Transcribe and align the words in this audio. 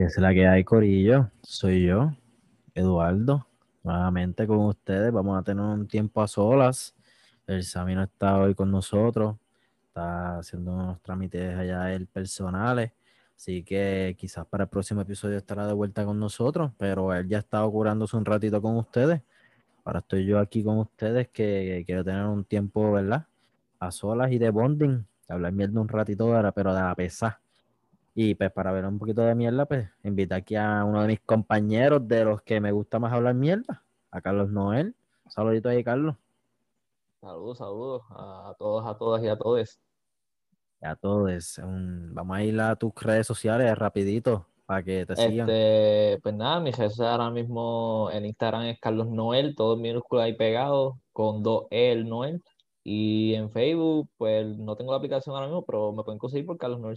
Que 0.00 0.06
es 0.06 0.16
la 0.16 0.32
que 0.32 0.48
hay, 0.48 0.64
Corillo. 0.64 1.30
Soy 1.42 1.84
yo, 1.84 2.10
Eduardo. 2.74 3.46
Nuevamente 3.82 4.46
con 4.46 4.60
ustedes. 4.60 5.12
Vamos 5.12 5.38
a 5.38 5.42
tener 5.42 5.62
un 5.62 5.86
tiempo 5.86 6.22
a 6.22 6.26
solas. 6.26 6.96
El 7.46 7.62
Sammy 7.64 7.94
no 7.94 8.04
está 8.04 8.38
hoy 8.38 8.54
con 8.54 8.70
nosotros. 8.70 9.36
Está 9.88 10.38
haciendo 10.38 10.72
unos 10.72 11.02
trámites 11.02 11.54
allá 11.54 11.92
él 11.92 12.06
personales. 12.06 12.92
Así 13.36 13.62
que 13.62 14.16
quizás 14.18 14.46
para 14.46 14.64
el 14.64 14.70
próximo 14.70 15.02
episodio 15.02 15.36
estará 15.36 15.66
de 15.66 15.74
vuelta 15.74 16.02
con 16.06 16.18
nosotros. 16.18 16.72
Pero 16.78 17.12
él 17.12 17.28
ya 17.28 17.36
está 17.36 17.62
curándose 17.68 18.16
un 18.16 18.24
ratito 18.24 18.62
con 18.62 18.78
ustedes. 18.78 19.20
Ahora 19.84 19.98
estoy 19.98 20.24
yo 20.24 20.38
aquí 20.38 20.64
con 20.64 20.78
ustedes 20.78 21.28
que 21.28 21.82
quiero 21.84 22.02
tener 22.02 22.24
un 22.24 22.44
tiempo, 22.44 22.90
¿verdad? 22.90 23.26
A 23.78 23.90
solas 23.90 24.32
y 24.32 24.38
de 24.38 24.48
bonding. 24.48 25.04
Hablar 25.28 25.52
mierda 25.52 25.78
un 25.78 25.88
ratito, 25.88 26.32
pero 26.54 26.72
de 26.72 26.80
la 26.80 26.94
pesa. 26.94 27.39
Y 28.14 28.34
pues 28.34 28.50
para 28.52 28.72
ver 28.72 28.84
un 28.84 28.98
poquito 28.98 29.22
de 29.22 29.34
mierda, 29.34 29.66
pues 29.66 29.88
invito 30.02 30.34
aquí 30.34 30.56
a 30.56 30.84
uno 30.84 31.02
de 31.02 31.08
mis 31.08 31.20
compañeros 31.20 32.06
de 32.06 32.24
los 32.24 32.42
que 32.42 32.60
me 32.60 32.72
gusta 32.72 32.98
más 32.98 33.12
hablar 33.12 33.34
mierda, 33.34 33.84
a 34.10 34.20
Carlos 34.20 34.50
Noel. 34.50 34.94
saludito 35.28 35.68
ahí, 35.68 35.84
Carlos. 35.84 36.16
Saludos, 37.20 37.58
saludos 37.58 38.02
a 38.10 38.54
todos, 38.58 38.86
a 38.86 38.96
todas 38.96 39.22
y 39.22 39.28
a 39.28 39.36
todos. 39.36 39.78
A 40.80 40.96
todos. 40.96 41.60
vamos 41.62 42.36
a 42.36 42.42
ir 42.42 42.60
a 42.60 42.74
tus 42.76 42.94
redes 42.94 43.26
sociales 43.26 43.76
rapidito 43.76 44.46
para 44.64 44.82
que 44.82 45.04
te 45.04 45.16
sigan. 45.16 45.48
Este, 45.50 46.20
pues 46.22 46.34
nada, 46.34 46.60
mi 46.60 46.72
redes 46.72 47.00
ahora 47.00 47.30
mismo 47.30 48.08
en 48.12 48.24
Instagram 48.24 48.62
es 48.62 48.80
Carlos 48.80 49.08
Noel, 49.08 49.54
todo 49.54 49.74
en 49.74 49.82
minúscula 49.82 50.24
ahí 50.24 50.34
pegado, 50.34 50.98
con 51.12 51.42
dos 51.42 51.66
E 51.70 51.92
el 51.92 52.08
Noel. 52.08 52.42
Y 52.92 53.36
en 53.36 53.48
Facebook, 53.50 54.10
pues 54.18 54.58
no 54.58 54.74
tengo 54.74 54.90
la 54.90 54.96
aplicación 54.96 55.32
ahora 55.36 55.46
mismo, 55.46 55.64
pero 55.64 55.92
me 55.92 56.02
pueden 56.02 56.18
conseguir 56.18 56.44
por 56.44 56.58
Carlos 56.58 56.80
Noel. 56.80 56.96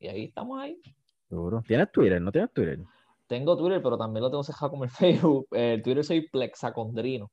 Y 0.00 0.08
ahí 0.08 0.24
estamos 0.24 0.60
ahí. 0.60 0.80
Seguro. 1.28 1.62
¿Tienes 1.64 1.92
Twitter? 1.92 2.20
¿No 2.20 2.32
tienes 2.32 2.52
Twitter? 2.52 2.80
Tengo 3.28 3.56
Twitter, 3.56 3.80
pero 3.80 3.96
también 3.96 4.24
lo 4.24 4.30
tengo 4.30 4.42
cerrado 4.42 4.70
como 4.70 4.82
el 4.82 4.90
Facebook. 4.90 5.46
El 5.52 5.80
Twitter 5.80 6.02
soy 6.02 6.28
Plexacondrino. 6.28 7.30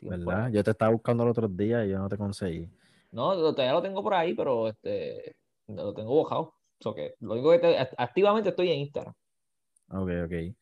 ¿Verdad? 0.00 0.50
Yo 0.50 0.64
te 0.64 0.70
estaba 0.70 0.90
buscando 0.90 1.24
el 1.24 1.28
otro 1.28 1.46
día 1.46 1.84
y 1.84 1.90
yo 1.90 1.98
no 1.98 2.08
te 2.08 2.16
conseguí. 2.16 2.70
No, 3.10 3.34
todavía 3.36 3.74
lo 3.74 3.82
tengo 3.82 4.02
por 4.02 4.14
ahí, 4.14 4.32
pero 4.32 4.68
este 4.68 5.36
lo 5.66 5.92
tengo 5.92 6.14
bojado. 6.14 6.54
O 6.86 6.94
que 6.94 7.16
lo 7.20 7.34
único 7.34 7.50
que 7.50 7.86
activamente 7.98 8.48
estoy 8.48 8.70
en 8.70 8.78
Instagram. 8.78 9.14
Ok, 9.90 10.10
ok. 10.24 10.56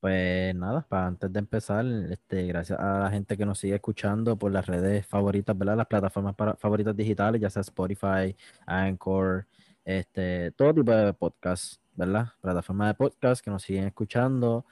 Pues 0.00 0.54
nada, 0.54 0.86
para 0.88 1.08
antes 1.08 1.32
de 1.32 1.40
empezar, 1.40 1.84
este, 2.10 2.46
gracias 2.46 2.78
a 2.78 3.00
la 3.00 3.10
gente 3.10 3.36
que 3.36 3.44
nos 3.44 3.58
sigue 3.58 3.74
escuchando 3.74 4.36
por 4.36 4.52
las 4.52 4.66
redes 4.66 5.04
favoritas, 5.04 5.58
¿verdad? 5.58 5.76
Las 5.76 5.88
plataformas 5.88 6.36
favoritas 6.58 6.94
digitales, 6.94 7.40
ya 7.40 7.50
sea 7.50 7.62
Spotify, 7.62 8.36
Anchor, 8.64 9.46
este, 9.84 10.52
todo 10.52 10.72
tipo 10.72 10.92
de 10.92 11.12
podcast, 11.14 11.82
¿verdad? 11.94 12.28
Plataformas 12.40 12.88
de 12.88 12.94
podcast 12.94 13.44
que 13.44 13.50
nos 13.50 13.62
siguen 13.62 13.84
escuchando. 13.88 14.64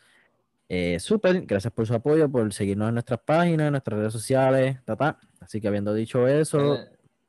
Eh, 0.68 1.00
súper, 1.00 1.44
gracias 1.44 1.72
por 1.72 1.86
su 1.86 1.94
apoyo, 1.94 2.28
por 2.30 2.52
seguirnos 2.52 2.88
en 2.88 2.94
nuestras 2.94 3.20
páginas, 3.20 3.66
en 3.66 3.72
nuestras 3.72 3.98
redes 3.98 4.12
sociales, 4.12 4.78
ta, 4.84 5.18
Así 5.40 5.60
que 5.60 5.66
habiendo 5.66 5.92
dicho 5.92 6.28
eso. 6.28 6.78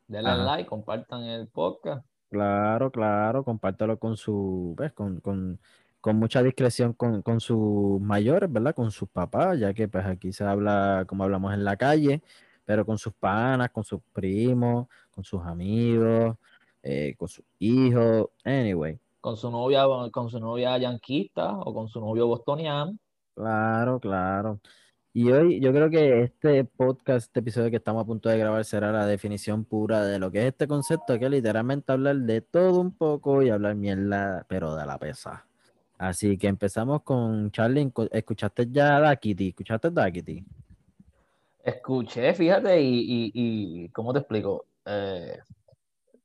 Denle, 0.07 0.37
like, 0.37 0.69
compartan 0.69 1.23
el 1.23 1.47
podcast. 1.47 2.05
Claro, 2.29 2.91
claro, 2.91 3.43
compártelo 3.43 3.97
con 3.97 4.17
su, 4.17 4.75
¿ves? 4.77 4.93
Con, 4.93 5.19
con 5.19 5.59
con 6.01 6.17
mucha 6.17 6.43
discreción 6.43 6.93
con, 6.93 7.21
con, 7.21 7.39
sus 7.39 7.99
mayores, 8.01 8.51
¿verdad? 8.51 8.75
Con 8.75 8.91
sus 8.91 9.09
papás, 9.09 9.59
ya 9.59 9.73
que 9.73 9.87
pues 9.87 10.05
aquí 10.05 10.31
se 10.33 10.43
habla 10.43 11.05
como 11.07 11.23
hablamos 11.23 11.53
en 11.53 11.63
la 11.63 11.75
calle, 11.77 12.21
pero 12.65 12.85
con 12.85 12.97
sus 12.97 13.13
panas, 13.13 13.71
con 13.71 13.83
sus 13.83 14.01
primos, 14.13 14.87
con 15.11 15.23
sus 15.23 15.41
amigos, 15.43 16.35
eh, 16.83 17.15
con 17.17 17.27
sus 17.27 17.43
hijos, 17.59 18.29
anyway. 18.43 18.99
Con 19.21 19.35
su 19.35 19.49
novia, 19.51 19.85
con 20.11 20.29
su 20.29 20.39
novia 20.39 20.77
yanquista 20.77 21.51
o 21.57 21.73
con 21.73 21.87
su 21.87 21.99
novio 21.99 22.27
bostoniano. 22.27 22.97
Claro, 23.35 23.99
claro. 23.99 24.59
Y 25.13 25.31
hoy 25.31 25.59
yo 25.59 25.73
creo 25.73 25.89
que 25.89 26.21
este 26.21 26.63
podcast, 26.63 27.27
este 27.27 27.39
episodio 27.39 27.71
que 27.71 27.77
estamos 27.77 28.03
a 28.03 28.05
punto 28.05 28.29
de 28.29 28.37
grabar 28.37 28.63
será 28.65 28.91
la 28.91 29.07
definición 29.07 29.65
pura 29.65 30.03
de 30.03 30.19
lo 30.19 30.31
que 30.31 30.41
es 30.41 30.45
este 30.45 30.67
concepto, 30.67 31.17
que 31.17 31.25
es 31.25 31.31
literalmente 31.31 31.91
hablar 31.91 32.17
de 32.17 32.41
todo 32.41 32.79
un 32.79 32.95
poco 32.95 33.41
y 33.41 33.49
hablar 33.49 33.73
mierda, 33.73 34.45
pero 34.47 34.75
de 34.75 34.85
la 34.85 34.99
pesa. 34.99 35.46
Así 35.97 36.37
que 36.37 36.47
empezamos 36.47 37.01
con 37.03 37.51
Charlie. 37.51 37.91
¿Escuchaste 38.11 38.67
ya 38.69 38.99
Dakiti? 38.99 39.49
¿Escuchaste 39.49 39.89
Dakiti? 39.89 40.43
Escuché, 41.63 42.33
fíjate, 42.33 42.81
y, 42.81 43.31
y, 43.33 43.89
¿cómo 43.89 44.13
te 44.13 44.19
explico? 44.19 44.67
Eh, 44.85 45.37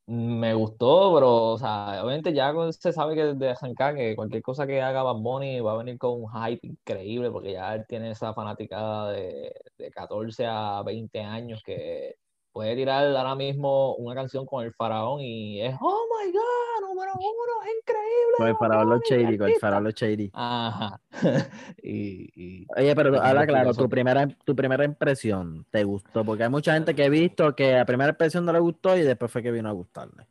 me 0.06 0.54
gustó, 0.54 1.14
pero, 1.14 1.52
o 1.52 1.58
sea, 1.58 2.00
obviamente 2.02 2.32
ya 2.32 2.52
se 2.70 2.92
sabe 2.92 3.14
que 3.16 3.24
desde 3.24 3.50
arrancar 3.50 3.96
que 3.96 4.14
cualquier 4.14 4.42
cosa 4.42 4.66
que 4.66 4.80
haga 4.80 5.02
Bad 5.02 5.16
Bunny 5.16 5.60
va 5.60 5.72
a 5.72 5.78
venir 5.78 5.98
con 5.98 6.22
un 6.22 6.28
hype 6.30 6.64
increíble, 6.66 7.30
porque 7.30 7.52
ya 7.52 7.74
él 7.74 7.84
tiene 7.88 8.10
esa 8.10 8.34
fanaticada 8.34 9.10
de, 9.12 9.52
de 9.78 9.90
14 9.90 10.46
a 10.46 10.82
20 10.84 11.20
años 11.20 11.62
que 11.64 12.16
puede 12.52 12.76
tirar 12.76 13.04
ahora 13.16 13.34
mismo 13.34 13.94
una 13.96 14.14
canción 14.14 14.44
con 14.46 14.64
el 14.64 14.72
faraón 14.74 15.20
y 15.20 15.62
es 15.62 15.74
oh 15.80 16.06
my 16.10 16.32
god, 16.32 16.88
número 16.88 17.12
uno, 17.14 17.62
es 17.64 17.70
increíble. 17.80 18.34
Con 18.36 18.48
el 18.48 18.56
faraón 18.56 18.90
los 18.90 19.00
shady, 19.02 19.38
con 19.38 19.48
el 19.48 19.56
faraón 19.56 19.84
los 19.84 19.94
shady. 19.94 20.30
Ajá. 20.34 21.00
y, 21.82 22.66
Oye, 22.76 22.94
pero 22.94 23.22
ahora 23.22 23.46
claro, 23.46 23.74
tu 23.74 23.88
primera, 23.88 24.28
tu 24.44 24.54
primera 24.54 24.84
impresión, 24.84 25.66
¿te 25.70 25.84
gustó? 25.84 26.24
Porque 26.24 26.44
hay 26.44 26.50
mucha 26.50 26.74
gente 26.74 26.94
que 26.94 27.04
he 27.04 27.10
visto 27.10 27.54
que 27.54 27.78
a 27.78 27.84
primera 27.84 28.10
impresión 28.10 28.44
no 28.44 28.52
le 28.52 28.60
gustó 28.60 28.96
y 28.96 29.02
después 29.02 29.30
fue 29.30 29.42
que 29.42 29.50
vino 29.50 29.68
a 29.68 29.72
gustarle. 29.72 30.26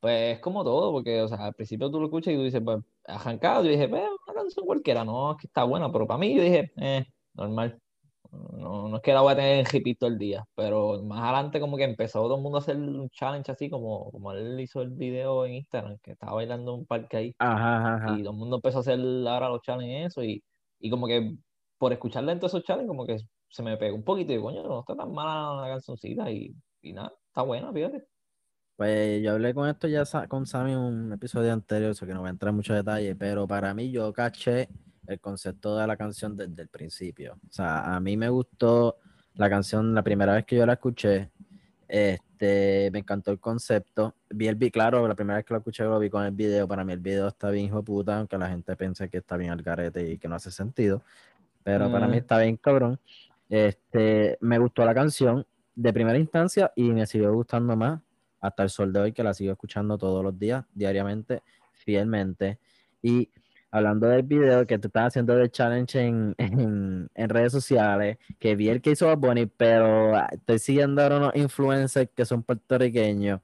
Pues 0.00 0.34
es 0.34 0.40
como 0.40 0.64
todo, 0.64 0.90
porque, 0.90 1.22
o 1.22 1.28
sea, 1.28 1.38
al 1.46 1.54
principio 1.54 1.88
tú 1.88 2.00
lo 2.00 2.06
escuchas 2.06 2.34
y 2.34 2.36
tú 2.36 2.42
dices, 2.42 2.60
pues, 2.64 2.80
arrancado, 3.06 3.62
yo 3.62 3.70
dije, 3.70 3.88
pues, 3.88 4.02
una 4.26 4.34
canción 4.34 4.66
cualquiera, 4.66 5.04
no, 5.04 5.30
es 5.30 5.38
que 5.38 5.46
está 5.46 5.62
buena, 5.62 5.92
pero 5.92 6.08
para 6.08 6.18
mí 6.18 6.34
yo 6.34 6.42
dije, 6.42 6.72
eh, 6.76 7.04
normal. 7.34 7.78
No, 8.32 8.88
no 8.88 8.96
es 8.96 9.02
que 9.02 9.12
la 9.12 9.20
voy 9.20 9.32
a 9.32 9.36
tener 9.36 9.58
en 9.58 9.66
hippie 9.70 9.94
todo 9.94 10.08
el 10.08 10.18
día, 10.18 10.44
pero 10.54 11.02
más 11.02 11.22
adelante 11.22 11.60
como 11.60 11.76
que 11.76 11.84
empezó 11.84 12.22
todo 12.22 12.36
el 12.36 12.42
mundo 12.42 12.58
a 12.58 12.60
hacer 12.62 12.76
un 12.76 13.10
challenge 13.10 13.52
así 13.52 13.68
como, 13.68 14.10
como 14.10 14.32
él 14.32 14.58
hizo 14.60 14.80
el 14.80 14.90
video 14.90 15.44
en 15.44 15.54
Instagram, 15.54 15.98
que 16.02 16.12
estaba 16.12 16.34
bailando 16.34 16.72
en 16.72 16.80
un 16.80 16.86
parque 16.86 17.16
ahí. 17.16 17.36
Y 18.04 18.22
todo 18.22 18.32
el 18.32 18.38
mundo 18.38 18.56
empezó 18.56 18.78
a 18.78 18.80
hacer 18.80 18.98
ahora 19.28 19.50
los 19.50 19.60
challenges 19.62 20.08
eso 20.08 20.24
y, 20.24 20.42
y 20.80 20.90
como 20.90 21.06
que 21.06 21.36
por 21.76 21.92
escucharle 21.92 22.32
en 22.32 22.40
todos 22.40 22.54
esos 22.54 22.64
challenges 22.64 22.88
como 22.88 23.06
que 23.06 23.18
se 23.48 23.62
me 23.62 23.76
pegó 23.76 23.96
un 23.96 24.04
poquito 24.04 24.32
y 24.32 24.40
coño, 24.40 24.62
no 24.62 24.80
está 24.80 24.96
tan 24.96 25.12
mala 25.12 25.62
la 25.62 25.68
cancioncita 25.68 26.30
y, 26.30 26.54
y 26.80 26.92
nada, 26.94 27.12
está 27.28 27.42
buena, 27.42 27.70
fíjate. 27.70 28.04
Pues 28.76 29.22
yo 29.22 29.32
hablé 29.32 29.52
con 29.52 29.68
esto 29.68 29.86
ya 29.88 30.04
con 30.26 30.46
Sammy 30.46 30.74
un 30.74 31.12
episodio 31.12 31.52
anterior, 31.52 31.90
eso 31.90 32.06
que 32.06 32.14
no 32.14 32.20
voy 32.20 32.28
a 32.28 32.30
entrar 32.30 32.50
en 32.50 32.56
mucho 32.56 32.72
detalle, 32.72 33.14
pero 33.14 33.46
para 33.46 33.74
mí 33.74 33.90
yo 33.92 34.12
caché 34.12 34.68
el 35.06 35.20
concepto 35.20 35.76
de 35.76 35.86
la 35.86 35.96
canción 35.96 36.36
desde 36.36 36.62
el 36.62 36.68
principio. 36.68 37.38
O 37.48 37.52
sea, 37.52 37.94
a 37.94 38.00
mí 38.00 38.16
me 38.16 38.28
gustó 38.28 38.98
la 39.34 39.48
canción 39.48 39.94
la 39.94 40.02
primera 40.02 40.34
vez 40.34 40.44
que 40.44 40.56
yo 40.56 40.66
la 40.66 40.74
escuché. 40.74 41.30
Este, 41.88 42.90
me 42.92 43.00
encantó 43.00 43.30
el 43.30 43.38
concepto. 43.38 44.14
Vi 44.30 44.48
el 44.48 44.54
video, 44.54 44.72
claro, 44.72 45.08
la 45.08 45.14
primera 45.14 45.36
vez 45.36 45.44
que 45.44 45.54
lo 45.54 45.58
escuché 45.58 45.84
lo 45.84 45.98
vi 45.98 46.08
con 46.08 46.24
el 46.24 46.32
video. 46.32 46.66
Para 46.66 46.84
mí 46.84 46.92
el 46.92 47.00
video 47.00 47.28
está 47.28 47.50
bien 47.50 47.66
hijo 47.66 47.82
puta, 47.82 48.18
aunque 48.18 48.38
la 48.38 48.48
gente 48.48 48.76
piense 48.76 49.08
que 49.08 49.18
está 49.18 49.36
bien 49.36 49.50
al 49.50 49.62
garete 49.62 50.10
y 50.10 50.18
que 50.18 50.28
no 50.28 50.36
hace 50.36 50.50
sentido. 50.50 51.02
Pero 51.62 51.90
para 51.90 52.06
mí 52.06 52.16
mm. 52.16 52.20
está 52.20 52.38
bien 52.38 52.56
cabrón. 52.56 52.98
Este, 53.48 54.38
me 54.40 54.58
gustó 54.58 54.84
la 54.84 54.94
canción 54.94 55.46
de 55.74 55.92
primera 55.92 56.18
instancia 56.18 56.72
y 56.74 56.90
me 56.92 57.06
siguió 57.06 57.32
gustando 57.32 57.76
más 57.76 58.00
hasta 58.40 58.62
el 58.64 58.70
sol 58.70 58.92
de 58.92 59.00
hoy, 59.00 59.12
que 59.12 59.22
la 59.22 59.34
sigo 59.34 59.52
escuchando 59.52 59.96
todos 59.96 60.24
los 60.24 60.36
días, 60.38 60.64
diariamente, 60.74 61.42
fielmente. 61.72 62.58
Y 63.00 63.30
hablando 63.72 64.06
del 64.06 64.22
video 64.22 64.66
que 64.66 64.78
tú 64.78 64.88
estás 64.88 65.08
haciendo 65.08 65.34
de 65.34 65.50
challenge 65.50 65.98
en, 66.06 66.34
en, 66.38 67.28
redes 67.28 67.52
sociales, 67.52 68.18
que 68.38 68.54
vi 68.54 68.68
el 68.68 68.80
que 68.80 68.90
hizo 68.92 69.14
Bonnie, 69.16 69.46
pero 69.46 70.14
ah, 70.14 70.28
estoy 70.30 70.58
siguiendo 70.58 71.02
ahora 71.02 71.16
unos 71.16 71.36
influencers 71.36 72.10
que 72.14 72.24
son 72.24 72.42
puertorriqueños 72.42 73.40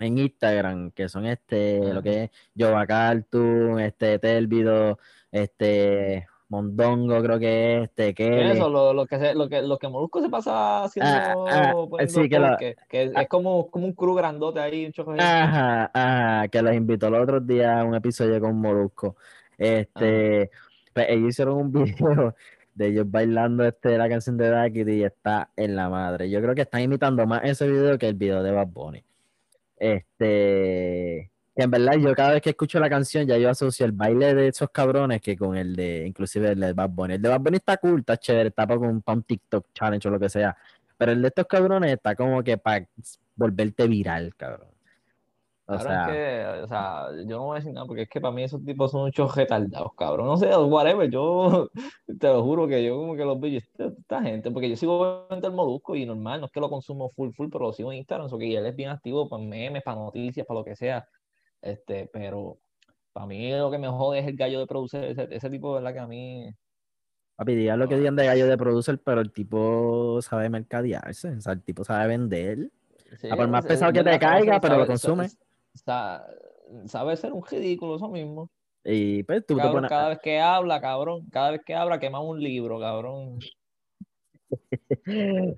en 0.00 0.18
Instagram, 0.18 0.90
que 0.90 1.08
son 1.08 1.26
este, 1.26 1.92
lo 1.92 2.02
que 2.02 2.24
es 2.24 2.30
Jova 2.58 2.86
Cartoon, 2.86 3.78
este 3.78 4.18
Telvido, 4.18 4.98
este 5.30 6.26
Mondongo 6.48 7.22
creo 7.22 7.38
que 7.38 7.76
es, 7.76 7.82
este, 7.84 8.14
que 8.14 8.52
eso, 8.52 8.68
lo, 8.68 8.92
lo, 8.92 9.06
que 9.06 9.18
se, 9.18 9.34
lo 9.34 9.48
que 9.48 9.62
lo 9.62 9.78
que 9.78 9.88
Molusco 9.88 10.20
se 10.20 10.28
pasa 10.28 10.84
haciendo 10.84 11.46
ah, 11.48 11.72
ah, 11.98 12.06
sí, 12.06 12.28
que, 12.28 12.76
que, 12.90 13.12
es 13.14 13.28
como, 13.28 13.70
como 13.70 13.86
un 13.86 13.94
crew 13.94 14.14
grandote 14.14 14.60
ahí, 14.60 14.84
un 14.84 14.92
choco 14.92 15.14
Ajá, 15.18 15.90
ajá, 15.94 16.48
que 16.48 16.60
los 16.60 16.74
invitó 16.74 17.06
el 17.08 17.14
otro 17.14 17.40
día 17.40 17.80
a 17.80 17.84
un 17.84 17.94
episodio 17.94 18.38
con 18.38 18.58
Molusco. 18.60 19.16
Este, 19.62 20.50
pues 20.92 21.06
ellos 21.08 21.28
hicieron 21.28 21.56
un 21.56 21.72
video 21.72 22.34
de 22.74 22.86
ellos 22.88 23.10
bailando 23.10 23.64
este, 23.64 23.96
la 23.96 24.08
canción 24.08 24.36
de 24.36 24.48
Dakity 24.48 24.92
y 24.92 25.04
está 25.04 25.50
en 25.56 25.76
la 25.76 25.88
madre. 25.88 26.30
Yo 26.30 26.40
creo 26.40 26.54
que 26.54 26.62
están 26.62 26.80
imitando 26.80 27.26
más 27.26 27.42
ese 27.44 27.68
video 27.68 27.98
que 27.98 28.08
el 28.08 28.14
video 28.14 28.42
de 28.42 28.50
Bad 28.50 28.68
Bunny. 28.68 29.04
Este, 29.76 31.30
en 31.54 31.70
verdad 31.70 31.94
yo 31.98 32.14
cada 32.14 32.32
vez 32.32 32.42
que 32.42 32.50
escucho 32.50 32.78
la 32.78 32.88
canción 32.88 33.26
ya 33.26 33.36
yo 33.36 33.50
asocio 33.50 33.84
el 33.84 33.92
baile 33.92 34.32
de 34.34 34.48
esos 34.48 34.70
cabrones 34.70 35.20
que 35.20 35.36
con 35.36 35.56
el 35.56 35.74
de, 35.74 36.06
inclusive 36.06 36.52
el 36.52 36.60
de 36.60 36.72
Bad 36.72 36.90
Bunny. 36.90 37.14
El 37.14 37.22
de 37.22 37.28
Bad 37.28 37.40
Bunny 37.40 37.56
está 37.56 37.76
cool, 37.76 38.04
chévere, 38.04 38.48
está 38.48 38.66
para 38.66 38.80
un, 38.80 39.02
para 39.02 39.16
un 39.16 39.22
TikTok 39.22 39.66
challenge 39.74 40.08
o 40.08 40.10
lo 40.10 40.18
que 40.20 40.28
sea. 40.28 40.56
Pero 40.96 41.12
el 41.12 41.22
de 41.22 41.28
estos 41.28 41.46
cabrones 41.46 41.92
está 41.92 42.14
como 42.16 42.42
que 42.42 42.58
para 42.58 42.86
volverte 43.36 43.86
viral, 43.86 44.34
cabrón. 44.36 44.71
O 45.66 45.78
Claro, 45.78 45.80
es 45.80 45.86
sea, 45.86 46.06
que, 46.06 46.62
o 46.62 46.68
sea, 46.68 47.06
yo 47.24 47.36
no 47.36 47.44
voy 47.44 47.56
a 47.56 47.60
decir 47.60 47.72
nada 47.72 47.86
porque 47.86 48.02
es 48.02 48.08
que 48.08 48.20
para 48.20 48.34
mí 48.34 48.42
esos 48.42 48.64
tipos 48.64 48.90
son 48.90 49.02
muchos 49.02 49.34
retardados, 49.34 49.92
cabrón. 49.96 50.26
No 50.26 50.36
sé, 50.36 50.54
whatever, 50.56 51.08
yo 51.08 51.70
te 52.20 52.26
lo 52.28 52.42
juro 52.42 52.66
que 52.66 52.84
yo 52.84 52.96
como 52.96 53.14
que 53.14 53.24
los 53.24 53.38
veo 53.38 53.52
y 53.52 53.56
esta, 53.58 53.86
esta 53.86 54.22
gente, 54.22 54.50
porque 54.50 54.68
yo 54.68 54.76
sigo 54.76 55.26
viendo 55.28 55.46
el 55.46 55.54
Molusco 55.54 55.94
y 55.94 56.04
normal, 56.04 56.40
no 56.40 56.46
es 56.46 56.52
que 56.52 56.60
lo 56.60 56.68
consumo 56.68 57.10
full, 57.10 57.30
full, 57.32 57.48
pero 57.50 57.66
lo 57.66 57.72
sigo 57.72 57.92
en 57.92 57.98
Instagram, 57.98 58.26
eso 58.26 58.38
que 58.38 58.56
él 58.56 58.66
es 58.66 58.74
bien 58.74 58.90
activo 58.90 59.28
para 59.28 59.42
memes, 59.42 59.82
para 59.84 59.98
noticias, 59.98 60.46
para 60.46 60.60
lo 60.60 60.64
que 60.64 60.74
sea. 60.74 61.06
Este, 61.60 62.10
pero 62.12 62.58
para 63.12 63.26
mí 63.26 63.52
lo 63.52 63.70
que 63.70 63.78
me 63.78 63.88
jode 63.88 64.18
es 64.18 64.26
el 64.26 64.36
gallo 64.36 64.58
de 64.58 64.66
producir, 64.66 65.04
ese, 65.04 65.28
ese 65.30 65.48
tipo, 65.48 65.74
¿verdad? 65.74 65.92
Que 65.92 66.00
a 66.00 66.06
mí, 66.08 66.52
papi, 67.36 67.54
digan 67.54 67.78
lo 67.78 67.88
que 67.88 67.96
digan 67.96 68.16
de 68.16 68.26
gallo 68.26 68.46
de 68.46 68.56
producer, 68.58 68.98
pero 68.98 69.20
el 69.20 69.32
tipo 69.32 70.20
sabe 70.22 70.48
mercadearse, 70.48 71.30
o 71.30 71.40
sea, 71.40 71.52
el 71.52 71.62
tipo 71.62 71.84
sabe 71.84 72.08
vender. 72.08 72.70
sí, 73.16 73.30
A 73.30 73.36
por 73.36 73.48
más 73.48 73.64
es, 73.64 73.68
pesado 73.68 73.92
es 73.92 73.98
que 73.98 74.10
te 74.10 74.18
caiga, 74.18 74.60
pero 74.60 74.78
lo 74.78 74.86
sabe, 74.86 74.88
consume. 74.88 75.28
Sa- 75.74 76.26
sabe 76.86 77.16
ser 77.16 77.32
un 77.32 77.44
ridículo, 77.44 77.96
eso 77.96 78.08
mismo. 78.08 78.50
Y 78.84 79.22
pues 79.22 79.46
tú 79.46 79.54
te 79.54 79.60
Cabrón, 79.60 79.76
pones. 79.76 79.88
cada 79.90 80.08
vez 80.10 80.18
que 80.22 80.40
habla, 80.40 80.80
cabrón, 80.80 81.26
cada 81.30 81.52
vez 81.52 81.60
que 81.64 81.74
habla 81.74 82.00
quema 82.00 82.20
un 82.20 82.40
libro, 82.40 82.80
cabrón. 82.80 83.38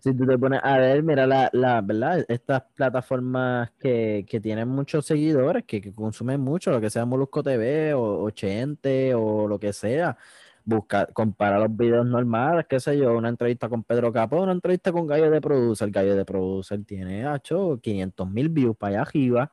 Si 0.01 0.17
tú 0.17 0.27
te 0.27 0.39
pones 0.39 0.61
a 0.63 0.79
ver, 0.79 1.03
mira 1.03 1.27
la, 1.27 1.51
la 1.53 1.81
¿verdad? 1.81 2.25
Estas 2.29 2.63
plataformas 2.75 3.71
que, 3.79 4.25
que 4.29 4.41
tienen 4.41 4.69
muchos 4.69 5.07
seguidores, 5.07 5.65
que, 5.65 5.81
que 5.81 5.93
consumen 5.93 6.41
mucho, 6.41 6.71
lo 6.71 6.81
que 6.81 6.91
sea 6.91 7.05
Molusco 7.05 7.43
TV 7.43 7.95
o, 7.95 8.23
o 8.23 8.31
Chente 8.31 9.15
o 9.15 9.47
lo 9.49 9.59
que 9.59 9.73
sea, 9.73 10.17
busca, 10.65 11.07
compara 11.07 11.59
los 11.59 11.77
videos 11.77 12.07
normales, 12.07 12.67
qué 12.69 12.81
sé 12.81 12.97
yo, 12.99 13.17
una 13.17 13.29
entrevista 13.29 13.69
con 13.69 13.83
Pedro 13.85 14.13
Capó, 14.13 14.43
una 14.43 14.53
entrevista 14.53 14.93
con 14.93 15.07
Gallo 15.07 15.31
de 15.31 15.41
Producer, 15.41 15.91
Gallo 15.91 16.15
de 16.17 16.25
Producer 16.25 16.83
tiene, 16.85 17.25
hecho 17.35 17.79
500 17.83 18.31
mil 18.31 18.49
views 18.49 18.77
para 18.77 18.95
allá 18.95 19.03
arriba 19.03 19.53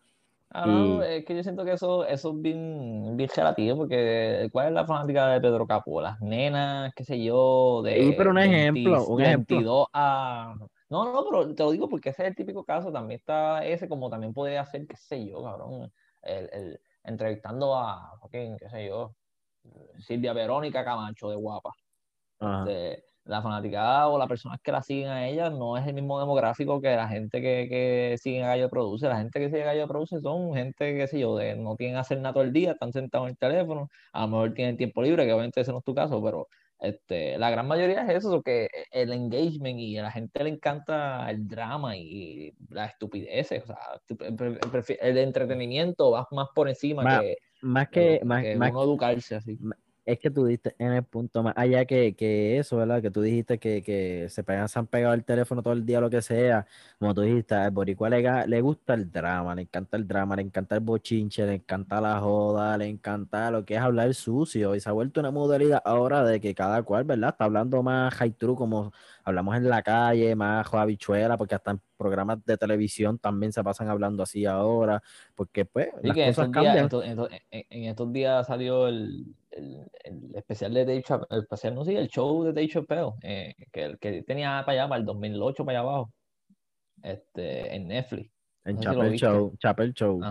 Ah, 0.53 0.65
no, 0.67 1.01
y, 1.01 1.05
es 1.05 1.25
que 1.25 1.35
yo 1.35 1.43
siento 1.43 1.63
que 1.63 1.71
eso, 1.73 2.05
eso 2.05 2.31
es 2.31 2.41
bien, 2.41 3.15
bien 3.15 3.29
relativo, 3.33 3.77
porque 3.77 4.49
¿cuál 4.51 4.67
es 4.67 4.73
la 4.73 4.85
fanática 4.85 5.27
de 5.29 5.39
Pedro 5.39 5.65
Capó? 5.65 6.01
Las 6.01 6.19
nenas, 6.19 6.93
qué 6.93 7.05
sé 7.05 7.23
yo, 7.23 7.81
y 7.85 8.11
pero 8.13 8.31
de 8.31 8.31
un 8.31 8.37
20 8.37 8.57
ejemplo, 8.57 9.05
un 9.07 9.17
de 9.17 9.23
ejemplo, 9.23 9.55
22 9.57 9.87
a... 9.93 10.55
No, 10.89 11.05
no, 11.13 11.25
pero 11.29 11.55
te 11.55 11.63
lo 11.63 11.71
digo 11.71 11.87
porque 11.87 12.09
ese 12.09 12.23
es 12.23 12.29
el 12.29 12.35
típico 12.35 12.65
caso, 12.65 12.91
también 12.91 13.19
está 13.19 13.65
ese, 13.65 13.87
como 13.87 14.09
también 14.09 14.33
podría 14.33 14.65
ser, 14.65 14.85
qué 14.87 14.97
sé 14.97 15.25
yo, 15.25 15.41
cabrón, 15.41 15.89
el, 16.21 16.49
el- 16.51 16.79
entrevistando 17.03 17.75
a, 17.77 18.19
qué 18.29 18.57
sé 18.69 18.87
yo, 18.87 19.15
Silvia 19.99 20.33
Verónica 20.33 20.83
Camacho 20.83 21.29
de 21.29 21.35
Guapa. 21.37 21.71
Ajá. 22.39 22.69
Este, 22.69 23.10
la 23.25 23.41
fanaticada 23.41 24.07
o 24.07 24.17
las 24.17 24.27
personas 24.27 24.59
que 24.61 24.71
la 24.71 24.81
siguen 24.81 25.09
a 25.09 25.27
ella 25.27 25.49
no 25.49 25.77
es 25.77 25.85
el 25.87 25.93
mismo 25.93 26.19
demográfico 26.19 26.81
que 26.81 26.95
la 26.95 27.07
gente 27.07 27.41
que, 27.41 27.67
que 27.69 28.17
sigue 28.17 28.43
a 28.43 28.47
Gallo 28.47 28.69
Produce. 28.69 29.07
La 29.07 29.17
gente 29.17 29.39
que 29.39 29.47
sigue 29.49 29.63
a 29.63 29.67
Gallo 29.67 29.87
Produce 29.87 30.19
son 30.21 30.53
gente, 30.53 30.95
qué 30.97 31.07
sé 31.07 31.19
yo, 31.19 31.35
de 31.35 31.55
no 31.55 31.75
tienen 31.75 31.97
hacer 31.97 32.19
nada 32.19 32.33
todo 32.33 32.43
el 32.43 32.53
día, 32.53 32.71
están 32.71 32.91
sentados 32.91 33.27
en 33.27 33.31
el 33.31 33.37
teléfono, 33.37 33.89
a 34.13 34.21
lo 34.21 34.27
mejor 34.29 34.53
tienen 34.53 34.77
tiempo 34.77 35.01
libre, 35.01 35.25
que 35.25 35.33
obviamente 35.33 35.61
ese 35.61 35.71
no 35.71 35.79
es 35.79 35.83
tu 35.83 35.93
caso, 35.93 36.21
pero 36.23 36.47
este, 36.81 37.37
la 37.37 37.51
gran 37.51 37.67
mayoría 37.67 38.01
es 38.01 38.25
eso, 38.25 38.41
que 38.41 38.67
el 38.91 39.13
engagement 39.13 39.79
y 39.79 39.97
a 39.99 40.03
la 40.03 40.11
gente 40.11 40.43
le 40.43 40.49
encanta 40.49 41.29
el 41.29 41.47
drama 41.47 41.95
y 41.95 42.53
las 42.69 42.93
estupideces, 42.93 43.63
o 43.63 43.67
sea, 43.67 43.77
el 44.99 45.17
entretenimiento 45.19 46.09
va 46.09 46.27
más 46.31 46.47
por 46.55 46.67
encima 46.67 47.03
Más, 47.03 47.21
que, 47.21 47.37
más 47.61 47.89
que, 47.89 48.19
que, 48.19 48.25
más, 48.25 48.41
que 48.41 48.55
más 48.55 48.71
uno 48.71 48.83
educarse 48.83 49.35
así. 49.35 49.59
Es 50.03 50.17
que 50.19 50.31
tú 50.31 50.45
diste 50.45 50.75
en 50.79 50.93
el 50.93 51.03
punto 51.03 51.43
más 51.43 51.53
allá 51.55 51.85
que, 51.85 52.15
que 52.15 52.57
eso, 52.57 52.77
¿verdad? 52.77 53.03
Que 53.03 53.11
tú 53.11 53.21
dijiste 53.21 53.59
que, 53.59 53.83
que 53.83 54.27
se 54.29 54.43
pegan, 54.43 54.67
se 54.67 54.79
han 54.79 54.87
pegado 54.87 55.13
el 55.13 55.23
teléfono 55.23 55.61
todo 55.61 55.73
el 55.73 55.85
día, 55.85 56.01
lo 56.01 56.09
que 56.09 56.23
sea. 56.23 56.65
Como 56.97 57.13
tú 57.13 57.21
dijiste, 57.21 57.53
al 57.53 57.69
boricua 57.69 58.09
le, 58.09 58.47
le 58.47 58.61
gusta 58.61 58.95
el 58.95 59.11
drama, 59.11 59.53
le 59.53 59.61
encanta 59.61 59.97
el 59.97 60.07
drama, 60.07 60.35
le 60.35 60.41
encanta 60.41 60.73
el 60.75 60.81
bochinche, 60.81 61.45
le 61.45 61.53
encanta 61.55 62.01
la 62.01 62.19
joda, 62.19 62.77
le 62.79 62.87
encanta 62.87 63.51
lo 63.51 63.63
que 63.63 63.75
es 63.75 63.79
hablar 63.81 64.11
sucio. 64.15 64.73
Y 64.75 64.79
se 64.79 64.89
ha 64.89 64.91
vuelto 64.91 65.19
una 65.19 65.29
modalidad 65.29 65.81
ahora 65.85 66.23
de 66.23 66.41
que 66.41 66.55
cada 66.55 66.81
cual, 66.81 67.03
¿verdad? 67.03 67.29
Está 67.31 67.45
hablando 67.45 67.83
más 67.83 68.11
high 68.15 68.31
true, 68.31 68.55
como 68.55 68.91
hablamos 69.23 69.55
en 69.55 69.69
la 69.69 69.81
calle, 69.83 70.35
más 70.35 70.67
joda 70.67 70.85
porque 71.37 71.55
hasta 71.55 71.71
en 71.71 71.81
programas 71.97 72.43
de 72.45 72.57
televisión 72.57 73.19
también 73.19 73.51
se 73.51 73.63
pasan 73.63 73.87
hablando 73.89 74.23
así 74.23 74.45
ahora, 74.45 75.01
porque 75.35 75.65
pues 75.65 75.87
Sí, 76.01 76.07
las 76.07 76.15
que 76.15 76.21
cosas 76.25 76.29
estos 76.29 76.49
cambian. 76.51 76.77
en, 76.77 76.89
to- 76.89 77.03
en 77.03 77.15
to- 77.15 77.29
en- 77.31 77.65
en 77.69 77.83
estos 77.85 78.11
días 78.13 78.47
salió 78.47 78.87
el, 78.87 79.25
el, 79.51 79.85
el 80.03 80.35
especial 80.35 80.73
de 80.73 80.85
Dave 80.85 81.03
Chappelle, 81.03 81.27
el 81.31 81.39
especial, 81.43 81.75
no 81.75 81.85
sé, 81.85 81.95
el 81.97 82.07
show 82.07 82.43
de 82.43 82.53
Dave 82.53 82.67
Chappelle, 82.67 83.11
eh, 83.21 83.55
que, 83.71 83.97
que 83.99 84.23
tenía 84.23 84.63
para 84.65 84.81
allá, 84.83 84.89
para 84.89 84.99
el 84.99 85.05
2008, 85.05 85.65
para 85.65 85.79
allá 85.79 85.87
abajo, 85.89 86.13
este, 87.03 87.75
en 87.75 87.87
Netflix. 87.87 88.31
En 88.65 88.75
No 88.75 88.81
si. 88.81 89.17
Show, 89.17 89.55
Chapel 89.57 89.93
Show. 89.93 90.21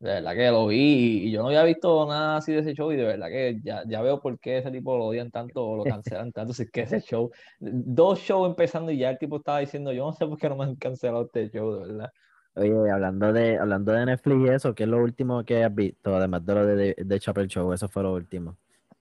De 0.00 0.10
verdad 0.10 0.34
que 0.34 0.50
lo 0.50 0.68
vi 0.68 0.76
y, 0.76 1.28
y 1.28 1.30
yo 1.32 1.42
no 1.42 1.48
había 1.48 1.64
visto 1.64 2.06
nada 2.06 2.36
así 2.36 2.52
de 2.52 2.60
ese 2.60 2.74
show 2.74 2.92
y 2.92 2.96
de 2.96 3.04
verdad 3.04 3.28
que 3.28 3.58
ya, 3.64 3.82
ya 3.84 4.00
veo 4.00 4.20
por 4.20 4.38
qué 4.38 4.58
ese 4.58 4.70
tipo 4.70 4.96
lo 4.96 5.06
odian 5.06 5.32
tanto 5.32 5.66
o 5.66 5.76
lo 5.76 5.84
cancelan 5.84 6.30
tanto. 6.30 6.52
Si 6.54 6.62
es 6.62 6.70
que 6.70 6.82
ese 6.82 7.00
show, 7.00 7.30
dos 7.58 8.20
shows 8.20 8.48
empezando 8.48 8.92
y 8.92 8.98
ya 8.98 9.10
el 9.10 9.18
tipo 9.18 9.38
estaba 9.38 9.58
diciendo, 9.58 9.92
yo 9.92 10.06
no 10.06 10.12
sé 10.12 10.24
por 10.26 10.38
qué 10.38 10.48
no 10.48 10.56
me 10.56 10.64
han 10.64 10.76
cancelado 10.76 11.24
este 11.24 11.50
show, 11.50 11.72
de 11.72 11.88
verdad. 11.88 12.10
Oye, 12.54 12.90
hablando 12.90 13.32
de, 13.32 13.58
hablando 13.58 13.92
de 13.92 14.06
Netflix 14.06 14.40
y 14.40 14.48
eso, 14.52 14.74
¿qué 14.74 14.84
es 14.84 14.88
lo 14.88 14.98
último 14.98 15.44
que 15.44 15.64
has 15.64 15.74
visto? 15.74 16.14
Además 16.14 16.44
de 16.44 16.54
lo 16.54 16.66
de, 16.66 16.94
de, 16.96 17.20
Chapel 17.20 17.48
Show, 17.48 17.72
eso 17.72 17.88
fue 17.88 18.02
lo 18.02 18.14
último. 18.14 18.56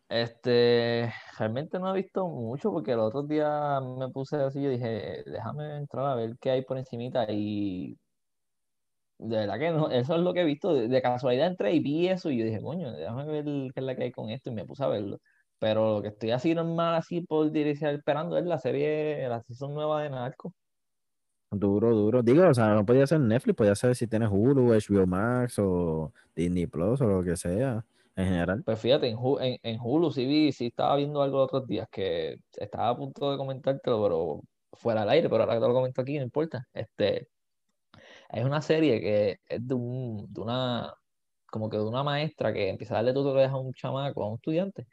Este, 0.10 1.12
realmente 1.38 1.80
no 1.80 1.92
he 1.92 2.02
visto 2.02 2.28
mucho 2.28 2.72
porque 2.72 2.94
el 2.94 3.00
otro 3.00 3.24
día 3.24 3.80
me 3.82 4.10
puse 4.10 4.38
así, 4.38 4.62
yo 4.62 4.70
dije, 4.70 5.24
déjame 5.26 5.78
entrar 5.78 6.06
a 6.06 6.16
ver 6.16 6.38
qué 6.40 6.52
hay 6.52 6.62
por 6.64 6.78
encimita 6.78 7.26
y 7.30 7.98
de 9.20 9.38
verdad 9.38 9.60
que 9.60 9.72
no, 9.72 9.90
eso 9.90 10.16
es 10.16 10.22
lo 10.22 10.34
que 10.34 10.42
he 10.42 10.46
visto, 10.46 10.74
de, 10.74 10.88
de 10.88 11.02
casualidad 11.02 11.48
entré 11.48 11.74
y 11.74 11.80
vi 11.80 12.08
eso 12.08 12.30
y 12.30 12.38
yo 12.38 12.46
dije, 12.46 12.62
coño, 12.62 12.92
déjame 12.92 13.26
ver 13.26 13.46
qué 13.74 13.80
es 13.80 13.84
la 13.86 13.96
que 13.96 14.04
hay 14.04 14.12
con 14.12 14.30
esto 14.30 14.50
y 14.50 14.54
me 14.54 14.66
puse 14.66 14.84
a 14.84 14.88
verlo. 14.88 15.20
Pero 15.60 15.96
lo 15.96 16.02
que 16.02 16.10
estoy 16.10 16.32
así 16.32 16.54
normal, 16.54 16.96
así 16.96 17.22
por 17.22 17.52
dirección 17.52 17.96
esperando 17.96 18.38
es 18.38 18.46
la 18.46 18.60
serie, 18.60 19.28
la 19.28 19.42
season 19.42 19.74
nueva 19.74 20.04
de 20.04 20.10
Narco. 20.12 20.54
Duro, 21.50 21.96
duro. 21.96 22.22
Digo, 22.22 22.48
o 22.48 22.54
sea, 22.54 22.74
no 22.74 22.86
podía 22.86 23.08
ser 23.08 23.22
Netflix, 23.22 23.56
podía 23.56 23.74
ser 23.74 23.96
si 23.96 24.06
tienes 24.06 24.30
Hulu, 24.32 24.74
HBO 24.74 25.08
Max 25.08 25.58
o 25.60 26.12
Disney 26.36 26.68
Plus 26.68 27.02
o 27.02 27.08
lo 27.08 27.24
que 27.24 27.36
sea, 27.38 27.84
en 28.16 28.26
general. 28.26 28.64
Pues 28.64 28.80
fíjate, 28.80 29.08
en, 29.08 29.18
en, 29.40 29.58
en 29.64 29.80
Hulu 29.82 30.12
sí 30.12 30.26
vi, 30.26 30.52
sí 30.52 30.68
estaba 30.68 30.96
viendo 30.98 31.22
algo 31.22 31.38
los 31.38 31.46
otros 31.46 31.66
días 31.66 31.88
que 31.90 32.38
estaba 32.58 32.90
a 32.90 32.98
punto 32.98 33.32
de 33.32 33.38
comentártelo, 33.38 34.04
pero 34.04 34.42
fuera 34.74 35.04
al 35.04 35.10
aire, 35.10 35.30
pero 35.30 35.44
ahora 35.44 35.56
que 35.56 35.62
te 35.62 35.68
lo 35.68 35.74
comento 35.74 36.02
aquí, 36.02 36.18
no 36.18 36.24
importa. 36.24 36.68
Este, 36.74 37.30
Es 38.30 38.44
una 38.46 38.62
serie 38.62 39.00
que 39.02 39.38
es 39.48 39.68
de, 39.68 39.74
un, 39.74 40.32
de 40.34 40.42
una, 40.42 40.94
como 41.52 41.70
que 41.70 41.78
de 41.78 41.84
una 41.86 42.04
maestra 42.04 42.54
que 42.54 42.70
empieza 42.70 42.96
a 42.96 42.98
darle 42.98 43.14
tutorías 43.14 43.52
a 43.52 43.58
un 43.58 43.74
chamaco, 43.74 44.24
a 44.24 44.30
un 44.30 44.36
estudiante, 44.36 44.88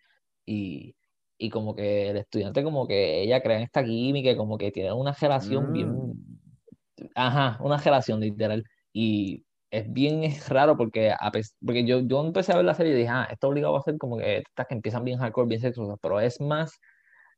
y, 0.46 0.94
y 1.38 1.50
como 1.50 1.75
que 1.76 2.11
el 2.11 2.16
estudiante 2.18 2.64
como 2.64 2.87
que 2.88 3.23
ella 3.23 3.42
crea 3.42 3.61
esta 3.62 3.85
química, 3.85 4.37
como 4.37 4.59
que 4.59 4.70
tiene 4.73 4.92
una 4.92 5.12
relación 5.12 5.73
bien, 5.73 5.90
Mm, 5.90 7.11
ajá, 7.14 7.59
una 7.62 7.76
relación 7.78 8.20
literal, 8.20 8.64
y 8.92 9.44
es 9.70 9.92
bien 9.92 10.23
es 10.25 10.49
raro 10.49 10.76
porque, 10.76 11.11
a 11.12 11.32
porque 11.66 11.85
yo, 11.87 12.00
yo 12.00 12.25
empecé 12.25 12.52
a 12.52 12.56
ver 12.56 12.64
la 12.64 12.75
serie 12.75 12.92
y 12.92 12.97
dije, 12.97 13.09
ah, 13.09 13.28
esto 13.30 13.49
obligado 13.49 13.76
a 13.76 13.82
ser 13.82 13.99
como 13.99 14.18
que 14.18 14.38
estas 14.38 14.66
que 14.68 14.75
empiezan 14.75 15.04
bien 15.04 15.18
hardcore, 15.18 15.49
bien 15.49 15.61
sexosas, 15.61 15.99
pero 16.02 16.20
es 16.20 16.40
más 16.40 16.78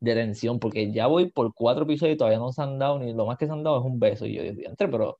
de 0.00 0.14
tensión, 0.14 0.58
porque 0.60 0.92
ya 0.92 1.06
voy 1.06 1.30
por 1.32 1.52
cuatro 1.54 1.84
episodios 1.84 2.14
y 2.16 2.18
todavía 2.18 2.38
no 2.38 2.52
se 2.52 2.62
han 2.62 2.78
dado, 2.78 2.98
ni 2.98 3.14
lo 3.14 3.26
más 3.26 3.38
que 3.38 3.46
se 3.46 3.52
han 3.52 3.64
dado 3.64 3.78
es 3.80 3.84
un 3.86 3.98
beso, 4.00 4.26
y 4.26 4.34
yo 4.34 4.42
digo, 4.42 4.56
"Diantre, 4.56 4.88
pero 4.88 5.18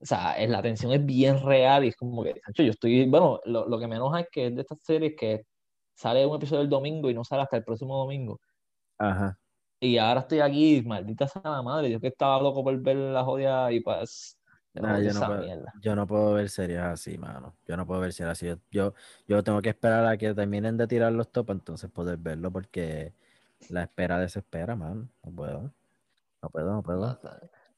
o 0.00 0.06
sea, 0.06 0.36
la 0.46 0.62
tensión 0.62 0.92
es 0.92 1.04
bien 1.04 1.42
real 1.42 1.84
y 1.84 1.88
es 1.88 1.96
como 1.96 2.22
que, 2.22 2.34
Sancho, 2.44 2.62
yo 2.62 2.70
estoy, 2.70 3.08
bueno, 3.08 3.40
lo, 3.44 3.68
lo 3.68 3.78
que 3.78 3.86
me 3.86 3.96
enoja 3.96 4.20
es 4.20 4.28
que 4.30 4.46
es 4.48 4.54
de 4.54 4.62
estas 4.62 4.78
series 4.82 5.14
que 5.18 5.42
sale 5.94 6.26
un 6.26 6.36
episodio 6.36 6.62
el 6.62 6.68
domingo 6.68 7.10
y 7.10 7.14
no 7.14 7.24
sale 7.24 7.42
hasta 7.42 7.56
el 7.56 7.64
próximo 7.64 7.96
domingo. 7.98 8.40
ajá. 8.98 9.38
Y 9.80 9.98
ahora 9.98 10.20
estoy 10.20 10.40
aquí, 10.40 10.82
maldita 10.86 11.28
sea 11.28 11.42
la 11.44 11.62
madre, 11.62 11.90
yo 11.90 12.00
que 12.00 12.08
estaba 12.08 12.40
loco 12.40 12.64
por 12.64 12.78
ver 12.80 12.96
la 12.96 13.24
jodia 13.24 13.70
y 13.72 13.80
pues, 13.80 14.38
Nah, 14.74 14.98
yo 15.00 15.14
no 15.14 15.20
puedo, 15.26 15.64
yo 15.80 15.96
no 15.96 16.06
puedo 16.06 16.34
ver 16.34 16.50
series 16.50 16.80
así, 16.80 17.16
mano. 17.16 17.56
Yo 17.66 17.76
no 17.76 17.86
puedo 17.86 18.00
ver 18.00 18.12
series 18.12 18.32
así. 18.32 18.60
Yo, 18.70 18.92
yo 19.26 19.42
tengo 19.42 19.62
que 19.62 19.70
esperar 19.70 20.06
a 20.06 20.18
que 20.18 20.34
terminen 20.34 20.76
de 20.76 20.86
tirar 20.86 21.12
los 21.12 21.32
top, 21.32 21.50
entonces 21.50 21.90
poder 21.90 22.18
verlo, 22.18 22.50
porque 22.50 23.14
la 23.70 23.84
espera 23.84 24.18
desespera, 24.18 24.76
mano. 24.76 25.08
No 25.24 25.32
puedo, 25.32 25.72
no 26.42 26.50
puedo, 26.50 26.72
No, 26.72 26.82
puedo. 26.82 27.20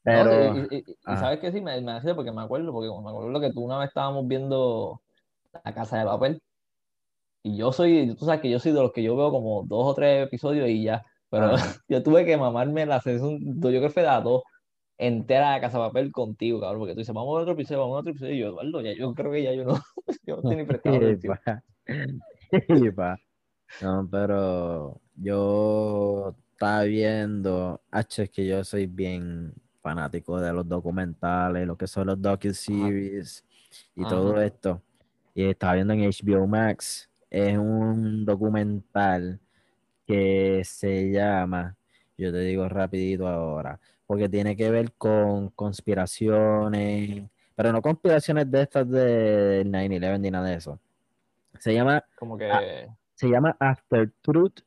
O 0.05 0.11
sea, 0.11 0.23
no, 0.23 0.23
Pero, 0.23 0.55
y, 0.55 0.59
y- 0.77 0.83
y- 0.87 0.95
ajá. 1.05 1.17
sabes 1.17 1.39
que 1.39 1.51
sí, 1.51 1.61
me, 1.61 1.79
me 1.81 1.91
hace 1.93 2.15
porque 2.15 2.31
me 2.31 2.41
acuerdo, 2.41 2.71
porque 2.71 2.89
me 2.89 3.09
acuerdo 3.09 3.39
que 3.41 3.51
tú 3.51 3.61
una 3.61 3.79
vez 3.79 3.89
estábamos 3.89 4.27
viendo 4.27 5.01
La 5.63 5.73
Casa 5.73 5.99
de 5.99 6.05
Papel 6.05 6.41
y 7.43 7.57
yo 7.57 7.71
soy, 7.71 8.15
tú 8.17 8.25
sabes 8.25 8.41
que 8.41 8.49
yo 8.49 8.59
soy 8.59 8.71
de 8.73 8.81
los 8.81 8.91
que 8.91 9.03
yo 9.03 9.15
veo 9.15 9.31
como 9.31 9.63
dos 9.63 9.85
o 9.87 9.93
tres 9.95 10.27
episodios 10.27 10.67
y 10.69 10.83
ya, 10.83 11.05
pero 11.29 11.55
Ajá. 11.55 11.55
yo 11.87 12.03
tuve 12.03 12.25
que 12.25 12.35
mamarme 12.37 12.85
la 12.85 12.99
sesión, 13.01 13.39
yo 13.61 13.69
creo 13.69 13.81
que 13.81 13.89
fue 13.89 14.03
las 14.03 14.23
dos 14.23 14.43
entera 14.97 15.53
de 15.53 15.61
Casa 15.61 15.77
de 15.79 15.85
Papel 15.87 16.11
contigo, 16.11 16.59
cabrón, 16.59 16.79
porque 16.81 16.93
tú 16.93 16.99
dices, 16.99 17.15
vamos 17.15 17.37
a 17.37 17.41
otro 17.41 17.53
episodio, 17.53 17.79
vamos 17.81 17.97
a 17.97 17.99
otro 18.01 18.11
episodio, 18.11 18.33
y 18.35 18.39
yo, 18.39 18.47
Eduardo, 18.49 18.81
ya, 18.81 18.93
yo 18.93 19.13
creo 19.13 19.31
que 19.31 19.43
ya 19.43 19.53
yo 19.53 19.63
no, 19.63 19.73
yo 20.25 20.37
no 20.37 20.51
estoy 20.51 20.57
ni 20.57 20.63
epa. 22.85 23.17
No, 23.81 24.05
pero 24.11 24.99
yo 25.15 26.35
estaba 26.51 26.83
viendo, 26.83 27.81
H, 27.91 28.23
es 28.23 28.29
que 28.29 28.45
yo 28.45 28.61
soy 28.65 28.87
bien 28.87 29.53
fanático 29.81 30.39
de 30.39 30.53
los 30.53 30.67
documentales, 30.67 31.67
lo 31.67 31.77
que 31.77 31.87
son 31.87 32.07
los 32.07 32.21
docu-series. 32.21 33.43
y 33.95 34.03
todo 34.03 34.41
esto. 34.41 34.81
Y 35.33 35.43
estaba 35.45 35.75
viendo 35.75 35.93
en 35.93 36.01
HBO 36.01 36.47
Max. 36.47 37.09
Es 37.29 37.57
un 37.57 38.25
documental 38.25 39.39
que 40.05 40.63
se 40.65 41.11
llama, 41.11 41.75
yo 42.17 42.31
te 42.31 42.39
digo 42.39 42.67
rapidito 42.67 43.27
ahora, 43.27 43.79
porque 44.07 44.27
tiene 44.27 44.57
que 44.57 44.71
ver 44.71 44.91
con 44.93 45.49
conspiraciones, 45.49 47.29
pero 47.55 47.71
no 47.71 47.81
conspiraciones 47.81 48.49
de 48.49 48.61
estas 48.63 48.89
de 48.89 49.63
9-11 49.67 50.19
ni 50.19 50.31
nada 50.31 50.47
de 50.49 50.55
eso. 50.55 50.79
Se 51.59 51.73
llama, 51.73 52.03
como 52.17 52.37
que... 52.37 52.49
se 53.13 53.29
llama 53.29 53.55
After 53.59 54.11
Truth, 54.21 54.61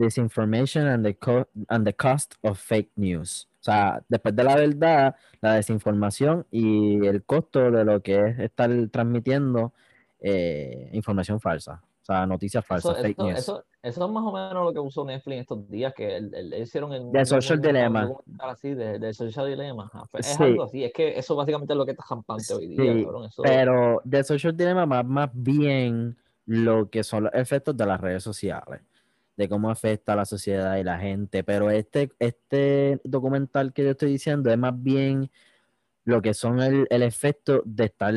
Disinformation 0.00 0.86
and 0.86 1.04
the, 1.04 1.46
and 1.68 1.86
the 1.86 1.92
Cost 1.92 2.34
of 2.42 2.58
Fake 2.58 2.90
News. 2.96 3.46
O 3.60 3.62
sea, 3.62 4.02
después 4.08 4.34
de 4.34 4.42
la 4.42 4.56
verdad, 4.56 5.16
la 5.42 5.54
desinformación 5.54 6.46
y 6.50 7.06
el 7.06 7.22
costo 7.24 7.70
de 7.70 7.84
lo 7.84 8.00
que 8.00 8.16
es 8.16 8.38
estar 8.38 8.70
transmitiendo 8.90 9.74
eh, 10.18 10.88
información 10.94 11.40
falsa. 11.40 11.82
O 12.00 12.04
sea, 12.04 12.24
noticias 12.24 12.64
falsas, 12.64 12.92
eso, 12.92 13.02
fake 13.02 13.18
news. 13.18 13.38
Eso, 13.38 13.64
eso, 13.82 14.06
es 14.06 14.10
más 14.10 14.24
o 14.24 14.32
menos 14.32 14.64
lo 14.64 14.72
que 14.72 14.80
usó 14.80 15.04
Netflix 15.04 15.40
estos 15.42 15.68
días, 15.68 15.92
que 15.92 16.16
el, 16.16 16.54
hicieron 16.54 16.94
el... 16.94 17.12
De 17.12 17.26
Social 17.26 17.60
Dilemma. 17.60 18.10
Así, 18.38 18.72
de, 18.74 18.98
de, 18.98 19.12
Social 19.12 19.46
Dilemma. 19.46 19.90
Es 20.14 20.40
algo 20.40 20.64
así, 20.64 20.82
es 20.82 20.92
que 20.94 21.18
eso 21.18 21.36
básicamente 21.36 21.74
es 21.74 21.76
lo 21.76 21.84
que 21.84 21.92
está 21.92 22.04
jampante 22.04 22.54
hoy 22.54 22.68
día, 22.68 23.04
cabrón. 23.04 23.28
Pero 23.42 24.00
de 24.04 24.24
Social 24.24 24.56
Dilemma 24.56 24.86
más, 24.86 25.04
más 25.04 25.30
bien 25.34 26.16
lo 26.46 26.88
que 26.88 27.04
son 27.04 27.24
los 27.24 27.34
efectos 27.34 27.76
de 27.76 27.84
las 27.84 28.00
redes 28.00 28.22
sociales 28.22 28.80
de 29.36 29.48
cómo 29.48 29.70
afecta 29.70 30.12
a 30.12 30.16
la 30.16 30.24
sociedad 30.24 30.76
y 30.76 30.84
la 30.84 30.98
gente. 30.98 31.44
Pero 31.44 31.70
este, 31.70 32.10
este 32.18 33.00
documental 33.04 33.72
que 33.72 33.84
yo 33.84 33.90
estoy 33.90 34.10
diciendo 34.12 34.50
es 34.50 34.58
más 34.58 34.80
bien 34.82 35.30
lo 36.04 36.22
que 36.22 36.34
son 36.34 36.60
el, 36.60 36.86
el 36.90 37.02
efecto 37.02 37.62
de 37.64 37.84
estar 37.84 38.14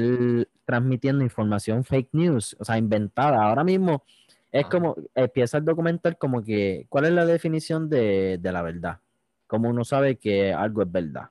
transmitiendo 0.65 1.23
información 1.23 1.83
fake 1.83 2.09
news, 2.13 2.55
o 2.59 2.65
sea, 2.65 2.77
inventada. 2.77 3.43
Ahora 3.43 3.63
mismo 3.63 4.03
es 4.51 4.65
como, 4.67 4.95
empieza 5.15 5.57
el 5.57 5.65
documental 5.65 6.17
como 6.17 6.43
que, 6.43 6.85
¿cuál 6.89 7.05
es 7.05 7.11
la 7.11 7.25
definición 7.25 7.89
de, 7.89 8.37
de 8.39 8.51
la 8.51 8.61
verdad? 8.61 8.99
Como 9.47 9.69
uno 9.69 9.83
sabe 9.83 10.17
que 10.17 10.53
algo 10.53 10.81
es 10.83 10.91
verdad 10.91 11.29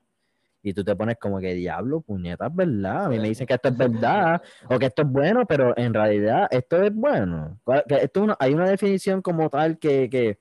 y 0.63 0.73
tú 0.73 0.85
te 0.85 0.95
pones 0.95 1.19
como 1.19 1.41
que 1.41 1.55
diablo, 1.55 2.01
puñetas, 2.01 2.55
¿verdad? 2.55 3.07
A 3.07 3.09
mí 3.09 3.19
me 3.19 3.29
dicen 3.29 3.47
que 3.47 3.55
esto 3.55 3.69
es 3.69 3.77
verdad 4.07 4.41
o 4.69 4.79
que 4.79 4.87
esto 4.87 5.03
es 5.03 5.09
bueno, 5.09 5.45
pero 5.47 5.77
en 5.77 5.93
realidad 5.93 6.47
esto 6.51 6.83
es 6.83 6.95
bueno. 6.95 7.61
Esto 7.89 8.37
hay 8.39 8.55
una 8.55 8.69
definición 8.69 9.23
como 9.23 9.51
tal 9.51 9.79
que, 9.79 10.09
que, 10.09 10.39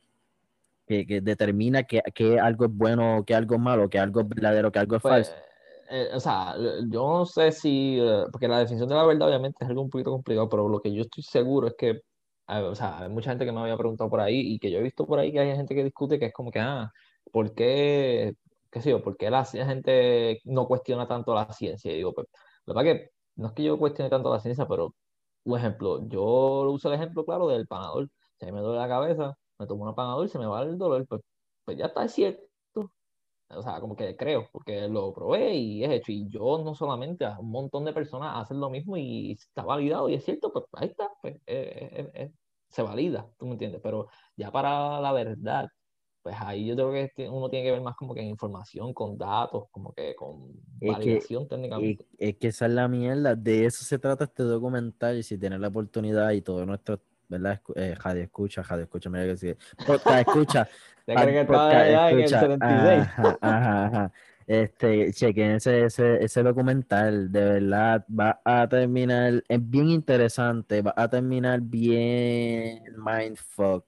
que, 0.86 1.22
determina 1.22 1.84
que, 1.84 2.02
que, 2.14 2.40
algo 2.40 2.66
es 2.66 2.72
bueno, 2.74 3.24
que 3.26 3.34
algo 3.34 3.56
es 3.56 3.62
malo, 3.62 3.90
que 3.90 4.00
algo 4.00 4.22
es 4.22 4.30
verdadero, 4.30 4.72
que 4.72 4.80
algo 4.80 4.96
es 4.98 5.02
pues, 5.02 5.12
falso. 5.12 5.34
Eh, 5.90 6.10
o 6.14 6.20
sea, 6.20 6.56
yo 6.88 7.08
no 7.08 7.26
sé 7.26 7.52
si, 7.52 8.00
eh, 8.00 8.26
porque 8.32 8.48
la 8.48 8.60
definición 8.60 8.88
de 8.88 8.96
la 8.96 9.06
verdad 9.06 9.28
obviamente 9.28 9.58
es 9.64 9.70
algo 9.70 9.82
un 9.82 9.90
poquito 9.90 10.12
complicado, 10.12 10.48
pero 10.48 10.70
lo 10.70 10.80
que 10.80 10.94
yo 10.94 11.02
estoy 11.02 11.24
seguro 11.24 11.68
es 11.68 11.76
que, 11.78 12.02
o 12.48 12.76
sea, 12.76 13.00
hay 13.00 13.10
mucha 13.10 13.32
gente 13.32 13.46
que 13.46 13.52
me 13.52 13.60
había 13.60 13.78
preguntado 13.78 14.10
por 14.10 14.22
ahí 14.22 14.54
y 14.54 14.60
que 14.60 14.70
yo 14.72 14.80
he 14.80 14.84
visto 14.84 15.06
por 15.06 15.20
ahí 15.20 15.32
que 15.32 15.40
hay 15.40 15.56
gente 15.56 15.74
que 15.74 15.84
discute 15.84 16.20
que 16.20 16.28
es 16.28 16.34
como 16.34 16.52
que, 16.52 16.60
ah, 16.60 16.92
¿por 17.32 17.54
qué 17.56 18.36
qué 18.72 18.82
sé 18.82 18.92
yo, 18.92 19.02
¿por 19.04 19.18
qué 19.18 19.30
la 19.30 19.46
gente 19.46 20.40
no 20.46 20.68
cuestiona 20.68 21.08
tanto 21.08 21.34
la 21.34 21.52
ciencia? 21.54 21.92
Y 21.92 21.98
digo, 21.98 22.14
pues, 22.14 22.28
la 22.66 22.74
verdad 22.74 22.94
que 22.94 23.10
no 23.36 23.48
es 23.48 23.54
que 23.54 23.64
yo 23.64 23.78
cuestione 23.80 24.10
tanto 24.10 24.32
la 24.32 24.40
ciencia, 24.40 24.68
pero, 24.68 24.96
por 25.44 25.60
ejemplo, 25.60 26.08
yo 26.08 26.24
uso 26.72 26.90
el 26.90 26.96
ejemplo 26.96 27.26
claro 27.26 27.48
del 27.48 27.68
panador. 27.68 28.10
Si 28.40 28.52
me 28.52 28.60
duele 28.62 28.80
la 28.80 28.88
cabeza, 28.88 29.34
me 29.60 29.68
tomo 29.68 29.84
una 29.84 29.96
panador 29.96 30.28
se 30.30 30.40
me 30.40 30.46
va 30.48 30.62
el 30.64 30.78
dolor, 30.78 31.06
pues, 31.08 31.22
pues 31.66 31.78
ya 31.78 31.88
está, 31.88 32.06
es 32.06 32.14
cierto. 32.14 32.44
O 33.50 33.62
sea, 33.62 33.82
como 33.82 33.96
que 33.98 34.16
creo, 34.16 34.48
porque 34.52 34.88
lo 34.88 35.14
probé 35.14 35.56
y 35.56 35.84
es 35.84 35.92
hecho. 35.92 36.12
Y 36.14 36.30
yo 36.30 36.64
no 36.64 36.74
solamente, 36.74 37.26
a 37.26 37.38
un 37.40 37.52
montón 37.52 37.84
de 37.86 37.92
personas 37.94 38.34
hacen 38.42 38.60
lo 38.62 38.70
mismo 38.70 38.96
y 38.98 39.34
está 39.34 39.64
validado 39.64 40.08
y 40.10 40.14
es 40.16 40.24
cierto, 40.24 40.52
pues 40.54 40.66
ahí 40.74 40.88
está, 40.88 41.10
pues, 41.22 41.36
eh, 41.46 41.90
eh, 41.92 42.12
eh, 42.14 42.32
se 42.70 42.82
valida, 42.82 43.30
tú 43.38 43.46
me 43.48 43.54
entiendes. 43.54 43.82
Pero 43.84 44.08
ya 44.38 44.52
para 44.52 45.02
la 45.02 45.12
verdad, 45.12 45.68
pues 46.22 46.36
ahí 46.40 46.68
yo 46.68 46.76
creo 46.76 47.10
que 47.16 47.30
uno 47.30 47.50
tiene 47.50 47.66
que 47.66 47.72
ver 47.72 47.82
más 47.82 47.96
como 47.96 48.14
que 48.14 48.22
en 48.22 48.28
información, 48.28 48.94
con 48.94 49.18
datos, 49.18 49.66
como 49.72 49.92
que 49.94 50.16
con 50.16 50.54
validación 50.80 51.48
técnicamente. 51.48 52.06
Es, 52.18 52.36
que 52.38 52.48
esa 52.50 52.68
es 52.68 52.72
la 52.72 52.88
mierda, 52.88 53.36
de 53.36 53.66
eso 53.66 53.84
se 53.84 53.98
trata 53.98 54.26
este 54.26 54.44
documental 54.44 55.18
y 55.18 55.24
si 55.24 55.38
tienes 55.38 55.60
la 55.60 55.70
oportunidad 55.70 56.32
y 56.32 56.42
todo 56.42 56.66
nuestro, 56.66 57.00
¿verdad? 57.28 57.60
Eh, 57.76 57.96
Jadio 58.00 58.24
escucha, 58.24 58.64
Jadio 58.64 58.84
escucha, 58.84 59.10
mira 59.10 59.26
que 59.26 59.38
sí. 59.38 59.54
Podcast 59.86 60.28
escucha. 60.28 60.70
¿Te 61.06 61.16
crees 61.16 61.32
que 61.32 61.42
estaba 61.42 61.70
allá 61.70 62.12
en 62.12 62.20
el 62.20 62.30
76? 62.30 63.02
Ajá, 63.02 63.38
ajá, 63.42 63.86
ajá. 63.86 64.12
Este, 64.46 65.14
chequen 65.14 65.52
ese, 65.52 65.86
ese, 65.86 66.24
ese 66.24 66.44
documental, 66.44 67.32
de 67.32 67.44
verdad, 67.44 68.06
va 68.08 68.42
a 68.44 68.68
terminar, 68.68 69.44
es 69.48 69.70
bien 69.70 69.90
interesante, 69.90 70.82
va 70.82 70.94
a 70.96 71.10
terminar 71.10 71.62
bien 71.62 72.84
mindfuck 72.98 73.86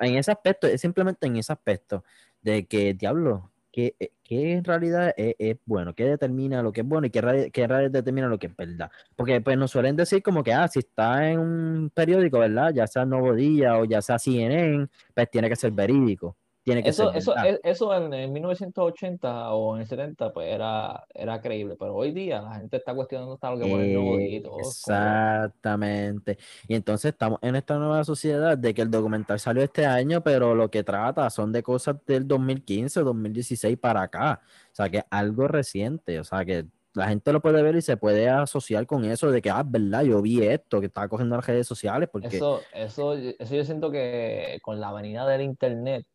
en 0.00 0.16
ese 0.16 0.32
aspecto, 0.32 0.66
es 0.66 0.80
simplemente 0.80 1.26
en 1.26 1.36
ese 1.36 1.52
aspecto 1.52 2.04
de 2.42 2.66
que, 2.66 2.94
diablo, 2.94 3.50
que, 3.72 3.94
eh, 3.98 4.10
en 4.30 4.64
realidad 4.64 5.14
es, 5.16 5.58
bueno, 5.64 5.94
qué 5.94 6.04
determina 6.04 6.62
lo 6.62 6.72
que 6.72 6.82
es 6.82 6.86
bueno 6.86 7.06
y 7.06 7.10
qué, 7.10 7.20
realidad 7.20 7.90
determina 7.90 8.28
lo 8.28 8.38
que 8.38 8.48
es 8.48 8.56
verdad. 8.56 8.90
Porque 9.16 9.40
pues 9.40 9.56
nos 9.56 9.70
suelen 9.70 9.96
decir 9.96 10.22
como 10.22 10.42
que, 10.44 10.52
ah, 10.52 10.68
si 10.68 10.80
está 10.80 11.30
en 11.30 11.40
un 11.40 11.90
periódico, 11.94 12.38
¿verdad? 12.38 12.72
Ya 12.74 12.86
sea 12.86 13.04
Nuevo 13.06 13.34
Día 13.34 13.78
o 13.78 13.84
ya 13.84 14.02
sea 14.02 14.18
CNN, 14.18 14.88
pues 15.14 15.30
tiene 15.30 15.48
que 15.48 15.56
ser 15.56 15.72
verídico 15.72 16.36
eso, 16.84 17.12
eso, 17.12 17.34
eso 17.62 18.12
en, 18.12 18.32
1980 18.32 19.52
o 19.52 19.76
en 19.76 19.82
el 19.82 19.88
70 19.88 20.32
pues 20.32 20.52
era, 20.52 21.04
era 21.14 21.40
creíble, 21.40 21.76
pero 21.78 21.94
hoy 21.94 22.12
día 22.12 22.42
la 22.42 22.54
gente 22.54 22.76
está 22.76 22.94
cuestionando 22.94 23.34
hasta 23.34 23.50
lo 23.50 23.58
que 23.58 23.70
pone 23.70 23.86
el 23.86 24.42
nuevo 24.42 24.58
Exactamente. 24.58 26.38
Y 26.66 26.74
entonces 26.74 27.12
estamos 27.12 27.38
en 27.42 27.56
esta 27.56 27.76
nueva 27.78 28.04
sociedad 28.04 28.56
de 28.56 28.74
que 28.74 28.82
el 28.82 28.90
documental 28.90 29.40
salió 29.40 29.62
este 29.62 29.86
año, 29.86 30.22
pero 30.22 30.54
lo 30.54 30.70
que 30.70 30.84
trata 30.84 31.28
son 31.30 31.52
de 31.52 31.62
cosas 31.62 31.96
del 32.06 32.26
2015, 32.26 33.00
2016 33.00 33.78
para 33.78 34.02
acá. 34.02 34.40
O 34.72 34.74
sea, 34.74 34.88
que 34.88 35.04
algo 35.10 35.48
reciente. 35.48 36.20
O 36.20 36.24
sea, 36.24 36.44
que 36.44 36.66
la 36.94 37.08
gente 37.08 37.32
lo 37.32 37.40
puede 37.40 37.62
ver 37.62 37.76
y 37.76 37.82
se 37.82 37.96
puede 37.96 38.28
asociar 38.28 38.86
con 38.86 39.04
eso 39.04 39.30
de 39.30 39.40
que, 39.40 39.50
ah, 39.50 39.62
verdad, 39.64 40.02
yo 40.02 40.20
vi 40.20 40.42
esto, 40.42 40.80
que 40.80 40.86
estaba 40.86 41.08
cogiendo 41.08 41.36
las 41.36 41.46
redes 41.46 41.66
sociales. 41.66 42.08
Porque... 42.10 42.36
Eso, 42.36 42.60
eso, 42.74 43.14
eso 43.14 43.54
yo 43.54 43.64
siento 43.64 43.90
que 43.90 44.58
con 44.62 44.80
la 44.80 44.92
venida 44.92 45.26
del 45.26 45.42
Internet 45.42 46.06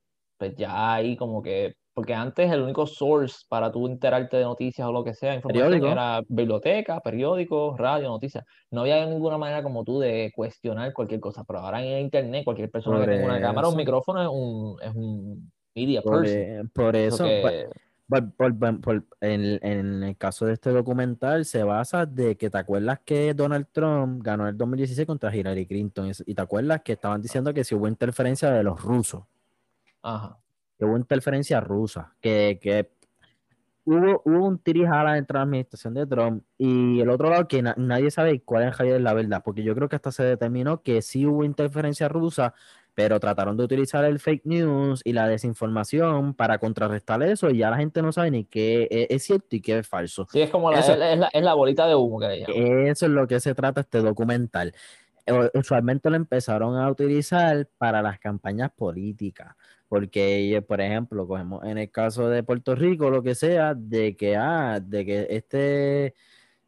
pues 0.43 0.57
ya 0.57 0.95
ahí 0.95 1.15
como 1.15 1.41
que, 1.41 1.75
porque 1.93 2.13
antes 2.13 2.51
el 2.51 2.61
único 2.61 2.85
source 2.85 3.45
para 3.47 3.71
tú 3.71 3.87
enterarte 3.87 4.35
de 4.35 4.43
noticias 4.43 4.85
o 4.85 4.91
lo 4.91 5.05
que 5.05 5.13
sea, 5.13 5.35
información 5.35 5.85
era 5.85 6.21
biblioteca, 6.27 6.99
periódicos, 6.99 7.77
radio, 7.77 8.09
noticias. 8.09 8.43
No 8.69 8.81
había 8.81 9.05
ninguna 9.05 9.37
manera 9.37 9.63
como 9.63 9.85
tú 9.85 10.01
de 10.01 10.33
cuestionar 10.35 10.91
cualquier 10.91 11.21
cosa, 11.21 11.45
pero 11.45 11.59
ahora 11.59 11.81
en 11.81 12.01
internet 12.01 12.43
cualquier 12.43 12.69
persona 12.69 12.99
que 12.99 13.11
tenga 13.11 13.25
una 13.25 13.39
cámara 13.39 13.69
o 13.69 13.71
un 13.71 13.77
micrófono 13.77 14.21
es 14.21 14.27
un, 14.29 14.77
es 14.81 14.95
un 14.95 15.51
media 15.73 16.01
por, 16.01 16.23
person. 16.23 16.35
E, 16.35 16.63
por 16.73 16.95
eso, 16.97 17.25
en, 19.21 20.03
el 20.03 20.17
caso 20.17 20.45
de 20.45 20.53
este 20.53 20.71
documental 20.71 21.45
se 21.45 21.63
basa 21.63 22.05
de 22.05 22.35
que 22.35 22.49
te 22.49 22.57
acuerdas 22.57 22.99
que 23.05 23.33
Donald 23.33 23.67
Trump 23.71 24.21
ganó 24.21 24.45
el 24.49 24.57
2016 24.57 25.07
contra 25.07 25.33
Hillary 25.33 25.65
Clinton 25.65 26.11
y 26.25 26.35
te 26.35 26.41
acuerdas 26.41 26.81
que 26.81 26.91
estaban 26.91 27.21
diciendo 27.21 27.53
que 27.53 27.63
si 27.63 27.75
hubo 27.75 27.87
interferencia 27.87 28.51
de 28.51 28.61
los 28.61 28.81
rusos. 28.81 29.23
Ajá. 30.03 30.37
Que 30.77 30.85
hubo 30.85 30.97
interferencia 30.97 31.59
rusa, 31.59 32.13
que, 32.21 32.59
que 32.61 32.91
hubo, 33.85 34.21
hubo 34.25 34.45
un 34.45 34.59
tirijala 34.59 35.13
dentro 35.13 35.35
de 35.35 35.39
la 35.39 35.43
administración 35.43 35.93
de 35.93 36.05
Trump 36.05 36.43
y 36.57 36.99
el 37.01 37.09
otro 37.09 37.29
lado 37.29 37.47
que 37.47 37.61
nadie 37.61 38.11
sabe 38.11 38.41
cuál 38.41 38.63
es 38.63 39.01
la 39.01 39.13
verdad, 39.13 39.41
porque 39.43 39.63
yo 39.63 39.75
creo 39.75 39.89
que 39.89 39.95
hasta 39.95 40.11
se 40.11 40.23
determinó 40.23 40.81
que 40.81 41.01
sí 41.01 41.25
hubo 41.25 41.43
interferencia 41.43 42.07
rusa, 42.07 42.53
pero 42.95 43.19
trataron 43.19 43.57
de 43.57 43.63
utilizar 43.63 44.05
el 44.05 44.19
fake 44.19 44.45
news 44.45 45.01
y 45.03 45.13
la 45.13 45.27
desinformación 45.27 46.33
para 46.33 46.59
contrarrestar 46.59 47.23
eso 47.23 47.49
y 47.49 47.57
ya 47.57 47.71
la 47.71 47.77
gente 47.77 48.01
no 48.01 48.11
sabe 48.11 48.31
ni 48.31 48.45
qué 48.45 48.87
es, 49.09 49.23
cierto 49.23 49.55
y 49.55 49.61
qué 49.61 49.79
es 49.79 49.87
falso. 49.87 50.27
Sí, 50.31 50.41
es 50.41 50.49
como 50.49 50.71
la, 50.71 50.79
es, 50.79 51.43
la, 51.43 51.53
bolita 51.53 51.87
de 51.87 51.95
humo 51.95 52.19
que 52.19 52.45
Eso 52.89 53.05
es 53.05 53.11
lo 53.11 53.27
que 53.27 53.39
se 53.39 53.55
trata 53.55 53.81
este 53.81 53.99
documental. 53.99 54.73
Usualmente 55.53 56.09
lo 56.09 56.17
empezaron 56.17 56.77
a 56.77 56.89
utilizar 56.89 57.67
para 57.77 58.01
las 58.01 58.19
campañas 58.19 58.71
políticas 58.71 59.55
porque, 59.93 60.65
por 60.67 60.81
ejemplo, 60.81 61.27
cogemos 61.27 61.63
en 61.65 61.77
el 61.77 61.91
caso 61.91 62.27
de 62.27 62.41
Puerto 62.41 62.73
Rico, 62.73 63.11
lo 63.11 63.21
que 63.21 63.35
sea, 63.35 63.75
de 63.75 64.15
que, 64.15 64.35
ah, 64.35 64.79
de 64.83 65.05
que 65.05 65.27
este 65.29 66.15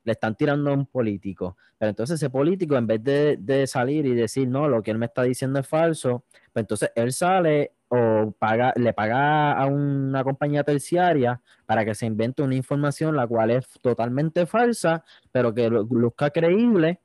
le 0.03 0.11
están 0.11 0.35
tirando 0.35 0.69
a 0.69 0.73
un 0.75 0.85
político. 0.85 1.57
Pero 1.79 1.89
entonces 1.89 2.21
ese 2.21 2.29
político, 2.29 2.75
en 2.77 2.85
vez 2.85 3.03
de, 3.03 3.65
salir 3.65 4.05
y 4.05 4.13
decir, 4.13 4.47
no, 4.47 4.69
lo 4.69 4.83
que 4.83 4.91
él 4.91 4.99
me 4.99 5.07
está 5.07 5.23
diciendo 5.23 5.59
es 5.59 5.67
falso, 5.67 6.23
pues 6.53 6.61
entonces 6.65 6.91
él 6.93 7.13
sale 7.13 7.71
o 7.87 8.31
paga, 8.37 8.73
le 8.75 8.93
paga 8.93 9.53
a 9.53 9.65
una 9.65 10.23
compañía 10.23 10.63
terciaria 10.63 11.41
para 11.65 11.83
que 11.83 11.95
se 11.95 12.05
invente 12.05 12.43
una 12.43 12.53
información 12.53 13.15
la 13.15 13.25
cual 13.25 13.49
es 13.49 13.65
totalmente 13.81 14.45
falsa, 14.45 15.03
pero 15.31 15.51
que 15.51 15.67
luzca 15.67 16.29
creíble 16.29 16.99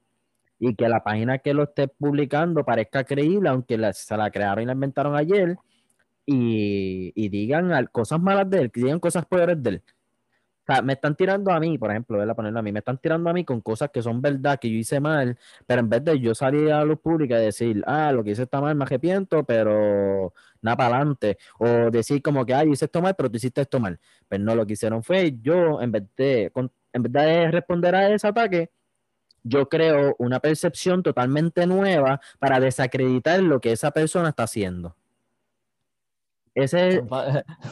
y 0.58 0.74
que 0.74 0.86
la 0.86 1.02
página 1.02 1.38
que 1.38 1.54
lo 1.54 1.62
esté 1.62 1.88
publicando 1.88 2.62
parezca 2.62 3.04
creíble, 3.04 3.48
aunque 3.48 3.78
se 3.94 4.16
la 4.18 4.30
crearon 4.30 4.64
y 4.64 4.66
la 4.66 4.74
inventaron 4.74 5.16
ayer, 5.16 5.56
y, 6.32 7.28
digan 7.28 7.87
cosas 7.92 8.20
malas 8.20 8.49
de 8.50 8.62
él, 8.62 8.70
digan 8.75 9.00
cosas 9.00 9.26
peores 9.26 9.62
de 9.62 9.70
él. 9.70 9.82
O 10.68 10.72
sea, 10.72 10.82
me 10.82 10.92
están 10.92 11.16
tirando 11.16 11.50
a 11.50 11.58
mí, 11.58 11.78
por 11.78 11.90
ejemplo, 11.90 12.22
a 12.22 12.34
ponerlo 12.34 12.60
a 12.60 12.62
mí, 12.62 12.70
me 12.70 12.78
están 12.80 12.99
tirando 12.99 13.28
a 13.30 13.32
mí 13.32 13.44
con 13.44 13.60
cosas 13.60 13.90
que 13.90 14.02
son 14.02 14.20
verdad, 14.22 14.58
que 14.60 14.70
yo 14.70 14.76
hice 14.76 15.00
mal, 15.00 15.37
pero 15.66 15.80
en 15.80 15.88
vez 15.88 16.04
de 16.04 16.20
yo 16.20 16.34
salir 16.34 16.70
a 16.72 16.84
luz 16.84 17.00
pública 17.00 17.40
y 17.40 17.46
decir, 17.46 17.82
ah, 17.87 18.12
lo 18.12 18.22
que 18.22 18.30
hice 18.32 18.42
está 18.44 18.60
mal, 18.60 18.76
me 18.76 18.84
arrepiento, 18.84 19.44
pero 19.44 20.32
nada 20.62 20.76
para 20.76 20.96
adelante, 20.96 21.38
o 21.58 21.90
decir 21.90 22.22
como 22.22 22.46
que, 22.46 22.54
ah, 22.54 22.64
yo 22.64 22.72
hice 22.72 22.84
esto 22.84 23.02
mal, 23.02 23.14
pero 23.16 23.30
tú 23.30 23.37
hiciste 23.38 23.62
esto 23.62 23.80
mal. 23.80 23.99
Pero 24.28 24.44
no, 24.44 24.54
lo 24.54 24.66
que 24.66 24.75
hicieron 24.75 25.02
fue 25.02 25.37
yo, 25.40 25.80
en 25.80 25.92
vez 25.92 26.04
de, 26.16 26.52
en 26.92 27.02
vez 27.02 27.12
de 27.12 27.50
responder 27.50 27.94
a 27.94 28.08
ese 28.10 28.28
ataque, 28.28 28.70
yo 29.42 29.68
creo 29.68 30.14
una 30.18 30.40
percepción 30.40 31.02
totalmente 31.02 31.66
nueva 31.66 32.20
para 32.38 32.60
desacreditar 32.60 33.40
lo 33.42 33.60
que 33.60 33.72
esa 33.72 33.90
persona 33.90 34.30
está 34.30 34.44
haciendo. 34.44 34.96
Ese 36.62 37.02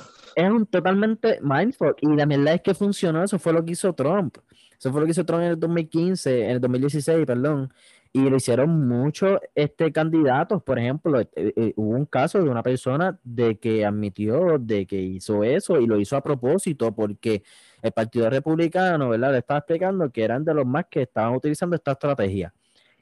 es 0.35 0.51
un 0.51 0.67
totalmente 0.67 1.41
mindfuck. 1.43 1.99
Y 2.01 2.15
la 2.15 2.27
verdad 2.27 2.55
es 2.55 2.63
que 2.63 2.75
funcionó. 2.75 3.23
Eso 3.23 3.39
fue 3.39 3.53
lo 3.53 3.65
que 3.65 3.73
hizo 3.73 3.93
Trump. 3.93 4.39
Eso 4.79 4.93
fue 4.93 5.01
lo 5.01 5.07
que 5.07 5.11
hizo 5.13 5.27
Trump 5.27 5.43
en 5.43 5.51
el 5.51 5.61
2015, 5.61 6.45
en 6.45 6.51
el 6.51 6.61
2016, 6.61 7.27
perdón. 7.27 7.73
Y 8.13 8.31
lo 8.31 8.37
hicieron 8.37 8.89
muchos 8.89 9.39
este, 9.55 9.93
candidatos. 9.93 10.63
Por 10.63 10.79
ejemplo, 10.79 11.21
eh, 11.21 11.29
eh, 11.35 11.73
hubo 11.77 11.91
un 11.91 12.07
caso 12.07 12.43
de 12.43 12.49
una 12.49 12.63
persona 12.63 13.19
de 13.23 13.59
que 13.59 13.85
admitió 13.85 14.59
de 14.59 14.87
que 14.87 14.97
hizo 14.97 15.45
eso 15.45 15.79
y 15.81 15.87
lo 15.87 15.99
hizo 15.99 16.17
a 16.17 16.23
propósito 16.23 16.95
porque 16.95 17.43
el 17.83 17.93
Partido 17.93 18.31
Republicano, 18.31 19.11
¿verdad? 19.11 19.33
Le 19.33 19.39
estaba 19.39 19.59
explicando 19.59 20.11
que 20.11 20.23
eran 20.25 20.45
de 20.45 20.55
los 20.55 20.67
más 20.67 20.87
que 20.91 21.03
estaban 21.03 21.35
utilizando 21.35 21.77
esta 21.77 21.93
estrategia. 21.93 22.55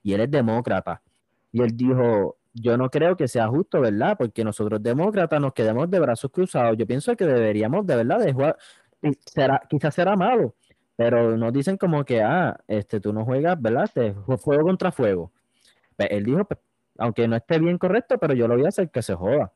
Y 0.03 0.15
él 0.15 0.23
es 0.23 0.31
demócrata. 0.31 1.03
Y 1.53 1.63
él 1.63 1.77
dijo, 1.77 2.37
yo 2.59 2.77
no 2.79 2.91
creo 2.91 3.17
que 3.17 3.29
sea 3.29 3.49
justo, 3.49 3.81
¿verdad? 3.81 4.17
Porque 4.19 4.43
nosotros 4.45 4.83
demócratas 4.83 5.41
nos 5.41 5.53
quedemos 5.53 5.91
de 5.91 6.01
brazos 6.01 6.31
cruzados. 6.31 6.77
Yo 6.79 6.87
pienso 6.87 7.15
que 7.17 7.27
deberíamos 7.27 7.87
de 7.87 7.97
verdad 7.97 8.19
de 8.21 8.33
jugar, 8.33 8.57
será, 9.27 9.61
quizás 9.69 9.95
será 9.95 10.17
malo, 10.17 10.55
pero 10.97 11.37
nos 11.37 11.53
dicen 11.53 11.77
como 11.77 12.05
que, 12.05 12.23
ah, 12.23 12.59
este, 12.67 13.01
tú 13.01 13.13
no 13.13 13.25
juegas, 13.25 13.61
¿verdad? 13.61 13.85
Este, 13.85 14.15
fuego 14.39 14.65
contra 14.65 14.91
fuego. 14.91 15.33
Pues, 15.97 16.09
él 16.11 16.25
dijo, 16.25 16.45
pues, 16.47 16.61
aunque 16.99 17.29
no 17.29 17.37
esté 17.37 17.59
bien 17.59 17.79
correcto, 17.79 18.19
pero 18.19 18.35
yo 18.35 18.49
lo 18.49 18.57
voy 18.57 18.65
a 18.65 18.69
hacer 18.69 18.91
que 18.91 19.03
se 19.03 19.15
joda. 19.15 19.53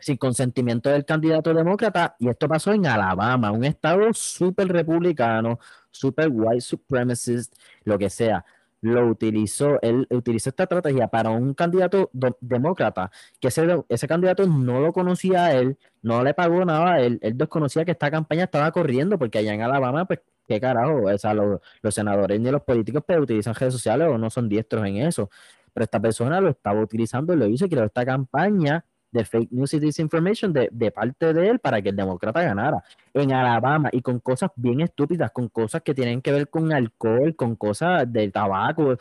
Sin 0.00 0.16
consentimiento 0.16 0.90
del 0.90 1.04
candidato 1.04 1.54
demócrata, 1.54 2.16
y 2.18 2.28
esto 2.28 2.48
pasó 2.48 2.72
en 2.72 2.86
Alabama, 2.86 3.52
un 3.52 3.64
estado 3.64 4.12
súper 4.12 4.68
republicano, 4.68 5.60
súper 5.90 6.28
white 6.32 6.60
supremacist, 6.60 7.54
lo 7.84 7.98
que 7.98 8.10
sea 8.10 8.44
lo 8.84 9.06
utilizó, 9.08 9.80
él 9.82 10.06
utilizó 10.10 10.50
esta 10.50 10.64
estrategia 10.64 11.08
para 11.08 11.30
un 11.30 11.54
candidato 11.54 12.10
demócrata, 12.40 13.10
que 13.40 13.48
ese, 13.48 13.66
ese 13.88 14.08
candidato 14.08 14.46
no 14.46 14.80
lo 14.80 14.92
conocía 14.92 15.46
a 15.46 15.52
él, 15.54 15.78
no 16.02 16.22
le 16.22 16.34
pagó 16.34 16.64
nada 16.64 16.94
a 16.94 17.00
él, 17.00 17.18
él 17.22 17.36
desconocía 17.36 17.84
que 17.84 17.92
esta 17.92 18.10
campaña 18.10 18.44
estaba 18.44 18.70
corriendo, 18.72 19.18
porque 19.18 19.38
allá 19.38 19.54
en 19.54 19.62
Alabama, 19.62 20.04
pues, 20.06 20.20
qué 20.46 20.60
carajo, 20.60 21.04
o 21.04 21.18
sea, 21.18 21.34
los, 21.34 21.60
los 21.82 21.94
senadores 21.94 22.38
ni 22.40 22.50
los 22.50 22.62
políticos 22.62 23.02
pues, 23.06 23.18
utilizan 23.18 23.54
redes 23.54 23.72
sociales 23.74 24.08
o 24.10 24.18
no 24.18 24.28
son 24.30 24.48
diestros 24.48 24.86
en 24.86 24.98
eso, 24.98 25.30
pero 25.72 25.84
esta 25.84 26.00
persona 26.00 26.40
lo 26.40 26.50
estaba 26.50 26.80
utilizando 26.80 27.32
y 27.34 27.36
lo 27.36 27.46
hizo 27.46 27.64
y 27.66 27.68
creó 27.70 27.84
esta 27.84 28.04
campaña 28.04 28.84
de 29.14 29.24
fake 29.24 29.52
news 29.52 29.72
y 29.74 29.78
disinformation 29.78 30.52
de, 30.52 30.68
de 30.72 30.90
parte 30.90 31.32
de 31.32 31.48
él 31.48 31.60
para 31.60 31.80
que 31.80 31.90
el 31.90 31.96
demócrata 31.96 32.42
ganara. 32.42 32.82
En 33.14 33.32
Alabama 33.32 33.88
y 33.92 34.02
con 34.02 34.18
cosas 34.18 34.50
bien 34.56 34.80
estúpidas, 34.80 35.30
con 35.30 35.48
cosas 35.48 35.82
que 35.82 35.94
tienen 35.94 36.20
que 36.20 36.32
ver 36.32 36.50
con 36.50 36.72
alcohol, 36.72 37.36
con 37.36 37.54
cosas 37.54 38.12
del 38.12 38.32
tabaco. 38.32 38.96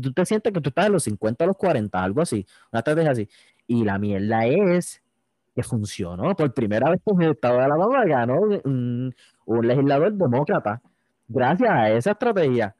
Tú 0.00 0.12
te 0.12 0.24
sientes 0.24 0.52
que 0.52 0.60
tú 0.60 0.68
estás 0.68 0.86
en 0.86 0.92
los 0.92 1.02
50 1.02 1.42
a 1.44 1.46
los 1.48 1.56
40, 1.56 2.02
algo 2.02 2.22
así, 2.22 2.46
una 2.70 2.78
estrategia 2.78 3.10
así. 3.10 3.28
Y 3.66 3.84
la 3.84 3.98
mierda 3.98 4.46
es 4.46 5.02
que 5.54 5.64
funcionó. 5.64 6.36
Por 6.36 6.54
primera 6.54 6.88
vez 6.88 7.00
en 7.04 7.22
el 7.22 7.32
estado 7.32 7.58
de 7.58 7.64
Alabama 7.64 8.04
ganó 8.04 8.38
un, 8.40 9.14
un 9.46 9.66
legislador 9.66 10.12
demócrata 10.12 10.80
gracias 11.26 11.70
a 11.70 11.90
esa 11.90 12.12
estrategia. 12.12 12.76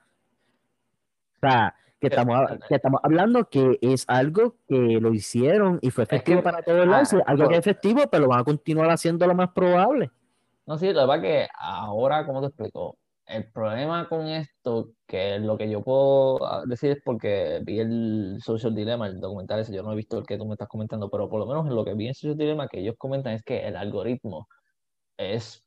O 1.36 1.48
sea, 1.48 1.74
que 2.00 2.08
estamos, 2.08 2.38
que 2.68 2.74
estamos 2.74 3.00
hablando 3.02 3.48
que 3.48 3.78
es 3.80 4.04
algo 4.08 4.56
que 4.68 4.98
lo 5.00 5.12
hicieron 5.14 5.78
y 5.82 5.90
fue 5.90 6.04
efectivo 6.04 6.42
para 6.42 6.62
todo 6.62 6.82
el 6.82 6.88
mundo, 6.88 7.22
algo 7.26 7.48
que 7.48 7.54
es 7.54 7.60
efectivo, 7.60 8.02
pero 8.10 8.24
lo 8.24 8.28
van 8.28 8.40
a 8.40 8.44
continuar 8.44 8.90
haciendo 8.90 9.26
lo 9.26 9.34
más 9.34 9.50
probable. 9.52 10.10
No, 10.66 10.76
sí, 10.78 10.92
la 10.92 11.06
verdad 11.06 11.22
que 11.22 11.48
ahora, 11.58 12.26
como 12.26 12.40
te 12.40 12.48
explico, 12.48 12.98
el 13.26 13.50
problema 13.50 14.08
con 14.08 14.26
esto, 14.26 14.92
que 15.06 15.38
lo 15.38 15.56
que 15.56 15.70
yo 15.70 15.82
puedo 15.82 16.44
ah, 16.46 16.62
decir 16.66 16.92
es 16.92 16.98
porque 17.04 17.60
vi 17.64 17.80
el 17.80 18.38
Social 18.44 18.74
Dilemma, 18.74 19.06
el 19.08 19.20
documental 19.20 19.60
ese, 19.60 19.74
yo 19.74 19.82
no 19.82 19.92
he 19.92 19.96
visto 19.96 20.18
el 20.18 20.26
que 20.26 20.38
tú 20.38 20.46
me 20.46 20.52
estás 20.52 20.68
comentando, 20.68 21.10
pero 21.10 21.28
por 21.28 21.40
lo 21.40 21.46
menos 21.46 21.66
en 21.66 21.74
lo 21.74 21.84
que 21.84 21.94
vi 21.94 22.08
en 22.08 22.14
Social 22.14 22.36
Dilemma 22.36 22.68
que 22.68 22.80
ellos 22.80 22.94
comentan 22.98 23.32
es 23.32 23.42
que 23.42 23.66
el 23.66 23.76
algoritmo 23.76 24.48
es, 25.16 25.64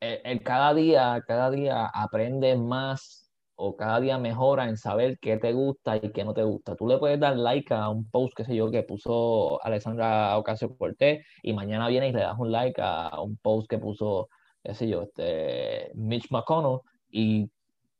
el 0.00 0.42
cada 0.42 0.72
día, 0.74 1.22
cada 1.26 1.50
día 1.50 1.86
aprende 1.86 2.56
más 2.56 3.25
o 3.56 3.76
cada 3.76 4.00
día 4.00 4.18
mejora 4.18 4.68
en 4.68 4.76
saber 4.76 5.18
qué 5.20 5.38
te 5.38 5.52
gusta 5.52 5.96
y 5.96 6.12
qué 6.12 6.24
no 6.24 6.34
te 6.34 6.42
gusta. 6.44 6.76
Tú 6.76 6.86
le 6.86 6.98
puedes 6.98 7.18
dar 7.20 7.36
like 7.36 7.72
a 7.74 7.88
un 7.88 8.08
post, 8.10 8.34
qué 8.36 8.44
sé 8.44 8.54
yo, 8.54 8.70
que 8.70 8.82
puso 8.82 9.62
Alexandra 9.64 10.36
Ocasio 10.38 10.76
Cortés 10.76 11.24
y 11.42 11.52
mañana 11.52 11.88
viene 11.88 12.08
y 12.08 12.12
le 12.12 12.20
das 12.20 12.38
un 12.38 12.52
like 12.52 12.80
a 12.82 13.20
un 13.20 13.36
post 13.38 13.68
que 13.68 13.78
puso, 13.78 14.28
qué 14.62 14.74
sé 14.74 14.88
yo, 14.88 15.02
este 15.02 15.90
Mitch 15.94 16.30
McConnell 16.30 16.80
y 17.10 17.50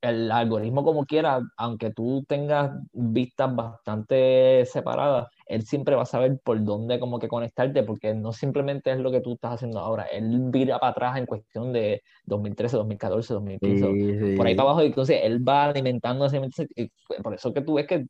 el 0.08 0.30
algoritmo 0.30 0.84
como 0.84 1.04
quiera, 1.04 1.40
aunque 1.56 1.90
tú 1.90 2.24
tengas 2.28 2.72
vistas 2.92 3.54
bastante 3.54 4.64
separadas, 4.66 5.28
él 5.46 5.62
siempre 5.62 5.94
va 5.94 6.02
a 6.02 6.06
saber 6.06 6.38
por 6.42 6.62
dónde 6.64 6.98
como 6.98 7.18
que 7.18 7.28
conectarte, 7.28 7.82
porque 7.82 8.14
no 8.14 8.32
simplemente 8.32 8.92
es 8.92 8.98
lo 8.98 9.10
que 9.10 9.20
tú 9.20 9.34
estás 9.34 9.54
haciendo 9.54 9.78
ahora, 9.78 10.04
él 10.04 10.46
vira 10.50 10.78
para 10.78 10.92
atrás 10.92 11.16
en 11.18 11.26
cuestión 11.26 11.72
de 11.72 12.02
2013, 12.24 12.76
2014, 12.76 13.34
2015, 13.34 14.36
por 14.36 14.46
ahí 14.46 14.54
para 14.54 14.70
abajo, 14.70 14.82
entonces 14.82 15.20
él 15.22 15.46
va 15.46 15.64
alimentando 15.64 16.26
ese, 16.26 16.40
por 17.22 17.34
eso 17.34 17.52
que 17.52 17.60
tú 17.60 17.74
ves 17.74 17.86
que 17.86 18.06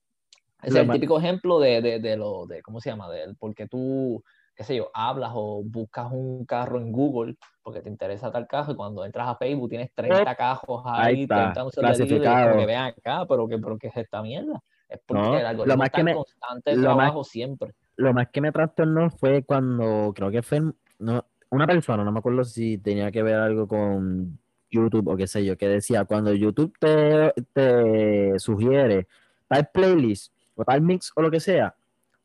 es 0.62 0.74
el 0.74 0.90
típico 0.90 1.18
ejemplo 1.18 1.60
de, 1.60 1.80
de, 1.82 2.00
de, 2.00 2.16
lo, 2.16 2.46
de, 2.46 2.62
¿cómo 2.62 2.80
se 2.80 2.90
llama? 2.90 3.10
De 3.10 3.34
porque 3.38 3.68
tú 3.68 4.22
qué 4.56 4.64
sé 4.64 4.74
yo, 4.74 4.90
hablas 4.94 5.32
o 5.34 5.62
buscas 5.62 6.10
un 6.10 6.46
carro 6.46 6.78
en 6.78 6.90
Google 6.90 7.36
porque 7.62 7.82
te 7.82 7.90
interesa 7.90 8.32
tal 8.32 8.46
carro 8.46 8.72
y 8.72 8.76
cuando 8.76 9.04
entras 9.04 9.28
a 9.28 9.36
Facebook 9.36 9.68
tienes 9.68 9.92
30 9.94 10.34
cajos 10.34 10.82
ahí, 10.86 11.26
30 11.26 11.66
clasificados. 11.74 12.56
que 12.56 12.66
vean 12.66 12.86
acá, 12.86 13.26
pero 13.28 13.46
que, 13.46 13.58
pero 13.58 13.76
es 13.80 13.96
esta 13.96 14.22
mierda. 14.22 14.62
Es 14.88 15.00
porque 15.04 15.40
el 15.40 15.46
algoritmo 15.46 15.84
está 15.84 16.00
en 16.00 16.14
constante 16.14 16.76
trabajo 16.76 17.22
siempre. 17.24 17.74
Lo 17.96 18.14
más 18.14 18.28
que 18.28 18.40
me 18.40 18.50
trastornó 18.50 19.10
fue 19.10 19.42
cuando, 19.42 20.12
creo 20.14 20.30
que 20.30 20.42
fue 20.42 20.62
no, 20.98 21.24
una 21.50 21.66
persona, 21.66 22.02
no 22.02 22.12
me 22.12 22.20
acuerdo 22.20 22.44
si 22.44 22.78
tenía 22.78 23.10
que 23.10 23.22
ver 23.22 23.34
algo 23.34 23.68
con 23.68 24.38
YouTube 24.70 25.08
o 25.08 25.16
qué 25.16 25.26
sé 25.26 25.44
yo, 25.44 25.58
que 25.58 25.68
decía, 25.68 26.04
cuando 26.04 26.32
YouTube 26.32 26.72
te, 26.78 27.34
te 27.52 28.38
sugiere 28.38 29.06
tal 29.48 29.68
playlist 29.72 30.32
o 30.54 30.64
tal 30.64 30.80
mix 30.80 31.12
o 31.14 31.20
lo 31.20 31.30
que 31.30 31.40
sea, 31.40 31.74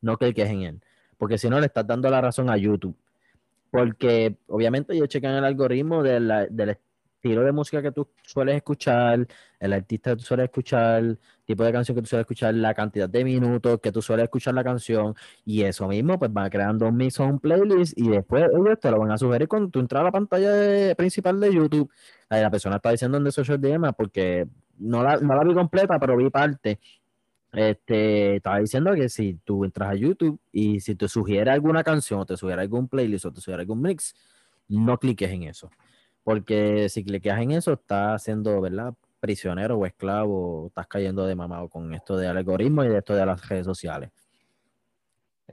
no 0.01 0.17
cliques 0.17 0.49
en 0.49 0.61
él 0.61 0.81
porque 1.21 1.37
si 1.37 1.47
no 1.51 1.59
le 1.59 1.67
estás 1.67 1.85
dando 1.85 2.09
la 2.09 2.19
razón 2.19 2.49
a 2.49 2.57
YouTube. 2.57 2.97
Porque 3.69 4.37
obviamente 4.47 4.95
ellos 4.95 5.07
checan 5.07 5.35
el 5.35 5.45
algoritmo 5.45 6.01
del 6.01 6.51
estilo 6.67 7.43
de 7.43 7.51
música 7.51 7.79
que 7.79 7.91
tú 7.91 8.07
sueles 8.23 8.55
escuchar, 8.55 9.27
el 9.59 9.73
artista 9.73 10.09
que 10.09 10.15
tú 10.15 10.23
sueles 10.23 10.45
escuchar, 10.45 11.19
tipo 11.45 11.63
de 11.63 11.71
canción 11.71 11.95
que 11.95 12.01
tú 12.01 12.07
sueles 12.07 12.23
escuchar, 12.23 12.55
la 12.55 12.73
cantidad 12.73 13.07
de 13.07 13.23
minutos 13.23 13.79
que 13.79 13.91
tú 13.91 14.01
sueles 14.01 14.23
escuchar 14.23 14.55
la 14.55 14.63
canción, 14.63 15.13
y 15.45 15.61
eso 15.61 15.87
mismo, 15.87 16.17
pues 16.17 16.31
va 16.31 16.49
creando 16.49 16.87
un 16.87 16.97
mix 16.97 17.19
o 17.19 17.37
playlist, 17.37 17.95
y 17.99 18.09
después 18.09 18.45
ellos 18.51 18.79
te 18.79 18.89
lo 18.89 18.97
van 18.97 19.11
a 19.11 19.17
sugerir 19.19 19.47
cuando 19.47 19.69
tú 19.69 19.79
entras 19.79 20.01
a 20.01 20.05
la 20.05 20.11
pantalla 20.11 20.95
principal 20.95 21.39
de 21.39 21.53
YouTube. 21.53 21.91
La 22.31 22.49
persona 22.49 22.77
está 22.77 22.89
diciendo 22.89 23.19
en 23.19 23.25
The 23.25 23.31
Social 23.31 23.61
DM 23.61 23.93
porque 23.93 24.47
no 24.79 25.03
la, 25.03 25.17
no 25.17 25.35
la 25.35 25.43
vi 25.43 25.53
completa, 25.53 25.99
pero 25.99 26.17
vi 26.17 26.31
parte 26.31 26.79
este, 27.51 28.37
estaba 28.37 28.59
diciendo 28.59 28.93
que 28.93 29.09
si 29.09 29.33
tú 29.43 29.65
entras 29.65 29.89
a 29.91 29.95
YouTube 29.95 30.39
y 30.51 30.79
si 30.79 30.95
te 30.95 31.07
sugiere 31.07 31.51
alguna 31.51 31.83
canción 31.83 32.21
o 32.21 32.25
te 32.25 32.37
sugiere 32.37 32.61
algún 32.61 32.87
playlist 32.87 33.25
o 33.25 33.33
te 33.33 33.41
sugiere 33.41 33.61
algún 33.61 33.81
mix, 33.81 34.13
no 34.67 34.97
cliques 34.97 35.29
en 35.29 35.43
eso. 35.43 35.69
Porque 36.23 36.87
si 36.89 37.03
cliques 37.03 37.33
en 37.33 37.51
eso, 37.51 37.73
estás 37.73 38.23
siendo, 38.23 38.61
¿verdad? 38.61 38.93
Prisionero 39.19 39.77
o 39.77 39.85
esclavo, 39.85 40.67
estás 40.67 40.87
cayendo 40.87 41.25
de 41.25 41.35
mamado 41.35 41.67
con 41.69 41.93
esto 41.93 42.17
de 42.17 42.27
algoritmo 42.27 42.83
y 42.83 42.87
de 42.89 42.99
esto 42.99 43.15
de 43.15 43.25
las 43.25 43.47
redes 43.49 43.65
sociales. 43.65 44.11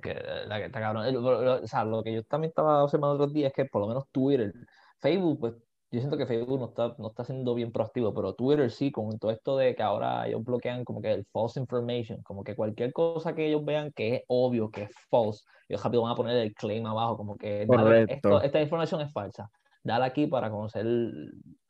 que, 0.00 0.14
la 0.46 0.58
que 0.58 0.66
está 0.66 0.80
cabrón. 0.80 1.16
o 1.16 1.66
sea, 1.66 1.84
lo 1.84 2.02
que 2.04 2.14
yo 2.14 2.22
también 2.24 2.50
estaba 2.50 2.84
observando 2.84 3.14
otros 3.14 3.32
días 3.32 3.48
es 3.48 3.54
que 3.54 3.64
por 3.64 3.82
lo 3.82 3.88
menos 3.88 4.06
Twitter, 4.12 4.54
Facebook, 5.00 5.40
pues 5.40 5.54
yo 5.90 6.00
siento 6.00 6.18
que 6.18 6.26
Facebook 6.26 6.58
no 6.58 6.66
está, 6.66 6.94
no 6.98 7.08
está 7.08 7.24
siendo 7.24 7.54
bien 7.54 7.72
proactivo, 7.72 8.12
pero 8.12 8.34
Twitter 8.34 8.70
sí, 8.70 8.92
con 8.92 9.18
todo 9.18 9.30
esto 9.30 9.56
de 9.56 9.74
que 9.74 9.82
ahora 9.82 10.26
ellos 10.28 10.44
bloquean 10.44 10.84
como 10.84 11.00
que 11.00 11.12
el 11.12 11.24
false 11.32 11.58
information, 11.58 12.22
como 12.22 12.44
que 12.44 12.54
cualquier 12.54 12.92
cosa 12.92 13.34
que 13.34 13.46
ellos 13.46 13.64
vean 13.64 13.92
que 13.92 14.16
es 14.16 14.22
obvio, 14.28 14.70
que 14.70 14.82
es 14.82 14.90
false, 15.10 15.44
ellos 15.68 15.82
rápido 15.82 16.02
van 16.02 16.12
a 16.12 16.16
poner 16.16 16.36
el 16.36 16.54
claim 16.54 16.84
abajo, 16.86 17.16
como 17.16 17.36
que 17.36 17.66
esta 18.42 18.60
información 18.60 19.00
es 19.00 19.12
falsa. 19.12 19.50
Dale 19.82 20.04
aquí 20.04 20.26
para 20.26 20.50
conocer 20.50 20.86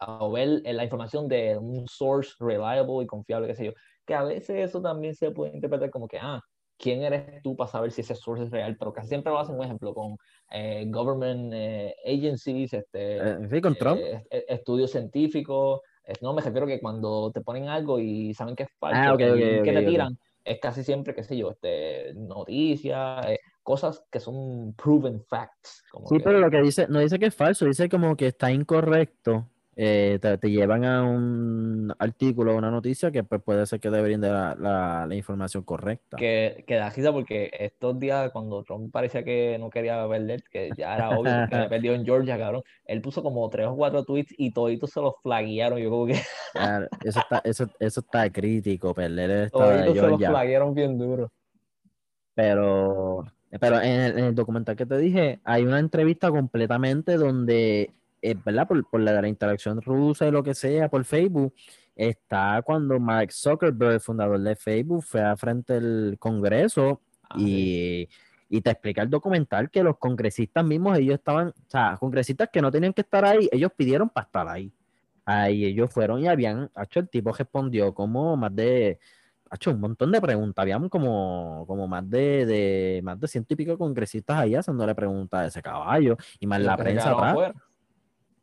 o 0.01 0.33
ver 0.33 0.63
la 0.65 0.83
información 0.83 1.29
de 1.29 1.57
un 1.57 1.87
source 1.87 2.33
reliable 2.41 3.05
y 3.05 3.07
confiable, 3.07 3.47
qué 3.47 3.55
sé 3.55 3.67
yo. 3.67 3.73
Que 4.05 4.15
a 4.15 4.25
veces 4.25 4.69
eso 4.71 4.83
también 4.83 5.15
se 5.15 5.31
puede 5.31 5.55
interpretar 5.55 5.91
como 5.91 6.09
que, 6.09 6.19
ah, 6.19 6.41
quién 6.79 7.03
eres 7.03 7.43
tú 7.43 7.57
para 7.57 7.71
saber 7.71 7.91
si 7.91 8.03
ese 8.03 8.15
source 8.15 8.45
es 8.45 8.51
real, 8.51 8.77
pero 8.79 8.93
casi 8.93 9.09
siempre 9.09 9.33
lo 9.33 9.39
hacen, 9.39 9.57
un 9.57 9.65
ejemplo, 9.65 9.93
con 9.93 10.17
eh, 10.51 10.85
government 10.89 11.53
eh, 11.55 11.95
agencies, 12.07 12.73
este, 12.73 13.49
sí, 13.49 13.61
con 13.61 13.75
Trump. 13.75 14.01
estudios 14.31 14.91
científicos. 14.91 15.81
no, 16.23 16.33
me 16.33 16.43
refiero 16.43 16.67
que 16.67 16.81
cuando 16.81 17.31
te 17.33 17.41
ponen 17.41 17.69
algo 17.69 17.99
y 17.99 18.33
saben 18.35 18.55
que 18.55 18.63
es 18.63 18.71
falso, 18.79 19.15
ah, 19.15 19.17
que 19.17 19.63
te 19.65 19.83
tiran, 19.83 20.19
es 20.45 20.61
casi 20.61 20.85
siempre, 20.85 21.15
qué 21.15 21.23
sé 21.23 21.37
yo, 21.37 21.51
este, 21.51 22.15
noticias, 22.15 23.27
cosas 23.63 24.05
que 24.11 24.21
son 24.21 24.73
proven 24.75 25.21
facts. 25.21 25.85
sí, 26.09 26.19
pero 26.23 26.39
lo 26.39 26.51
que 26.51 26.63
dice, 26.63 26.87
no 26.89 27.01
dice 27.01 27.19
que 27.19 27.27
es 27.27 27.35
falso, 27.35 27.67
dice 27.67 27.89
como 27.89 28.17
que 28.17 28.29
está 28.29 28.51
incorrecto 28.51 29.51
eh, 29.81 30.19
te, 30.21 30.51
llevan 30.51 30.85
a 30.85 31.05
un 31.05 31.95
artículo 32.01 32.53
o 32.53 32.59
una 32.59 32.69
noticia 32.69 33.13
que 33.13 33.23
pues, 33.23 33.41
puede 33.41 33.65
ser 33.65 33.79
que 33.79 33.91
deberían 33.91 34.21
de 34.21 34.29
la, 34.29 35.07
la, 35.07 35.15
información 35.15 35.63
correcta. 35.63 36.17
Que, 36.17 36.65
que 36.67 36.75
da 36.75 36.91
risa 36.91 37.13
porque 37.13 37.49
estos 37.57 37.97
días, 38.01 38.33
cuando 38.33 38.65
Trump 38.65 38.91
parecía 38.91 39.23
que 39.23 39.57
no 39.61 39.71
quería 39.71 40.05
perder, 40.09 40.43
que 40.51 40.71
ya 40.77 40.97
era 40.97 41.11
obvio 41.11 41.31
que 41.49 41.55
había 41.55 41.69
perdido 41.69 41.95
en 41.95 42.05
Georgia, 42.05 42.37
cabrón, 42.37 42.65
él 42.87 43.01
puso 43.01 43.23
como 43.23 43.49
tres 43.51 43.69
o 43.69 43.77
cuatro 43.77 44.03
tweets 44.03 44.35
y 44.37 44.51
toditos 44.51 44.91
se 44.91 45.01
los 45.01 45.15
flaguearon. 45.23 45.79
Yo 45.79 45.91
como 45.91 46.07
que. 46.07 46.15
eso, 47.05 47.21
está, 47.21 47.41
eso, 47.45 47.71
eso 47.79 48.01
está 48.01 48.33
crítico, 48.33 48.93
perder 48.93 49.31
el 49.31 49.45
estado 49.45 49.71
de 49.71 49.83
Georgia. 49.85 50.03
se 50.03 50.09
los 50.09 50.19
flaguearon 50.19 50.75
bien 50.75 50.99
duro. 50.99 51.31
Pero. 52.35 53.25
Pero 53.61 53.81
en 53.81 54.01
el, 54.01 54.19
en 54.19 54.25
el 54.25 54.35
documental 54.35 54.75
que 54.75 54.87
te 54.87 54.99
dije, 54.99 55.39
hay 55.45 55.63
una 55.63 55.79
entrevista 55.79 56.31
completamente 56.31 57.17
donde 57.17 57.95
eh, 58.23 58.35
¿verdad? 58.45 58.67
Por, 58.67 59.01
la, 59.01 59.21
la, 59.21 59.29
interacción 59.29 59.81
rusa 59.81 60.27
y 60.27 60.31
lo 60.31 60.43
que 60.43 60.55
sea, 60.55 60.89
por 60.89 61.05
Facebook, 61.05 61.55
está 61.99 62.63
cuando 62.63 62.99
Mark 63.01 63.33
Zuckerberg, 63.33 64.01
fundador 64.01 64.41
de 64.41 64.57
Facebook, 64.57 65.03
fue 65.03 65.21
a 65.21 65.37
frente 65.37 65.75
del 65.75 66.17
Congreso 66.19 67.01
ah, 67.29 67.37
y, 67.39 68.09
te 68.63 68.71
explica 68.71 69.03
el 69.03 69.11
documental 69.11 69.71
que 69.71 69.83
los 69.83 69.99
congresistas 69.99 70.65
mismos, 70.65 70.97
ellos 70.99 71.17
estaban, 71.17 71.49
o 71.49 71.71
sea, 71.71 71.97
congresistas 71.99 72.49
que 72.51 72.63
no 72.63 72.71
tenían 72.71 72.95
que 72.95 73.03
estar 73.03 73.25
ahí, 73.25 73.49
ellos 73.53 73.71
pidieron 73.77 74.09
para 74.09 74.27
estar 74.27 74.49
ahí. 74.49 74.73
Ahí 75.27 75.67
ellos 75.67 75.93
fueron 75.93 76.21
y 76.21 76.29
habían, 76.29 76.71
hecho 76.81 77.01
el 77.01 77.09
tipo 77.11 77.33
respondió 77.33 77.93
como 77.93 78.35
más 78.37 78.55
de, 78.57 78.99
ha 79.51 79.57
hecho 79.57 79.71
un 79.71 79.81
montón 79.81 80.11
de 80.11 80.21
preguntas, 80.21 80.63
habían 80.63 80.89
como, 80.89 81.65
como 81.67 81.87
más 81.87 82.09
de, 82.09 82.47
de, 82.47 83.01
más 83.03 83.21
de 83.21 83.29
ciento 83.29 83.53
y 83.53 83.57
pico 83.57 83.77
congresistas 83.77 84.39
ahí 84.39 84.55
haciéndole 84.55 84.95
preguntas 84.95 85.41
a 85.41 85.47
ese 85.47 85.63
caballo 85.63 86.17
y 86.41 86.47
más 86.47 86.61
la 86.63 86.77
prensa 86.77 87.11
atrás. 87.11 87.55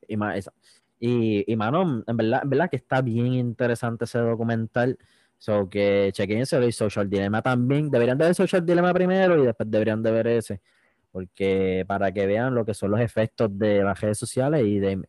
Y, 0.08 0.18
más, 0.18 0.50
y, 1.00 1.52
y 1.52 1.56
mano, 1.56 2.04
en 2.06 2.18
verdad, 2.18 2.42
en 2.44 2.50
verdad 2.50 2.70
que 2.70 2.78
está 2.78 3.02
bien 3.02 3.34
interesante 3.34 4.06
ese 4.06 4.20
documental. 4.20 4.98
So 5.38 5.70
que 5.70 6.12
chequense 6.14 6.66
y 6.66 6.72
Social 6.72 7.10
Dilemma 7.10 7.42
también. 7.42 7.92
Deberían 7.92 8.18
de 8.18 8.26
ver 8.26 8.36
Social 8.36 8.66
Dilemma 8.66 8.94
primero 8.94 9.42
y 9.42 9.46
después 9.46 9.70
deberían 9.70 10.02
de 10.02 10.12
ver 10.12 10.28
ese. 10.28 10.62
Porque 11.12 11.86
para 11.88 12.12
que 12.12 12.26
vean 12.26 12.56
lo 12.56 12.66
que 12.66 12.74
son 12.74 12.92
los 12.92 13.00
efectos 13.00 13.58
de 13.58 13.84
las 13.84 14.00
redes 14.00 14.18
sociales 14.18 14.64
y 14.66 14.80
de 14.80 15.02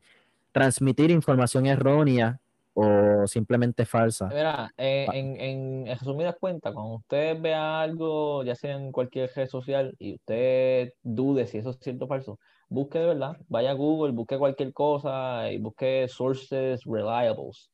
transmitir 0.53 1.11
información 1.11 1.67
errónea 1.67 2.41
o 2.79 3.27
simplemente 3.27 3.87
falsa. 3.87 4.29
Mira, 4.29 4.71
en, 4.77 5.41
en, 5.41 5.87
en, 5.87 5.99
resumidas 5.99 6.37
cuentas, 6.39 6.75
cuando 6.75 6.97
usted 6.97 7.41
vea 7.41 7.81
algo, 7.81 8.45
ya 8.45 8.55
sea 8.55 8.77
en 8.77 8.93
cualquier 8.93 9.31
red 9.35 9.49
social, 9.49 9.95
y 9.99 10.17
usted 10.17 10.93
dude 11.03 11.47
si 11.47 11.59
eso 11.59 11.71
es 11.71 11.79
cierto 11.81 12.05
o 12.05 12.09
falso, 12.09 12.39
busque 12.69 12.99
de 12.99 13.07
verdad, 13.07 13.37
vaya 13.49 13.71
a 13.71 13.75
Google, 13.75 14.13
busque 14.13 14.39
cualquier 14.39 14.73
cosa 14.73 15.51
y 15.51 15.59
busque 15.59 16.07
sources 16.09 16.83
reliables. 16.85 17.71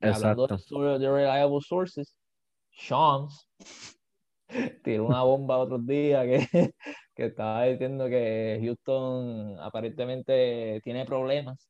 Hablando 0.00 0.46
de, 0.48 1.10
reliable 1.10 1.60
sources, 1.60 2.16
Sean's 2.70 3.48
tiró 4.84 5.06
una 5.06 5.22
bomba 5.22 5.58
otros 5.58 5.86
días 5.86 6.24
que, 6.24 6.74
que 7.14 7.26
estaba 7.26 7.64
diciendo 7.64 8.06
que 8.08 8.60
Houston 8.62 9.56
aparentemente 9.60 10.80
tiene 10.82 11.04
problemas. 11.04 11.68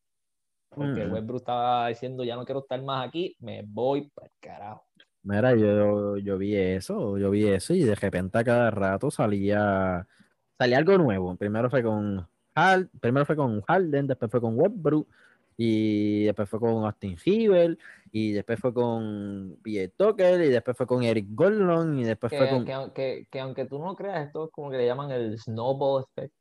Porque 0.71 1.05
mm. 1.05 1.13
Westbrook 1.13 1.41
estaba 1.41 1.89
diciendo, 1.89 2.25
ya 2.25 2.37
no 2.37 2.47
quiero 2.47 2.61
estar 2.61 2.83
más 2.83 3.07
aquí, 3.07 3.37
me 3.41 3.63
voy 3.63 4.11
para 4.15 4.29
el 4.29 4.33
carajo. 4.41 4.85
Mira, 5.25 5.55
yo, 5.55 6.17
yo 6.17 6.39
vi 6.39 6.57
eso, 6.57 7.17
yo 7.19 7.31
vi 7.31 7.47
eso 7.47 7.75
y 7.75 7.85
de 7.85 7.95
repente 7.95 8.39
a 8.39 8.45
cada 8.45 8.71
rato 8.71 9.11
salía 9.11 10.07
salía 10.59 10.79
algo 10.79 10.97
nuevo. 10.99 11.37
Primero 11.37 11.71
fue 11.71 11.83
con 11.83 12.27
primero 13.01 13.25
fue 13.25 13.37
con 13.37 13.63
Harden, 13.63 14.07
después 14.07 14.31
fue 14.31 14.41
con 14.41 14.59
Westbrook 14.59 15.09
y 15.57 16.25
después 16.25 16.49
fue 16.49 16.61
con 16.61 16.85
Austin 16.85 17.17
Hibel 17.25 17.79
y 18.11 18.33
después 18.33 18.59
fue 18.59 18.73
con 18.73 19.59
PJ 19.63 19.93
Tucker 19.97 20.41
y 20.41 20.49
después 20.49 20.77
fue 20.77 20.87
con 20.87 21.03
Eric 21.03 21.27
Gordon 21.31 21.99
y 21.99 22.05
después 22.05 22.33
fue 22.37 22.49
con 22.49 22.93
que, 22.93 23.27
que, 23.31 23.41
aunque 23.41 23.67
tú 23.67 23.79
no 23.79 23.95
creas 23.95 24.27
esto 24.27 24.47
es 24.47 24.51
como 24.51 24.71
que 24.71 24.79
le 24.79 24.87
llaman 24.87 25.11
el 25.11 25.39
snowball 25.39 26.05
effect 26.05 26.35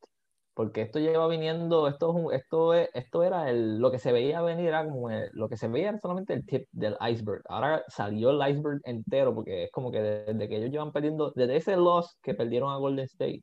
porque 0.54 0.82
esto 0.82 1.00
lleva 1.00 1.28
viniendo 1.28 1.88
esto 1.88 2.32
esto 2.32 2.74
esto 2.74 3.24
era 3.24 3.50
el, 3.50 3.80
lo 3.80 3.92
que 3.92 4.00
se 4.00 4.12
veía 4.12 4.42
venir 4.42 4.68
era 4.68 4.86
como 4.86 5.10
lo 5.10 5.50
que 5.50 5.58
se 5.58 5.68
veía 5.68 5.90
era 5.90 6.00
solamente 6.00 6.34
el 6.34 6.46
tip 6.46 6.68
del 6.72 6.98
iceberg 7.10 7.42
ahora 7.48 7.84
salió 7.88 8.32
el 8.32 8.50
iceberg 8.50 8.82
entero 8.84 9.34
porque 9.34 9.66
es 9.66 9.72
como 9.72 9.92
que 9.92 10.02
desde 10.02 10.50
que 10.50 10.58
ellos 10.58 10.72
llevan 10.72 10.92
perdiendo 10.92 11.32
desde 11.36 11.58
ese 11.58 11.78
loss 11.78 12.18
que 12.22 12.34
perdieron 12.34 12.72
a 12.72 12.78
Golden 12.78 13.06
State 13.06 13.42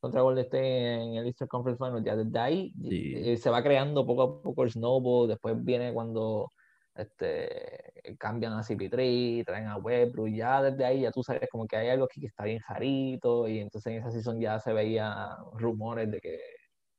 contra 0.00 0.22
Golden 0.22 0.44
State 0.44 0.94
en 0.94 1.14
el 1.14 1.26
Eastern 1.26 1.48
Conference 1.48 1.84
Final. 1.84 2.04
Ya 2.04 2.16
desde 2.16 2.38
ahí 2.38 2.72
eh, 2.90 3.36
se 3.36 3.50
va 3.50 3.62
creando 3.62 4.06
poco 4.06 4.22
a 4.22 4.42
poco 4.42 4.64
el 4.64 4.70
snowball. 4.70 5.28
Después 5.28 5.62
viene 5.64 5.92
cuando 5.92 6.52
este, 6.94 7.92
cambian 8.18 8.52
a 8.52 8.62
CP3, 8.62 9.44
traen 9.44 9.66
a 9.66 9.76
Westbrook. 9.76 10.28
Ya 10.28 10.62
desde 10.62 10.84
ahí 10.84 11.00
ya 11.02 11.10
tú 11.10 11.22
sabes 11.22 11.48
como 11.50 11.66
que 11.66 11.76
hay 11.76 11.88
algo 11.88 12.04
aquí 12.04 12.20
que 12.20 12.26
está 12.28 12.44
bien 12.44 12.60
jarito. 12.60 13.48
Y 13.48 13.60
entonces 13.60 13.92
en 13.92 13.98
esa 13.98 14.10
season 14.10 14.40
ya 14.40 14.60
se 14.60 14.72
veía 14.72 15.36
rumores 15.54 16.10
de 16.10 16.20
que 16.20 16.40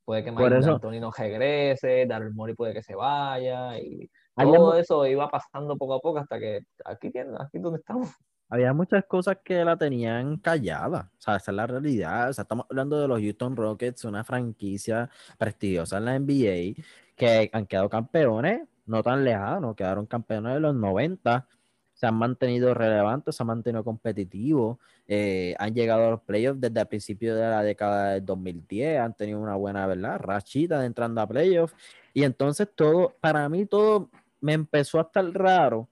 puede 0.04 0.24
que 0.24 0.32
Mike 0.32 0.56
Anthony 0.56 1.00
no 1.00 1.12
regrese, 1.12 2.06
Daryl 2.08 2.34
Morey 2.34 2.56
puede 2.56 2.74
que 2.74 2.82
se 2.84 2.96
vaya. 2.96 3.78
Y 3.80 4.10
todo 4.36 4.76
eso 4.76 5.06
iba 5.06 5.30
pasando 5.30 5.78
poco 5.78 5.96
a 5.96 6.00
poco 6.00 6.20
hasta 6.20 6.40
que 6.40 6.62
aquí, 6.86 7.12
aquí 7.40 7.60
donde 7.60 7.80
estamos 7.80 8.10
había 8.50 8.74
muchas 8.74 9.06
cosas 9.06 9.38
que 9.44 9.64
la 9.64 9.78
tenían 9.78 10.38
callada. 10.38 11.12
O 11.18 11.22
sea, 11.22 11.36
esa 11.36 11.52
es 11.52 11.56
la 11.56 11.68
realidad. 11.68 12.30
O 12.30 12.34
sea, 12.34 12.42
estamos 12.42 12.66
hablando 12.70 13.00
de 13.00 13.08
los 13.08 13.22
Houston 13.22 13.56
Rockets, 13.56 14.06
una 14.06 14.24
franquicia 14.24 15.10
prestigiosa 15.38 16.00
en 16.00 16.06
la 16.06 16.20
NBA, 16.20 16.84
que 17.16 17.50
han 17.54 17.68
quedado 17.68 17.90
campeones, 17.90 18.68
no 18.88 19.04
tan 19.04 19.24
lejanos, 19.24 19.76
quedaron 19.76 20.08
campeones 20.08 20.56
de 20.56 20.60
los 20.62 20.76
90. 20.76 21.48
Se 21.94 22.08
han 22.08 22.16
mantenido 22.16 22.74
relevantes, 22.74 23.36
se 23.36 23.44
han 23.44 23.48
mantenido 23.48 23.84
competitivos, 23.84 24.78
eh, 25.06 25.54
han 25.60 25.76
llegado 25.76 26.08
a 26.08 26.12
los 26.12 26.22
playoffs 26.22 26.62
desde 26.62 26.80
el 26.80 26.88
principio 26.88 27.36
de 27.36 27.42
la 27.42 27.62
década 27.62 28.14
del 28.14 28.26
2010, 28.26 29.00
han 29.00 29.14
tenido 29.16 29.40
una 29.40 29.56
buena, 29.56 29.86
¿verdad? 29.86 30.18
Rachita 30.20 30.80
de 30.80 30.88
entrando 30.88 31.22
a 31.22 31.28
playoffs. 31.28 31.76
Y 32.14 32.24
entonces 32.24 32.68
todo, 32.74 33.16
para 33.20 33.48
mí 33.50 33.66
todo 33.66 34.10
me 34.42 34.54
empezó 34.54 34.98
a 35.00 35.04
estar 35.04 35.26
raro 35.34 35.90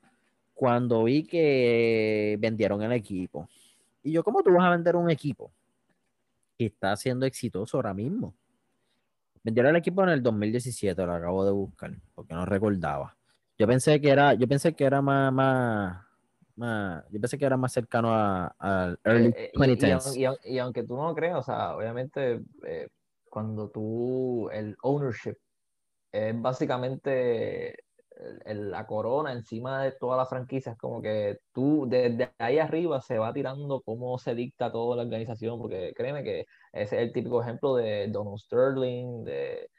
cuando 0.58 1.04
vi 1.04 1.24
que 1.24 2.36
vendieron 2.40 2.82
el 2.82 2.92
equipo. 2.92 3.48
Y 4.02 4.12
yo, 4.12 4.24
¿cómo 4.24 4.42
tú 4.42 4.52
vas 4.52 4.66
a 4.66 4.72
vender 4.72 4.96
un 4.96 5.08
equipo 5.08 5.52
que 6.58 6.66
está 6.66 6.96
siendo 6.98 7.28
exitoso 7.28 7.78
ahora 7.78 7.94
mismo? 7.94 8.34
Vendieron 9.44 9.70
el 9.70 9.76
equipo 9.76 10.02
en 10.02 10.10
el 10.10 10.24
2017, 10.24 11.06
lo 11.06 11.14
acabo 11.14 11.46
de 11.46 11.52
buscar, 11.52 11.92
porque 12.16 12.34
no 12.34 12.44
recordaba. 12.44 13.16
Yo 13.56 13.68
pensé 13.68 14.02
que 14.02 14.10
era, 14.10 14.34
yo 14.34 14.48
pensé 14.48 14.74
que 14.74 14.84
era 14.84 15.00
más, 15.00 15.32
más, 16.56 17.06
yo 17.12 17.22
pensé 17.22 17.38
que 17.38 17.46
era 17.46 17.56
más 17.56 17.72
cercano 17.72 18.12
al 18.58 19.00
early 19.04 19.34
2010. 19.54 20.18
Eh, 20.18 20.26
eh, 20.26 20.38
y, 20.44 20.58
aunque 20.58 20.84
tú 20.84 20.96
no 20.96 21.10
lo 21.10 21.14
creas, 21.14 21.38
o 21.38 21.44
sea, 21.44 21.76
obviamente 21.76 22.42
eh, 22.66 22.90
cuando 23.30 23.70
tú, 23.70 24.50
el 24.52 24.76
ownership 24.82 25.38
es 26.12 26.42
básicamente 26.42 27.84
la 28.46 28.86
corona 28.88 29.32
encima 29.32 29.84
de 29.84 29.92
toda 29.92 30.18
la 30.18 30.26
franquicia. 30.26 30.74
Es 30.74 30.78
como 30.78 31.02
que 31.02 31.40
tú, 31.54 31.86
desde 31.88 32.32
ahí 32.40 32.60
arriba, 32.60 33.02
se 33.02 33.18
va 33.18 33.34
tirando 33.34 33.82
cómo 33.82 34.18
se 34.18 34.36
dicta 34.36 34.72
toda 34.72 34.96
la 34.96 35.04
organización, 35.04 35.60
porque 35.60 35.94
créeme 35.96 36.24
que 36.24 36.46
ese 36.72 36.98
es 36.98 37.02
el 37.04 37.14
típico 37.14 37.42
ejemplo 37.42 37.76
de 37.76 38.08
Donald 38.08 38.38
Sterling, 38.40 39.24
de, 39.24 39.70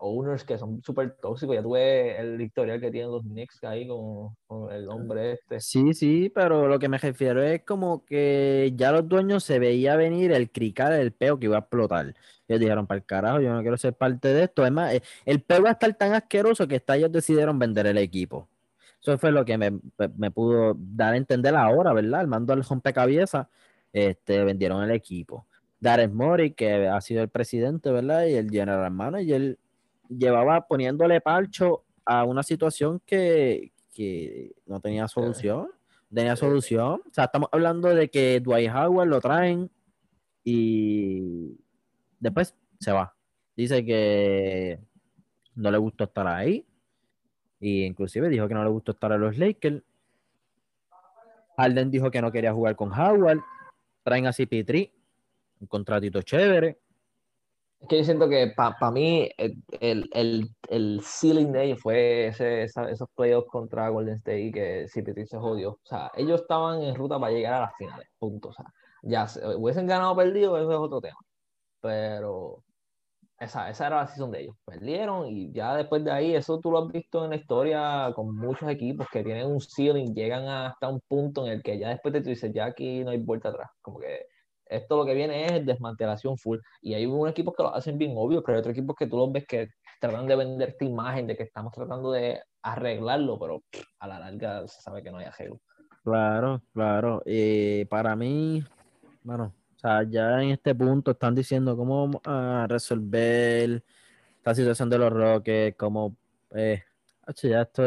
owners 0.00 0.44
que 0.44 0.58
son 0.58 0.82
súper 0.82 1.16
tóxicos. 1.16 1.56
Ya 1.56 1.62
tuve 1.62 2.20
el 2.20 2.40
historial 2.40 2.80
que 2.80 2.90
tienen 2.90 3.10
los 3.10 3.22
Knicks 3.22 3.64
ahí 3.64 3.86
con, 3.86 4.36
con, 4.46 4.72
el 4.72 4.88
hombre 4.88 5.32
este. 5.32 5.60
Sí, 5.60 5.92
sí, 5.92 6.30
pero 6.34 6.68
lo 6.68 6.78
que 6.78 6.88
me 6.88 6.98
refiero 6.98 7.42
es 7.42 7.62
como 7.62 8.04
que 8.04 8.72
ya 8.76 8.92
los 8.92 9.08
dueños 9.08 9.44
se 9.44 9.58
veía 9.58 9.96
venir 9.96 10.32
el 10.32 10.50
cricar, 10.50 10.92
el 10.92 11.12
peo 11.12 11.38
que 11.38 11.46
iba 11.46 11.56
a 11.56 11.60
explotar. 11.60 12.14
Ellos 12.48 12.60
dijeron, 12.60 12.86
para 12.86 12.98
el 12.98 13.04
carajo, 13.04 13.40
yo 13.40 13.52
no 13.52 13.60
quiero 13.62 13.76
ser 13.76 13.94
parte 13.94 14.28
de 14.28 14.44
esto. 14.44 14.62
Además, 14.62 14.94
eh, 14.94 15.02
el 15.24 15.42
peo 15.42 15.62
va 15.62 15.70
a 15.70 15.72
estar 15.72 15.92
tan 15.94 16.14
asqueroso 16.14 16.68
que 16.68 16.76
hasta 16.76 16.96
ellos 16.96 17.10
decidieron 17.10 17.58
vender 17.58 17.86
el 17.86 17.98
equipo. 17.98 18.48
Eso 19.00 19.18
fue 19.18 19.30
lo 19.32 19.44
que 19.44 19.58
me, 19.58 19.72
me 20.16 20.30
pudo 20.30 20.74
dar 20.78 21.14
a 21.14 21.16
entender 21.16 21.54
ahora, 21.54 21.92
¿verdad? 21.92 22.22
El 22.22 22.28
mando 22.28 22.52
al 22.52 22.64
rompecabezas, 22.64 23.46
este, 23.92 24.44
vendieron 24.44 24.82
el 24.82 24.90
equipo. 24.90 25.46
Darren 25.80 26.14
Mori, 26.14 26.52
que 26.52 26.88
ha 26.88 27.00
sido 27.00 27.22
el 27.22 27.28
presidente, 27.28 27.90
¿verdad? 27.90 28.26
Y 28.26 28.34
el 28.34 28.50
general 28.50 28.90
manager 28.90 29.58
llevaba 30.08 30.66
poniéndole 30.66 31.20
parcho 31.20 31.84
a 32.04 32.24
una 32.24 32.42
situación 32.42 33.00
que, 33.04 33.72
que 33.92 34.54
no 34.66 34.80
tenía 34.80 35.08
solución. 35.08 35.68
tenía 36.12 36.36
solución. 36.36 37.02
O 37.08 37.12
sea, 37.12 37.24
estamos 37.24 37.48
hablando 37.52 37.94
de 37.94 38.08
que 38.08 38.40
Dwight 38.40 38.70
Howard 38.70 39.08
lo 39.08 39.20
traen 39.20 39.70
y 40.44 41.58
después 42.20 42.54
se 42.78 42.92
va. 42.92 43.14
Dice 43.56 43.84
que 43.84 44.78
no 45.54 45.70
le 45.70 45.78
gustó 45.78 46.04
estar 46.04 46.26
ahí. 46.26 46.66
Y 47.58 47.84
inclusive 47.84 48.28
dijo 48.28 48.46
que 48.46 48.54
no 48.54 48.62
le 48.62 48.70
gustó 48.70 48.92
estar 48.92 49.12
a 49.12 49.18
los 49.18 49.38
Lakers. 49.38 49.82
Harden 51.56 51.90
dijo 51.90 52.10
que 52.10 52.20
no 52.20 52.30
quería 52.30 52.52
jugar 52.52 52.76
con 52.76 52.92
Howard. 52.92 53.40
Traen 54.04 54.26
a 54.26 54.30
CP3, 54.30 54.92
un 55.60 55.66
contratito 55.66 56.22
chévere. 56.22 56.78
Es 57.80 57.88
que 57.88 57.98
yo 57.98 58.04
siento 58.04 58.28
que 58.28 58.52
para 58.56 58.90
mí 58.90 59.28
el, 59.36 59.62
el, 60.12 60.50
el, 60.68 61.00
ceiling 61.02 61.52
de 61.52 61.64
ellos 61.64 61.80
fue 61.82 62.28
ese, 62.28 62.64
esos 62.64 63.08
playoffs 63.14 63.50
contra 63.50 63.90
Golden 63.90 64.16
State 64.16 64.50
que 64.52 64.86
CP3 64.86 65.26
se 65.26 65.38
jodió. 65.38 65.72
O 65.72 65.80
sea, 65.84 66.10
ellos 66.16 66.40
estaban 66.40 66.82
en 66.82 66.94
ruta 66.94 67.20
para 67.20 67.32
llegar 67.32 67.54
a 67.54 67.60
las 67.60 67.76
finales, 67.76 68.08
punto. 68.18 68.48
O 68.48 68.52
sea, 68.52 68.64
ya 69.02 69.26
hubiesen 69.56 69.86
ganado 69.86 70.12
o 70.12 70.16
perdido, 70.16 70.56
eso 70.56 70.72
es 70.72 70.78
otro 70.78 71.00
tema. 71.00 71.18
Pero 71.80 72.62
esa, 73.38 73.68
esa 73.68 73.86
era 73.86 73.96
la 73.96 74.06
season 74.06 74.30
de 74.30 74.42
ellos. 74.42 74.56
Perdieron 74.64 75.26
y 75.28 75.52
ya 75.52 75.76
después 75.76 76.02
de 76.02 76.10
ahí, 76.12 76.34
eso 76.34 76.58
tú 76.60 76.70
lo 76.70 76.84
has 76.84 76.92
visto 76.92 77.24
en 77.24 77.30
la 77.30 77.36
historia 77.36 78.12
con 78.14 78.34
muchos 78.34 78.68
equipos 78.70 79.06
que 79.12 79.22
tienen 79.22 79.46
un 79.46 79.60
ceiling, 79.60 80.14
llegan 80.14 80.48
hasta 80.48 80.88
un 80.88 81.00
punto 81.06 81.46
en 81.46 81.52
el 81.52 81.62
que 81.62 81.78
ya 81.78 81.90
después 81.90 82.14
de 82.14 82.22
tú 82.22 82.30
dices, 82.30 82.52
ya 82.54 82.66
aquí 82.66 83.04
no 83.04 83.10
hay 83.10 83.18
vuelta 83.18 83.50
atrás. 83.50 83.70
Como 83.82 83.98
que 84.00 84.26
esto 84.66 84.96
lo 84.96 85.04
que 85.04 85.14
viene 85.14 85.46
es 85.46 85.64
desmantelación 85.64 86.36
full. 86.38 86.58
Y 86.82 86.94
hay 86.94 87.06
unos 87.06 87.30
equipos 87.30 87.54
que 87.56 87.62
lo 87.62 87.74
hacen 87.74 87.98
bien 87.98 88.12
obvio, 88.16 88.42
pero 88.42 88.56
hay 88.56 88.60
otros 88.60 88.72
equipos 88.72 88.96
que 88.96 89.06
tú 89.06 89.16
los 89.16 89.32
ves 89.32 89.46
que 89.46 89.68
tratan 90.00 90.26
de 90.26 90.36
vender 90.36 90.70
esta 90.70 90.84
imagen 90.84 91.26
de 91.26 91.36
que 91.36 91.44
estamos 91.44 91.72
tratando 91.72 92.12
de 92.12 92.40
arreglarlo, 92.62 93.38
pero 93.38 93.62
a 93.98 94.08
la 94.08 94.18
larga 94.18 94.66
se 94.66 94.80
sabe 94.82 95.02
que 95.02 95.10
no 95.10 95.18
hay 95.18 95.26
arreglo. 95.26 95.60
Claro, 96.04 96.62
claro. 96.72 97.22
Y 97.24 97.84
para 97.86 98.14
mí, 98.14 98.62
bueno, 99.22 99.52
o 99.76 99.78
sea, 99.78 100.02
ya 100.04 100.42
en 100.42 100.50
este 100.50 100.74
punto 100.74 101.12
están 101.12 101.34
diciendo 101.34 101.76
cómo 101.76 102.06
vamos 102.06 102.22
a 102.24 102.66
resolver 102.68 103.82
la 104.44 104.54
situación 104.54 104.88
de 104.88 104.98
los 104.98 105.12
Rockets, 105.12 105.76
cómo, 105.76 106.16
eh, 106.54 106.82
ya 107.42 107.62
esto 107.62 107.82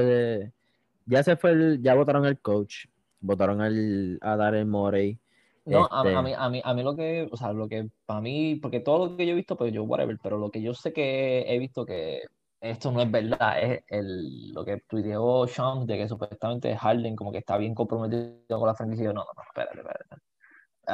ya 1.06 1.24
se 1.24 1.38
fue, 1.38 1.52
el, 1.52 1.82
ya 1.82 1.96
votaron 1.96 2.26
el 2.26 2.40
coach, 2.40 2.86
votaron 3.22 3.62
el, 3.62 4.20
a 4.22 4.36
Darren 4.36 4.70
Morey. 4.70 5.18
No, 5.66 5.88
a, 5.92 6.04
este 6.04 6.22
mí, 6.22 6.34
a, 6.36 6.50
mí, 6.50 6.62
a 6.64 6.74
mí 6.74 6.84
lo 6.84 6.96
que, 6.96 7.28
o 7.32 7.38
sea, 7.38 7.54
lo 7.54 7.68
que 7.68 7.88
para 8.06 8.22
mí, 8.22 8.56
porque 8.56 8.80
todo 8.80 9.08
lo 9.08 9.18
que 9.18 9.26
yo 9.26 9.34
he 9.34 9.36
visto, 9.36 9.56
pues 9.56 9.74
yo, 9.74 9.84
whatever, 9.84 10.18
pero 10.22 10.38
lo 10.38 10.50
que 10.50 10.62
yo 10.62 10.74
sé 10.74 10.94
que 10.94 11.46
he 11.48 11.60
visto 11.60 11.86
que 11.86 12.22
esto 12.62 12.92
no 12.92 13.02
es 13.02 13.10
verdad, 13.10 13.62
es 13.62 13.84
el, 13.88 14.52
lo 14.52 14.66
que 14.66 14.82
tuiteó 14.88 15.48
Sean 15.48 15.86
de 15.86 15.98
que 15.98 16.08
supuestamente 16.08 16.76
Harden 16.76 17.16
como 17.16 17.32
que 17.32 17.38
está 17.40 17.58
bien 17.58 17.74
comprometido 17.74 18.60
con 18.60 18.68
la 18.68 18.76
franquicia. 18.76 19.08
No, 19.08 19.14
no, 19.14 19.26
no, 19.36 19.44
espérate, 19.44 19.80
espérate 19.80 20.30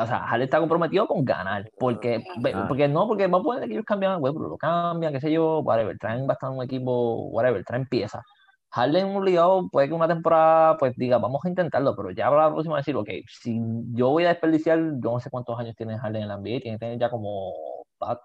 o 0.01 0.05
sea, 0.05 0.19
Harden 0.19 0.45
está 0.45 0.59
comprometido 0.59 1.07
con 1.07 1.23
ganar, 1.23 1.69
porque, 1.79 2.23
ah. 2.53 2.65
porque 2.67 2.87
no, 2.87 3.07
porque 3.07 3.27
va 3.27 3.39
a 3.39 3.43
poner 3.43 3.67
que 3.67 3.73
ellos 3.73 3.85
cambian 3.85 4.21
web, 4.21 4.35
lo 4.35 4.57
cambian, 4.57 5.13
qué 5.13 5.21
sé 5.21 5.31
yo, 5.31 5.59
whatever, 5.59 5.97
traen 5.97 6.27
bastante 6.27 6.57
un 6.57 6.63
equipo, 6.63 7.27
whatever, 7.29 7.63
traen 7.63 7.85
piezas. 7.87 8.23
Harden 8.75 9.15
obligado, 9.15 9.69
puede 9.69 9.87
que 9.87 9.93
una 9.93 10.09
temporada, 10.09 10.75
pues 10.75 10.93
diga, 10.97 11.17
vamos 11.17 11.39
a 11.45 11.47
intentarlo, 11.47 11.95
pero 11.95 12.11
ya 12.11 12.29
para 12.29 12.47
la 12.47 12.51
próxima 12.51 12.75
decir, 12.75 12.93
ok, 12.97 13.07
si 13.25 13.57
yo 13.93 14.09
voy 14.09 14.25
a 14.25 14.29
desperdiciar, 14.29 14.77
yo 14.77 15.13
no 15.13 15.19
sé 15.21 15.29
cuántos 15.29 15.57
años 15.57 15.77
tiene 15.77 15.97
Harden 15.97 16.23
en 16.23 16.27
la 16.27 16.35
NBA, 16.35 16.59
tiene 16.59 16.71
que 16.73 16.79
tener 16.79 16.99
ya 16.99 17.09
como, 17.09 17.53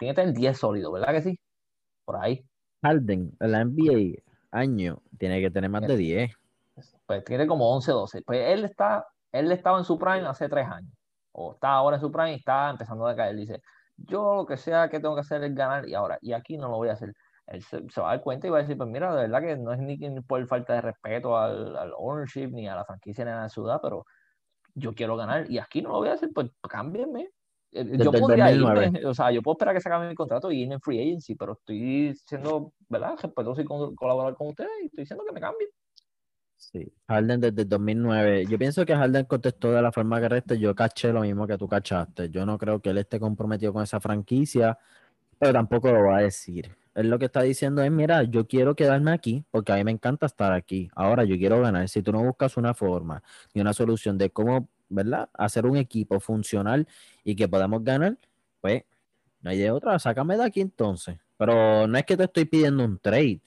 tiene 0.00 0.12
que 0.12 0.22
tener 0.22 0.34
10 0.34 0.58
sólidos, 0.58 0.92
¿verdad 0.92 1.12
que 1.12 1.22
sí? 1.22 1.38
Por 2.04 2.16
ahí. 2.16 2.44
Harden, 2.82 3.30
en 3.38 3.52
la 3.52 3.64
NBA, 3.64 4.22
año, 4.50 5.00
tiene 5.18 5.40
que 5.40 5.52
tener 5.52 5.70
más 5.70 5.86
de 5.86 5.96
10. 5.96 6.32
Pues 7.06 7.24
tiene 7.24 7.46
como 7.46 7.72
11, 7.72 7.92
12. 7.92 8.22
Pues 8.22 8.40
él 8.48 8.64
está, 8.64 9.06
él 9.30 9.52
estaba 9.52 9.78
en 9.78 9.84
su 9.84 10.00
prime 10.00 10.26
hace 10.26 10.48
3 10.48 10.66
años 10.66 10.92
o 11.30 11.52
está 11.52 11.74
ahora 11.74 11.98
en 11.98 12.00
su 12.00 12.10
prime 12.10 12.32
y 12.32 12.36
está 12.36 12.70
empezando 12.70 13.06
a 13.06 13.14
caer. 13.14 13.36
Dice, 13.36 13.62
yo 13.96 14.34
lo 14.34 14.46
que 14.46 14.56
sea 14.56 14.88
que 14.88 14.98
tengo 14.98 15.14
que 15.14 15.20
hacer 15.20 15.44
es 15.44 15.54
ganar 15.54 15.88
y 15.88 15.94
ahora, 15.94 16.18
y 16.20 16.32
aquí 16.32 16.58
no 16.58 16.68
lo 16.68 16.76
voy 16.78 16.88
a 16.88 16.94
hacer. 16.94 17.14
Él 17.50 17.62
se, 17.62 17.80
va 18.00 18.12
a 18.12 18.16
dar 18.16 18.22
cuenta 18.22 18.46
y 18.46 18.50
va 18.50 18.58
a 18.58 18.62
decir, 18.62 18.76
pues 18.76 18.88
mira, 18.88 19.14
de 19.14 19.22
verdad 19.22 19.40
que 19.40 19.56
no 19.56 19.72
es 19.72 19.80
ni 19.80 19.98
por 20.22 20.46
falta 20.46 20.74
de 20.74 20.80
respeto 20.82 21.36
al, 21.36 21.76
al 21.76 21.92
ownership 21.96 22.48
ni 22.48 22.68
a 22.68 22.76
la 22.76 22.84
franquicia 22.84 23.24
ni 23.24 23.32
a 23.32 23.40
la 23.40 23.48
ciudad, 23.48 23.80
pero 23.82 24.06
yo 24.74 24.94
quiero 24.94 25.16
ganar 25.16 25.50
y 25.50 25.58
aquí 25.58 25.82
no 25.82 25.90
lo 25.90 25.98
voy 25.98 26.08
a 26.08 26.12
hacer, 26.12 26.30
pues 26.32 26.48
cámbienme. 26.68 27.30
Eh, 27.72 27.98
yo 27.98 28.12
podría 28.12 28.52
irme, 28.52 29.04
o 29.06 29.14
sea, 29.14 29.30
yo 29.30 29.42
puedo 29.42 29.54
esperar 29.54 29.74
que 29.74 29.80
se 29.80 29.88
acabe 29.88 30.08
mi 30.08 30.14
contrato 30.14 30.50
y 30.50 30.62
irme 30.62 30.74
en 30.74 30.80
free 30.80 31.00
agency, 31.00 31.34
pero 31.34 31.52
estoy 31.52 32.14
siendo, 32.24 32.72
¿verdad? 32.88 33.16
Respetuoso 33.20 33.60
y 33.60 33.64
colaborar 33.64 34.34
con 34.34 34.48
ustedes 34.48 34.70
y 34.82 34.86
estoy 34.86 35.02
diciendo 35.02 35.24
que 35.26 35.32
me 35.32 35.40
cambien. 35.40 35.70
Sí, 36.56 36.92
Harden 37.08 37.40
desde 37.40 37.62
el 37.62 37.68
2009. 37.68 38.44
Yo 38.46 38.58
pienso 38.58 38.84
que 38.84 38.94
Harden 38.94 39.24
contestó 39.24 39.72
de 39.72 39.80
la 39.80 39.90
forma 39.90 40.20
correcta. 40.20 40.54
Yo 40.54 40.74
caché 40.74 41.10
lo 41.10 41.22
mismo 41.22 41.46
que 41.46 41.56
tú 41.56 41.66
cachaste. 41.66 42.28
Yo 42.28 42.44
no 42.44 42.58
creo 42.58 42.80
que 42.80 42.90
él 42.90 42.98
esté 42.98 43.18
comprometido 43.18 43.72
con 43.72 43.82
esa 43.82 43.98
franquicia, 43.98 44.78
pero 45.40 45.54
tampoco 45.54 45.90
lo 45.90 46.04
va 46.04 46.18
a 46.18 46.22
decir. 46.22 46.70
Él 46.94 47.08
lo 47.08 47.18
que 47.18 47.24
está 47.24 47.40
diciendo 47.40 47.82
es, 47.82 47.90
mira, 47.90 48.24
yo 48.24 48.46
quiero 48.46 48.76
quedarme 48.76 49.10
aquí 49.10 49.42
porque 49.50 49.72
a 49.72 49.76
mí 49.76 49.84
me 49.84 49.90
encanta 49.90 50.26
estar 50.26 50.52
aquí. 50.52 50.90
Ahora 50.94 51.24
yo 51.24 51.36
quiero 51.38 51.60
ganar. 51.62 51.88
Si 51.88 52.02
tú 52.02 52.12
no 52.12 52.22
buscas 52.22 52.58
una 52.58 52.74
forma 52.74 53.22
y 53.54 53.60
una 53.60 53.72
solución 53.72 54.18
de 54.18 54.28
cómo, 54.28 54.68
¿verdad? 54.90 55.30
Hacer 55.32 55.64
un 55.64 55.78
equipo 55.78 56.20
funcional 56.20 56.86
y 57.24 57.34
que 57.36 57.48
podamos 57.48 57.82
ganar, 57.82 58.18
pues 58.60 58.84
no 59.40 59.50
hay 59.50 59.58
de 59.58 59.70
otra. 59.70 59.98
Sácame 59.98 60.36
de 60.36 60.44
aquí 60.44 60.60
entonces. 60.60 61.16
Pero 61.38 61.86
no 61.86 61.96
es 61.96 62.04
que 62.04 62.18
te 62.18 62.24
estoy 62.24 62.44
pidiendo 62.44 62.84
un 62.84 62.98
trade 62.98 63.40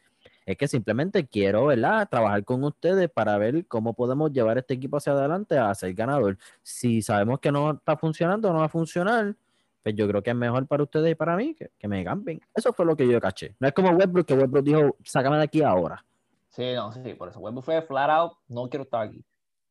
es 0.45 0.57
que 0.57 0.67
simplemente 0.67 1.25
quiero, 1.27 1.67
¿verdad? 1.67 2.07
Trabajar 2.09 2.43
con 2.43 2.63
ustedes 2.63 3.09
para 3.09 3.37
ver 3.37 3.65
cómo 3.67 3.93
podemos 3.93 4.31
llevar 4.31 4.57
este 4.57 4.73
equipo 4.73 4.97
hacia 4.97 5.13
adelante 5.13 5.57
a 5.57 5.73
ser 5.73 5.93
ganador. 5.93 6.37
Si 6.61 7.01
sabemos 7.01 7.39
que 7.39 7.51
no 7.51 7.71
está 7.71 7.97
funcionando, 7.97 8.51
no 8.51 8.59
va 8.59 8.65
a 8.65 8.69
funcionar, 8.69 9.35
pues 9.83 9.95
yo 9.95 10.07
creo 10.07 10.23
que 10.23 10.29
es 10.29 10.35
mejor 10.35 10.65
para 10.65 10.83
ustedes 10.83 11.11
y 11.11 11.15
para 11.15 11.35
mí 11.35 11.53
que, 11.53 11.71
que 11.77 11.87
me 11.87 12.03
cambien. 12.03 12.41
Eso 12.55 12.71
fue 12.71 12.85
lo 12.85 12.95
que 12.95 13.07
yo 13.07 13.19
caché. 13.19 13.55
No 13.59 13.67
es 13.67 13.73
como 13.73 13.89
Westbrook, 13.89 14.25
que 14.25 14.33
Westbrook 14.33 14.63
dijo, 14.63 14.95
sácame 15.03 15.37
de 15.37 15.43
aquí 15.43 15.61
ahora. 15.61 16.03
Sí, 16.49 16.73
no, 16.73 16.91
sí, 16.91 17.13
por 17.15 17.29
eso 17.29 17.39
Westbrook 17.39 17.65
fue 17.65 17.81
flat 17.81 18.09
out, 18.09 18.33
no 18.47 18.69
quiero 18.69 18.85
estar 18.85 19.07
aquí. 19.07 19.23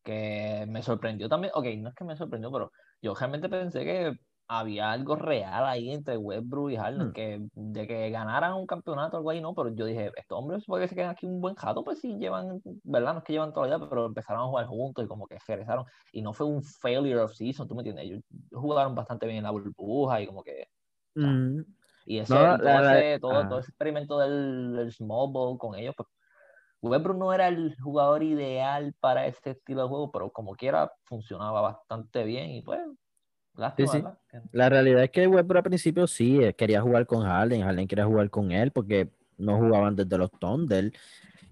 Que 0.03 0.67
me 0.69 0.83
sorprendió 0.83 1.29
también, 1.29 1.53
ok, 1.55 1.65
no 1.79 1.89
es 1.89 1.95
que 1.95 2.05
me 2.05 2.17
sorprendió, 2.17 2.53
pero 2.53 2.73
yo 3.01 3.15
realmente 3.15 3.49
pensé 3.49 3.85
que 3.85 4.19
había 4.59 4.93
algo 4.93 5.17
real 5.17 5.65
ahí 5.65 5.91
entre 5.91 6.19
Westbrook 6.19 6.71
y 6.71 6.77
Harden, 6.77 7.09
hmm. 7.09 7.13
que 7.13 7.41
de 7.55 7.87
que 7.87 8.11
ganaran 8.11 8.55
un 8.55 8.67
campeonato 8.67 9.17
o 9.17 9.19
algo 9.19 9.31
ahí, 9.31 9.41
no, 9.41 9.55
pero 9.55 9.71
yo 9.75 9.87
dije, 9.87 10.13
estos 10.15 10.39
hombres 10.39 10.65
puede 10.67 10.85
que 10.85 10.89
se 10.89 10.95
queden 10.95 11.11
aquí 11.11 11.27
un 11.27 11.41
buen 11.41 11.55
jato, 11.55 11.83
pues 11.83 12.01
sí 12.01 12.19
llevan, 12.19 12.61
¿verdad? 12.85 13.15
No 13.15 13.19
es 13.21 13.25
que 13.25 13.33
llevan 13.33 13.53
toda 13.53 13.67
la 13.67 13.77
vida, 13.77 13.89
pero 13.89 14.07
empezaron 14.07 14.43
a 14.43 14.47
jugar 14.47 14.67
juntos 14.67 15.05
y 15.05 15.09
como 15.09 15.27
que 15.27 15.39
regresaron, 15.47 15.87
y 16.13 16.21
no 16.21 16.35
fue 16.35 16.47
un 16.47 16.63
failure 16.63 17.21
of 17.21 17.33
season, 17.33 17.67
¿tú 17.67 17.75
me 17.75 17.81
entiendes? 17.81 18.05
Ellos 18.05 18.23
jugaron 18.53 18.95
bastante 18.95 19.27
bien 19.27 19.39
en 19.39 19.45
la 19.45 19.51
burbuja 19.51 20.21
y 20.21 20.27
como 20.27 20.43
que... 20.43 20.69
Hmm. 21.15 21.61
Y 22.05 22.19
ese, 22.19 22.35
todo, 23.21 23.59
ese, 23.59 23.71
experimento 23.71 24.19
del, 24.19 24.91
small 24.93 25.31
ball 25.31 25.57
con 25.57 25.77
ellos, 25.77 25.95
pues 25.97 26.09
Westbrook 26.83 27.17
no 27.17 27.33
era 27.33 27.47
el 27.47 27.77
jugador 27.81 28.25
ideal 28.25 28.93
para 28.99 29.27
este 29.27 29.51
estilo 29.51 29.83
de 29.83 29.89
juego, 29.89 30.11
pero 30.11 30.31
como 30.31 30.57
quiera 30.57 30.93
funcionaba 31.05 31.61
bastante 31.61 32.25
bien 32.25 32.51
y 32.51 32.63
pues 32.63 32.81
la 34.53 34.69
realidad 34.69 35.05
es 35.05 35.11
que 35.11 35.27
Westbrook 35.27 35.59
al 35.59 35.71
principio 35.71 36.07
sí 36.07 36.43
eh, 36.43 36.55
quería 36.55 36.81
jugar 36.81 37.07
con 37.07 37.23
Harden, 37.23 37.63
Harden 37.63 37.87
quería 37.87 38.07
jugar 38.07 38.31
con 38.31 38.51
él 38.51 38.71
porque 38.71 39.11
no 39.37 39.59
jugaban 39.59 39.97
desde 39.97 40.17
los 40.19 40.31
Thunder. 40.31 40.93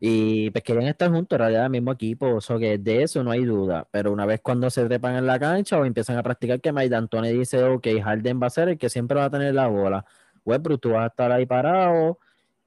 Y 0.03 0.51
pues 0.51 0.65
querían 0.65 0.87
estar 0.87 1.11
juntos, 1.11 1.37
en 1.37 1.41
realidad 1.41 1.65
el 1.67 1.71
mismo 1.71 1.93
equipo, 1.93 2.39
o 2.39 2.59
que 2.59 2.79
de 2.79 3.03
eso 3.03 3.23
no 3.23 3.33
hay 3.33 3.45
duda, 3.45 3.87
pero 3.91 4.11
una 4.13 4.25
vez 4.25 4.41
cuando 4.41 4.71
se 4.71 4.87
trepan 4.87 5.17
en 5.17 5.27
la 5.27 5.39
cancha 5.39 5.79
o 5.79 5.85
empiezan 5.85 6.17
a 6.17 6.23
practicar 6.23 6.59
que 6.59 6.73
Mike 6.73 6.89
D'Antoni 6.89 7.31
dice, 7.33 7.63
ok, 7.63 7.87
Harden 8.03 8.41
va 8.43 8.47
a 8.47 8.51
ser 8.51 8.71
el 8.71 8.79
que 8.79 8.89
siempre 8.89 9.19
va 9.19 9.27
a 9.27 9.31
tener 9.31 9.55
la 9.55 9.67
bola, 9.67 10.07
Westbrook 10.47 10.81
tú 10.81 10.91
vas 10.93 11.03
a 11.03 11.07
estar 11.09 11.31
ahí 11.31 11.45
parado 11.45 12.19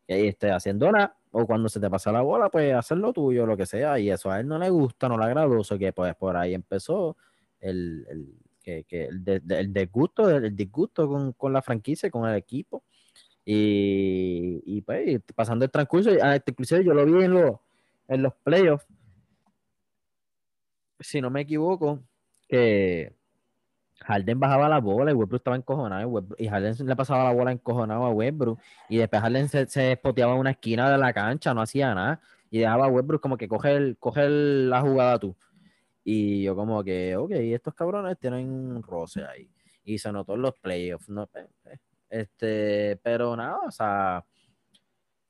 y 0.07 0.27
esté 0.27 0.51
haciendo 0.51 0.91
nada, 0.91 1.17
o 1.31 1.47
cuando 1.47 1.69
se 1.69 1.79
te 1.79 1.89
pasa 1.89 2.11
la 2.11 2.21
bola, 2.21 2.49
pues 2.49 2.71
hacer 2.71 2.99
lo 2.99 3.11
tuyo, 3.11 3.47
lo 3.47 3.57
que 3.57 3.65
sea, 3.65 3.97
y 3.97 4.11
eso 4.11 4.29
a 4.29 4.39
él 4.39 4.47
no 4.47 4.59
le 4.59 4.69
gusta, 4.69 5.09
no 5.09 5.17
le 5.17 5.25
agradó, 5.25 5.59
o 5.59 5.77
que 5.79 5.91
pues 5.91 6.13
por 6.13 6.37
ahí 6.37 6.53
empezó 6.53 7.17
el 7.59 8.05
que, 8.63 8.85
que 8.85 9.05
el, 9.05 9.23
de, 9.23 9.41
el, 9.49 9.73
disgusto, 9.73 10.29
el 10.29 10.55
disgusto 10.55 11.07
con, 11.07 11.33
con, 11.33 11.53
la 11.53 11.61
franquicia, 11.61 12.09
con 12.09 12.27
el 12.27 12.35
equipo. 12.35 12.83
Y, 13.45 14.61
y 14.65 14.81
pues, 14.81 15.21
pasando 15.35 15.65
el 15.65 15.71
transcurso, 15.71 16.11
ah, 16.21 16.37
inclusive 16.45 16.83
yo 16.83 16.93
lo 16.93 17.05
vi 17.05 17.25
en, 17.25 17.33
los 17.33 17.57
en 18.07 18.23
los 18.23 18.33
playoffs, 18.43 18.85
si 20.99 21.21
no 21.21 21.29
me 21.29 21.41
equivoco, 21.41 21.99
que 22.47 23.13
Harden 24.01 24.39
bajaba 24.39 24.69
la 24.69 24.79
bola 24.79 25.11
y 25.11 25.13
Westbrook 25.13 25.39
estaba 25.39 25.55
encojonado 25.55 26.25
y, 26.37 26.47
Harden 26.47 26.75
le 26.87 26.95
pasaba 26.95 27.25
la 27.25 27.33
bola 27.33 27.51
encojonado 27.51 28.05
a 28.05 28.11
Westbrook 28.11 28.59
y 28.89 28.97
después 28.97 29.21
Harden 29.21 29.49
se, 29.49 29.67
se 29.67 29.99
una 30.03 30.51
esquina 30.51 30.89
de 30.91 30.97
la 30.97 31.13
cancha, 31.13 31.53
no 31.53 31.61
hacía 31.61 31.93
nada 31.93 32.21
y 32.49 32.59
dejaba 32.59 32.85
a 32.85 32.89
Westbrook 32.89 33.21
como 33.21 33.37
que 33.37 33.47
coge, 33.47 33.75
el, 33.75 33.97
coge 33.97 34.29
la 34.29 34.81
jugada 34.81 35.19
tú. 35.19 35.35
Y 36.03 36.43
yo 36.43 36.55
como 36.55 36.83
que, 36.83 37.15
ok, 37.15 37.31
estos 37.31 37.73
cabrones 37.73 38.17
tienen 38.19 38.49
un 38.49 38.83
roce 38.83 39.23
ahí. 39.25 39.49
Y 39.83 39.97
se 39.97 40.11
notó 40.11 40.35
en 40.35 40.41
los 40.43 40.53
playoffs, 40.59 41.09
¿no? 41.09 41.29
Este, 42.09 42.97
pero 43.03 43.35
nada, 43.35 43.59
o 43.67 43.71
sea, 43.71 44.25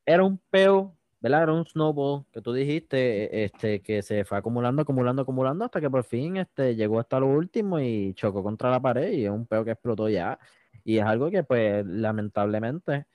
era 0.06 0.24
un 0.24 0.38
peo 0.50 0.96
¿verdad? 1.24 1.44
Era 1.44 1.54
un 1.54 1.66
snowball 1.66 2.26
que 2.34 2.42
tú 2.42 2.52
dijiste, 2.52 3.44
e, 3.44 3.46
este, 3.46 3.82
que 3.82 4.02
se 4.02 4.26
fue 4.26 4.38
acumulando, 4.38 4.82
acumulando, 4.82 5.22
acumulando, 5.22 5.64
hasta 5.64 5.80
que 5.80 5.90
por 5.90 6.04
fin 6.04 6.36
este, 6.36 6.76
llegó 6.76 7.00
hasta 7.00 7.18
lo 7.22 7.28
último 7.28 7.80
y 7.80 8.14
chocó 8.14 8.44
contra 8.44 8.70
la 8.70 8.82
pared 8.82 9.14
y 9.14 9.24
es 9.26 9.32
un 9.32 9.48
peo 9.48 9.64
que 9.64 9.72
explotó 9.72 10.10
ya. 10.10 10.38
Y 10.84 10.98
es 10.98 11.06
algo 11.06 11.32
que, 11.32 11.44
pues, 11.44 11.86
lamentablemente, 11.86 13.06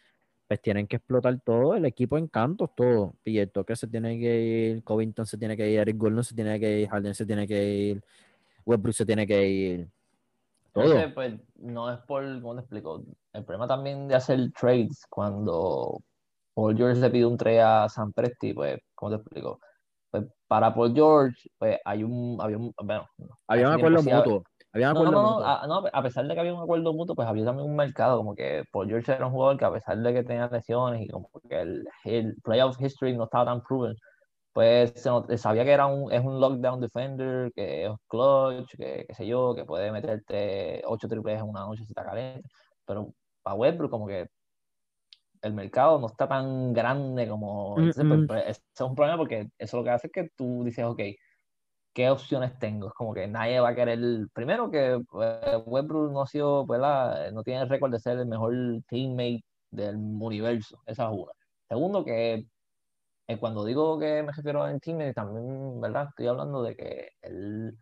pues 0.48 0.62
tienen 0.62 0.86
que 0.86 0.96
explotar 0.96 1.38
todo, 1.44 1.74
el 1.74 1.84
equipo 1.84 2.16
en 2.16 2.26
cantos, 2.26 2.70
todo. 2.74 3.14
Y 3.22 3.38
el 3.38 3.50
toque 3.50 3.76
se 3.76 3.86
tiene 3.86 4.18
que 4.18 4.40
ir, 4.40 4.82
Covington 4.82 5.26
se 5.26 5.36
tiene 5.36 5.56
que 5.58 5.70
ir, 5.70 5.78
Eric 5.78 5.98
Gordon 5.98 6.24
se 6.24 6.34
tiene 6.34 6.58
que 6.58 6.80
ir, 6.80 6.88
Harden 6.88 7.14
se 7.14 7.26
tiene 7.26 7.46
que 7.46 7.64
ir, 7.64 8.02
Westbrook 8.64 8.94
se 8.94 9.04
tiene 9.04 9.26
que 9.26 9.46
ir. 9.46 9.88
Todo. 10.72 10.84
Ese, 10.84 11.08
pues, 11.08 11.34
no 11.56 11.92
es 11.92 11.98
por, 12.00 12.24
¿cómo 12.40 12.54
te 12.54 12.60
explico? 12.60 13.04
El 13.34 13.44
problema 13.44 13.68
también 13.68 14.08
de 14.08 14.14
hacer 14.14 14.50
trades 14.58 15.04
cuando 15.10 16.00
Paul 16.54 16.76
George 16.76 16.98
le 16.98 17.10
pide 17.10 17.26
un 17.26 17.36
trade 17.36 17.60
a 17.60 17.88
San 17.90 18.14
Presti, 18.14 18.54
pues, 18.54 18.80
¿cómo 18.94 19.10
te 19.10 19.16
explico? 19.16 19.60
Pues 20.10 20.24
para 20.46 20.74
Paul 20.74 20.94
George, 20.94 21.50
pues 21.58 21.78
hay 21.84 22.04
un, 22.04 22.38
había 22.40 22.56
un, 22.56 22.72
bueno, 22.82 23.06
había 23.46 23.68
un 23.68 23.74
acuerdo 23.74 24.02
mutuo. 24.02 24.44
Había 24.78 24.88
un 24.88 24.92
no, 24.92 25.00
acuerdo 25.02 25.12
no, 25.12 25.22
no, 25.22 25.40
mutuo. 25.40 25.44
a, 25.44 25.66
no, 25.66 25.84
a 25.92 26.02
pesar 26.02 26.26
de 26.26 26.34
que 26.34 26.40
había 26.40 26.54
un 26.54 26.62
acuerdo 26.62 26.92
mutuo, 26.94 27.14
pues 27.16 27.28
había 27.28 27.44
también 27.44 27.68
un 27.68 27.76
mercado, 27.76 28.18
como 28.18 28.34
que 28.34 28.64
Paul 28.72 28.88
George 28.88 29.12
era 29.12 29.26
un 29.26 29.32
jugador 29.32 29.58
que 29.58 29.64
a 29.64 29.72
pesar 29.72 29.98
de 29.98 30.12
que 30.14 30.24
tenía 30.24 30.48
lesiones 30.48 31.02
y 31.02 31.08
como 31.08 31.30
que 31.48 31.60
el, 31.60 31.84
el 32.04 32.36
playoff 32.42 32.80
history 32.80 33.16
no 33.16 33.24
estaba 33.24 33.46
tan 33.46 33.62
proven, 33.62 33.94
pues 34.52 34.92
sabía 35.36 35.64
que 35.64 35.72
era 35.72 35.86
un, 35.86 36.12
es 36.12 36.24
un 36.24 36.40
lockdown 36.40 36.80
defender, 36.80 37.52
que 37.54 37.86
es 37.86 37.92
clutch, 38.08 38.76
que 38.76 39.04
qué 39.08 39.14
sé 39.14 39.26
yo, 39.26 39.54
que 39.54 39.64
puede 39.64 39.92
meterte 39.92 40.82
8 40.86 41.08
triples 41.08 41.40
en 41.40 41.48
una 41.48 41.60
noche 41.62 41.84
si 41.84 41.92
está 41.92 42.04
caliente, 42.04 42.48
pero 42.86 43.14
para 43.42 43.56
Westbrook 43.56 43.90
como 43.90 44.06
que 44.06 44.28
el 45.42 45.52
mercado 45.54 45.98
no 46.00 46.06
está 46.08 46.28
tan 46.28 46.72
grande 46.72 47.28
como... 47.28 47.76
Entonces, 47.78 48.04
pues, 48.08 48.20
Mm, 48.20 48.22
mm. 48.24 48.26
pues, 48.26 48.44
eso 48.48 48.60
es 48.74 48.80
un 48.80 48.94
problema 48.94 49.18
porque 49.18 49.48
eso 49.58 49.76
lo 49.78 49.84
que 49.84 49.90
hace 49.90 50.06
es 50.08 50.12
que 50.12 50.28
tú 50.36 50.64
dices, 50.64 50.84
ok, 50.84 51.00
¿qué 51.98 52.08
opciones 52.10 52.56
tengo? 52.60 52.86
Es 52.86 52.94
como 52.94 53.12
que 53.12 53.26
nadie 53.26 53.58
va 53.58 53.70
a 53.70 53.74
querer... 53.74 53.98
Primero 54.32 54.70
que 54.70 55.00
pues, 55.10 55.40
Westbrook 55.66 56.12
no 56.12 56.22
ha 56.22 56.26
sido, 56.28 56.64
¿verdad? 56.64 57.32
No 57.32 57.42
tiene 57.42 57.62
el 57.62 57.68
récord 57.68 57.90
de 57.90 57.98
ser 57.98 58.20
el 58.20 58.26
mejor 58.26 58.54
teammate 58.86 59.42
del 59.72 59.96
universo. 59.96 60.80
Esa 60.86 61.06
es 61.06 61.10
una. 61.10 61.32
Segundo 61.68 62.04
que 62.04 62.46
eh, 63.26 63.38
cuando 63.40 63.64
digo 63.64 63.98
que 63.98 64.22
me 64.22 64.30
refiero 64.30 64.62
al 64.62 64.80
teammate, 64.80 65.12
también, 65.12 65.80
¿verdad? 65.80 66.06
Estoy 66.10 66.28
hablando 66.28 66.62
de 66.62 66.76
que 66.76 67.10
él, 67.20 67.76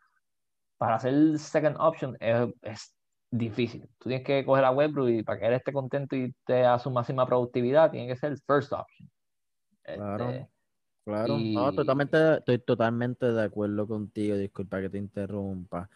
para 0.78 0.98
ser 0.98 1.38
second 1.38 1.76
option 1.78 2.16
es, 2.18 2.48
es 2.62 2.94
difícil. 3.30 3.86
Tú 3.98 4.08
tienes 4.08 4.26
que 4.26 4.46
coger 4.46 4.64
a 4.64 4.70
Westbrook 4.70 5.10
y 5.10 5.22
para 5.24 5.40
que 5.40 5.46
él 5.46 5.52
esté 5.52 5.74
contento 5.74 6.16
y 6.16 6.34
esté 6.40 6.64
a 6.64 6.78
su 6.78 6.90
máxima 6.90 7.26
productividad, 7.26 7.90
tiene 7.90 8.08
que 8.08 8.16
ser 8.16 8.32
el 8.32 8.40
first 8.46 8.72
option. 8.72 9.10
Claro. 9.82 10.30
Este, 10.30 10.36
Claro, 10.38 10.55
no, 11.06 11.72
y- 11.72 11.76
totalmente, 11.76 12.34
estoy 12.38 12.58
totalmente 12.58 13.26
de 13.32 13.42
acuerdo 13.42 13.86
contigo, 13.86 14.36
disculpa 14.36 14.80
que 14.80 14.90
te 14.90 14.98
interrumpa, 14.98 15.88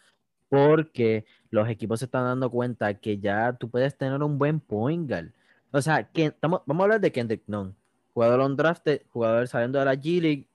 porque 0.49 1.25
los 1.49 1.67
equipos 1.69 1.99
se 1.99 2.05
están 2.05 2.23
dando 2.23 2.49
cuenta 2.49 2.93
que 2.93 3.19
ya 3.19 3.53
tú 3.53 3.69
puedes 3.69 3.97
tener 3.97 4.23
un 4.23 4.37
buen 4.37 4.59
point 4.59 5.09
guard. 5.09 5.31
O 5.71 5.81
sea, 5.81 6.09
que 6.09 6.25
estamos, 6.27 6.61
vamos 6.65 6.81
a 6.81 6.83
hablar 6.85 7.01
de 7.01 7.11
Kendrick 7.11 7.43
Nunn, 7.47 7.75
jugador 8.13 8.39
on 8.39 8.55
drafted, 8.55 9.01
jugador 9.09 9.47
saliendo 9.47 9.79
de 9.79 9.85
la 9.85 9.95
G 9.95 10.21
League 10.21 10.47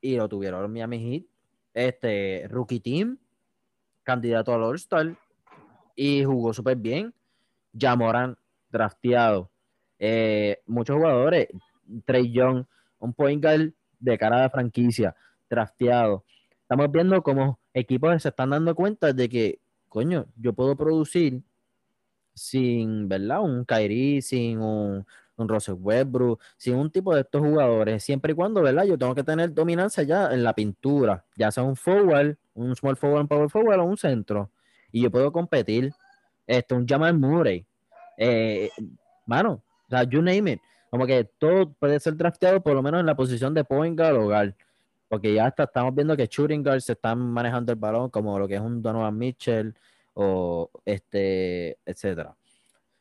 y 0.00 0.16
lo 0.16 0.28
tuvieron 0.28 0.64
en 0.64 0.72
Miami 0.72 0.98
Heat, 0.98 1.24
este 1.74 2.46
rookie 2.48 2.80
team, 2.80 3.18
candidato 4.04 4.54
al 4.54 4.62
All-Star 4.62 5.16
y 5.94 6.24
jugó 6.24 6.52
súper 6.52 6.76
bien. 6.76 7.12
Jamoran, 7.78 8.36
drafteado. 8.70 9.50
Eh, 9.98 10.62
muchos 10.66 10.96
jugadores, 10.96 11.48
Trey 12.04 12.32
Young, 12.32 12.64
un 12.98 13.12
point 13.12 13.42
guard 13.42 13.72
de 13.98 14.18
cara 14.18 14.42
de 14.42 14.50
franquicia, 14.50 15.14
drafteado. 15.48 16.24
Estamos 16.62 16.90
viendo 16.90 17.22
cómo 17.22 17.58
equipos 17.72 18.22
se 18.22 18.28
están 18.28 18.50
dando 18.50 18.74
cuenta 18.74 19.12
de 19.12 19.28
que, 19.28 19.60
coño, 19.88 20.26
yo 20.36 20.52
puedo 20.52 20.76
producir 20.76 21.42
sin, 22.34 23.08
¿verdad? 23.08 23.42
Un 23.42 23.64
Kyrie, 23.64 24.22
sin 24.22 24.60
un, 24.60 25.06
un 25.36 25.48
Russell 25.48 25.76
Westbrook, 25.78 26.40
sin 26.56 26.74
un 26.74 26.90
tipo 26.90 27.14
de 27.14 27.22
estos 27.22 27.40
jugadores, 27.40 28.02
siempre 28.02 28.32
y 28.32 28.34
cuando, 28.34 28.62
¿verdad? 28.62 28.84
Yo 28.84 28.98
tengo 28.98 29.14
que 29.14 29.24
tener 29.24 29.54
dominancia 29.54 30.02
ya 30.02 30.32
en 30.32 30.44
la 30.44 30.54
pintura, 30.54 31.24
ya 31.36 31.50
sea 31.50 31.62
un 31.62 31.76
forward, 31.76 32.36
un 32.54 32.74
small 32.76 32.96
forward, 32.96 33.22
un 33.22 33.28
power 33.28 33.48
forward 33.48 33.80
o 33.80 33.84
un 33.84 33.96
centro. 33.96 34.50
Y 34.92 35.02
yo 35.02 35.10
puedo 35.10 35.32
competir. 35.32 35.92
Esto, 36.46 36.76
un 36.76 36.86
Jamal 36.86 37.18
Murray. 37.18 37.66
Eh, 38.16 38.70
mano, 39.26 39.62
o 39.86 39.90
sea, 39.90 40.02
you 40.04 40.22
name 40.22 40.52
it. 40.52 40.60
Como 40.90 41.06
que 41.06 41.24
todo 41.24 41.72
puede 41.74 42.00
ser 42.00 42.16
drafteado 42.16 42.62
por 42.62 42.74
lo 42.74 42.82
menos 42.82 43.00
en 43.00 43.06
la 43.06 43.16
posición 43.16 43.54
de 43.54 43.64
point 43.64 43.98
guard 43.98 44.16
o 44.16 44.24
guard. 44.24 44.54
Porque 45.08 45.34
ya 45.34 45.46
hasta 45.46 45.64
estamos 45.64 45.94
viendo 45.94 46.16
que 46.16 46.26
shooting 46.26 46.62
guards 46.62 46.84
se 46.84 46.92
están 46.92 47.18
manejando 47.18 47.72
el 47.72 47.78
balón 47.78 48.10
como 48.10 48.38
lo 48.38 48.46
que 48.48 48.56
es 48.56 48.60
un 48.60 48.82
Donovan 48.82 49.16
Mitchell 49.16 49.74
o 50.14 50.70
este, 50.84 51.78
etcétera. 51.86 52.36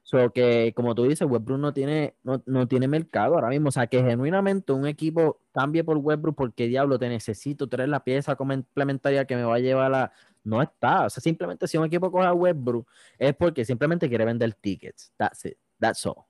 So 0.04 0.32
que, 0.32 0.71
como 0.73 0.95
tú 0.95 1.04
dices, 1.04 1.28
Westbrook 1.30 1.60
no 1.60 1.73
tiene, 1.73 2.15
no, 2.23 2.41
no 2.45 2.65
tiene 2.65 2.88
mercado 2.88 3.36
ahora 3.36 3.50
mismo. 3.50 3.67
O 3.67 3.71
sea, 3.73 3.88
que 3.88 4.02
genuinamente 4.02 4.71
un 4.71 4.88
equipo 4.88 5.41
cambie 5.52 5.84
por 5.84 5.97
Westbrook 5.97 6.34
porque 6.34 6.67
diablo 6.67 6.97
te 6.97 7.10
necesito 7.10 7.67
traer 7.67 7.89
la 7.89 8.02
pieza 8.02 8.38
complementaria 8.38 9.26
que 9.26 9.36
me 9.36 9.43
va 9.43 9.56
a 9.56 9.60
llevar 9.60 9.93
a... 9.93 10.13
No 10.45 10.62
está. 10.62 11.08
O 11.08 11.10
sea, 11.10 11.21
simplemente 11.21 11.67
si 11.67 11.78
un 11.78 11.84
equipo 11.84 12.10
coge 12.10 12.26
a 12.26 12.34
Westbrook 12.34 12.88
es 13.19 13.36
porque 13.36 13.65
simplemente 13.65 14.08
quiere 14.08 14.23
vender 14.23 14.54
tickets. 14.54 15.12
That's 15.17 15.43
it. 15.43 15.58
That's 15.78 16.06
all. 16.06 16.26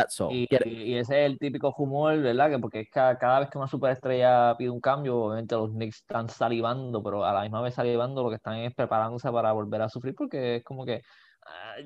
That's 0.00 0.20
all. 0.20 0.32
Y, 0.32 0.46
ese 0.50 1.24
es 1.24 1.30
el 1.30 1.38
típico 1.38 1.74
humor, 1.76 2.18
¿verdad? 2.20 2.50
Que 2.50 2.58
porque 2.58 2.80
es 2.80 2.86
que 2.86 2.90
cada 2.92 3.40
vez 3.40 3.50
que 3.50 3.58
una 3.58 3.68
superestrella 3.68 4.56
pide 4.56 4.70
un 4.70 4.80
cambio, 4.80 5.16
obviamente 5.16 5.54
los 5.54 5.70
Knicks 5.70 5.98
están 5.98 6.28
salivando, 6.28 7.02
pero 7.02 7.24
a 7.24 7.32
la 7.32 7.42
misma 7.42 7.60
vez 7.60 7.74
salivando 7.74 8.22
lo 8.22 8.30
que 8.30 8.36
están 8.36 8.56
es 8.58 8.74
preparándose 8.74 9.30
para 9.30 9.52
volver 9.52 9.82
a 9.82 9.88
sufrir, 9.88 10.14
porque 10.14 10.56
es 10.56 10.64
como 10.64 10.84
que, 10.84 11.02
ah, 11.46 11.76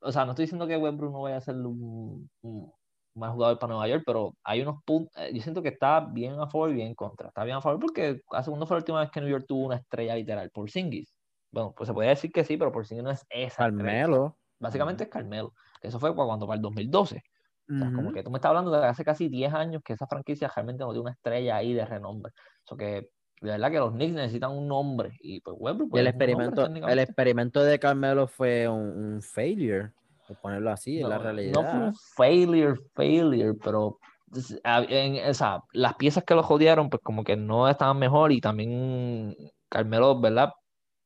o 0.00 0.12
sea, 0.12 0.24
no 0.24 0.32
estoy 0.32 0.44
diciendo 0.44 0.66
que 0.66 0.76
Westbrook 0.76 1.12
no 1.12 1.22
vaya 1.22 1.36
a 1.36 1.40
ser 1.40 1.56
un, 1.56 2.28
un 2.42 2.72
mal 3.14 3.32
jugador 3.32 3.58
para 3.58 3.72
Nueva 3.72 3.88
York, 3.88 4.02
pero 4.06 4.36
hay 4.42 4.62
unos 4.62 4.82
puntos, 4.84 5.12
eh, 5.16 5.30
yo 5.34 5.42
siento 5.42 5.62
que 5.62 5.68
está 5.68 6.00
bien 6.00 6.40
a 6.40 6.48
favor 6.48 6.70
y 6.70 6.74
bien 6.74 6.88
en 6.88 6.94
contra. 6.94 7.28
Está 7.28 7.44
bien 7.44 7.56
a 7.56 7.60
favor 7.60 7.80
porque 7.80 8.22
hace 8.30 8.50
cuando 8.50 8.66
fue 8.66 8.76
la 8.76 8.80
última 8.80 9.00
vez 9.00 9.10
que 9.10 9.20
New 9.20 9.30
York 9.30 9.44
tuvo 9.46 9.66
una 9.66 9.76
estrella 9.76 10.14
literal, 10.14 10.50
por 10.50 10.70
Singis. 10.70 11.14
Bueno, 11.50 11.74
pues 11.76 11.86
se 11.86 11.94
podría 11.94 12.10
decir 12.10 12.32
que 12.32 12.44
sí, 12.44 12.56
pero 12.56 12.72
por 12.72 12.90
no 12.90 13.10
es 13.10 13.26
esa. 13.28 13.66
estrella. 13.66 13.68
Carmelo. 13.68 14.38
Básicamente 14.58 15.04
es 15.04 15.10
Carmelo. 15.10 15.52
Eso 15.82 15.98
fue 15.98 16.14
cuando 16.14 16.46
para 16.46 16.56
el 16.56 16.62
2012. 16.62 17.22
O 17.68 17.74
sea, 17.78 17.92
como 17.92 18.12
que 18.12 18.22
tú 18.22 18.30
me 18.30 18.38
estás 18.38 18.50
hablando 18.50 18.70
de 18.70 18.84
hace 18.86 19.04
casi 19.04 19.28
10 19.28 19.52
años 19.54 19.82
que 19.84 19.92
esa 19.94 20.06
franquicia 20.06 20.50
realmente 20.54 20.82
no 20.84 20.90
tiene 20.90 21.02
una 21.02 21.12
estrella 21.12 21.56
ahí 21.56 21.72
de 21.72 21.84
renombre. 21.86 22.32
Eso 22.64 22.76
que 22.76 23.08
de 23.40 23.50
verdad 23.50 23.70
que 23.70 23.78
los 23.78 23.92
Knicks 23.92 24.14
necesitan 24.14 24.52
un 24.52 24.68
nombre. 24.68 25.16
Y 25.20 25.40
pues 25.40 25.56
Westbrook 25.58 25.90
pues, 25.90 26.00
el 26.00 26.06
un 26.06 26.18
nombre 26.18 26.46
experimento, 26.48 26.88
el 26.92 26.98
experimento 26.98 27.62
de 27.64 27.78
Carmelo 27.78 28.26
fue 28.28 28.68
un, 28.68 29.14
un 29.14 29.22
failure, 29.22 29.90
por 30.28 30.36
ponerlo 30.38 30.70
así, 30.70 31.00
en 31.00 31.08
la 31.08 31.16
No, 31.18 31.22
realidad. 31.24 31.52
no 31.52 31.64
fue 31.70 31.80
un 31.80 31.94
failure, 32.16 32.80
failure, 32.94 33.54
pero 33.62 33.98
es- 34.34 34.60
a- 34.64 34.84
en- 34.88 35.28
o 35.28 35.34
sea, 35.34 35.60
las 35.72 35.94
piezas 35.96 36.24
que 36.24 36.34
lo 36.34 36.42
jodieron, 36.42 36.88
pues 36.90 37.02
como 37.02 37.24
que 37.24 37.36
no 37.36 37.68
estaban 37.68 37.98
mejor 37.98 38.32
y 38.32 38.40
también 38.40 39.34
Carmelo, 39.68 40.20
¿verdad? 40.20 40.52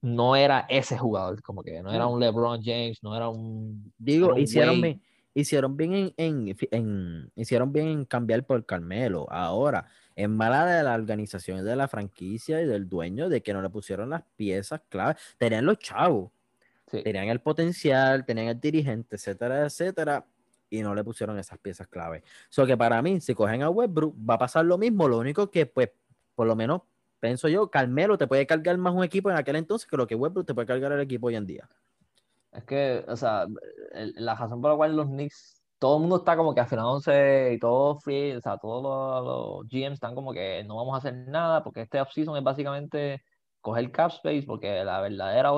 No 0.03 0.37
era 0.37 0.66
ese 0.69 0.99
jugador, 0.99 1.40
como 1.42 1.62
que 1.62 1.83
no 1.83 1.90
era 1.92 2.07
Mm. 2.07 2.12
un 2.12 2.21
LeBron 2.21 2.61
James, 2.62 2.99
no 3.03 3.16
era 3.16 3.29
un... 3.31 3.92
Digo, 3.97 4.27
era 4.27 4.35
un 4.35 4.40
hicieron 4.40 4.75
Wade. 4.77 5.01
Hicieron 5.37 5.77
bien 5.77 5.92
en, 5.92 6.14
en- 6.16 6.57
en- 6.70 7.31
hicieron 7.37 7.70
bien 7.72 7.88
en 7.88 8.05
cambiar 8.07 8.44
por 8.44 8.64
Carmelo. 8.64 9.27
Ahora, 9.31 9.87
es 10.14 10.29
mala 10.29 10.64
de 10.64 10.83
la 10.83 10.94
organización 10.94 11.62
de 11.62 11.77
la 11.77 11.88
franquicia 11.88 12.62
y 12.62 12.66
del 12.66 12.88
dueño 12.88 13.29
de 13.29 13.42
que 13.42 13.53
no 13.53 13.61
le 13.61 13.68
pusieron 13.68 14.09
las 14.09 14.22
piezas 14.37 14.81
clave. 14.88 15.16
Tenían 15.37 15.66
los 15.66 15.79
chavos, 15.79 16.31
Sí. 16.90 17.03
tenían 17.03 17.29
el 17.29 17.40
potencial, 17.40 18.25
tenían 18.25 18.46
el 18.46 18.61
dirigente, 18.61 19.16
etcétera, 19.16 19.66
etcétera, 19.66 20.25
y 20.70 20.81
no 20.83 20.94
le 20.94 21.05
pusieron 21.05 21.38
esas 21.38 21.59
piezas 21.59 21.87
clave. 21.88 22.22
So 22.49 22.64
que 22.64 22.77
para 22.77 23.03
mí, 23.03 23.20
si 23.20 23.35
cogen 23.35 23.62
a 23.62 23.68
Westbrook, 23.68 24.14
va 24.18 24.35
a 24.35 24.38
pasar 24.38 24.64
lo 24.64 24.79
mismo. 24.79 25.07
Lo 25.07 25.18
único 25.18 25.51
que, 25.51 25.66
pues, 25.66 25.90
por 26.35 26.46
lo 26.46 26.57
menos, 26.57 26.81
pienso 27.20 27.49
yo, 27.49 27.70
Carmelo 27.70 28.16
te 28.16 28.27
puede 28.27 28.46
cargar 28.46 28.79
más 28.79 28.94
un 28.94 29.05
equipo 29.05 29.31
en 29.31 29.37
aquel 29.37 29.57
entonces 29.57 29.87
que 29.87 29.96
lo 29.99 30.07
que 30.07 30.14
Westbrook 30.14 30.46
te 30.46 30.55
puede 30.55 30.66
cargar 30.66 30.92
el 30.92 31.01
equipo 31.01 31.27
hoy 31.27 31.35
en 31.37 31.46
día. 31.46 31.68
Es 32.57 32.64
que, 32.64 33.05
o 33.09 33.16
sea, 33.16 33.47
el- 33.92 34.14
la 34.16 34.35
razón 34.35 34.61
por 34.62 34.71
la 34.71 34.77
cual 34.77 34.97
los 34.97 35.07
Knicks, 35.09 35.62
todo 35.79 35.97
el 35.97 36.01
mundo 36.03 36.16
está 36.19 36.37
como 36.37 36.55
que 36.55 36.61
afinándose 36.61 37.53
y 37.55 37.59
todo 37.59 37.99
free, 38.01 38.33
o 38.35 38.40
sea, 38.40 38.57
todos 38.59 38.83
los, 38.83 39.25
los 39.61 39.69
GMs 39.69 39.95
están 39.95 40.14
como 40.14 40.33
que 40.33 40.64
no 40.64 40.77
vamos 40.77 40.95
a 40.95 40.99
hacer 40.99 41.14
nada 41.29 41.63
porque 41.63 41.83
este 41.83 42.00
offseason 42.00 42.37
es 42.38 42.42
básicamente 42.42 43.21
coger 43.61 43.92
cap 43.92 44.11
space 44.11 44.44
porque 44.46 44.85
la 44.85 45.00
verdadera, 45.02 45.50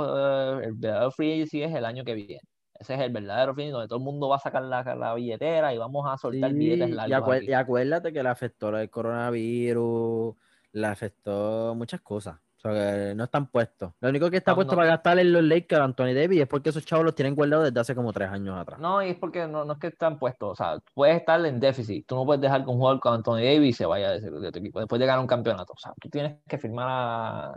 eh, 0.62 0.66
el 0.66 0.74
verdadero 0.74 1.11
free 1.12 1.34
agency 1.34 1.62
es 1.62 1.74
el 1.74 1.84
año 1.84 2.05
que 2.05 2.14
viene. 2.14 2.40
Ese 2.74 2.94
es 2.94 3.01
el 3.01 3.12
verdadero 3.12 3.53
agency 3.53 3.70
donde 3.70 3.88
todo 3.88 3.99
el 3.99 4.05
mundo 4.05 4.28
va 4.28 4.36
a 4.36 4.38
sacar 4.40 4.62
la, 4.64 4.82
la 4.96 5.14
billetera 5.14 5.72
y 5.74 5.78
vamos 5.78 6.05
a 6.09 6.16
soltar 6.18 6.55
billetes 6.55 6.90
Sí, 6.90 7.03
y, 7.05 7.12
largos 7.12 7.28
aquí. 7.30 7.51
y 7.51 7.53
acuérdate 7.55 8.12
que 8.12 8.22
le 8.22 8.28
afectó 8.28 8.76
el 8.78 8.90
coronavirus, 8.90 10.36
le 10.72 10.86
afectó 10.86 11.74
muchas 11.74 12.01
cosas. 12.03 12.38
O 12.59 12.61
sea, 12.61 12.72
que 13.09 13.14
no 13.14 13.24
están 13.24 13.46
puestos. 13.50 13.92
Lo 14.00 14.09
único 14.09 14.28
que 14.30 14.38
está 14.38 14.52
No, 14.52 14.56
puesto 14.56 14.74
no. 14.74 14.78
para 14.78 14.88
gastar 14.88 15.18
en 15.20 15.32
los 15.32 15.44
Lakers, 15.44 15.80
Anthony 15.80 16.12
Davis, 16.14 16.40
es 16.40 16.48
porque 16.48 16.70
esos 16.70 16.84
chavos 16.84 17.04
los 17.04 17.14
tienen 17.14 17.34
guardados 17.36 17.66
desde 17.66 17.78
hace 17.80 17.94
como 17.94 18.12
tres 18.12 18.28
años 18.30 18.56
atrás. 18.59 18.80
No, 18.80 19.00
y 19.02 19.11
es 19.11 19.16
porque 19.16 19.46
no, 19.46 19.64
no 19.64 19.74
es 19.74 19.78
que 19.78 19.86
están 19.88 20.18
puestos, 20.18 20.50
o 20.52 20.54
sea, 20.56 20.78
puedes 20.94 21.16
estar 21.16 21.44
en 21.46 21.61
déficit, 21.61 22.06
tú 22.06 22.16
no 22.16 22.24
puedes 22.26 22.40
dejar 22.42 22.64
que 22.64 22.70
un 22.70 22.78
jugador 22.78 23.00
con 23.00 23.14
Anthony 23.14 23.36
Davis 23.44 23.76
se 23.76 23.86
vaya 23.86 24.11
de, 24.12 24.30
de 24.30 24.52
tu 24.52 24.59
equipo 24.59 24.80
después 24.80 24.98
de 24.98 25.06
ganar 25.06 25.20
un 25.20 25.26
campeonato, 25.28 25.72
o 25.72 25.78
sea, 25.78 25.92
tú 26.00 26.09
tienes 26.11 26.38
que 26.48 26.59
firmar 26.59 26.88
a 26.90 27.54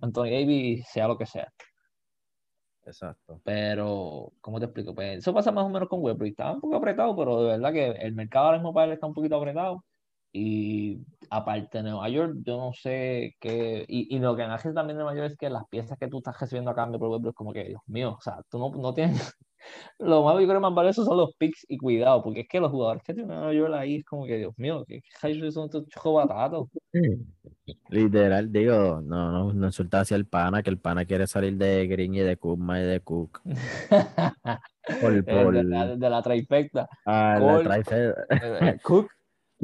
Anthony 0.00 0.24
Davis 0.30 0.86
sea 0.88 1.08
lo 1.08 1.18
que 1.18 1.26
sea, 1.26 1.52
Exacto. 2.86 3.40
pero, 3.44 4.30
¿cómo 4.40 4.58
te 4.60 4.66
explico? 4.66 4.94
Pues 4.94 5.18
eso 5.18 5.32
pasa 5.32 5.50
más 5.50 5.64
o 5.64 5.68
menos 5.70 5.88
con 5.88 6.00
Westbrook, 6.02 6.28
estaba 6.28 6.52
un 6.52 6.60
poco 6.60 6.76
apretado, 6.76 7.16
pero 7.16 7.42
de 7.42 7.48
verdad 7.52 7.72
que 7.72 7.86
el 7.92 8.14
mercado 8.14 8.46
ahora 8.46 8.58
mismo 8.58 8.74
para 8.74 8.86
él 8.86 8.92
está 8.92 9.06
un 9.06 9.14
poquito 9.14 9.36
apretado, 9.36 9.84
y 10.36 10.98
aparte 11.30 11.78
de 11.78 11.84
Nueva 11.84 12.08
York, 12.08 12.34
yo 12.44 12.56
no 12.58 12.72
sé 12.72 13.34
qué, 13.40 13.84
y, 13.88 14.14
y 14.14 14.18
lo 14.18 14.34
que 14.36 14.46
me 14.46 14.52
hace 14.52 14.72
también 14.72 14.98
de 14.98 15.04
Nueva 15.04 15.16
York 15.16 15.30
es 15.32 15.36
que 15.38 15.48
las 15.48 15.62
piezas 15.70 15.96
que 15.98 16.08
tú 16.08 16.18
estás 16.18 16.38
recibiendo 16.40 16.72
a 16.72 16.74
cambio 16.74 16.98
por 16.98 17.08
Westbrook 17.08 17.32
es 17.32 17.36
como 17.36 17.52
que, 17.52 17.64
Dios 17.64 17.80
mío, 17.86 18.16
o 18.18 18.20
sea, 18.20 18.40
tú 18.50 18.58
no, 18.58 18.70
no 18.70 18.92
tienes... 18.92 19.32
Lo 19.98 20.22
más 20.24 20.38
yo 20.38 20.46
creo 20.46 20.60
más 20.60 20.74
valioso 20.74 21.06
son 21.06 21.16
los 21.16 21.34
picks 21.38 21.64
y 21.70 21.78
cuidado, 21.78 22.22
porque 22.22 22.40
es 22.40 22.48
que 22.48 22.60
los 22.60 22.70
jugadores 22.70 23.02
que 23.02 23.14
tiene 23.14 23.32
Nueva 23.34 23.50
York 23.54 23.72
ahí 23.74 23.94
es 23.96 24.04
como 24.04 24.26
que, 24.26 24.36
Dios 24.36 24.52
mío, 24.58 24.84
que 24.86 25.00
son 25.50 25.64
estos 25.64 25.86
batatos. 26.04 26.68
Literal, 27.88 28.52
digo, 28.52 29.00
no, 29.02 29.32
no, 29.32 29.52
no 29.54 29.66
insulta 29.66 30.00
hacia 30.00 30.16
el 30.16 30.26
pana, 30.26 30.62
que 30.62 30.68
el 30.68 30.78
pana 30.78 31.06
quiere 31.06 31.26
salir 31.26 31.56
de 31.56 31.86
Green 31.86 32.14
y 32.14 32.18
de 32.18 32.36
Kuzma 32.36 32.78
y 32.78 32.82
de 32.84 33.00
Cook. 33.00 33.40
Por, 35.00 35.24
por, 35.24 35.54
de, 35.54 35.64
la, 35.64 35.96
de 35.96 36.10
la 36.10 36.20
trifecta. 36.20 36.86
a 37.06 37.38
la 37.38 37.40
Cole. 37.40 37.64
traife- 37.70 38.14
Eh, 38.60 38.76
Cook, 38.82 39.10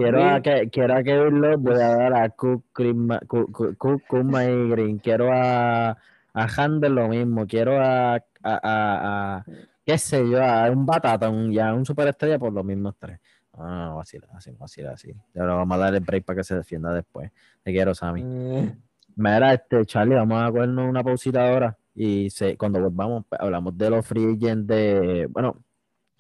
Quiero 0.01 0.25
a, 0.25 0.41
que, 0.41 0.71
quiero 0.71 0.95
a 0.95 1.03
Kevin 1.03 1.41
Love, 1.41 1.61
voy 1.61 1.75
a 1.75 1.95
dar 1.97 2.15
a 2.15 2.29
Cook, 2.31 2.65
y 2.79 4.69
Green. 4.71 4.99
Quiero 4.99 5.31
a, 5.33 5.91
a 5.91 6.47
Handel 6.57 6.95
lo 6.95 7.09
mismo. 7.09 7.47
Quiero 7.47 7.79
a, 7.81 8.15
a, 8.15 8.23
a, 8.43 9.37
a- 9.37 9.45
qué 9.85 9.99
sé 9.99 10.29
yo, 10.29 10.43
a 10.43 10.71
un 10.71 10.87
batata, 10.87 11.29
un, 11.29 11.53
ya 11.53 11.75
un 11.75 11.85
superestrella 11.85 12.39
por 12.39 12.53
los 12.53 12.65
mismos 12.65 12.95
tres. 12.99 13.19
No, 13.57 13.65
no, 13.67 13.87
no, 13.89 13.97
vacila, 13.97 14.27
así, 14.35 14.53
vacila, 14.53 14.93
así. 14.93 15.13
Ahora 15.39 15.55
vamos 15.55 15.77
a 15.77 15.81
darle 15.81 16.01
break 16.01 16.25
para 16.25 16.39
que 16.39 16.45
se 16.45 16.55
defienda 16.55 16.95
después. 16.95 17.31
Te 17.63 17.73
quiero, 17.73 17.95
Sammy. 17.95 18.23
Mm, 18.23 18.71
Mira, 19.17 19.53
este, 19.53 19.85
Charlie, 19.85 20.15
vamos 20.15 20.43
a 20.43 20.51
cogernos 20.51 20.89
una 20.89 21.03
pausita 21.05 21.47
ahora 21.49 21.77
y 21.95 22.31
se, 22.31 22.57
cuando 22.57 22.81
volvamos 22.81 23.25
pues, 23.29 23.41
hablamos 23.41 23.77
de 23.77 23.91
los 23.91 24.07
free 24.07 24.35
agents 24.35 24.67
de, 24.67 25.27
bueno, 25.27 25.57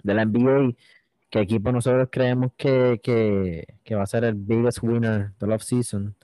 de 0.02 0.14
la 0.14 0.22
NBA, 0.22 0.74
qué 1.30 1.40
equipo 1.40 1.70
nosotros 1.72 2.08
creemos 2.10 2.52
que, 2.56 3.00
que, 3.02 3.78
que 3.84 3.94
va 3.94 4.02
a 4.02 4.06
ser 4.06 4.24
el 4.24 4.34
biggest 4.34 4.82
winner 4.82 5.32
del 5.38 5.52
off-season. 5.52 6.14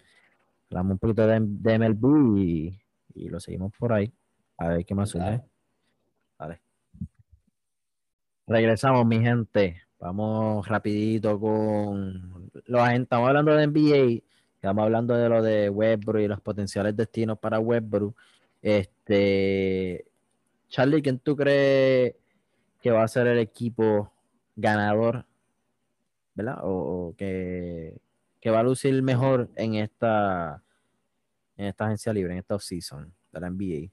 Hablamos 0.71 0.93
un 0.93 0.99
poquito 0.99 1.27
de, 1.27 1.39
de 1.41 1.79
MLB 1.79 2.39
y, 2.39 2.81
y 3.15 3.29
lo 3.29 3.39
seguimos 3.41 3.73
por 3.79 3.93
ahí. 3.93 4.13
A 4.59 4.69
ver 4.69 4.85
qué 4.85 4.95
más 4.95 5.11
surge. 5.11 5.43
Vale. 6.39 6.61
Regresamos, 8.47 9.07
mi 9.07 9.21
gente. 9.21 9.83
Vamos 9.99 10.67
rapidito 10.69 11.39
con 11.39 12.51
los 12.67 12.81
agentes. 12.81 13.05
Estamos 13.05 13.29
hablando 13.29 13.55
de 13.55 13.67
NBA. 13.67 14.23
Estamos 14.57 14.83
hablando 14.83 15.15
de 15.15 15.29
lo 15.29 15.43
de 15.43 15.71
Westbrook 15.71 16.23
y 16.23 16.29
los 16.29 16.41
potenciales 16.41 16.97
destinos 16.97 17.39
para 17.39 17.61
Westbrook. 17.61 18.17
Este, 18.61 20.05
Charlie, 20.69 21.03
¿quién 21.03 21.21
tú 21.21 21.37
crees 21.37 22.17
que 22.81 22.91
va 22.91 23.05
a 23.05 23.09
ser 23.09 23.29
el 23.29 23.39
equipo 23.39 24.13
ganador? 24.57 25.25
¿Verdad? 26.35 26.59
O, 26.65 27.09
o 27.09 27.15
que, 27.17 28.01
que 28.41 28.51
va 28.51 28.61
a 28.61 28.63
lucir 28.63 29.03
mejor 29.03 29.49
en 29.57 29.75
esta, 29.77 30.63
en 31.57 31.67
esta 31.67 31.87
agencia 31.87 32.13
libre, 32.13 32.33
en 32.33 32.39
esta 32.41 32.55
offseason 32.57 33.13
de 33.33 33.41
la 33.41 33.49
NBA. 33.51 33.91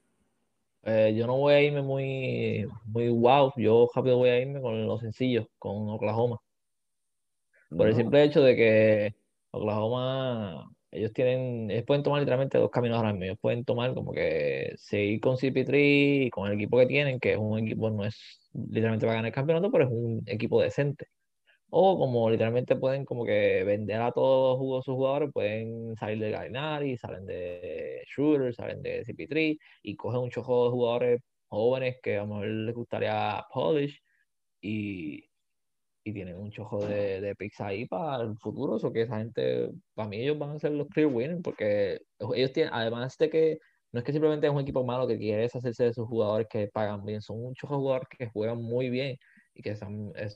eh, 0.82 1.14
yo 1.16 1.26
no 1.26 1.36
voy 1.38 1.54
a 1.54 1.62
irme 1.62 1.80
muy, 1.82 2.66
muy 2.84 3.08
wow, 3.08 3.52
yo 3.56 3.88
rápido 3.94 4.18
voy 4.18 4.28
a 4.28 4.40
irme 4.40 4.60
con 4.60 4.86
lo 4.86 4.98
sencillo, 4.98 5.48
con 5.58 5.88
Oklahoma. 5.88 6.40
Por 7.70 7.88
el 7.88 7.96
simple 7.96 8.22
hecho 8.22 8.42
de 8.42 8.54
que 8.54 9.14
Oklahoma, 9.50 10.73
ellos 10.94 11.12
tienen, 11.12 11.70
ellos 11.70 11.84
pueden 11.84 12.02
tomar 12.02 12.20
literalmente 12.20 12.58
dos 12.58 12.70
caminos 12.70 12.98
ahora 12.98 13.12
mismo. 13.12 13.24
Ellos 13.24 13.38
pueden 13.40 13.64
tomar 13.64 13.94
como 13.94 14.12
que 14.12 14.72
seguir 14.76 15.20
con 15.20 15.36
CP3 15.36 16.26
y 16.26 16.30
con 16.30 16.48
el 16.48 16.54
equipo 16.54 16.78
que 16.78 16.86
tienen, 16.86 17.20
que 17.20 17.32
es 17.32 17.38
un 17.38 17.58
equipo, 17.58 17.90
no 17.90 18.04
es 18.04 18.50
literalmente 18.52 19.06
para 19.06 19.16
ganar 19.16 19.28
el 19.28 19.34
campeonato, 19.34 19.70
pero 19.70 19.84
es 19.84 19.90
un 19.90 20.22
equipo 20.26 20.62
decente. 20.62 21.08
O 21.70 21.98
como 21.98 22.30
literalmente 22.30 22.76
pueden 22.76 23.04
como 23.04 23.24
que 23.24 23.64
vender 23.64 24.00
a 24.00 24.12
todos 24.12 24.84
sus 24.84 24.94
jugadores, 24.94 25.30
pueden 25.32 25.96
salir 25.96 26.20
de 26.20 26.30
Gallinari, 26.30 26.96
salen 26.96 27.26
de 27.26 28.04
Shooter, 28.06 28.54
salen 28.54 28.82
de 28.82 29.04
CP3 29.04 29.58
y 29.82 29.96
cogen 29.96 30.20
un 30.20 30.30
chojo 30.30 30.66
de 30.66 30.70
jugadores 30.70 31.20
jóvenes 31.48 31.96
que 32.02 32.16
a 32.16 32.22
lo 32.22 32.28
mejor 32.28 32.46
les 32.46 32.74
gustaría 32.74 33.44
polish 33.52 34.00
y, 34.60 35.24
y 36.04 36.12
tienen 36.12 36.36
un 36.36 36.50
chojo 36.50 36.86
de, 36.86 37.20
de 37.20 37.34
picks 37.34 37.60
ahí 37.60 37.86
para 37.86 38.22
el 38.24 38.36
futuro. 38.38 38.76
Eso 38.76 38.92
que 38.92 39.02
esa 39.02 39.18
gente, 39.18 39.70
para 39.94 40.08
mí 40.08 40.18
ellos 40.18 40.38
van 40.38 40.50
a 40.50 40.58
ser 40.58 40.72
los 40.72 40.86
clear 40.88 41.08
winners 41.08 41.40
porque 41.42 42.02
ellos 42.34 42.52
tienen, 42.52 42.72
además 42.74 43.16
de 43.18 43.30
que 43.30 43.58
no 43.90 44.00
es 44.00 44.04
que 44.04 44.12
simplemente 44.12 44.46
es 44.46 44.52
un 44.52 44.60
equipo 44.60 44.84
malo 44.84 45.06
que 45.06 45.16
quiere 45.18 45.42
deshacerse 45.42 45.84
de 45.84 45.94
sus 45.94 46.06
jugadores 46.06 46.48
que 46.50 46.68
pagan 46.68 47.04
bien, 47.04 47.22
son 47.22 47.52
de 47.52 47.54
jugadores 47.62 48.08
que 48.08 48.26
juegan 48.26 48.60
muy 48.60 48.90
bien 48.90 49.16
y 49.54 49.62
que 49.62 49.76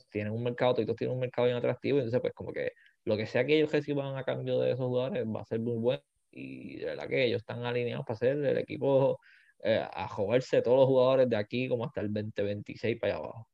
tienen 0.09 0.33
un 0.33 0.43
mercado, 0.43 0.75
todos 0.75 0.95
tienen 0.95 1.13
un 1.13 1.19
mercado 1.19 1.45
bien 1.45 1.57
atractivo, 1.57 1.97
entonces 1.97 2.21
pues 2.21 2.33
como 2.33 2.53
que 2.53 2.71
lo 3.03 3.17
que 3.17 3.27
sea 3.27 3.45
que 3.45 3.57
ellos 3.57 3.71
reciban 3.71 4.17
a 4.17 4.23
cambio 4.23 4.59
de 4.59 4.71
esos 4.71 4.85
jugadores 4.87 5.25
va 5.27 5.41
a 5.41 5.45
ser 5.45 5.59
muy 5.59 5.77
bueno 5.77 6.01
y 6.31 6.77
de 6.77 6.85
verdad 6.85 7.07
que 7.09 7.25
ellos 7.25 7.41
están 7.41 7.65
alineados 7.65 8.05
para 8.05 8.17
ser 8.17 8.37
el 8.37 8.57
equipo 8.57 9.19
eh, 9.61 9.85
a 9.91 10.07
jugarse 10.07 10.61
todos 10.61 10.77
los 10.77 10.87
jugadores 10.87 11.29
de 11.29 11.35
aquí 11.35 11.67
como 11.67 11.85
hasta 11.85 12.01
el 12.01 12.13
2026 12.13 12.97
para 12.97 13.15
allá 13.15 13.23
abajo. 13.25 13.48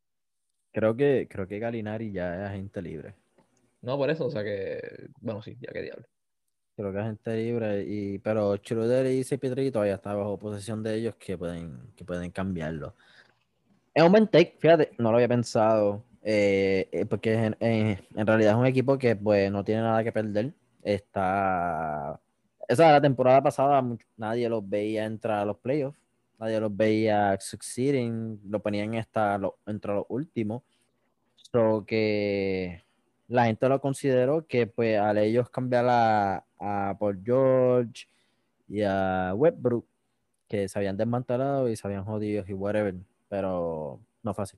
Creo 0.76 0.94
que, 0.94 1.26
creo 1.30 1.48
que 1.48 1.58
Galinari 1.58 2.12
ya 2.12 2.36
es 2.36 2.50
agente 2.50 2.82
libre. 2.82 3.14
No, 3.82 3.98
por 3.98 4.10
eso, 4.10 4.26
o 4.26 4.30
sea 4.30 4.44
que, 4.44 5.08
bueno, 5.22 5.42
sí, 5.42 5.56
ya 5.62 5.72
que 5.72 5.82
diablo. 5.84 6.06
Creo 6.76 6.92
que 6.92 6.98
es 6.98 7.04
agente 7.06 7.38
libre, 7.38 7.86
y, 7.88 8.20
pero 8.20 8.58
Schroeder 8.58 9.06
y 9.06 9.24
CP3 9.24 9.72
todavía 9.72 9.96
está 9.96 10.14
bajo 10.14 10.38
posesión 10.38 10.84
de 10.84 10.96
ellos 10.96 11.16
que 11.16 11.38
pueden, 11.38 11.80
que 11.96 12.04
pueden 12.04 12.30
cambiarlo. 12.30 12.94
Es 13.94 14.04
un 14.04 14.12
buen 14.12 14.28
take, 14.28 14.58
fíjate, 14.60 14.92
no 14.98 15.12
lo 15.12 15.16
había 15.18 15.30
pensado, 15.30 16.04
eh, 16.22 16.90
eh, 16.92 17.06
porque 17.06 17.34
en, 17.36 17.56
en- 17.62 18.06
en 18.14 18.28
realidad 18.28 18.52
es 18.52 18.58
un 18.58 18.66
equipo 18.66 18.98
que 18.98 19.16
pues 19.16 19.50
no 19.50 19.64
tiene 19.64 19.80
nada 19.82 20.04
que 20.04 20.12
perder. 20.12 20.52
Está, 20.84 22.20
esa 22.68 22.92
la 22.92 23.00
temporada 23.00 23.42
pasada 23.42 23.82
nadie 24.18 24.50
los 24.50 24.68
veía 24.68 25.06
entrar 25.06 25.40
a 25.40 25.46
los 25.46 25.58
playoffs, 25.60 25.98
nadie 26.40 26.60
los 26.60 26.76
veía 26.76 27.38
succeeding, 27.40 28.40
lo 28.50 28.62
ponían 28.62 28.96
hasta 28.96 29.38
lo- 29.38 29.58
entre 29.66 29.94
los 29.94 30.06
últimos. 30.10 30.64
So 31.36 31.86
que 31.86 32.84
la 33.28 33.46
gente 33.46 33.70
lo 33.70 33.80
consideró 33.82 34.46
que 34.48 34.68
pues 34.68 35.00
al 35.00 35.18
ellos 35.18 35.50
cambiar 35.50 35.86
a, 35.90 36.46
a 36.60 36.98
Paul 37.00 37.22
George 37.26 38.08
y 38.70 38.82
a 38.84 39.34
Westbrook, 39.36 39.86
que 40.50 40.68
se 40.70 40.80
habían 40.80 40.98
desmantelado 40.98 41.70
y 41.70 41.76
se 41.78 41.88
habían 41.88 42.06
jodido 42.06 42.44
y 42.48 42.54
whatever, 42.54 42.96
pero 43.30 44.00
no 44.24 44.36
así. 44.38 44.58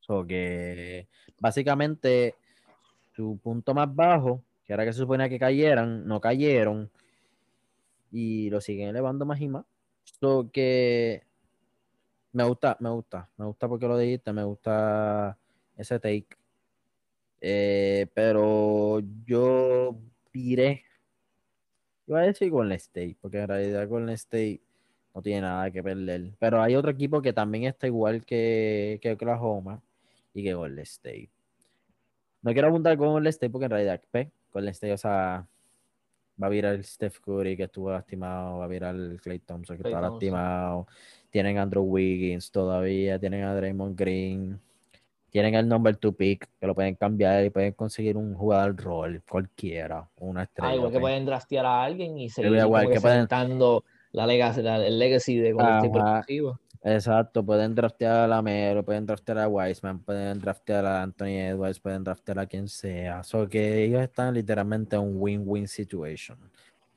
So 0.00 0.26
que 0.26 1.08
básicamente 1.40 2.34
su 3.14 3.38
punto 3.42 3.74
más 3.74 3.94
bajo, 3.94 4.42
que 4.66 4.72
era 4.72 4.84
que 4.84 4.92
se 4.92 5.00
suponía 5.00 5.28
que 5.28 5.38
cayeran, 5.38 6.06
no 6.06 6.20
cayeron 6.20 6.90
y 8.10 8.50
lo 8.50 8.60
siguen 8.60 8.88
elevando 8.88 9.24
más 9.26 9.40
y 9.40 9.48
más. 9.48 9.64
So 10.20 10.50
que 10.50 11.22
me 12.32 12.44
gusta, 12.44 12.76
me 12.80 12.90
gusta, 12.90 13.28
me 13.36 13.46
gusta 13.46 13.68
porque 13.68 13.86
lo 13.88 13.98
dijiste, 13.98 14.32
me 14.32 14.44
gusta 14.44 15.38
ese 15.76 15.98
take. 16.00 16.28
Eh, 17.40 18.06
pero 18.14 19.00
yo 19.26 19.96
diré, 20.32 20.84
iba 22.06 22.20
a 22.20 22.22
decir 22.22 22.50
Golden 22.50 22.76
State, 22.76 23.16
porque 23.20 23.40
en 23.40 23.48
realidad 23.48 23.88
Golden 23.88 24.14
State 24.14 24.60
no 25.14 25.22
tiene 25.22 25.42
nada 25.42 25.70
que 25.70 25.82
perder. 25.82 26.32
Pero 26.38 26.62
hay 26.62 26.76
otro 26.76 26.90
equipo 26.90 27.22
que 27.22 27.32
también 27.32 27.64
está 27.64 27.86
igual 27.86 28.24
que, 28.24 28.98
que 29.02 29.12
Oklahoma 29.12 29.82
y 30.34 30.42
que 30.42 30.54
Golden 30.54 30.80
State. 30.80 31.30
No 32.42 32.52
quiero 32.52 32.68
apuntar 32.68 32.96
con 32.96 33.08
Golden 33.08 33.30
State 33.30 33.50
porque 33.50 33.64
en 33.64 33.70
realidad 33.70 34.00
pues, 34.10 34.28
Golden 34.52 34.70
State, 34.70 34.92
o 34.92 34.98
sea, 34.98 35.46
va 36.42 36.46
a 36.48 36.50
virar 36.50 36.82
Steph 36.84 37.18
Curry 37.20 37.56
que 37.56 37.64
estuvo 37.64 37.90
lastimado, 37.90 38.58
va 38.58 38.64
a 38.64 38.68
virar 38.68 38.94
Clay 39.22 39.38
Thompson 39.40 39.76
que 39.76 39.82
Klay 39.82 39.94
está 39.94 40.00
Thompson. 40.08 40.14
lastimado. 40.14 40.86
Tienen 41.30 41.58
a 41.58 41.62
Andrew 41.62 41.84
Wiggins 41.84 42.50
todavía, 42.50 43.18
tienen 43.18 43.44
a 43.44 43.54
Draymond 43.54 43.98
Green, 43.98 44.60
tienen 45.30 45.54
el 45.54 45.68
number 45.68 45.96
two 45.96 46.12
pick 46.12 46.48
que 46.58 46.66
lo 46.66 46.74
pueden 46.74 46.94
cambiar 46.94 47.44
y 47.44 47.50
pueden 47.50 47.72
conseguir 47.72 48.16
un 48.16 48.34
jugador 48.34 48.76
rol 48.82 49.22
cualquiera, 49.28 50.08
una 50.18 50.44
estrella. 50.44 50.70
Ah, 50.70 50.74
igual 50.76 50.92
que 50.92 51.00
pueden 51.00 51.26
draftear 51.26 51.66
a 51.66 51.82
alguien 51.84 52.16
y 52.18 52.30
seguir 52.30 52.52
igual 52.52 52.88
que 52.90 53.00
pueden- 53.00 53.28
la 54.12 54.26
legacy, 54.26 54.62
la- 54.62 54.86
el 54.86 54.98
legacy 54.98 55.36
de 55.36 55.52
Golden 55.52 55.92
Exacto, 56.88 57.44
pueden 57.44 57.74
draftear 57.74 58.16
a 58.20 58.28
Lamelo, 58.28 58.84
pueden 58.84 59.06
draftear 59.06 59.38
a 59.38 59.48
Wiseman, 59.48 59.98
pueden 59.98 60.38
draftear 60.38 60.86
a 60.86 61.02
Anthony 61.02 61.40
Edwards, 61.50 61.80
pueden 61.80 62.04
draftear 62.04 62.38
a 62.38 62.46
quien 62.46 62.68
sea. 62.68 63.24
So 63.24 63.48
que 63.48 63.82
ellos 63.82 64.00
están 64.00 64.34
literalmente 64.34 64.94
en 64.94 65.02
un 65.02 65.16
win-win 65.16 65.66
situation. 65.66 66.38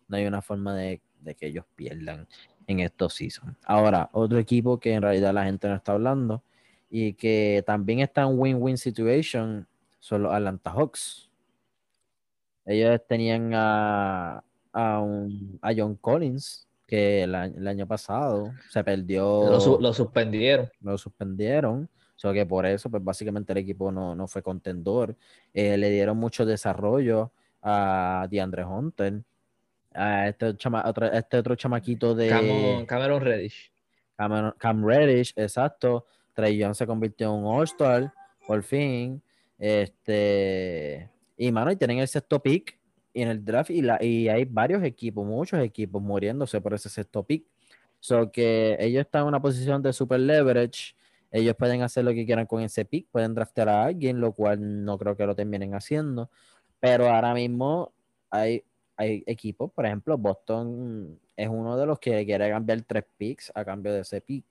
No 0.07 0.17
hay 0.17 0.27
una 0.27 0.43
forma 0.43 0.75
de, 0.75 1.01
de 1.21 1.33
que 1.33 1.47
ellos 1.47 1.65
pierdan 1.75 2.27
en 2.67 2.81
estos 2.81 3.15
seasons. 3.15 3.57
Ahora, 3.65 4.11
otro 4.13 4.37
equipo 4.37 4.79
que 4.79 4.93
en 4.93 5.01
realidad 5.01 5.33
la 5.33 5.45
gente 5.45 5.67
no 5.67 5.73
está 5.73 5.93
hablando 5.93 6.43
y 6.91 7.13
que 7.13 7.63
también 7.65 8.01
está 8.01 8.21
en 8.21 8.37
win-win 8.39 8.77
situation 8.77 9.67
son 9.99 10.21
los 10.21 10.31
Atlanta 10.31 10.69
Hawks. 10.69 11.31
Ellos 12.63 13.01
tenían 13.07 13.55
a, 13.55 14.43
a, 14.71 14.99
un, 14.99 15.57
a 15.63 15.71
John 15.75 15.95
Collins, 15.95 16.68
que 16.89 17.21
el, 17.21 17.35
año 17.35 17.85
pasado 17.85 18.51
se 18.71 18.83
perdió. 18.83 19.47
Lo, 19.79 19.93
suspendieron. 19.93 20.71
Lo 20.81 20.97
suspendieron. 20.97 21.87
O 22.15 22.19
sea 22.19 22.33
que 22.33 22.47
por 22.47 22.65
eso, 22.65 22.89
pues 22.89 23.03
básicamente 23.03 23.53
el 23.53 23.59
equipo 23.59 23.91
no, 23.91 24.15
no 24.15 24.27
fue 24.27 24.41
contendor. 24.41 25.15
Eh, 25.53 25.77
le 25.77 25.91
dieron 25.91 26.17
mucho 26.17 26.47
desarrollo 26.47 27.31
a 27.61 28.27
DeAndre 28.31 28.65
Hunter, 28.65 29.21
a 29.93 30.29
este, 30.29 30.47
otro, 30.47 31.11
este 31.11 31.37
otro 31.37 31.55
chamaquito 31.55 32.15
de. 32.15 32.85
Cameron, 32.87 33.21
Reddish. 33.21 33.71
Cam 34.57 34.83
Reddish, 34.83 35.33
exacto. 35.35 36.07
Trey 36.33 36.57
Young 36.57 36.73
se 36.73 36.87
convirtió 36.87 37.27
en 37.27 37.43
un 37.43 37.45
All-Star, 37.45 38.11
por 38.47 38.63
fin. 38.63 39.21
Este. 39.59 41.07
Y 41.37 41.51
mano, 41.51 41.71
y 41.71 41.75
tienen 41.75 41.99
el 41.99 42.07
sexto 42.07 42.41
pick 42.41 42.78
en 43.13 43.27
el 43.29 43.43
draft 43.43 43.69
y, 43.69 43.81
la, 43.81 44.03
y 44.03 44.27
hay 44.29 44.45
varios 44.45 44.83
equipos, 44.83 45.25
muchos 45.25 45.59
equipos 45.59 46.01
muriéndose 46.01 46.61
por 46.61 46.73
ese 46.73 46.89
sexto 46.89 47.23
pick. 47.23 47.45
So 47.99 48.31
que 48.31 48.77
ellos 48.79 49.01
están 49.01 49.23
en 49.23 49.27
una 49.27 49.41
posición 49.41 49.81
de 49.81 49.91
super 49.93 50.19
leverage. 50.19 50.95
Ellos 51.31 51.55
pueden 51.55 51.81
hacer 51.81 52.05
lo 52.05 52.13
que 52.13 52.25
quieran 52.25 52.45
con 52.45 52.61
ese 52.61 52.85
pick, 52.85 53.07
pueden 53.11 53.35
draftear 53.35 53.69
a 53.69 53.83
alguien, 53.83 54.19
lo 54.19 54.31
cual 54.31 54.83
no 54.85 54.97
creo 54.97 55.15
que 55.15 55.25
lo 55.25 55.35
terminen 55.35 55.75
haciendo. 55.75 56.29
Pero 56.79 57.09
ahora 57.09 57.33
mismo 57.33 57.93
hay, 58.29 58.63
hay 58.95 59.23
equipos, 59.27 59.71
por 59.71 59.85
ejemplo, 59.85 60.17
Boston 60.17 61.19
es 61.35 61.47
uno 61.49 61.77
de 61.77 61.85
los 61.85 61.99
que 61.99 62.25
quiere 62.25 62.49
cambiar 62.49 62.81
tres 62.83 63.03
picks 63.17 63.51
a 63.53 63.63
cambio 63.65 63.93
de 63.93 64.01
ese 64.01 64.21
pick. 64.21 64.45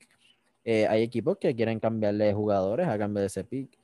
Eh, 0.64 0.86
hay 0.86 1.02
equipos 1.02 1.38
que 1.38 1.54
quieren 1.54 1.80
cambiarle 1.80 2.32
jugadores 2.34 2.86
a 2.86 2.98
cambio 2.98 3.22
de 3.22 3.26
ese 3.26 3.44
pick. 3.44 3.78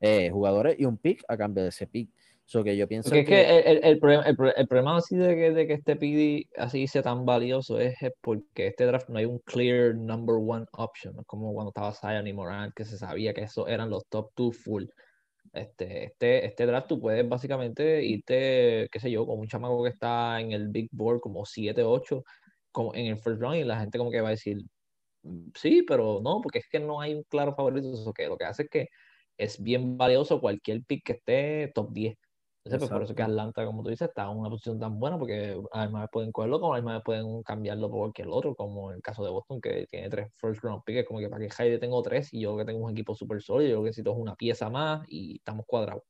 Eh, 0.00 0.30
jugadores 0.30 0.76
y 0.78 0.84
un 0.84 0.96
pick 0.96 1.24
a 1.26 1.36
cambio 1.36 1.64
de 1.64 1.70
ese 1.70 1.86
pick 1.86 2.08
que 2.52 2.76
yo 2.76 2.88
pienso 2.88 3.10
que... 3.10 3.20
Es 3.20 3.26
que 3.26 3.58
el, 3.58 3.84
el, 3.84 3.98
problema, 3.98 4.24
el, 4.24 4.66
problema 4.66 4.96
así 4.96 5.16
de 5.16 5.34
que, 5.34 5.50
de 5.52 5.66
que 5.66 5.74
este 5.74 5.96
PD 5.96 6.48
así 6.56 6.86
sea 6.86 7.02
tan 7.02 7.26
valioso 7.26 7.78
es 7.78 7.94
porque 8.20 8.68
este 8.68 8.86
draft 8.86 9.08
no 9.10 9.18
hay 9.18 9.26
un 9.26 9.38
clear 9.40 9.94
number 9.94 10.36
one 10.36 10.64
option, 10.72 11.14
como 11.26 11.52
cuando 11.52 11.70
estaba 11.70 11.92
Zion 11.92 12.26
y 12.26 12.32
Morant, 12.32 12.72
que 12.74 12.84
se 12.84 12.96
sabía 12.96 13.34
que 13.34 13.42
esos 13.42 13.68
eran 13.68 13.90
los 13.90 14.06
top 14.08 14.30
two 14.34 14.52
full. 14.52 14.84
Este, 15.52 16.04
este, 16.04 16.46
este 16.46 16.66
draft 16.66 16.88
tú 16.88 17.00
puedes 17.00 17.28
básicamente 17.28 18.04
irte, 18.04 18.88
qué 18.90 19.00
sé 19.00 19.10
yo, 19.10 19.26
con 19.26 19.38
un 19.38 19.46
chamaco 19.46 19.82
que 19.82 19.90
está 19.90 20.40
en 20.40 20.52
el 20.52 20.68
big 20.68 20.88
board 20.92 21.20
como 21.20 21.44
7, 21.44 21.82
8, 21.82 22.24
como 22.72 22.94
en 22.94 23.06
el 23.06 23.18
first 23.18 23.40
round 23.40 23.56
y 23.56 23.64
la 23.64 23.80
gente 23.80 23.98
como 23.98 24.10
que 24.10 24.20
va 24.20 24.28
a 24.28 24.32
decir, 24.32 24.58
sí, 25.54 25.84
pero 25.86 26.20
no, 26.22 26.40
porque 26.42 26.60
es 26.60 26.68
que 26.70 26.80
no 26.80 27.00
hay 27.00 27.14
un 27.14 27.24
claro 27.24 27.54
favorito, 27.54 27.92
eso 27.92 28.12
que 28.12 28.26
lo 28.26 28.36
que 28.38 28.44
hace 28.44 28.62
es 28.64 28.70
que 28.70 28.88
es 29.36 29.62
bien 29.62 29.96
valioso 29.98 30.40
cualquier 30.40 30.82
pick 30.84 31.04
que 31.04 31.12
esté 31.12 31.72
top 31.74 31.92
10 31.92 32.16
pues, 32.76 32.90
por 32.90 33.02
eso 33.02 33.14
que 33.14 33.22
Atlanta, 33.22 33.64
como 33.64 33.82
tú 33.82 33.90
dices, 33.90 34.08
está 34.08 34.24
en 34.24 34.36
una 34.36 34.50
posición 34.50 34.78
tan 34.78 34.98
buena 34.98 35.18
porque 35.18 35.60
además 35.72 36.08
pueden 36.12 36.32
cogerlo 36.32 36.60
como 36.60 36.74
además 36.74 37.02
pueden 37.04 37.42
cambiarlo 37.42 37.88
por 37.90 38.00
cualquier 38.00 38.28
otro, 38.28 38.54
como 38.54 38.90
en 38.90 38.96
el 38.96 39.02
caso 39.02 39.24
de 39.24 39.30
Boston 39.30 39.60
que 39.60 39.86
tiene 39.90 40.10
tres 40.10 40.32
first 40.34 40.62
round 40.62 40.82
picks, 40.84 41.06
como 41.06 41.20
que 41.20 41.28
para 41.28 41.40
que 41.40 41.50
Jaide 41.50 41.78
tengo 41.78 42.02
tres 42.02 42.32
y 42.34 42.40
yo 42.40 42.56
que 42.56 42.64
tengo 42.64 42.84
un 42.84 42.90
equipo 42.90 43.14
súper 43.14 43.40
sólido, 43.40 43.70
yo 43.70 43.78
que 43.78 43.86
necesito 43.86 44.12
es 44.12 44.18
una 44.18 44.34
pieza 44.34 44.68
más 44.68 45.06
y 45.08 45.36
estamos 45.36 45.64
cuadrados. 45.66 46.02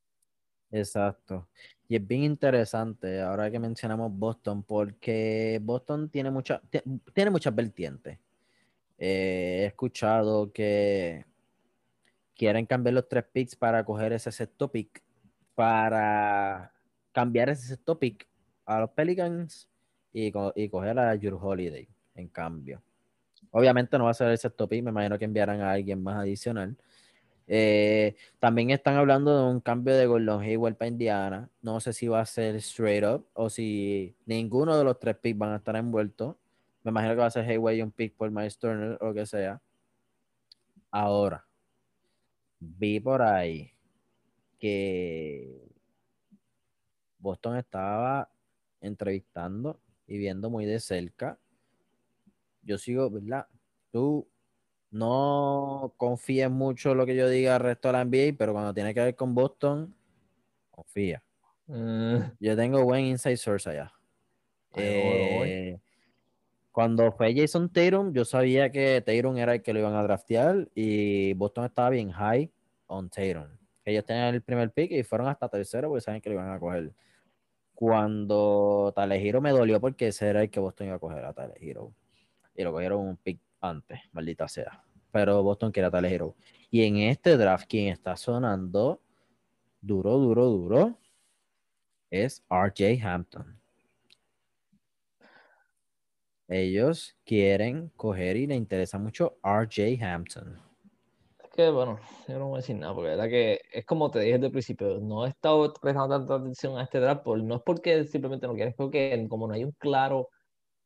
Exacto. 0.70 1.48
Y 1.88 1.96
es 1.96 2.06
bien 2.06 2.24
interesante 2.24 3.20
ahora 3.20 3.50
que 3.50 3.58
mencionamos 3.58 4.12
Boston, 4.12 4.62
porque 4.62 5.58
Boston 5.62 6.10
tiene, 6.10 6.30
mucha, 6.30 6.60
tiene 7.14 7.30
muchas 7.30 7.54
vertientes. 7.54 8.18
Eh, 8.98 9.60
he 9.62 9.66
escuchado 9.66 10.52
que 10.52 11.24
quieren 12.34 12.66
cambiar 12.66 12.94
los 12.94 13.08
tres 13.08 13.24
picks 13.32 13.56
para 13.56 13.84
coger 13.84 14.12
ese 14.12 14.30
sexto 14.30 14.70
pick 14.70 15.02
para 15.58 16.72
cambiar 17.10 17.48
ese 17.48 17.76
topic 17.76 18.28
a 18.64 18.78
los 18.78 18.90
Pelicans 18.90 19.68
y, 20.12 20.32
y 20.54 20.68
coger 20.68 20.96
a 21.00 21.16
Your 21.16 21.36
Holiday 21.42 21.88
en 22.14 22.28
cambio. 22.28 22.80
Obviamente 23.50 23.98
no 23.98 24.04
va 24.04 24.10
a 24.10 24.14
ser 24.14 24.30
ese 24.30 24.50
topic, 24.50 24.84
me 24.84 24.90
imagino 24.90 25.18
que 25.18 25.24
enviarán 25.24 25.60
a 25.60 25.72
alguien 25.72 26.00
más 26.00 26.14
adicional. 26.14 26.76
Eh, 27.48 28.14
también 28.38 28.70
están 28.70 28.94
hablando 28.94 29.36
de 29.36 29.50
un 29.50 29.58
cambio 29.58 29.96
de 29.96 30.06
Gordon 30.06 30.42
Hayward 30.42 30.76
para 30.76 30.90
Indiana. 30.90 31.50
No 31.60 31.80
sé 31.80 31.92
si 31.92 32.06
va 32.06 32.20
a 32.20 32.26
ser 32.26 32.54
straight 32.56 33.02
up 33.02 33.26
o 33.32 33.50
si 33.50 34.14
ninguno 34.26 34.78
de 34.78 34.84
los 34.84 34.96
tres 35.00 35.16
picks 35.16 35.38
van 35.38 35.54
a 35.54 35.56
estar 35.56 35.74
envueltos. 35.74 36.36
Me 36.84 36.90
imagino 36.90 37.14
que 37.14 37.20
va 37.20 37.26
a 37.26 37.30
ser 37.32 37.44
Hayward 37.50 37.74
y 37.74 37.82
un 37.82 37.90
pick 37.90 38.14
por 38.14 38.30
Miles 38.30 38.56
Turner 38.58 38.96
o 39.00 39.06
lo 39.06 39.12
que 39.14 39.26
sea. 39.26 39.60
Ahora, 40.92 41.44
vi 42.60 43.00
por 43.00 43.22
ahí 43.22 43.72
que 44.58 45.68
Boston 47.18 47.56
estaba 47.56 48.30
entrevistando 48.80 49.80
y 50.06 50.18
viendo 50.18 50.50
muy 50.50 50.66
de 50.66 50.80
cerca. 50.80 51.38
Yo 52.62 52.78
sigo, 52.78 53.10
¿verdad? 53.10 53.46
Tú 53.90 54.28
no 54.90 55.94
confíes 55.96 56.50
mucho 56.50 56.92
en 56.92 56.98
lo 56.98 57.06
que 57.06 57.16
yo 57.16 57.28
diga 57.28 57.56
al 57.56 57.60
resto 57.60 57.88
de 57.88 57.92
la 57.92 58.04
NBA, 58.04 58.36
pero 58.38 58.52
cuando 58.52 58.74
tiene 58.74 58.94
que 58.94 59.00
ver 59.00 59.16
con 59.16 59.34
Boston, 59.34 59.94
confía. 60.70 61.22
Mm. 61.66 62.16
Yo 62.40 62.56
tengo 62.56 62.84
buen 62.84 63.04
inside 63.04 63.36
source 63.36 63.68
allá. 63.68 63.92
Eh, 64.76 65.78
cuando 66.70 67.10
fue 67.12 67.34
Jason 67.34 67.70
Tatum, 67.70 68.12
yo 68.12 68.24
sabía 68.24 68.70
que 68.70 69.02
Tatum 69.04 69.36
era 69.36 69.54
el 69.54 69.62
que 69.62 69.72
lo 69.72 69.80
iban 69.80 69.94
a 69.94 70.02
draftear 70.02 70.68
y 70.74 71.32
Boston 71.34 71.64
estaba 71.64 71.90
bien 71.90 72.10
high 72.10 72.50
on 72.86 73.10
Tatum 73.10 73.57
ellos 73.88 74.04
tenían 74.04 74.34
el 74.34 74.42
primer 74.42 74.70
pick 74.70 74.92
y 74.92 75.02
fueron 75.02 75.28
hasta 75.28 75.48
tercero 75.48 75.88
porque 75.88 76.02
saben 76.02 76.20
que 76.20 76.28
lo 76.28 76.34
iban 76.34 76.52
a 76.52 76.60
coger. 76.60 76.92
Cuando 77.74 78.92
Talejiro 78.94 79.40
me 79.40 79.50
dolió 79.50 79.80
porque 79.80 80.08
ese 80.08 80.28
era 80.28 80.42
el 80.42 80.50
que 80.50 80.60
Boston 80.60 80.88
iba 80.88 80.96
a 80.96 80.98
coger 80.98 81.24
a 81.24 81.32
Talejiro. 81.32 81.94
Y 82.54 82.64
lo 82.64 82.72
cogieron 82.72 83.00
un 83.00 83.16
pick 83.16 83.40
antes, 83.60 84.00
maldita 84.12 84.46
sea. 84.46 84.84
Pero 85.10 85.42
Boston 85.42 85.72
quiere 85.72 85.86
a 85.86 85.90
Talejiro. 85.90 86.36
Y 86.70 86.84
en 86.84 86.98
este 86.98 87.38
draft, 87.38 87.66
quien 87.66 87.88
está 87.88 88.14
sonando 88.16 89.00
duro, 89.80 90.18
duro, 90.18 90.46
duro, 90.46 90.98
es 92.10 92.44
RJ 92.50 93.02
Hampton. 93.02 93.58
Ellos 96.46 97.16
quieren 97.24 97.90
coger 97.96 98.36
y 98.36 98.46
le 98.46 98.54
interesa 98.54 98.98
mucho 98.98 99.38
RJ 99.42 100.02
Hampton 100.02 100.67
que, 101.58 101.70
bueno, 101.70 101.98
yo 102.28 102.38
no 102.38 102.46
voy 102.46 102.58
a 102.58 102.60
decir 102.60 102.76
nada, 102.76 102.94
porque 102.94 103.08
la 103.08 103.16
verdad 103.16 103.30
que 103.30 103.60
es 103.72 103.84
como 103.84 104.12
te 104.12 104.20
dije 104.20 104.34
desde 104.34 104.46
el 104.46 104.52
principio, 104.52 105.00
no 105.00 105.26
he 105.26 105.30
estado 105.30 105.74
prestando 105.74 106.16
tanta 106.16 106.36
atención 106.36 106.78
a 106.78 106.84
este 106.84 107.00
draft, 107.00 107.26
no 107.26 107.56
es 107.56 107.62
porque 107.62 108.04
simplemente 108.04 108.46
no 108.46 108.54
quieres, 108.54 108.76
porque 108.76 109.26
como 109.28 109.48
no 109.48 109.54
hay 109.54 109.64
un 109.64 109.72
claro 109.72 110.28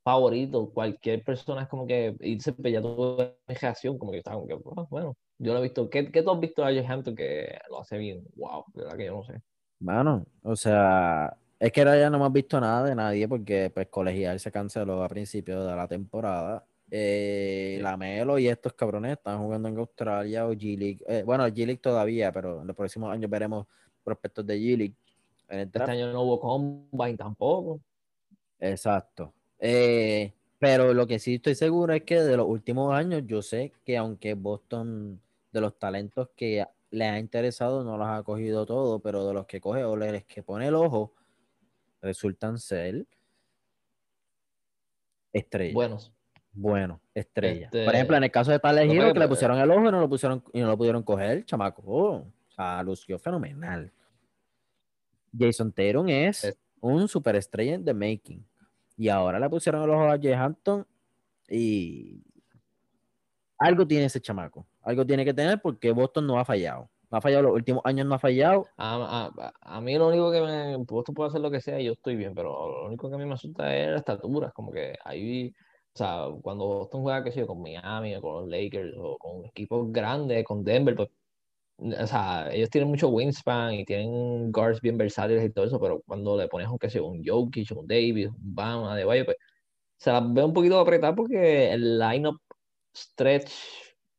favorito, 0.03 0.70
cualquier 0.73 1.23
persona 1.25 1.62
es 1.62 1.68
como 1.68 1.87
que 1.87 2.16
irse 2.20 2.55
pues 2.55 2.73
ya 2.73 2.81
mi 2.81 3.55
reacción, 3.55 3.99
como 3.99 4.12
que 4.12 4.18
está 4.18 4.33
como 4.33 4.47
que, 4.47 4.55
ah, 4.55 4.87
bueno, 4.89 5.14
yo 5.39 5.53
lo 5.53 5.59
he 5.59 5.62
visto. 5.62 5.91
¿Qué, 5.91 6.11
¿Qué, 6.11 6.23
tú 6.23 6.31
has 6.31 6.41
visto 6.41 6.64
a 6.64 6.68
Josh 6.68 6.91
Hampton 6.91 7.14
que 7.16 7.59
lo 7.68 7.81
hace 7.81 7.99
bien? 7.99 8.25
Wow, 8.37 8.64
de 8.73 8.83
verdad 8.85 8.97
que 8.97 9.05
yo 9.05 9.12
no 9.16 9.25
sé. 9.25 9.43
Bueno, 9.79 10.25
o 10.43 10.57
sea, 10.57 11.37
es 11.61 11.70
que 11.70 11.83
ahora 11.83 11.99
ya 11.99 12.09
no 12.09 12.16
hemos 12.16 12.33
visto 12.33 12.59
nada 12.59 12.85
de 12.89 12.95
nadie 12.95 13.29
porque 13.29 13.70
pues 13.75 13.89
colegial 13.89 14.41
se 14.41 14.51
canceló 14.51 15.05
a 15.05 15.09
principio 15.09 15.64
de 15.64 15.77
la 15.77 15.87
temporada 15.87 16.64
eh, 16.95 17.78
la 17.80 17.97
Melo 17.97 18.38
y 18.38 18.49
estos 18.49 18.74
cabrones 18.74 19.12
están 19.12 19.38
jugando 19.38 19.66
en 19.66 19.78
Australia 19.78 20.47
o 20.47 20.53
G-League. 20.53 21.03
Eh, 21.09 21.22
bueno, 21.24 21.49
G-League 21.49 21.80
todavía, 21.80 22.30
pero 22.30 22.61
en 22.61 22.66
los 22.66 22.76
próximos 22.76 23.11
años 23.11 23.30
veremos 23.30 23.66
prospectos 24.05 24.47
de 24.47 24.59
G-League. 24.59 24.95
Este 25.49 25.82
año 25.84 26.12
no 26.12 26.20
hubo 26.20 26.38
Combine 26.38 27.16
tampoco. 27.16 27.80
Exacto. 28.59 29.32
Eh, 29.59 30.34
pero 30.59 30.93
lo 30.93 31.07
que 31.07 31.18
sí 31.18 31.36
estoy 31.36 31.55
seguro 31.55 31.95
es 31.95 32.03
que 32.03 32.20
de 32.20 32.36
los 32.36 32.47
últimos 32.47 32.93
años 32.93 33.22
yo 33.24 33.40
sé 33.40 33.72
que 33.86 33.97
aunque 33.97 34.34
Boston 34.34 35.18
de 35.51 35.61
los 35.62 35.78
talentos 35.78 36.28
que 36.36 36.62
le 36.90 37.07
ha 37.07 37.18
interesado 37.18 37.84
no 37.84 37.97
los 37.97 38.07
ha 38.07 38.22
cogido 38.22 38.66
todo, 38.66 39.01
pero 39.01 39.26
de 39.26 39.32
los 39.32 39.47
que 39.47 39.62
coge 39.62 39.82
o 39.82 39.97
les 39.97 40.26
que 40.26 40.43
pone 40.43 40.66
el 40.66 40.74
ojo 40.74 41.14
resultan 42.03 42.59
ser 42.59 43.07
estrellas. 45.32 45.72
Buenos 45.72 46.12
bueno, 46.53 47.01
estrella. 47.15 47.71
Por 47.71 47.81
este, 47.81 47.95
ejemplo, 47.95 48.17
en 48.17 48.25
el 48.25 48.31
caso 48.31 48.51
de 48.51 48.59
Tyler 48.59 48.91
Hero, 48.91 49.13
que 49.13 49.19
le 49.19 49.29
pusieron 49.29 49.59
el 49.59 49.71
ojo 49.71 49.89
y 49.89 49.93
no 49.93 50.01
lo 50.01 50.09
pusieron 50.09 50.45
y 50.53 50.61
no 50.61 50.67
lo 50.69 50.77
pudieron 50.77 51.03
coger, 51.03 51.45
chamaco. 51.45 51.83
Oh, 51.87 52.15
o 52.17 52.51
sea, 52.55 52.83
lució 52.83 53.19
fenomenal. 53.19 53.91
Jason 55.37 55.73
Tatum 55.73 56.09
es 56.09 56.57
un 56.81 57.09
superestrella 57.09 57.79
de 57.79 57.95
making. 57.95 58.45
Y 58.99 59.09
ahora 59.09 59.41
le 59.41 59.49
pusieron 59.49 59.83
el 59.83 59.91
ojo 59.91 60.05
a 60.05 60.19
Jay 60.19 60.33
Hampton 60.33 60.87
y 61.49 62.23
algo 63.59 63.87
tiene 63.87 64.05
ese 64.07 64.21
chamaco. 64.21 64.67
Algo 64.83 65.07
tiene 65.07 65.25
que 65.25 65.33
tener 65.33 65.61
porque 65.63 65.91
Boston 65.93 66.27
no 66.27 66.39
ha 66.39 66.45
fallado. 66.45 66.91
No 67.11 67.19
ha 67.19 67.21
fallado 67.21 67.45
los 67.45 67.53
últimos 67.55 67.83
años, 67.85 68.07
no 68.07 68.15
ha 68.15 68.19
fallado. 68.19 68.67
A, 68.77 69.31
a, 69.37 69.53
a 69.61 69.81
mí 69.81 69.97
lo 69.97 70.09
único 70.09 70.31
que 70.33 70.41
me. 70.41 70.77
Boston 70.79 71.15
puede 71.15 71.29
hacer 71.29 71.41
lo 71.41 71.51
que 71.51 71.61
sea 71.61 71.81
y 71.81 71.85
yo 71.85 71.93
estoy 71.93 72.17
bien, 72.17 72.35
pero 72.35 72.69
lo 72.69 72.87
único 72.87 73.09
que 73.09 73.15
a 73.15 73.19
mí 73.19 73.25
me 73.25 73.35
asusta 73.35 73.75
es 73.75 73.91
la 73.91 73.99
estatura. 73.99 74.51
Como 74.51 74.71
que 74.71 74.97
ahí. 75.05 75.55
O 75.95 75.99
sea, 75.99 76.26
cuando 76.43 76.66
Boston 76.66 77.03
juega, 77.03 77.24
qué 77.24 77.32
sé 77.32 77.40
yo, 77.40 77.47
con 77.47 77.62
Miami, 77.62 78.14
o 78.16 78.22
con 78.22 78.34
los 78.43 78.49
Lakers, 78.49 78.95
o 78.99 79.18
con 79.18 79.45
equipos 79.47 79.93
grandes, 79.93 80.45
con 80.45 80.64
Denver, 80.64 80.97
pues 80.97 81.09
o 81.78 82.07
sea, 82.07 82.49
ellos 82.53 82.70
tienen 82.70 82.88
mucho 82.90 83.09
wingspan 83.09 83.74
y 83.74 83.84
tienen 83.84 84.53
guards 84.53 84.80
bien 84.80 84.97
versátiles 84.97 85.45
y 85.45 85.51
todo 85.51 85.64
eso, 85.64 85.80
pero 85.80 86.03
cuando 86.07 86.36
le 86.36 86.49
pones 86.49 86.68
qué 86.80 86.90
sé, 86.90 87.01
un 87.01 87.22
Jokic, 87.24 87.70
un 87.72 87.86
Davis, 87.86 88.28
un 88.28 88.55
Bama, 88.55 88.97
de 88.97 89.05
Valle, 89.05 89.24
pues 89.24 89.36
se 89.99 90.12
las 90.12 90.32
ve 90.32 90.45
un 90.45 90.53
poquito 90.53 90.78
apretar 90.78 91.14
porque 91.14 91.72
el 91.72 91.99
lineup 91.99 92.40
stretch 92.97 93.53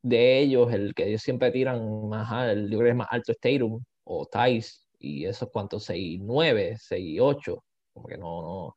de 0.02 0.40
ellos, 0.40 0.72
el 0.72 0.94
que 0.94 1.08
ellos 1.08 1.22
siempre 1.22 1.50
tiran 1.52 2.08
más, 2.08 2.50
el, 2.50 2.70
yo 2.70 2.78
creo 2.78 2.88
que 2.88 2.90
es 2.90 2.96
más 2.96 3.08
alto 3.10 3.32
es 3.32 3.38
o 4.04 4.26
Tice, 4.26 4.72
y 4.98 5.24
esos 5.26 5.50
cuantos, 5.50 5.84
6-9, 5.88 6.76
6-8, 6.78 7.64
como 7.94 8.06
que 8.06 8.18
no, 8.18 8.42
no, 8.42 8.74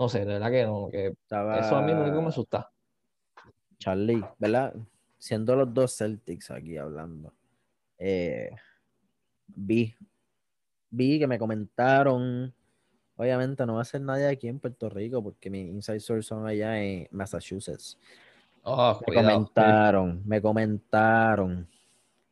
no 0.00 0.08
sé, 0.08 0.20
de 0.20 0.24
verdad 0.24 0.50
que 0.50 0.64
no, 0.64 0.88
que 0.90 1.08
eso 1.08 1.76
a 1.76 1.82
mí 1.82 1.92
no 1.92 2.22
me 2.22 2.28
asusta. 2.28 2.70
Charlie, 3.78 4.24
¿verdad? 4.38 4.74
Siendo 5.18 5.54
los 5.54 5.74
dos 5.74 5.94
Celtics 5.94 6.50
aquí 6.50 6.78
hablando 6.78 7.34
eh, 7.98 8.48
vi, 9.46 9.94
vi 10.88 11.18
que 11.18 11.26
me 11.26 11.38
comentaron, 11.38 12.54
obviamente 13.16 13.66
no 13.66 13.74
va 13.74 13.82
a 13.82 13.84
ser 13.84 14.00
nadie 14.00 14.26
aquí 14.26 14.48
en 14.48 14.58
Puerto 14.58 14.88
Rico 14.88 15.22
porque 15.22 15.50
mis 15.50 15.68
inside 15.68 16.00
sources 16.00 16.26
son 16.26 16.46
allá 16.46 16.82
en 16.82 17.06
Massachusetts. 17.10 17.98
Oh, 18.62 18.98
me 19.06 19.14
comentaron, 19.14 20.22
me 20.24 20.40
comentaron 20.40 21.68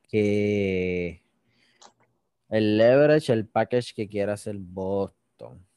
que 0.09 1.23
el 2.49 2.79
leverage, 2.79 3.31
el 3.31 3.47
package 3.47 3.93
que 3.95 4.09
quiere 4.09 4.33
hacer 4.33 4.57
Boston 4.57 5.68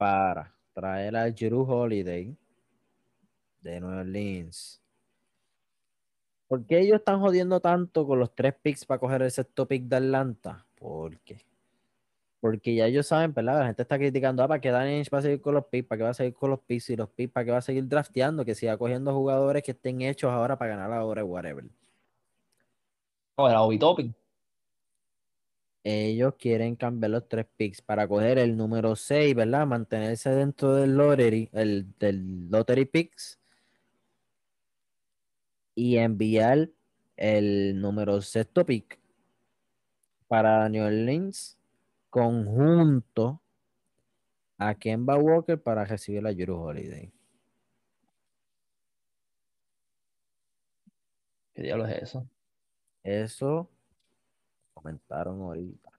para 0.00 0.50
traer 0.72 1.14
a 1.14 1.30
Drew 1.30 1.60
Holiday 1.60 2.34
de 3.60 3.80
Nueva 3.80 4.00
Orleans 4.00 4.80
¿Por 6.48 6.64
qué 6.64 6.80
ellos 6.80 6.96
están 6.96 7.20
jodiendo 7.20 7.60
tanto 7.60 8.06
con 8.06 8.18
los 8.18 8.34
tres 8.34 8.54
picks 8.60 8.86
para 8.86 8.98
coger 8.98 9.20
el 9.20 9.30
sexto 9.30 9.68
pick 9.68 9.84
de 9.84 9.96
Atlanta? 9.96 10.66
¿Por 10.74 11.18
qué? 11.18 11.44
Porque 12.40 12.74
ya 12.74 12.86
ellos 12.86 13.06
saben, 13.06 13.34
¿verdad? 13.34 13.60
La 13.60 13.66
gente 13.66 13.82
está 13.82 13.98
criticando, 13.98 14.42
ah, 14.42 14.48
¿para 14.48 14.60
qué 14.60 14.70
Danny 14.70 15.02
va 15.14 15.18
a 15.18 15.22
seguir 15.22 15.42
con 15.42 15.54
los 15.54 15.66
picks? 15.66 15.86
¿Para 15.86 15.98
qué 15.98 16.02
va 16.04 16.10
a 16.10 16.14
seguir 16.14 16.34
con 16.34 16.50
los 16.50 16.60
picks? 16.60 16.90
Y 16.90 16.96
los 16.96 17.10
picks, 17.10 17.32
¿para 17.32 17.44
qué 17.44 17.50
va 17.52 17.58
a 17.58 17.62
seguir 17.62 17.86
drafteando? 17.86 18.44
Que 18.44 18.54
siga 18.54 18.78
cogiendo 18.78 19.14
jugadores 19.14 19.62
que 19.62 19.72
estén 19.72 20.00
hechos 20.00 20.32
ahora 20.32 20.58
para 20.58 20.76
ganar 20.76 20.92
ahora, 20.92 21.22
whatever. 21.22 21.66
O 23.36 23.48
el 23.48 23.54
Obi 23.54 23.78
Topping. 23.78 24.14
Ellos 25.82 26.34
quieren 26.38 26.76
cambiar 26.76 27.10
los 27.12 27.28
tres 27.28 27.46
picks 27.56 27.80
para 27.80 28.06
coger 28.06 28.38
el 28.38 28.56
número 28.56 28.96
6, 28.96 29.34
¿verdad? 29.34 29.66
Mantenerse 29.66 30.30
dentro 30.30 30.74
del 30.74 30.96
lottery, 30.96 31.48
el, 31.52 31.86
del 31.98 32.50
lottery 32.50 32.84
picks 32.84 33.38
y 35.74 35.96
enviar 35.96 36.68
el 37.16 37.80
número 37.80 38.20
sexto 38.20 38.66
pick 38.66 38.98
para 40.28 40.68
New 40.68 40.84
Orleans 40.84 41.56
conjunto 42.10 43.40
a 44.58 44.74
Kemba 44.74 45.16
Walker 45.16 45.58
para 45.60 45.84
recibir 45.86 46.22
la 46.22 46.32
Euro 46.32 46.60
Holiday. 46.60 47.10
¿Qué 51.54 51.62
diablo 51.62 51.86
es 51.86 52.02
eso? 52.02 52.28
Eso 53.02 53.70
comentaron 54.80 55.40
ahorita. 55.42 55.90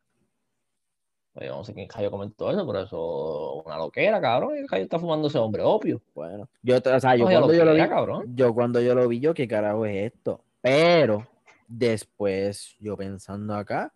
Oye, 1.33 1.47
no 1.47 1.63
sé 1.63 1.73
quién 1.73 1.87
Cayo 1.87 2.11
comentó 2.11 2.51
eso, 2.51 2.67
pero 2.67 2.81
eso 2.81 3.59
es 3.59 3.65
una 3.65 3.77
loquera, 3.77 4.19
cabrón. 4.19 4.57
El 4.57 4.67
Cayo 4.67 4.83
está 4.83 4.99
fumando 4.99 5.29
ese 5.29 5.37
hombre 5.37 5.63
opio. 5.63 6.01
Bueno, 6.13 6.49
yo, 6.61 6.77
o 6.77 6.99
sea, 6.99 7.15
yo, 7.15 7.25
cuando 7.25 7.53
yo 7.53 7.63
lo 7.63 7.73
vi, 7.73 7.87
cabrón. 7.87 8.35
yo 8.35 8.53
cuando 8.53 8.81
yo 8.81 8.93
lo 8.93 9.07
vi, 9.07 9.19
yo, 9.21 9.33
¿qué 9.33 9.47
carajo 9.47 9.85
es 9.85 10.13
esto? 10.13 10.43
Pero 10.59 11.25
después, 11.67 12.75
yo 12.79 12.97
pensando 12.97 13.55
acá, 13.55 13.93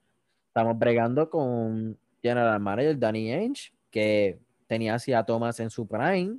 estamos 0.47 0.79
bregando 0.79 1.29
con 1.29 1.97
General 2.21 2.59
Manager 2.59 2.97
Danny 2.97 3.33
Ainge, 3.33 3.73
que 3.91 4.39
tenía 4.67 4.95
así 4.95 5.11
a 5.11 5.23
Thomas 5.23 5.59
en 5.59 5.69
su 5.69 5.85
prime, 5.85 6.37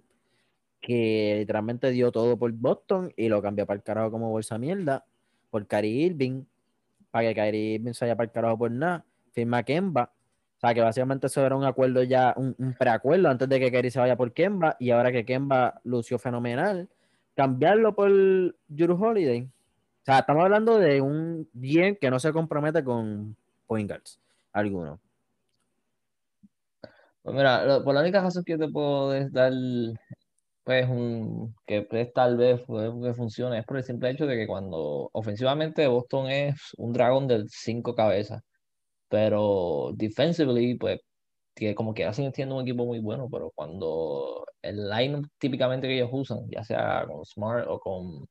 que 0.80 1.36
literalmente 1.40 1.90
dio 1.90 2.10
todo 2.10 2.38
por 2.38 2.50
Boston 2.52 3.12
y 3.16 3.28
lo 3.28 3.42
cambió 3.42 3.66
para 3.66 3.76
el 3.76 3.82
carajo 3.82 4.10
como 4.10 4.30
bolsa 4.30 4.56
mierda, 4.56 5.04
por 5.50 5.66
Kyrie 5.66 6.06
Irving, 6.06 6.44
para 7.16 7.28
que 7.28 7.34
Kyrie 7.34 7.74
Irving 7.76 7.92
se 7.92 8.04
vaya 8.04 8.16
para 8.16 8.50
el 8.50 8.58
por 8.58 8.70
nada, 8.70 9.04
firma 9.32 9.62
Kemba 9.62 10.12
o 10.56 10.60
sea, 10.60 10.72
que 10.72 10.80
básicamente 10.80 11.26
eso 11.26 11.44
era 11.44 11.54
un 11.54 11.64
acuerdo 11.64 12.02
ya, 12.02 12.32
un, 12.36 12.54
preacuerdo 12.78 13.28
antes 13.28 13.46
de 13.46 13.60
que 13.60 13.70
Kerry 13.70 13.90
se 13.90 14.00
vaya 14.00 14.16
por 14.16 14.32
Kemba 14.32 14.76
y 14.78 14.90
ahora 14.90 15.12
que 15.12 15.26
Kemba 15.26 15.80
lució 15.84 16.18
fenomenal, 16.18 16.88
cambiarlo 17.34 17.94
por 17.94 18.10
Juru 18.74 18.94
Holiday. 18.98 19.42
O 19.42 20.04
sea, 20.06 20.20
estamos 20.20 20.44
hablando 20.44 20.78
de 20.78 21.02
un 21.02 21.46
bien 21.52 21.96
que 22.00 22.10
no 22.10 22.18
se 22.18 22.32
compromete 22.32 22.82
con 22.82 23.36
point 23.66 23.90
guards, 23.90 24.18
alguno. 24.52 24.98
Pues 27.22 27.36
mira, 27.36 27.82
por 27.84 27.92
la 27.92 28.00
única 28.00 28.22
razón 28.22 28.42
que 28.42 28.56
te 28.56 28.68
puedo 28.68 29.12
dar, 29.28 29.52
pues, 30.66 30.88
un, 30.90 31.56
que 31.66 31.82
pues, 31.84 32.12
tal 32.14 32.36
vez 32.38 32.60
que 32.66 33.14
funcione 33.14 33.60
es 33.60 33.66
por 33.66 33.78
el 33.78 33.84
simple 33.84 34.10
hecho 34.10 34.26
de 34.26 34.36
que 34.36 34.48
cuando 34.48 35.10
ofensivamente 35.14 35.86
Boston 35.88 36.30
es 36.30 36.56
un 36.78 36.92
dragón 36.92 37.28
de 37.28 37.44
cinco 37.48 37.94
cabezas 37.94 38.42
pero 39.08 39.92
defensively, 39.96 40.76
pues, 40.78 41.00
que 41.54 41.74
como 41.76 41.94
que 41.94 42.04
hacen 42.06 42.32
siendo 42.34 42.56
un 42.56 42.62
equipo 42.62 42.86
muy 42.86 43.00
bueno, 43.00 43.28
pero 43.30 43.52
cuando 43.54 44.46
el 44.62 44.88
line 44.90 45.22
típicamente 45.38 45.88
que 45.88 45.96
ellos 45.96 46.10
usan, 46.12 46.48
ya 46.50 46.64
sea 46.64 47.06
con 47.08 47.24
Smart 47.26 47.66
o 47.68 47.80
con, 47.80 48.26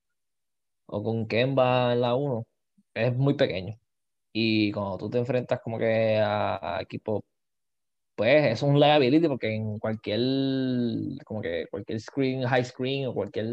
o 0.87 1.03
con 1.03 1.27
Kemba 1.27 1.93
en 1.93 2.01
la 2.01 2.15
1, 2.15 2.43
es 2.93 3.15
muy 3.15 3.35
pequeño. 3.35 3.75
Y 4.33 4.71
cuando 4.73 4.97
tú 4.97 5.09
te 5.09 5.19
enfrentas 5.19 5.61
como 5.63 5.79
que 5.79 6.17
a, 6.19 6.77
a 6.77 6.81
equipos 6.81 7.23
pues 8.15 8.45
es 8.53 8.63
un 8.63 8.79
liability 8.79 9.27
porque 9.27 9.53
en 9.53 9.77
cualquier, 9.79 10.19
como 11.25 11.41
que 11.41 11.67
cualquier 11.69 11.99
screen, 11.99 12.43
high 12.43 12.63
screen 12.63 13.07
o 13.07 13.13
cualquier 13.13 13.45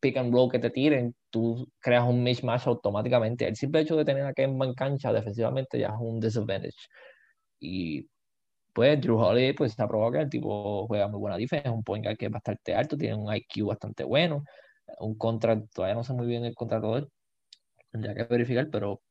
pick 0.00 0.16
and 0.16 0.32
roll 0.32 0.50
que 0.50 0.58
te 0.58 0.70
tiren, 0.70 1.14
tú 1.30 1.68
creas 1.80 2.04
un 2.08 2.22
mismatch 2.22 2.66
automáticamente. 2.66 3.46
El 3.46 3.56
simple 3.56 3.82
hecho 3.82 3.96
de 3.96 4.04
tener 4.04 4.24
a 4.24 4.32
Kemba 4.32 4.66
en 4.66 4.74
cancha 4.74 5.12
defensivamente 5.12 5.78
ya 5.78 5.88
es 5.88 5.94
un 6.00 6.20
disadvantage. 6.20 6.74
Y 7.60 8.08
pues 8.72 9.00
Drew 9.00 9.18
Holiday 9.18 9.54
pues 9.54 9.78
ha 9.80 9.88
probado 9.88 10.12
que 10.12 10.20
el 10.20 10.30
tipo 10.30 10.86
juega 10.86 11.08
muy 11.08 11.20
buena 11.20 11.36
defensa, 11.36 11.68
es 11.68 11.74
un 11.74 11.84
point 11.84 12.04
guard 12.04 12.16
que 12.16 12.26
es 12.26 12.32
bastante 12.32 12.74
alto, 12.74 12.96
tiene 12.96 13.16
un 13.16 13.34
IQ 13.34 13.66
bastante 13.66 14.04
bueno, 14.04 14.44
un 15.00 15.16
contrato, 15.18 15.66
todavía 15.74 15.94
no 15.96 16.04
sé 16.04 16.14
muy 16.14 16.26
bien 16.26 16.44
el 16.44 16.54
contrato 16.54 16.94
de 16.94 17.00
él, 17.00 17.08
tendría 17.92 18.14
que 18.14 18.24
verificar, 18.24 18.68
pero 18.70 19.02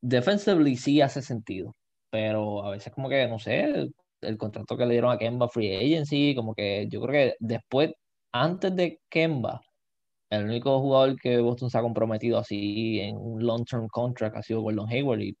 defensively 0.00 0.76
sí 0.76 1.00
hace 1.00 1.22
sentido 1.22 1.74
pero 2.12 2.64
a 2.64 2.70
veces 2.70 2.92
como 2.92 3.08
que, 3.08 3.26
no 3.26 3.38
sé, 3.38 3.90
el, 4.20 4.38
contrato 4.38 4.76
que 4.76 4.84
le 4.86 4.92
dieron 4.92 5.12
a 5.12 5.18
Kemba 5.18 5.48
Free 5.48 5.74
Agency, 5.76 6.34
como 6.36 6.54
que 6.54 6.86
yo 6.90 7.00
creo 7.00 7.12
que 7.12 7.36
después, 7.40 7.92
antes 8.32 8.76
de 8.76 9.00
Kemba, 9.08 9.62
el 10.30 10.44
único 10.44 10.80
jugador 10.80 11.16
que 11.20 11.38
Boston 11.38 11.70
se 11.70 11.78
ha 11.78 11.82
comprometido 11.82 12.38
así 12.38 13.00
en 13.00 13.16
un 13.18 13.44
long-term 13.46 13.88
contract 13.88 14.36
ha 14.36 14.42
sido 14.42 14.62
Gordon 14.62 14.88
Hayward 14.90 15.20
y 15.22 15.36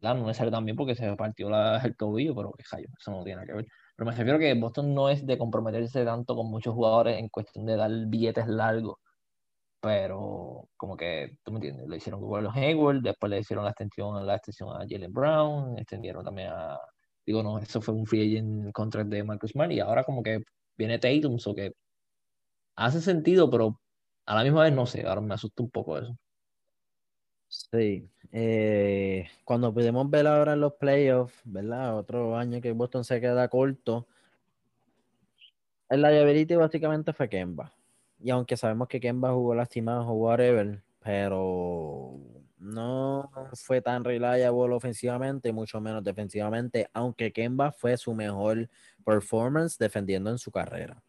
claro, 0.00 0.20
no 0.20 0.26
me 0.26 0.34
sale 0.34 0.50
también 0.52 0.76
porque 0.76 0.94
se 0.94 1.16
partió 1.16 1.50
la, 1.50 1.78
el 1.84 1.96
tobillo, 1.96 2.34
pero 2.36 2.52
que 2.52 2.62
eso 2.62 3.10
no 3.10 3.24
tiene 3.24 3.36
nada 3.36 3.46
que 3.46 3.54
ver. 3.54 3.66
Pero 3.96 4.10
me 4.10 4.16
refiero 4.16 4.38
que 4.38 4.54
Boston 4.54 4.94
no 4.94 5.08
es 5.10 5.26
de 5.26 5.38
comprometerse 5.38 6.04
tanto 6.04 6.36
con 6.36 6.48
muchos 6.50 6.74
jugadores 6.74 7.18
en 7.18 7.28
cuestión 7.28 7.66
de 7.66 7.76
dar 7.76 7.90
billetes 8.06 8.46
largos 8.46 8.98
pero 9.86 10.68
como 10.76 10.96
que, 10.96 11.38
tú 11.44 11.52
me 11.52 11.58
entiendes, 11.58 11.88
le 11.88 11.96
hicieron 11.98 12.20
con 12.20 12.42
los 12.42 12.56
Hayward, 12.56 13.02
después 13.02 13.30
le 13.30 13.38
hicieron 13.38 13.64
la 13.64 13.70
extensión, 13.70 14.26
la 14.26 14.34
extensión 14.34 14.70
a 14.70 14.80
Jalen 14.80 15.12
Brown, 15.12 15.78
extendieron 15.78 16.24
también 16.24 16.48
a, 16.48 16.76
digo, 17.24 17.40
no, 17.44 17.56
eso 17.60 17.80
fue 17.80 17.94
un 17.94 18.04
free 18.04 18.36
agent 18.36 18.72
contract 18.72 19.08
de 19.08 19.22
Marcus 19.22 19.52
Smart 19.52 19.70
y 19.70 19.78
ahora 19.78 20.02
como 20.02 20.24
que 20.24 20.42
viene 20.76 20.98
Tatum, 20.98 21.36
o 21.44 21.54
que 21.54 21.72
hace 22.74 23.00
sentido, 23.00 23.48
pero 23.48 23.80
a 24.26 24.34
la 24.34 24.42
misma 24.42 24.64
vez 24.64 24.72
no 24.74 24.86
sé, 24.86 25.06
ahora 25.06 25.20
me 25.20 25.34
asusta 25.34 25.62
un 25.62 25.70
poco 25.70 25.98
eso. 25.98 26.18
Sí, 27.48 28.10
eh, 28.32 29.28
cuando 29.44 29.72
pudimos 29.72 30.10
ver 30.10 30.26
ahora 30.26 30.54
en 30.54 30.60
los 30.62 30.74
playoffs, 30.74 31.40
¿verdad? 31.44 31.96
Otro 31.96 32.36
año 32.36 32.60
que 32.60 32.72
Boston 32.72 33.04
se 33.04 33.20
queda 33.20 33.48
corto, 33.48 34.08
el 35.88 36.02
liability 36.02 36.56
básicamente 36.56 37.12
fue 37.12 37.28
Kemba. 37.28 37.72
Y 38.20 38.30
aunque 38.30 38.56
sabemos 38.56 38.88
que 38.88 39.00
Kemba 39.00 39.32
jugó 39.32 39.54
lastimado 39.54 40.06
o 40.08 40.14
whatever, 40.14 40.82
pero 41.00 42.18
no 42.58 43.30
fue 43.54 43.80
tan 43.80 44.04
reliable 44.04 44.74
ofensivamente, 44.74 45.52
mucho 45.52 45.80
menos 45.80 46.02
defensivamente, 46.02 46.88
aunque 46.92 47.32
Kemba 47.32 47.72
fue 47.72 47.96
su 47.96 48.14
mejor 48.14 48.68
performance 49.04 49.78
defendiendo 49.78 50.30
en 50.30 50.38
su 50.38 50.50
carrera. 50.50 51.02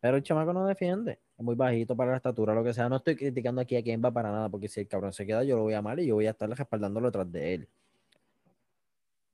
Pero 0.00 0.18
el 0.18 0.22
chamaco 0.22 0.52
no 0.52 0.66
defiende. 0.66 1.18
Es 1.36 1.44
muy 1.44 1.54
bajito 1.54 1.96
para 1.96 2.12
la 2.12 2.18
estatura, 2.18 2.54
lo 2.54 2.62
que 2.62 2.72
sea. 2.72 2.88
No 2.88 2.96
estoy 2.96 3.16
criticando 3.16 3.60
aquí 3.60 3.76
a 3.76 3.98
va 3.98 4.12
para 4.12 4.30
nada, 4.30 4.48
porque 4.48 4.68
si 4.68 4.80
el 4.80 4.88
cabrón 4.88 5.12
se 5.12 5.26
queda, 5.26 5.42
yo 5.42 5.56
lo 5.56 5.62
voy 5.62 5.74
a 5.74 5.78
amar 5.78 5.98
y 5.98 6.06
yo 6.06 6.14
voy 6.14 6.26
a 6.26 6.30
estar 6.30 6.48
respaldándolo 6.48 7.08
detrás 7.08 7.32
de 7.32 7.54
él. 7.54 7.68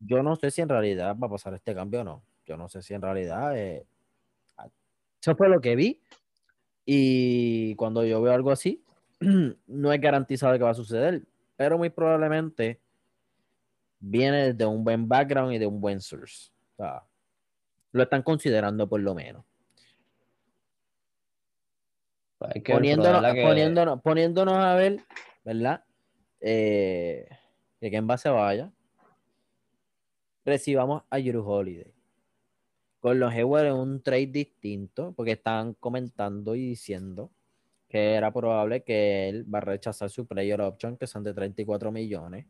Yo 0.00 0.22
no 0.22 0.34
sé 0.36 0.50
si 0.50 0.62
en 0.62 0.68
realidad 0.68 1.16
va 1.20 1.26
a 1.26 1.30
pasar 1.30 1.54
este 1.54 1.74
cambio 1.74 2.00
o 2.00 2.04
no. 2.04 2.22
Yo 2.46 2.56
no 2.56 2.68
sé 2.68 2.82
si 2.82 2.94
en 2.94 3.02
realidad. 3.02 3.56
Eh, 3.56 3.86
eso 5.20 5.36
fue 5.36 5.48
lo 5.48 5.60
que 5.60 5.76
vi. 5.76 6.00
Y 6.84 7.74
cuando 7.76 8.04
yo 8.04 8.20
veo 8.20 8.32
algo 8.32 8.50
así, 8.50 8.84
no 9.66 9.92
es 9.92 10.00
garantizado 10.00 10.56
que 10.56 10.64
va 10.64 10.70
a 10.70 10.74
suceder, 10.74 11.22
pero 11.56 11.78
muy 11.78 11.90
probablemente 11.90 12.80
viene 14.00 14.52
de 14.52 14.66
un 14.66 14.82
buen 14.82 15.08
background 15.08 15.52
y 15.52 15.58
de 15.58 15.66
un 15.66 15.80
buen 15.80 16.00
source. 16.00 16.50
O 16.72 16.76
sea, 16.76 17.04
lo 17.92 18.02
están 18.02 18.22
considerando 18.22 18.88
por 18.88 19.00
lo 19.00 19.14
menos. 19.14 19.44
Pues 22.38 22.54
poniéndonos, 22.64 24.00
poniéndonos, 24.02 24.54
a 24.56 24.74
ver, 24.74 25.00
¿verdad? 25.44 25.84
Eh, 26.40 27.28
que 27.80 27.90
Kemba 27.90 28.18
se 28.18 28.28
vaya. 28.28 28.72
Recibamos 30.44 31.04
a 31.08 31.20
Yuru 31.20 31.48
Holiday. 31.48 31.91
Con 33.02 33.18
los 33.18 33.32
Hayward 33.32 33.66
en 33.66 33.72
un 33.72 34.00
trade 34.00 34.28
distinto, 34.28 35.12
porque 35.16 35.32
están 35.32 35.74
comentando 35.74 36.54
y 36.54 36.60
diciendo 36.60 37.32
que 37.88 38.14
era 38.14 38.32
probable 38.32 38.84
que 38.84 39.28
él 39.28 39.44
va 39.52 39.58
a 39.58 39.62
rechazar 39.62 40.08
su 40.08 40.24
player 40.24 40.60
option, 40.60 40.96
que 40.96 41.08
son 41.08 41.24
de 41.24 41.34
34 41.34 41.90
millones. 41.90 42.46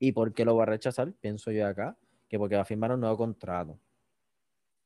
¿Y 0.00 0.10
por 0.10 0.34
qué 0.34 0.44
lo 0.44 0.56
va 0.56 0.64
a 0.64 0.66
rechazar? 0.66 1.12
Pienso 1.12 1.52
yo 1.52 1.64
acá, 1.64 1.96
que 2.28 2.40
porque 2.40 2.56
va 2.56 2.62
a 2.62 2.64
firmar 2.64 2.90
un 2.90 2.98
nuevo 2.98 3.16
contrato. 3.16 3.78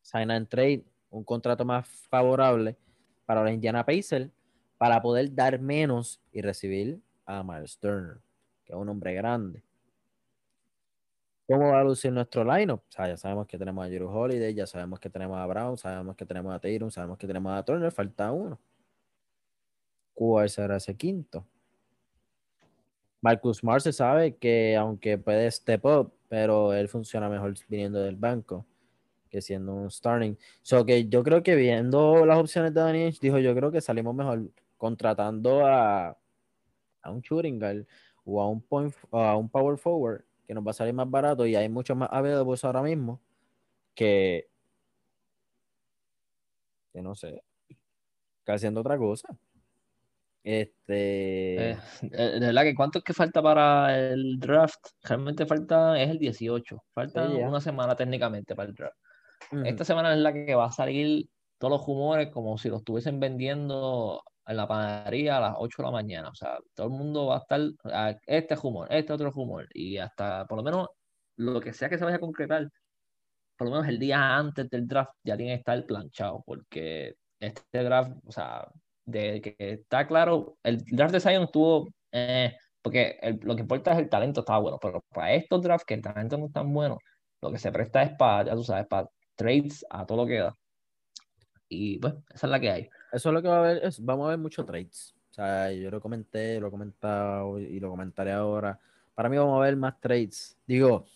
Sign 0.02 0.30
and 0.30 0.46
trade, 0.46 0.84
un 1.08 1.24
contrato 1.24 1.64
más 1.64 1.88
favorable 1.88 2.76
para 3.24 3.42
los 3.42 3.50
Indiana 3.50 3.86
Pacers, 3.86 4.30
para 4.76 5.00
poder 5.00 5.34
dar 5.34 5.58
menos 5.58 6.20
y 6.32 6.42
recibir 6.42 7.00
a 7.24 7.42
Miles 7.42 7.78
Turner, 7.78 8.18
que 8.62 8.74
es 8.74 8.78
un 8.78 8.90
hombre 8.90 9.14
grande. 9.14 9.62
¿Cómo 11.48 11.70
va 11.70 11.80
a 11.80 11.84
lucir 11.84 12.12
nuestro 12.12 12.42
lineup? 12.44 12.80
O 12.80 12.90
sea, 12.90 13.06
ya 13.06 13.16
sabemos 13.16 13.46
que 13.46 13.56
tenemos 13.56 13.86
a 13.86 13.88
Jero 13.88 14.10
Holiday, 14.10 14.52
ya 14.52 14.66
sabemos 14.66 14.98
que 14.98 15.08
tenemos 15.08 15.38
a 15.38 15.46
Brown, 15.46 15.78
sabemos 15.78 16.16
que 16.16 16.26
tenemos 16.26 16.52
a 16.52 16.58
Tatum, 16.58 16.90
sabemos 16.90 17.18
que 17.18 17.26
tenemos 17.26 17.56
a 17.56 17.64
Turner, 17.64 17.92
falta 17.92 18.32
uno. 18.32 18.58
¿Cuál 20.12 20.50
será 20.50 20.76
ese 20.76 20.96
quinto? 20.96 21.46
Marcus 23.20 23.58
Smart 23.58 23.80
se 23.80 23.92
sabe 23.92 24.36
que 24.36 24.76
aunque 24.76 25.18
puede 25.18 25.48
step 25.50 25.84
up, 25.84 26.12
pero 26.28 26.72
él 26.74 26.88
funciona 26.88 27.28
mejor 27.28 27.54
viniendo 27.68 28.00
del 28.00 28.16
banco 28.16 28.66
que 29.30 29.40
siendo 29.40 29.74
un 29.74 29.90
starting. 29.90 30.36
So 30.62 30.84
que 30.84 31.08
yo 31.08 31.22
creo 31.22 31.42
que 31.42 31.54
viendo 31.54 32.26
las 32.26 32.38
opciones 32.38 32.74
de 32.74 32.80
Danny 32.80 33.10
dijo, 33.20 33.38
yo 33.38 33.54
creo 33.54 33.70
que 33.70 33.80
salimos 33.80 34.14
mejor 34.14 34.50
contratando 34.76 35.64
a, 35.64 36.16
a 37.02 37.10
un 37.10 37.20
shooting 37.20 37.58
guard 37.58 37.86
o 38.24 38.40
a 38.40 38.48
un 38.48 38.60
point 38.60 38.94
a 39.12 39.36
un 39.36 39.48
power 39.48 39.78
forward 39.78 40.24
que 40.46 40.54
nos 40.54 40.66
va 40.66 40.70
a 40.70 40.74
salir 40.74 40.94
más 40.94 41.10
barato 41.10 41.46
y 41.46 41.56
hay 41.56 41.68
mucho 41.68 41.94
más 41.94 42.08
available 42.12 42.58
ahora 42.62 42.82
mismo 42.82 43.20
que 43.94 44.48
que 46.92 47.02
no 47.02 47.14
sé 47.14 47.42
que 48.46 48.52
haciendo 48.52 48.80
otra 48.80 48.96
cosa. 48.96 49.36
Este. 50.42 51.72
Eh, 51.72 51.78
de 52.02 52.38
verdad 52.38 52.62
que 52.62 52.74
cuánto 52.76 52.98
es 52.98 53.04
que 53.04 53.12
falta 53.12 53.42
para 53.42 53.98
el 53.98 54.38
draft? 54.38 54.78
Realmente 55.02 55.44
falta, 55.44 56.00
es 56.00 56.08
el 56.08 56.18
18. 56.20 56.84
Falta 56.94 57.28
una 57.28 57.60
semana 57.60 57.96
técnicamente 57.96 58.54
para 58.54 58.68
el 58.68 58.74
draft. 58.74 58.96
Esta 59.64 59.84
semana 59.84 60.14
es 60.14 60.20
la 60.20 60.32
que 60.32 60.54
va 60.54 60.66
a 60.66 60.72
salir 60.72 61.28
todos 61.58 61.78
los 61.78 61.86
rumores 61.86 62.28
como 62.28 62.56
si 62.58 62.68
lo 62.68 62.76
estuviesen 62.76 63.18
vendiendo 63.18 64.22
en 64.46 64.56
la 64.56 64.68
panadería 64.68 65.38
a 65.38 65.40
las 65.40 65.54
8 65.58 65.82
de 65.82 65.86
la 65.86 65.92
mañana. 65.92 66.28
O 66.30 66.34
sea, 66.34 66.58
todo 66.74 66.86
el 66.88 66.92
mundo 66.92 67.26
va 67.26 67.36
a 67.36 67.38
estar, 67.38 67.60
a 67.84 68.16
este 68.26 68.56
rumor, 68.56 68.88
este 68.90 69.12
otro 69.12 69.30
rumor. 69.30 69.68
Y 69.74 69.98
hasta, 69.98 70.46
por 70.46 70.58
lo 70.58 70.64
menos, 70.64 70.88
lo 71.36 71.60
que 71.60 71.72
sea 71.72 71.88
que 71.88 71.98
se 71.98 72.04
vaya 72.04 72.16
a 72.16 72.20
concretar, 72.20 72.68
por 73.56 73.68
lo 73.68 73.72
menos 73.74 73.88
el 73.88 73.98
día 73.98 74.36
antes 74.36 74.68
del 74.70 74.86
draft 74.86 75.12
ya 75.24 75.36
tiene 75.36 75.52
que 75.54 75.58
estar 75.60 75.86
planchado. 75.86 76.42
Porque 76.46 77.14
este 77.40 77.82
draft, 77.84 78.12
o 78.26 78.32
sea, 78.32 78.68
de 79.04 79.40
que 79.40 79.56
está 79.58 80.06
claro, 80.06 80.58
el 80.62 80.84
draft 80.84 81.12
de 81.14 81.20
Zion 81.20 81.44
estuvo, 81.44 81.88
eh, 82.12 82.56
porque 82.82 83.18
lo 83.42 83.56
que 83.56 83.62
importa 83.62 83.92
es 83.92 83.98
el 83.98 84.08
talento, 84.08 84.40
estaba 84.40 84.60
bueno, 84.60 84.78
pero 84.80 85.02
para 85.10 85.34
estos 85.34 85.62
drafts 85.62 85.84
que 85.84 85.94
el 85.94 86.02
talento 86.02 86.38
no 86.38 86.46
es 86.46 86.52
tan 86.52 86.72
bueno, 86.72 86.98
lo 87.42 87.50
que 87.52 87.58
se 87.58 87.72
presta 87.72 88.02
es 88.02 88.12
para, 88.16 88.44
ya 88.46 88.54
tú 88.54 88.64
sabes, 88.64 88.86
para 88.86 89.08
trades 89.36 89.84
a 89.90 90.06
todo 90.06 90.18
lo 90.18 90.26
que 90.26 90.38
da. 90.38 90.54
Y 91.68 91.98
pues, 91.98 92.14
esa 92.34 92.46
es 92.46 92.50
la 92.50 92.60
que 92.60 92.70
hay. 92.70 92.88
Eso 93.16 93.30
es 93.30 93.32
lo 93.32 93.40
que 93.40 93.48
va 93.48 93.56
a 93.56 93.60
haber, 93.60 93.82
vamos 94.00 94.26
a 94.26 94.28
ver 94.30 94.38
muchos 94.38 94.66
trades. 94.66 95.14
O 95.30 95.34
sea, 95.34 95.72
yo 95.72 95.90
lo 95.90 96.00
comenté, 96.00 96.60
lo 96.60 96.68
he 96.68 96.70
comentado 96.70 97.58
y 97.58 97.80
lo 97.80 97.90
comentaré 97.90 98.32
ahora. 98.32 98.78
Para 99.14 99.28
mí 99.28 99.36
vamos 99.36 99.58
a 99.58 99.64
ver 99.64 99.76
más 99.76 99.98
trades. 100.00 100.56
Digo, 100.66 101.06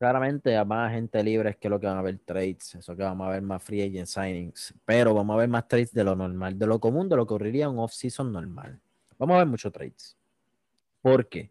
Claramente 0.00 0.56
hay 0.56 0.64
más 0.64 0.90
gente 0.90 1.22
libre 1.22 1.50
es 1.50 1.56
que 1.58 1.68
lo 1.68 1.78
que 1.78 1.86
van 1.86 1.98
a 1.98 2.00
ver 2.00 2.18
trades, 2.24 2.74
eso 2.74 2.96
que 2.96 3.02
vamos 3.02 3.28
a 3.28 3.32
ver 3.32 3.42
más 3.42 3.62
free 3.62 3.82
agent 3.82 4.06
signings, 4.06 4.72
pero 4.86 5.12
vamos 5.12 5.34
a 5.34 5.40
ver 5.40 5.48
más 5.50 5.68
trades 5.68 5.92
de 5.92 6.02
lo 6.02 6.16
normal, 6.16 6.58
de 6.58 6.66
lo 6.66 6.80
común, 6.80 7.06
de 7.06 7.16
lo 7.16 7.26
que 7.26 7.34
ocurriría 7.34 7.68
un 7.68 7.78
off-season 7.78 8.32
normal. 8.32 8.80
Vamos 9.18 9.34
a 9.34 9.38
ver 9.40 9.46
muchos 9.46 9.70
trades. 9.70 10.16
¿Por 11.02 11.28
qué? 11.28 11.50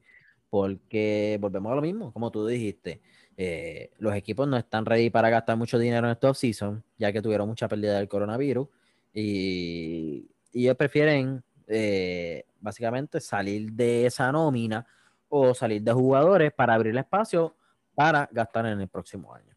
Porque 0.49 1.37
volvemos 1.39 1.71
a 1.71 1.75
lo 1.75 1.81
mismo, 1.83 2.11
como 2.11 2.31
tú 2.31 2.47
dijiste, 2.47 3.01
eh, 3.37 3.91
los 3.99 4.15
equipos 4.15 4.47
no 4.47 4.57
están 4.57 4.83
ready 4.83 5.11
para 5.11 5.29
gastar 5.29 5.55
mucho 5.55 5.77
dinero 5.77 6.07
en 6.07 6.13
este 6.13 6.25
off-season, 6.25 6.83
ya 6.97 7.13
que 7.13 7.21
tuvieron 7.21 7.47
mucha 7.47 7.67
pérdida 7.67 7.99
del 7.99 8.09
coronavirus, 8.09 8.67
y, 9.13 10.29
ellos 10.51 10.75
prefieren 10.75 11.43
eh, 11.67 12.43
básicamente 12.59 13.19
salir 13.21 13.71
de 13.71 14.07
esa 14.07 14.31
nómina 14.31 14.85
o 15.27 15.53
salir 15.53 15.83
de 15.83 15.93
jugadores 15.93 16.51
para 16.51 16.73
abrir 16.73 16.97
espacio 16.97 17.55
para 17.93 18.27
gastar 18.31 18.65
en 18.65 18.81
el 18.81 18.87
próximo 18.87 19.33
año. 19.33 19.55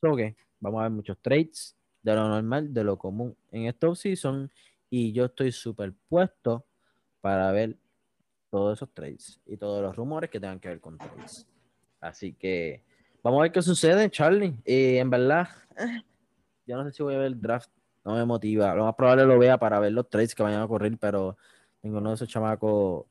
So 0.00 0.14
que 0.14 0.36
vamos 0.60 0.80
a 0.80 0.82
ver 0.84 0.92
muchos 0.92 1.18
trades 1.20 1.76
de 2.02 2.14
lo 2.14 2.28
normal, 2.28 2.72
de 2.72 2.84
lo 2.84 2.96
común 2.96 3.36
en 3.50 3.66
esta 3.66 3.88
offseason 3.88 4.50
y 4.88 5.12
yo 5.12 5.26
estoy 5.26 5.52
súper 5.52 5.92
puesto 6.08 6.66
para 7.20 7.50
ver 7.52 7.76
todos 8.50 8.78
esos 8.78 8.92
trades 8.92 9.40
y 9.46 9.56
todos 9.56 9.82
los 9.82 9.96
rumores 9.96 10.30
que 10.30 10.40
tengan 10.40 10.60
que 10.60 10.68
ver 10.68 10.80
con 10.80 10.98
trades. 10.98 11.46
Así 12.00 12.32
que 12.32 12.82
vamos 13.22 13.40
a 13.40 13.42
ver 13.42 13.52
qué 13.52 13.62
sucede, 13.62 14.10
Charlie. 14.10 14.56
Y 14.64 14.96
en 14.96 15.10
verdad, 15.10 15.48
eh, 15.76 16.02
yo 16.66 16.76
no 16.76 16.84
sé 16.84 16.92
si 16.92 17.02
voy 17.02 17.14
a 17.14 17.18
ver 17.18 17.26
el 17.28 17.40
draft, 17.40 17.70
no 18.04 18.14
me 18.14 18.24
motiva. 18.24 18.74
Lo 18.74 18.84
más 18.84 18.94
probable 18.94 19.24
lo 19.24 19.38
vea 19.38 19.58
para 19.58 19.78
ver 19.80 19.92
los 19.92 20.08
trades 20.08 20.34
que 20.34 20.42
vayan 20.42 20.60
a 20.60 20.64
ocurrir, 20.64 20.98
pero 20.98 21.36
ninguno 21.82 22.10
de 22.10 22.14
esos 22.16 22.28
chamacos 22.28 23.06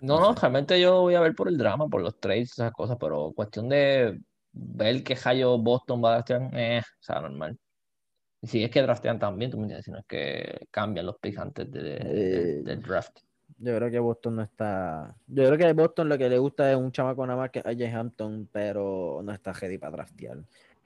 no, 0.00 0.18
no, 0.18 0.34
realmente 0.34 0.80
yo 0.80 1.02
voy 1.02 1.14
a 1.14 1.20
ver 1.20 1.34
por 1.34 1.48
el 1.48 1.58
drama, 1.58 1.86
por 1.88 2.00
los 2.00 2.18
trades, 2.18 2.52
esas 2.52 2.72
cosas, 2.72 2.96
pero 2.98 3.32
cuestión 3.32 3.68
de 3.68 4.18
ver 4.52 5.04
que 5.04 5.16
Hayo 5.22 5.58
Boston 5.58 6.02
va 6.02 6.10
a 6.10 6.12
draftear, 6.14 6.50
eh, 6.54 6.80
o 6.80 7.02
sea, 7.02 7.20
normal. 7.20 7.58
Si 8.42 8.64
es 8.64 8.70
que 8.70 8.80
draftean 8.80 9.18
también, 9.18 9.50
tú 9.50 9.58
me 9.58 9.64
entiendes, 9.64 9.84
si 9.84 9.90
no 9.90 9.98
es 9.98 10.06
que 10.06 10.66
cambian 10.70 11.04
los 11.04 11.18
picks 11.18 11.38
antes 11.38 11.70
de, 11.70 11.98
eh, 12.00 12.62
del 12.62 12.82
draft. 12.82 13.18
Yo 13.58 13.76
creo 13.76 13.90
que 13.90 13.98
Boston 13.98 14.36
no 14.36 14.42
está. 14.42 15.14
Yo 15.26 15.44
creo 15.44 15.58
que 15.58 15.66
a 15.66 15.74
Boston 15.74 16.08
lo 16.08 16.16
que 16.16 16.30
le 16.30 16.38
gusta 16.38 16.70
es 16.70 16.78
un 16.78 16.92
chamaco 16.92 17.26
nada 17.26 17.38
más 17.38 17.50
que 17.50 17.58
AJ 17.58 17.94
Hampton, 17.94 18.48
pero 18.50 19.20
no 19.22 19.32
está 19.32 19.52
ready 19.52 19.76
para 19.76 19.92
draftear. 19.92 20.38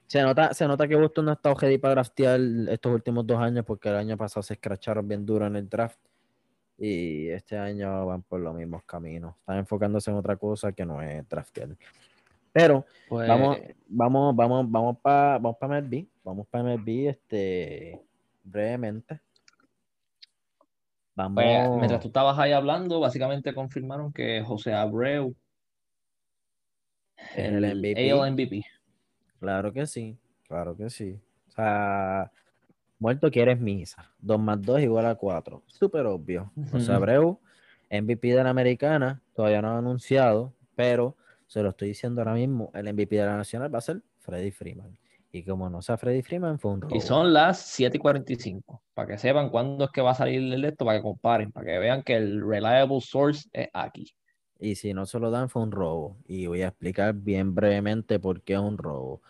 Se 0.07 0.23
nota, 0.23 0.55
se 0.55 0.67
nota 0.67 0.87
que 0.87 0.97
Boston 0.97 1.25
no 1.27 1.31
ha 1.31 1.35
estado 1.35 1.55
ready 1.55 1.79
para 1.79 1.95
draftear 1.95 2.41
estos 2.69 2.93
últimos 2.93 3.27
dos 3.27 3.39
años 3.39 3.65
porque 3.65 3.89
el 3.89 3.97
año 3.97 4.17
pasado 4.17 4.43
se 4.43 4.55
escracharon 4.55 5.09
bien 5.09 5.25
duro 5.25 5.47
en 5.47 5.57
el 5.57 5.69
draft 5.69 5.99
y 6.79 7.29
este 7.29 7.57
año 7.57 8.07
van 8.07 8.23
por 8.23 8.41
los 8.41 8.55
mismos 8.55 8.83
caminos. 8.85 9.35
Están 9.39 9.59
enfocándose 9.59 10.11
en 10.11 10.17
otra 10.17 10.37
cosa 10.37 10.73
que 10.73 10.85
no 10.85 11.01
es 11.01 11.27
draftear. 11.29 11.77
Pero 12.53 12.87
pues 13.09 13.29
vamos, 13.29 13.59
vamos, 13.89 14.37
vamos, 14.37 14.71
vamos 14.71 14.99
para 14.99 15.39
vamos 15.39 15.57
para 15.57 15.81
MLB, 15.81 16.07
vamos 16.23 16.47
para 16.47 16.65
MLB 16.65 17.09
este 17.09 18.01
brevemente. 18.45 19.21
Vamos. 21.17 21.43
Pues, 21.43 21.71
mientras 21.79 22.01
tú 22.01 22.09
estabas 22.09 22.39
ahí 22.39 22.53
hablando, 22.53 23.01
básicamente 23.01 23.55
confirmaron 23.55 24.13
que 24.13 24.43
José 24.43 24.75
Abreu 24.75 25.35
el, 27.37 27.65
el 27.65 27.79
MVP. 27.79 28.31
MVP. 28.31 28.65
Claro 29.45 29.75
que 29.75 29.87
sí, 29.87 30.17
claro 30.49 30.75
que 30.75 30.89
sí. 30.89 31.21
O 31.49 31.51
sea, 31.51 32.33
Muerto 32.99 33.31
quieres 33.31 33.61
misa. 33.61 34.11
2 34.21 34.41
más 34.41 34.63
2 34.63 34.81
igual 34.81 35.05
a 35.05 35.17
4. 35.17 35.63
Súper 35.67 36.07
obvio. 36.07 36.51
José 36.73 36.91
Abreu, 36.93 37.39
MVP 37.91 38.29
de 38.29 38.43
la 38.43 38.49
americana, 38.49 39.21
todavía 39.35 39.61
no 39.61 39.73
ha 39.73 39.79
anunciado, 39.79 40.55
pero 40.75 41.19
se 41.47 41.63
lo 41.63 41.69
estoy 41.69 41.89
diciendo 41.89 42.23
ahora 42.23 42.33
mismo, 42.33 42.71
el 42.73 42.91
MVP 42.91 43.17
de 43.17 43.27
la 43.27 43.37
nacional 43.37 43.73
va 43.73 43.81
a 43.81 43.83
ser 43.83 44.01
Freddy 44.21 44.51
Freeman. 44.51 44.97
Y 45.31 45.43
como 45.43 45.69
no 45.69 45.83
sea 45.83 45.99
Freddy 45.99 46.23
Freeman, 46.23 46.59
fue 46.59 46.71
un 46.71 46.81
robo. 46.81 46.97
Y 46.97 47.03
son 47.03 47.35
las 47.35 47.59
7 47.59 47.99
y 47.99 48.01
45, 48.01 48.83
para 48.95 49.09
que 49.09 49.19
sepan 49.19 49.51
cuándo 49.51 49.85
es 49.85 49.91
que 49.91 50.01
va 50.01 50.13
a 50.13 50.15
salir 50.15 50.41
el 50.41 50.65
esto, 50.65 50.87
para 50.87 50.97
que 50.97 51.03
comparen, 51.03 51.53
para 51.53 51.67
que 51.67 51.79
vean 51.79 52.03
que 52.03 52.17
el 52.17 52.41
reliable 52.41 52.99
source 53.03 53.47
es 53.53 53.69
aquí. 53.75 54.07
Y 54.59 54.77
si 54.77 54.95
no 54.95 55.07
se 55.07 55.19
lo 55.19 55.31
dan, 55.31 55.49
fue 55.49 55.63
un 55.63 55.73
robo. 55.73 56.17
Y 56.27 56.47
voy 56.47 56.63
a 56.63 56.69
explicar 56.69 57.15
bien 57.15 57.55
brevemente 57.55 58.19
por 58.19 58.43
qué 58.43 58.55
es 58.55 58.61
un 58.61 58.79
robo. 58.79 59.21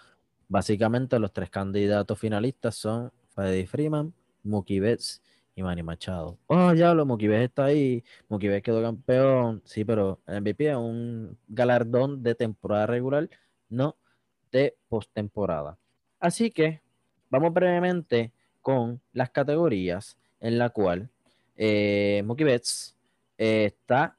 Básicamente, 0.49 1.19
los 1.19 1.33
tres 1.33 1.51
candidatos 1.51 2.19
finalistas 2.19 2.75
son 2.75 3.11
Freddie 3.31 3.67
Freeman, 3.67 4.13
Mookie 4.43 4.81
Betts 4.81 5.23
y 5.57 5.63
Manny 5.63 5.83
Machado. 5.83 6.39
Oh, 6.47 6.73
ya 6.75 6.95
lo 6.95 7.07
Mookie 7.07 7.29
Betts 7.29 7.45
está 7.45 7.65
ahí, 7.67 8.05
Mookie 8.29 8.49
Betts 8.49 8.65
quedó 8.65 8.83
campeón, 8.83 9.63
sí, 9.65 9.85
pero 9.85 10.21
el 10.27 10.41
MVP 10.41 10.71
es 10.71 10.77
un 10.77 11.39
galardón 11.49 12.23
de 12.23 12.35
temporada 12.35 12.87
regular, 12.87 13.29
no 13.69 13.97
de 14.53 14.77
postemporada. 14.89 15.79
Así 16.21 16.51
que 16.51 16.81
vamos 17.31 17.53
brevemente 17.53 18.33
con 18.63 19.01
las 19.13 19.31
categorías 19.31 20.17
en 20.41 20.59
la 20.59 20.71
cual 20.71 21.11
eh, 21.57 22.23
Mookie 22.25 22.45
Betts 22.45 22.97
eh, 23.39 23.67
está 23.67 24.17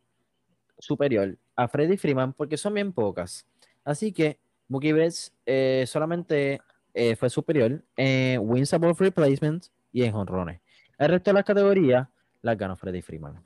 superior 0.85 1.37
a 1.55 1.67
Freddy 1.67 1.97
Freeman 1.97 2.33
porque 2.33 2.57
son 2.57 2.73
bien 2.75 2.93
pocas. 2.93 3.45
Así 3.83 4.11
que 4.11 4.39
Mookie 4.67 4.93
Betts 4.93 5.33
eh, 5.45 5.85
solamente 5.87 6.61
eh, 6.93 7.15
fue 7.15 7.29
superior 7.29 7.83
en 7.95 8.39
wins 8.43 8.73
above 8.73 8.99
replacement 8.99 9.65
y 9.91 10.03
en 10.03 10.13
honrones. 10.15 10.61
El 10.97 11.09
resto 11.09 11.31
de 11.31 11.35
las 11.35 11.43
categorías 11.43 12.07
las 12.41 12.57
ganó 12.57 12.75
Freddy 12.75 13.01
Freeman. 13.01 13.43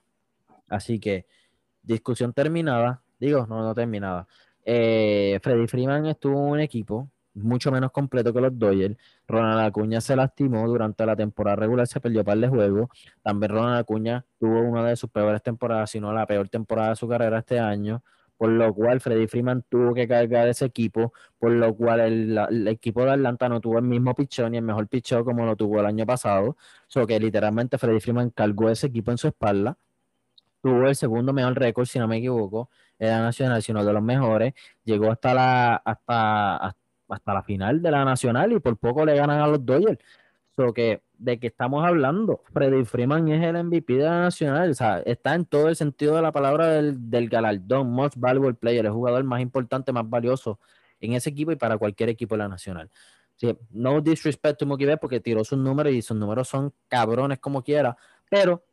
Así 0.67 0.99
que 0.99 1.25
discusión 1.81 2.33
terminada. 2.33 3.01
Digo, 3.19 3.45
no, 3.47 3.61
no 3.61 3.73
terminada. 3.73 4.27
Eh, 4.63 5.39
Freddy 5.41 5.67
Freeman 5.67 6.05
estuvo 6.05 6.33
en 6.33 6.51
un 6.51 6.59
equipo 6.59 7.09
mucho 7.33 7.71
menos 7.71 7.91
completo 7.91 8.33
que 8.33 8.41
los 8.41 8.57
Dodgers. 8.57 8.97
Ronald 9.27 9.61
Acuña 9.61 10.01
se 10.01 10.15
lastimó 10.15 10.67
durante 10.67 11.05
la 11.05 11.15
temporada 11.15 11.55
regular, 11.55 11.87
se 11.87 11.99
perdió 11.99 12.23
par 12.23 12.37
de 12.37 12.47
juegos. 12.47 12.89
También 13.21 13.51
Ronald 13.51 13.79
Acuña 13.79 14.25
tuvo 14.39 14.61
una 14.61 14.85
de 14.85 14.95
sus 14.95 15.09
peores 15.09 15.41
temporadas, 15.43 15.91
si 15.91 15.99
no 15.99 16.13
la 16.13 16.25
peor 16.25 16.49
temporada 16.49 16.89
de 16.89 16.95
su 16.95 17.07
carrera 17.07 17.39
este 17.39 17.59
año, 17.59 18.03
por 18.37 18.49
lo 18.49 18.73
cual 18.73 19.01
Freddy 19.01 19.27
Freeman 19.27 19.63
tuvo 19.67 19.93
que 19.93 20.07
cargar 20.07 20.47
ese 20.47 20.65
equipo, 20.65 21.13
por 21.37 21.51
lo 21.51 21.75
cual 21.75 21.99
el, 21.99 22.67
equipo 22.67 23.03
de 23.03 23.11
Atlanta 23.11 23.49
no 23.49 23.59
tuvo 23.59 23.79
el 23.79 23.83
mismo 23.85 24.15
pichón 24.15 24.51
ni 24.51 24.57
el 24.57 24.63
mejor 24.63 24.87
pichón 24.87 25.25
como 25.25 25.45
lo 25.45 25.55
tuvo 25.55 25.79
el 25.81 25.85
año 25.85 26.05
pasado. 26.05 26.55
So 26.87 27.05
que 27.05 27.19
literalmente 27.19 27.77
Freddy 27.77 27.99
Freeman 27.99 28.29
cargó 28.31 28.69
ese 28.69 28.87
equipo 28.87 29.11
en 29.11 29.17
su 29.17 29.27
espalda. 29.27 29.77
Tuvo 30.61 30.87
el 30.87 30.95
segundo 30.95 31.33
mejor 31.33 31.57
récord, 31.57 31.85
si 31.85 31.99
no 31.99 32.07
me 32.07 32.17
equivoco, 32.17 32.69
era 32.97 33.21
nacional, 33.21 33.61
sino 33.63 33.83
de 33.83 33.93
los 33.93 34.03
mejores. 34.03 34.53
Llegó 34.83 35.11
hasta 35.11 35.33
la, 35.33 35.75
hasta, 35.75 36.55
hasta 37.09 37.33
la 37.33 37.43
final 37.43 37.81
de 37.81 37.91
la 37.91 38.05
Nacional 38.05 38.51
y 38.53 38.59
por 38.59 38.77
poco 38.77 39.05
le 39.05 39.15
ganan 39.15 39.41
a 39.41 39.47
los 39.47 39.65
Dodgers. 39.65 39.99
So 40.55 40.73
que 40.73 41.01
de 41.17 41.39
que 41.39 41.47
estamos 41.47 41.85
hablando, 41.85 42.43
Freddy 42.53 42.85
Freeman 42.85 43.27
es 43.29 43.43
el 43.43 43.63
MVP 43.63 43.93
de 43.93 44.03
la 44.03 44.21
Nacional, 44.21 44.71
o 44.71 44.73
sea, 44.73 44.99
está 44.99 45.35
en 45.35 45.45
todo 45.45 45.67
el 45.67 45.75
sentido 45.75 46.15
de 46.15 46.21
la 46.21 46.31
palabra 46.31 46.67
del, 46.67 47.09
del 47.09 47.29
galardón, 47.29 47.91
most 47.91 48.15
valuable 48.17 48.55
player, 48.55 48.85
el 48.85 48.91
jugador 48.91 49.23
más 49.25 49.41
importante, 49.41 49.91
más 49.91 50.09
valioso 50.09 50.59
en 51.01 51.13
ese 51.13 51.29
equipo 51.29 51.51
y 51.51 51.55
para 51.55 51.77
cualquier 51.77 52.09
equipo 52.09 52.35
de 52.35 52.39
la 52.39 52.47
Nacional. 52.47 52.89
Sí, 53.35 53.57
no 53.71 54.01
disrespect 54.01 54.59
to 54.59 54.65
Mookie 54.65 54.85
Betts 54.85 54.99
porque 54.99 55.19
tiró 55.19 55.43
sus 55.43 55.57
números 55.57 55.93
y 55.93 56.01
sus 56.01 56.17
números 56.17 56.47
son 56.47 56.73
cabrones 56.87 57.39
como 57.39 57.63
quiera, 57.63 57.95
pero 58.29 58.63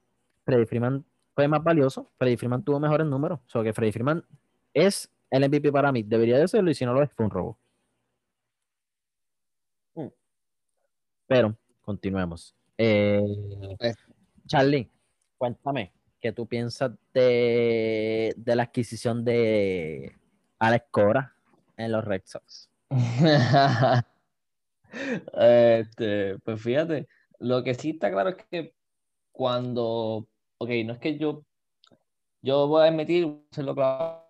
Freddy 0.45 0.67
Freeman 0.67 1.05
fue 1.35 1.47
más 1.49 1.63
valioso, 1.63 2.11
Freddy 2.19 2.37
Freeman 2.37 2.65
tuvo 2.65 2.81
mejores 2.81 3.07
números, 3.07 3.41
o 3.55 3.63
que 3.63 3.73
Freddy 3.73 3.93
Freeman 3.93 4.25
es 4.75 5.11
el 5.31 5.49
MVP 5.49 5.71
para 5.71 5.93
mí, 5.93 6.03
debería 6.03 6.39
de 6.39 6.49
serlo 6.49 6.71
y 6.71 6.75
si 6.75 6.85
no 6.85 6.95
lo 6.95 7.03
es, 7.03 7.13
fue 7.13 7.27
un 7.27 7.31
robo. 7.31 7.59
Pero 11.27 11.57
continuemos. 11.83 12.55
Eh, 12.79 13.23
Charlie, 14.47 14.91
cuéntame, 15.39 15.93
¿qué 16.21 16.33
tú 16.33 16.47
piensas 16.47 16.93
de, 17.13 18.33
de 18.37 18.57
la 18.57 18.65
adquisición 18.65 19.25
de 19.25 20.15
Alex 20.59 20.87
Cora 20.91 21.35
en 21.77 21.93
los 21.93 22.05
Red 22.05 22.23
Sox? 22.25 22.71
Este, 25.35 26.39
pues 26.39 26.63
fíjate, 26.63 27.09
lo 27.41 27.63
que 27.63 27.75
sí 27.75 27.91
está 27.91 28.11
claro 28.11 28.31
es 28.31 28.37
que 28.51 28.75
cuando, 29.33 30.27
ok, 30.59 30.71
no 30.87 30.93
es 30.95 30.99
que 30.99 31.19
yo, 31.19 31.45
yo 32.41 32.67
voy 32.67 32.85
a 32.85 32.89
admitir, 32.89 33.43
hacerlo 33.51 33.75
claro, 33.75 34.25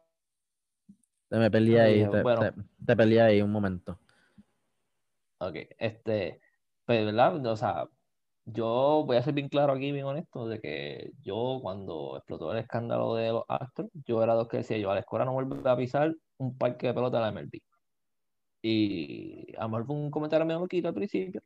Te 1.28 1.36
me 1.36 1.47
Ah, 1.47 1.82
ahí, 1.84 2.09
te, 2.11 2.22
bueno. 2.22 2.40
te- 2.40 2.53
te 2.84 2.97
peleé 2.97 3.20
ahí 3.20 3.42
un 3.42 3.53
momento. 3.53 3.99
ok, 5.38 5.57
este, 5.78 6.40
pues, 6.87 7.05
¿verdad? 7.05 7.45
O 7.47 7.57
sea, 7.57 7.87
yo 8.47 9.05
voy 9.07 9.16
a 9.16 9.22
ser 9.22 9.34
bien 9.34 9.49
claro 9.49 9.72
aquí, 9.74 9.93
bien 9.93 10.07
honesto, 10.07 10.49
de 10.49 10.61
que 10.61 11.12
yo 11.22 11.59
cuando 11.62 12.16
explotó 12.16 12.53
el 12.53 12.59
escándalo 12.59 13.14
de 13.16 13.30
los 13.32 13.45
Astros, 13.49 13.91
yo 14.07 14.22
era 14.22 14.34
de 14.34 14.41
los 14.41 14.49
que 14.49 14.59
decía, 14.59 14.78
yo 14.78 14.91
a 14.91 14.95
la 14.95 15.01
escuela 15.01 15.24
no 15.24 15.32
vuelve 15.34 15.68
a 15.68 15.76
pisar 15.76 16.14
un 16.39 16.57
parque 16.59 16.89
de 16.89 16.95
pelota 16.95 17.18
de 17.18 17.22
la 17.24 17.32
MLB. 17.32 17.61
Y 18.62 19.55
a 19.57 19.62
lo 19.62 19.68
mejor 19.70 19.87
fue 19.87 19.97
un 19.97 20.11
comentario 20.11 20.47
medio 20.47 20.61
loquito 20.61 20.89
al 20.89 20.95
principio, 20.95 21.43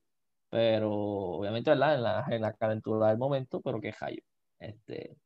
pero 0.50 0.92
obviamente, 0.92 1.70
¿verdad? 1.70 1.96
En 1.96 2.02
la, 2.02 2.26
en 2.30 2.42
la 2.42 2.52
calentura 2.54 3.08
del 3.08 3.18
momento, 3.18 3.60
pero 3.62 3.80
que 3.80 3.92
hallo. 3.92 4.22
Este, 4.58 5.16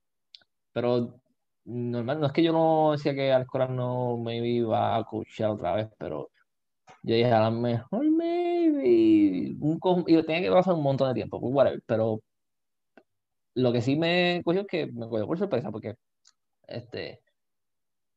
pero 0.73 1.21
normal, 1.65 2.21
no 2.21 2.27
es 2.27 2.33
que 2.33 2.43
yo 2.43 2.53
no 2.53 2.93
decía 2.93 3.15
que 3.15 3.33
Alex 3.33 3.51
Cora 3.51 3.69
no 3.69 4.19
me 4.19 4.39
iba 4.39 4.97
a 4.97 5.05
coachar 5.05 5.51
otra 5.51 5.75
vez, 5.77 5.89
pero 5.99 6.31
yo 7.03 7.15
dije, 7.17 7.33
a 7.33 7.51
lo 7.51 7.53
mejor 7.53 8.11
maybe 8.71 9.57
un 9.61 9.79
y 10.07 10.23
tenía 10.23 10.43
que 10.43 10.51
pasar 10.51 10.75
un 10.75 10.83
montón 10.83 11.09
de 11.09 11.15
tiempo, 11.15 11.39
whatever, 11.39 11.83
pero 11.87 12.21
lo 13.55 13.73
que 13.73 13.83
sí 13.83 13.97
me 13.97 14.43
cogió 14.45 14.63
es 14.63 14.67
que 14.67 14.87
me 14.87 15.09
cogió 15.09 15.27
por 15.27 15.39
sorpresa, 15.39 15.71
porque 15.71 15.97
este, 16.67 17.23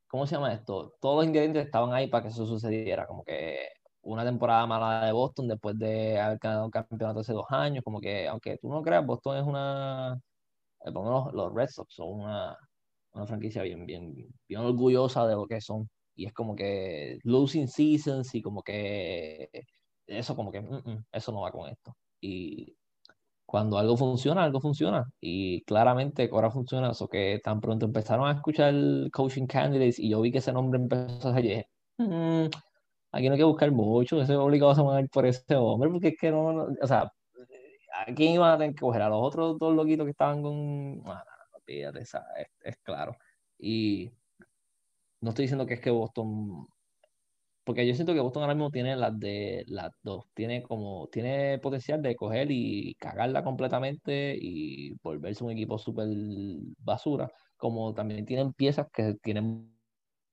¿cómo 0.08 0.26
se 0.28 0.36
llama 0.36 0.54
esto? 0.54 0.94
Todos 1.00 1.18
los 1.18 1.26
ingredientes 1.26 1.66
estaban 1.66 1.94
ahí 1.94 2.08
para 2.08 2.24
que 2.24 2.30
eso 2.30 2.46
sucediera, 2.46 3.06
como 3.08 3.24
que 3.24 3.60
una 4.02 4.24
temporada 4.26 4.66
mala 4.66 5.06
de 5.06 5.12
Boston 5.12 5.48
después 5.48 5.78
de 5.78 6.20
haber 6.20 6.40
ganado 6.40 6.66
un 6.66 6.72
campeonato 6.72 7.20
hace 7.20 7.34
dos 7.34 7.46
años, 7.50 7.84
como 7.84 8.00
que, 8.00 8.28
aunque 8.28 8.58
tú 8.58 8.70
no 8.70 8.82
creas, 8.82 9.06
Boston 9.06 9.38
es 9.38 9.44
una, 9.44 10.20
eh, 10.86 10.92
por 10.92 11.04
lo 11.06 11.12
menos 11.12 11.34
los 11.34 11.54
Red 11.54 11.70
Sox 11.70 11.94
son 11.94 12.22
una, 12.22 12.58
una 13.14 13.28
franquicia 13.28 13.64
bien, 13.64 13.86
bien, 13.86 14.14
bien 14.48 14.62
orgullosa 14.62 15.28
de 15.28 15.36
lo 15.36 15.46
que 15.48 15.62
son, 15.62 15.90
y 16.16 16.26
es 16.26 16.34
como 16.34 16.56
que 16.56 17.20
losing 17.24 17.68
seasons 17.68 18.34
y 18.34 18.42
como 18.42 18.64
que 18.64 19.50
eso, 20.08 20.36
como 20.36 20.52
que 20.52 20.62
mm, 20.62 20.76
mm, 20.86 21.06
eso 21.12 21.32
no 21.32 21.42
va 21.42 21.52
con 21.52 21.70
esto. 21.70 21.96
Y 22.22 22.76
cuando 23.46 23.78
algo 23.78 23.98
funciona, 23.98 24.44
algo 24.44 24.62
funciona. 24.62 25.06
Y 25.22 25.64
claramente 25.66 26.30
ahora 26.32 26.52
funciona. 26.52 26.92
Eso 26.92 27.08
que 27.10 27.40
tan 27.44 27.62
pronto 27.62 27.86
empezaron 27.86 28.28
a 28.28 28.34
escuchar 28.34 28.74
coaching 29.14 29.48
candidates 29.48 30.00
y 30.00 30.10
yo 30.10 30.22
vi 30.22 30.32
que 30.32 30.40
ese 30.40 30.54
nombre 30.54 30.80
empezó 30.80 31.30
a 31.30 31.34
dije, 31.42 31.68
"Mm, 31.98 32.46
aquí 33.12 33.28
no 33.28 33.34
hay 33.34 33.40
que 33.40 33.44
buscar 33.46 33.72
mucho. 33.72 34.22
Ese 34.22 34.34
es 34.34 34.40
obligado 34.40 34.72
a 34.74 34.84
mandar 34.84 35.10
por 35.10 35.26
ese 35.26 35.56
hombre 35.56 35.90
porque 35.92 36.10
es 36.10 36.18
que 36.20 36.32
no, 36.32 36.54
no- 36.54 36.68
o 36.82 36.88
sea, 36.88 37.12
¿a 37.94 38.14
quién 38.16 38.34
iban 38.34 38.52
a 38.54 38.58
tener 38.58 38.76
que 38.76 38.82
coger? 38.82 39.02
A 39.02 39.10
los 39.10 39.20
otros 39.22 39.58
dos 39.60 39.76
loquitos 39.76 40.06
que 40.06 40.12
estaban 40.12 40.42
con. 40.44 41.00
No, 41.04 41.14
no, 41.14 41.22
es 42.64 42.78
claro. 42.84 43.16
Y 43.60 44.12
no 45.22 45.30
estoy 45.30 45.44
diciendo 45.44 45.66
que 45.66 45.76
es 45.76 45.82
que 45.82 45.90
Boston 45.92 46.68
porque 47.68 47.86
yo 47.86 47.94
siento 47.94 48.14
que 48.14 48.22
Boston 48.22 48.44
ahora 48.44 48.56
mismo 48.56 48.72
tiene 48.72 48.96
las 48.96 49.20
de 49.20 49.66
las 49.68 49.92
dos. 50.02 50.24
Tiene 50.34 50.64
como, 50.64 51.10
tiene 51.12 51.60
potencial 51.60 52.02
de 52.02 52.16
coger 52.16 52.48
y 52.50 52.96
cagarla 52.96 53.44
completamente 53.44 54.38
y 54.40 54.94
volverse 55.04 55.44
un 55.44 55.52
equipo 55.52 55.78
súper 55.78 56.08
basura. 56.80 57.30
Como 57.58 57.94
también 57.94 58.26
tienen 58.26 58.54
piezas 58.54 58.88
que 58.94 59.16
tienen, 59.22 59.78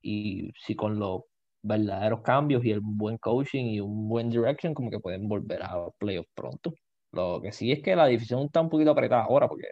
y 0.00 0.52
si 0.64 0.76
con 0.76 1.00
los 1.00 1.22
verdaderos 1.62 2.22
cambios 2.22 2.64
y 2.64 2.70
el 2.70 2.80
buen 2.82 3.18
coaching 3.18 3.64
y 3.66 3.80
un 3.80 4.08
buen 4.08 4.30
direction, 4.30 4.72
como 4.72 4.90
que 4.90 5.00
pueden 5.00 5.26
volver 5.28 5.64
a 5.64 5.90
playoffs 5.98 6.30
pronto. 6.34 6.72
Lo 7.10 7.40
que 7.42 7.50
sí 7.50 7.72
es 7.72 7.82
que 7.82 7.96
la 7.96 8.06
división 8.06 8.42
está 8.42 8.60
un 8.60 8.70
poquito 8.70 8.92
apretada 8.92 9.24
ahora, 9.24 9.48
porque 9.48 9.70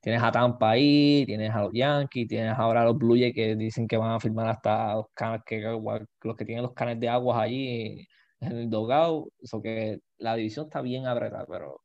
tienes 0.00 0.22
a 0.22 0.32
Tampa 0.32 0.70
ahí, 0.70 1.24
tienes 1.26 1.50
a 1.50 1.62
los 1.62 1.72
Yankees, 1.72 2.28
tienes 2.28 2.58
ahora 2.58 2.82
a 2.82 2.84
los 2.86 2.98
Blue 2.98 3.16
Jays 3.16 3.34
que 3.34 3.56
dicen 3.56 3.86
que 3.86 3.96
van 3.96 4.12
a 4.12 4.20
firmar 4.20 4.48
hasta 4.48 4.94
los 4.94 5.06
canes 5.14 5.42
que 5.46 5.60
los 5.60 6.36
que 6.36 6.44
tienen 6.44 6.64
los 6.64 6.74
canes 6.74 6.98
de 7.00 7.08
aguas 7.08 7.38
allí 7.38 8.08
en 8.40 8.52
el 8.52 8.70
dogado. 8.70 9.30
Eso 9.40 9.62
que 9.62 10.00
la 10.18 10.36
división 10.36 10.66
está 10.66 10.80
bien 10.82 11.06
apretada, 11.06 11.46
pero 11.46 11.82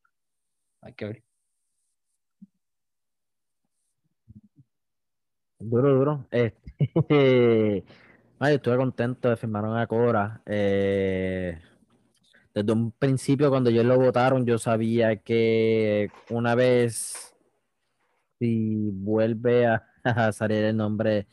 hay 0.81 0.93
que 0.93 1.05
ver. 1.05 1.23
Duro, 5.59 5.95
duro. 5.95 6.27
Este, 6.31 6.75
ay, 8.39 8.55
estuve 8.55 8.77
contento 8.77 9.29
de 9.29 9.37
firmar 9.37 9.65
a 9.65 9.87
Cora. 9.87 10.41
Eh, 10.45 11.59
desde 12.53 12.71
un 12.71 12.91
principio, 12.91 13.49
cuando 13.49 13.69
ellos 13.69 13.85
lo 13.85 13.97
votaron, 13.97 14.45
yo 14.45 14.57
sabía 14.57 15.17
que 15.17 16.09
una 16.29 16.55
vez, 16.55 17.34
si 18.45 18.91
vuelve 18.91 19.65
a, 20.03 20.31
salir 20.31 20.63
el 20.63 20.77
nombre, 20.77 21.27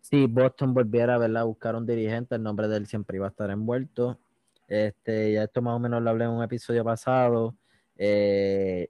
si 0.00 0.26
Boston 0.26 0.72
volviera 0.74 1.18
¿verdad? 1.18 1.42
a 1.42 1.46
buscar 1.46 1.74
un 1.74 1.86
dirigente, 1.86 2.36
el 2.36 2.42
nombre 2.42 2.68
de 2.68 2.76
él 2.76 2.86
siempre 2.86 3.16
iba 3.16 3.26
a 3.26 3.30
estar 3.30 3.50
envuelto. 3.50 4.18
Este, 4.68 5.32
ya 5.32 5.44
esto 5.44 5.60
más 5.60 5.74
o 5.74 5.78
menos 5.80 6.02
lo 6.02 6.10
hablé 6.10 6.24
en 6.24 6.30
un 6.30 6.42
episodio 6.42 6.84
pasado. 6.84 7.56
Eh, 7.96 8.88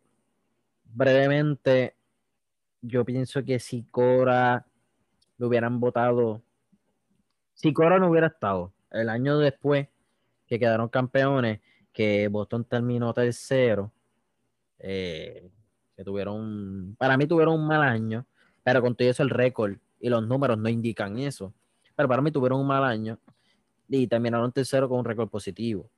brevemente, 0.85 1.97
yo 2.83 3.05
pienso 3.05 3.43
que 3.43 3.59
si 3.59 3.85
Cora 3.85 4.67
lo 5.39 5.49
hubieran 5.49 5.81
votado, 5.81 6.43
si 7.55 7.73
Cora 7.73 7.99
no 7.99 8.11
hubiera 8.11 8.27
estado 8.27 8.73
el 8.91 9.09
año 9.09 9.39
después 9.39 9.89
que 10.47 10.59
quedaron 10.59 10.89
campeones, 10.89 11.61
que 11.93 12.29
Boston 12.29 12.65
terminó 12.65 13.15
tercero, 13.15 13.91
eh, 14.79 15.51
que 15.97 16.05
tuvieron, 16.05 16.97
para 16.99 17.17
mí 17.17 17.27
tuvieron 17.27 17.55
un 17.55 17.67
mal 17.67 17.83
año, 17.83 18.27
pero 18.63 18.81
con 18.81 18.95
todo 18.95 19.09
eso 19.09 19.23
el 19.23 19.31
récord 19.31 19.77
y 20.01 20.09
los 20.09 20.27
números 20.27 20.59
no 20.59 20.69
indican 20.69 21.19
eso. 21.19 21.53
Pero 21.95 22.09
para 22.09 22.23
mí 22.23 22.31
tuvieron 22.31 22.61
un 22.61 22.67
mal 22.67 22.85
año 22.85 23.19
y 23.89 24.07
terminaron 24.07 24.53
tercero 24.53 24.89
con 24.89 25.01
un 25.01 25.05
récord 25.05 25.29
positivo. 25.29 25.91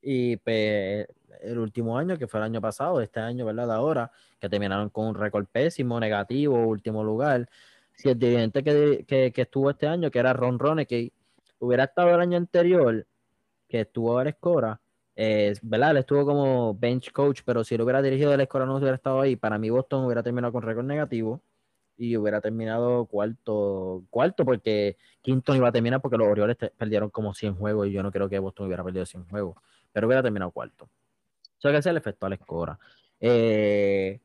Y 0.00 0.36
pues, 0.36 1.06
el 1.40 1.58
último 1.58 1.98
año, 1.98 2.16
que 2.16 2.26
fue 2.26 2.40
el 2.40 2.44
año 2.44 2.60
pasado, 2.60 3.00
este 3.00 3.20
año, 3.20 3.44
¿verdad? 3.44 3.70
Ahora, 3.72 4.10
que 4.38 4.48
terminaron 4.48 4.90
con 4.90 5.06
un 5.08 5.14
récord 5.14 5.46
pésimo, 5.46 5.98
negativo, 6.00 6.66
último 6.66 7.04
lugar. 7.04 7.48
Si 7.92 8.08
el 8.08 8.18
dirigente 8.18 8.62
que, 8.62 9.04
que, 9.06 9.32
que 9.32 9.42
estuvo 9.42 9.70
este 9.70 9.86
año, 9.86 10.10
que 10.10 10.18
era 10.18 10.32
Ron 10.32 10.58
que 10.86 11.12
hubiera 11.58 11.84
estado 11.84 12.14
el 12.14 12.20
año 12.20 12.36
anterior, 12.36 13.06
que 13.68 13.80
estuvo 13.80 14.18
a 14.18 14.28
Escora, 14.28 14.80
eh, 15.16 15.54
¿verdad? 15.62 15.92
Él 15.92 15.96
estuvo 15.98 16.24
como 16.26 16.74
bench 16.74 17.10
coach, 17.10 17.40
pero 17.44 17.64
si 17.64 17.76
lo 17.76 17.84
hubiera 17.84 18.02
dirigido 18.02 18.32
el 18.34 18.40
Escora 18.40 18.66
no 18.66 18.76
hubiera 18.76 18.96
estado 18.96 19.20
ahí. 19.20 19.34
Para 19.36 19.58
mí, 19.58 19.70
Boston 19.70 20.04
hubiera 20.04 20.22
terminado 20.22 20.52
con 20.52 20.62
récord 20.62 20.84
negativo 20.84 21.42
y 21.96 22.16
hubiera 22.16 22.40
terminado 22.40 23.06
cuarto, 23.06 24.04
cuarto 24.10 24.44
porque 24.44 24.98
quinto 25.22 25.54
iba 25.54 25.68
a 25.68 25.72
terminar 25.72 26.02
porque 26.02 26.18
los 26.18 26.28
Orioles 26.28 26.56
perdieron 26.76 27.10
como 27.10 27.32
100 27.34 27.54
juegos 27.54 27.88
y 27.88 27.92
yo 27.92 28.02
no 28.02 28.12
creo 28.12 28.28
que 28.28 28.38
Boston 28.38 28.66
hubiera 28.66 28.84
perdido 28.84 29.06
100 29.06 29.28
juegos, 29.28 29.56
pero 29.92 30.06
hubiera 30.06 30.22
terminado 30.22 30.50
cuarto. 30.50 30.88
Eso 31.58 31.70
que 31.70 31.78
es 31.78 31.86
el 31.86 31.96
efecto 31.96 32.26
a 32.26 32.28
la 32.28 32.34
escora. 32.34 32.78
Eh, 33.18 34.20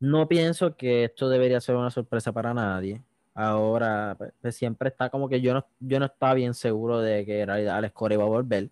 no 0.00 0.26
pienso 0.26 0.74
que 0.76 1.04
esto 1.04 1.28
debería 1.28 1.60
ser 1.60 1.76
una 1.76 1.90
sorpresa 1.90 2.32
para 2.32 2.54
nadie. 2.54 3.02
Ahora, 3.34 4.14
pues, 4.18 4.32
pues, 4.40 4.56
siempre 4.56 4.88
está 4.88 5.10
como 5.10 5.28
que 5.28 5.40
yo 5.40 5.52
no, 5.54 5.66
yo 5.78 5.98
no 5.98 6.06
estaba 6.06 6.34
bien 6.34 6.54
seguro 6.54 7.00
de 7.00 7.24
que 7.26 7.42
en 7.42 7.48
realidad 7.48 7.76
Alex 7.76 7.94
Cora 7.94 8.14
iba 8.14 8.24
a 8.24 8.26
volver, 8.26 8.70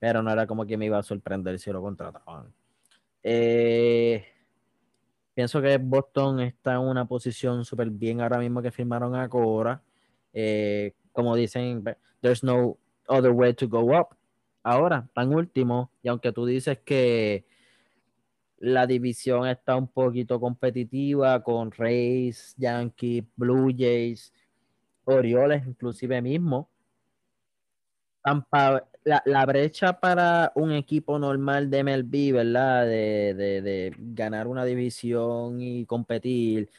pero 0.00 0.22
no 0.22 0.32
era 0.32 0.46
como 0.46 0.66
que 0.66 0.76
me 0.76 0.86
iba 0.86 0.98
a 0.98 1.02
sorprender 1.02 1.58
si 1.60 1.70
lo 1.70 1.82
contrataban. 1.82 2.52
Eh, 3.22 4.24
pienso 5.34 5.60
que 5.60 5.76
Boston 5.76 6.40
está 6.40 6.74
en 6.74 6.80
una 6.80 7.04
posición 7.04 7.64
súper 7.64 7.90
bien 7.90 8.20
ahora 8.22 8.38
mismo 8.38 8.62
que 8.62 8.72
firmaron 8.72 9.14
a 9.14 9.28
Cora. 9.28 9.82
Eh, 10.32 10.94
como 11.12 11.36
dicen, 11.36 11.84
there's 12.22 12.42
no 12.42 12.78
other 13.06 13.30
way 13.30 13.52
to 13.52 13.68
go 13.68 13.94
up. 13.96 14.16
Ahora, 14.62 15.06
tan 15.14 15.34
último, 15.34 15.90
y 16.02 16.08
aunque 16.08 16.32
tú 16.32 16.46
dices 16.46 16.78
que 16.78 17.44
la 18.58 18.86
división 18.86 19.46
está 19.48 19.76
un 19.76 19.88
poquito 19.88 20.40
competitiva 20.40 21.42
con 21.42 21.70
Rays, 21.72 22.54
Yankees, 22.56 23.24
Blue 23.36 23.70
Jays, 23.76 24.32
Orioles, 25.04 25.66
inclusive 25.66 26.22
mismo. 26.22 26.70
La, 29.04 29.46
brecha 29.46 29.98
para 30.00 30.52
un 30.54 30.72
equipo 30.72 31.18
normal 31.18 31.70
de 31.70 31.82
MLB, 31.84 32.32
¿verdad? 32.34 32.86
De, 32.86 33.34
de, 33.34 33.94
ganar 33.98 34.46
una 34.46 34.64
división 34.64 35.60
y 35.60 35.86
competir, 35.86 36.70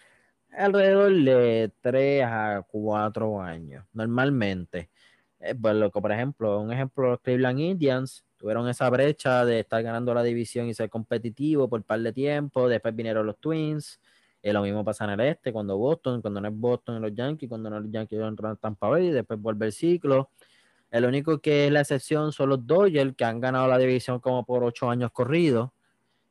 alrededor 0.52 1.14
de 1.14 1.72
3 1.82 2.24
a 2.26 2.66
4 2.70 3.42
años, 3.42 3.86
normalmente. 3.94 4.90
Eh, 5.40 5.56
pues 5.56 5.92
por 5.92 6.12
ejemplo, 6.12 6.60
un 6.60 6.72
ejemplo, 6.72 7.12
los 7.12 7.22
Cleveland 7.22 7.60
Indians 7.60 8.24
tuvieron 8.38 8.68
esa 8.70 8.90
brecha 8.90 9.46
de 9.46 9.62
estar 9.62 9.82
ganando 9.84 10.14
la 10.14 10.24
división 10.24 10.68
y 10.68 10.74
ser 10.74 10.90
competitivo 10.90 11.70
por 11.70 11.80
un 11.80 11.84
par 11.84 12.00
de 12.02 12.14
tiempo. 12.14 12.70
Después 12.70 12.96
vinieron 12.96 13.26
los 13.26 13.38
Twins. 13.40 14.00
Eh, 14.44 14.54
lo 14.54 14.62
mismo 14.64 14.84
pasa 14.84 15.06
en 15.06 15.12
el 15.12 15.22
este, 15.22 15.54
cuando 15.54 15.78
Boston, 15.78 16.22
cuando 16.22 16.42
no 16.42 16.48
es 16.48 16.56
Boston 16.56 17.02
los 17.02 17.14
Yankees, 17.14 17.48
cuando 17.50 17.70
no 17.70 17.78
es 17.78 17.84
los 17.84 17.92
Yankees 17.92 18.20
en 18.20 18.58
Tampa 18.58 18.90
Bay, 18.90 19.10
después 19.12 19.40
vuelve 19.40 19.68
el 19.68 19.72
ciclo. 19.72 20.30
El 20.92 21.06
único 21.06 21.40
que 21.40 21.68
es 21.68 21.72
la 21.72 21.80
excepción 21.80 22.34
son 22.34 22.50
los 22.50 22.68
Dodgers, 22.68 23.16
que 23.16 23.24
han 23.24 23.40
ganado 23.40 23.68
la 23.68 23.78
división 23.78 24.20
como 24.20 24.44
por 24.44 24.64
ocho 24.64 24.90
años 24.90 25.12
corridos, 25.12 25.72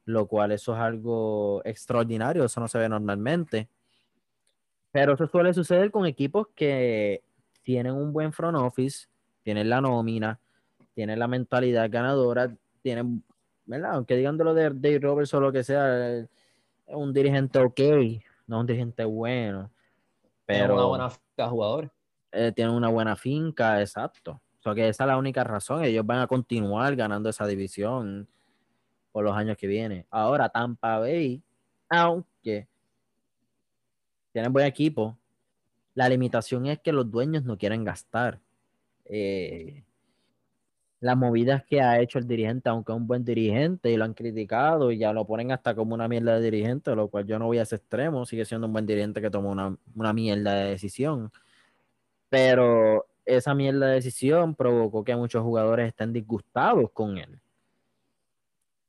lo 0.05 0.27
cual 0.27 0.53
eso 0.53 0.75
es 0.75 0.81
algo 0.81 1.63
extraordinario, 1.65 2.45
eso 2.45 2.61
no 2.61 2.69
se 2.69 2.79
ve 2.79 2.89
normalmente. 2.89 3.69
Pero 4.93 5.15
eso 5.15 5.27
suele 5.27 5.55
suceder 5.55 5.91
con 5.91 6.05
equipos 6.05 6.49
que 6.55 7.23
tienen 7.63 7.95
un 7.95 8.13
buen 8.13 8.33
front 8.35 8.59
office, 8.59 9.07
tienen 9.43 9.71
la 9.71 9.81
nómina, 9.81 10.39
tiene 10.95 11.17
la 11.17 11.27
mentalidad 11.27 11.89
ganadora, 11.91 12.55
tiene, 12.83 13.21
¿verdad? 13.65 13.93
Aunque 13.95 14.17
digan 14.17 14.37
de 14.37 14.45
lo 14.45 14.53
de 14.53 14.65
Dave 14.65 14.99
Roberts 14.99 15.33
o 15.33 15.41
lo 15.41 15.53
que 15.53 15.65
sea, 15.65 16.19
es 16.19 16.29
un 16.87 17.15
dirigente 17.15 17.59
ok, 17.61 17.81
no 18.47 18.61
un 18.61 18.67
dirigente 18.67 19.05
bueno. 19.05 19.71
Pero, 20.45 20.59
tiene 20.59 20.75
una 20.75 20.85
buena 20.85 21.11
finca 21.11 21.49
jugadores. 21.49 21.91
Eh, 22.33 22.53
tiene 22.55 22.73
una 22.73 22.89
buena 22.89 23.17
finca, 23.17 23.81
exacto. 23.81 24.41
O 24.61 24.63
sea 24.63 24.75
que 24.75 24.89
esa 24.89 25.05
es 25.05 25.09
la 25.09 25.17
única 25.17 25.43
razón. 25.43 25.85
Ellos 25.85 26.05
van 26.05 26.21
a 26.21 26.27
continuar 26.27 26.95
ganando 26.95 27.31
esa 27.31 27.47
división 27.47 28.29
por 29.11 29.25
los 29.25 29.35
años 29.35 29.57
que 29.57 29.67
vienen. 29.67 30.07
Ahora, 30.11 30.51
Tampa 30.51 30.99
Bay, 30.99 31.43
aunque 31.89 32.69
tienen 34.33 34.53
buen 34.53 34.67
equipo, 34.67 35.19
la 35.95 36.09
limitación 36.09 36.67
es 36.67 36.79
que 36.79 36.93
los 36.93 37.11
dueños 37.11 37.45
no 37.45 37.57
quieren 37.57 37.85
gastar. 37.85 38.39
Eh, 39.07 39.83
las 41.01 41.17
movidas 41.17 41.65
que 41.65 41.81
ha 41.81 41.99
hecho 41.99 42.19
el 42.19 42.27
dirigente, 42.27 42.69
aunque 42.69 42.93
es 42.93 42.97
un 42.97 43.07
buen 43.07 43.25
dirigente 43.25 43.91
y 43.91 43.97
lo 43.97 44.05
han 44.05 44.13
criticado 44.13 44.93
y 44.93 44.99
ya 44.99 45.15
lo 45.15 45.27
ponen 45.27 45.51
hasta 45.51 45.75
como 45.75 45.95
una 45.95 46.07
mierda 46.07 46.39
de 46.39 46.51
dirigente, 46.51 46.95
lo 46.95 47.09
cual 47.09 47.27
yo 47.27 47.39
no 47.39 47.47
voy 47.47 47.59
a 47.59 47.63
ese 47.63 47.77
extremo, 47.77 48.27
sigue 48.27 48.45
siendo 48.45 48.67
un 48.67 48.75
buen 48.75 48.85
dirigente 48.85 49.23
que 49.23 49.31
tomó 49.31 49.51
una, 49.51 49.75
una 49.95 50.13
mierda 50.13 50.55
de 50.55 50.71
decisión. 50.73 51.33
Pero 52.29 53.07
esa 53.37 53.55
mierda 53.55 53.87
de 53.87 53.95
decisión 53.95 54.55
provocó 54.55 55.05
que 55.05 55.17
muchos 55.17 55.43
jugadores 55.43 55.89
estén 55.89 56.13
disgustados 56.13 56.91
con 56.93 57.19
él. 57.19 57.41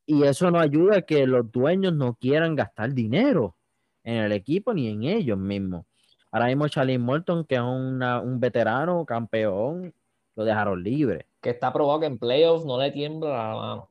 Y 0.05 0.23
eso 0.23 0.51
no 0.51 0.59
ayuda 0.59 0.97
a 0.97 1.01
que 1.03 1.25
los 1.25 1.51
dueños 1.51 1.93
no 1.93 2.15
quieran 2.15 2.55
gastar 2.55 2.93
dinero 2.93 3.55
en 4.03 4.17
el 4.17 4.31
equipo 4.31 4.73
ni 4.73 4.87
en 4.87 5.03
ellos 5.03 5.37
mismos. 5.37 5.85
Ahora 6.31 6.47
mismo 6.47 6.67
Charlie 6.67 6.97
Morton, 6.97 7.45
que 7.45 7.55
es 7.55 7.61
un 7.61 8.39
veterano, 8.39 9.05
campeón, 9.05 9.93
lo 10.35 10.43
dejaron 10.43 10.81
libre 10.83 11.27
que 11.41 11.49
está 11.49 11.73
probado 11.73 11.99
que 11.99 12.05
en 12.05 12.19
playoffs 12.19 12.65
no 12.65 12.79
le 12.79 12.91
tiembla 12.91 13.29
la 13.29 13.55
mano. 13.55 13.89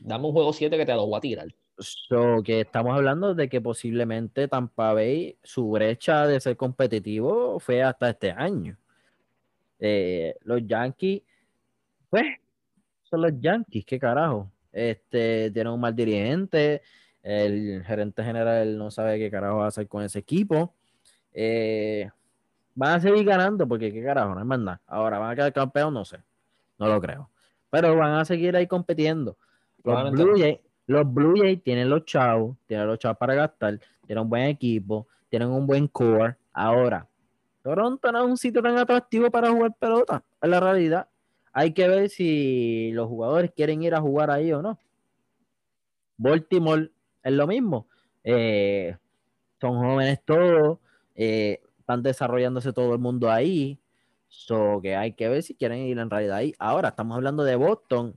dame 0.00 0.26
un 0.26 0.32
juego 0.32 0.52
7 0.52 0.76
que 0.76 0.84
te 0.84 0.94
lo 0.94 1.06
voy 1.06 1.16
a 1.16 1.20
tirar. 1.20 1.46
So, 1.78 2.42
que 2.44 2.60
estamos 2.60 2.94
hablando 2.94 3.34
de 3.34 3.48
que 3.48 3.60
posiblemente 3.60 4.46
Tampa 4.48 4.92
Bay, 4.92 5.38
su 5.42 5.70
brecha 5.70 6.26
de 6.26 6.40
ser 6.40 6.56
competitivo 6.56 7.58
fue 7.58 7.82
hasta 7.82 8.10
este 8.10 8.30
año. 8.30 8.76
Eh, 9.86 10.34
los 10.44 10.66
Yankees, 10.66 11.22
pues, 12.08 12.24
son 13.02 13.20
los 13.20 13.32
Yankees, 13.38 13.84
qué 13.84 13.98
carajo. 13.98 14.50
Este, 14.72 15.50
tienen 15.50 15.72
un 15.72 15.80
mal 15.80 15.94
dirigente, 15.94 16.80
el 17.22 17.84
gerente 17.84 18.24
general 18.24 18.78
no 18.78 18.90
sabe 18.90 19.18
qué 19.18 19.30
carajo 19.30 19.58
va 19.58 19.66
a 19.66 19.68
hacer 19.68 19.86
con 19.86 20.02
ese 20.02 20.20
equipo. 20.20 20.72
Eh, 21.32 22.08
Van 22.74 22.96
a 22.96 23.00
seguir 23.00 23.24
ganando 23.24 23.68
porque 23.68 23.92
qué 23.92 24.02
carajo, 24.02 24.34
no 24.34 24.40
es 24.40 24.46
más 24.46 24.58
nada. 24.58 24.80
Ahora, 24.86 25.18
¿van 25.18 25.30
a 25.30 25.36
quedar 25.36 25.52
campeón? 25.52 25.94
No 25.94 26.04
sé. 26.04 26.18
No 26.78 26.88
lo 26.88 27.00
creo. 27.00 27.30
Pero 27.70 27.96
van 27.96 28.14
a 28.14 28.24
seguir 28.24 28.56
ahí 28.56 28.66
compitiendo. 28.66 29.36
Los 29.84 30.10
Blue, 30.10 30.36
Jays, 30.36 30.58
los 30.86 31.12
Blue 31.12 31.34
Jays 31.36 31.62
tienen 31.62 31.88
los 31.88 32.04
chavos, 32.04 32.56
tienen 32.66 32.86
los 32.86 32.98
chavos 32.98 33.18
para 33.18 33.34
gastar, 33.34 33.78
tienen 34.06 34.22
un 34.22 34.30
buen 34.30 34.44
equipo, 34.44 35.06
tienen 35.28 35.48
un 35.48 35.66
buen 35.66 35.86
core. 35.86 36.36
Ahora, 36.52 37.06
Toronto 37.64 38.12
no 38.12 38.18
es 38.18 38.24
un 38.26 38.36
sitio 38.36 38.62
tan 38.62 38.76
atractivo 38.76 39.30
para 39.30 39.50
jugar 39.50 39.72
pelota. 39.78 40.22
Es 40.42 40.50
la 40.50 40.60
realidad. 40.60 41.08
Hay 41.50 41.72
que 41.72 41.88
ver 41.88 42.10
si 42.10 42.90
los 42.92 43.08
jugadores 43.08 43.52
quieren 43.56 43.82
ir 43.82 43.94
a 43.94 44.02
jugar 44.02 44.30
ahí 44.30 44.52
o 44.52 44.60
no. 44.60 44.78
Baltimore 46.18 46.90
es 47.22 47.32
lo 47.32 47.46
mismo. 47.46 47.86
Eh, 48.22 48.94
son 49.62 49.78
jóvenes 49.78 50.20
todos. 50.26 50.78
Eh, 51.14 51.62
están 51.78 52.02
desarrollándose 52.02 52.74
todo 52.74 52.92
el 52.92 52.98
mundo 52.98 53.30
ahí. 53.30 53.78
So 54.28 54.80
que 54.82 54.94
hay 54.94 55.12
que 55.12 55.30
ver 55.30 55.42
si 55.42 55.54
quieren 55.54 55.78
ir 55.78 55.98
en 55.98 56.10
realidad 56.10 56.36
ahí. 56.36 56.54
Ahora 56.58 56.90
estamos 56.90 57.16
hablando 57.16 57.44
de 57.44 57.56
Boston, 57.56 58.14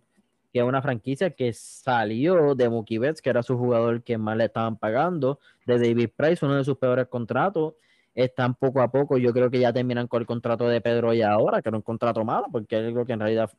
que 0.51 0.59
es 0.59 0.65
una 0.65 0.81
franquicia 0.81 1.29
que 1.29 1.53
salió 1.53 2.53
de 2.53 2.67
Mookie 2.67 2.97
Betts, 2.97 3.21
que 3.21 3.29
era 3.29 3.43
su 3.43 3.57
jugador 3.57 4.03
que 4.03 4.17
más 4.17 4.35
le 4.35 4.43
estaban 4.43 4.75
pagando, 4.75 5.39
de 5.65 5.79
David 5.79 6.09
Price, 6.17 6.45
uno 6.45 6.55
de 6.55 6.65
sus 6.65 6.77
peores 6.77 7.07
contratos. 7.07 7.75
Están 8.17 8.55
poco 8.55 8.81
a 8.81 8.89
poco, 8.89 9.17
yo 9.17 9.31
creo 9.31 9.49
que 9.51 9.59
ya 9.59 9.71
terminan 9.71 10.07
con 10.07 10.21
el 10.21 10.27
contrato 10.27 10.67
de 10.67 10.81
Pedro 10.81 11.13
y 11.13 11.21
ahora, 11.21 11.61
que 11.61 11.69
era 11.69 11.77
un 11.77 11.83
contrato 11.83 12.25
malo, 12.25 12.47
porque 12.51 12.77
él 12.77 12.91
creo 12.91 13.05
que 13.05 13.13
en 13.13 13.19
realidad 13.19 13.49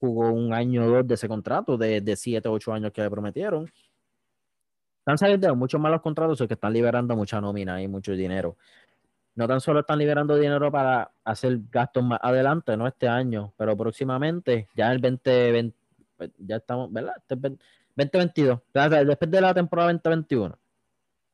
jugó 0.00 0.32
un 0.32 0.52
año 0.52 0.84
o 0.84 0.88
dos 0.88 1.06
de 1.06 1.14
ese 1.14 1.28
contrato, 1.28 1.76
de, 1.76 2.00
de 2.00 2.16
siete 2.16 2.48
o 2.48 2.52
ocho 2.52 2.72
años 2.72 2.92
que 2.92 3.02
le 3.02 3.10
prometieron. 3.10 3.70
Están 5.00 5.18
saliendo 5.18 5.54
muchos 5.56 5.80
malos 5.80 6.02
contratos, 6.02 6.42
que 6.46 6.54
están 6.54 6.72
liberando 6.72 7.16
mucha 7.16 7.40
nómina 7.40 7.80
y 7.80 7.88
mucho 7.88 8.12
dinero 8.12 8.56
no 9.38 9.46
tan 9.46 9.60
solo 9.60 9.80
están 9.80 10.00
liberando 10.00 10.34
dinero 10.34 10.72
para 10.72 11.12
hacer 11.22 11.60
gastos 11.70 12.02
más 12.02 12.18
adelante, 12.20 12.76
no 12.76 12.88
este 12.88 13.06
año, 13.06 13.54
pero 13.56 13.76
próximamente, 13.76 14.66
ya 14.74 14.90
el 14.90 15.00
2020, 15.00 15.76
ya 16.38 16.56
estamos, 16.56 16.92
¿verdad? 16.92 17.14
Este 17.18 17.36
2022, 17.36 18.58
después 19.06 19.30
de 19.30 19.40
la 19.40 19.54
temporada 19.54 19.92
2021. 19.92 20.58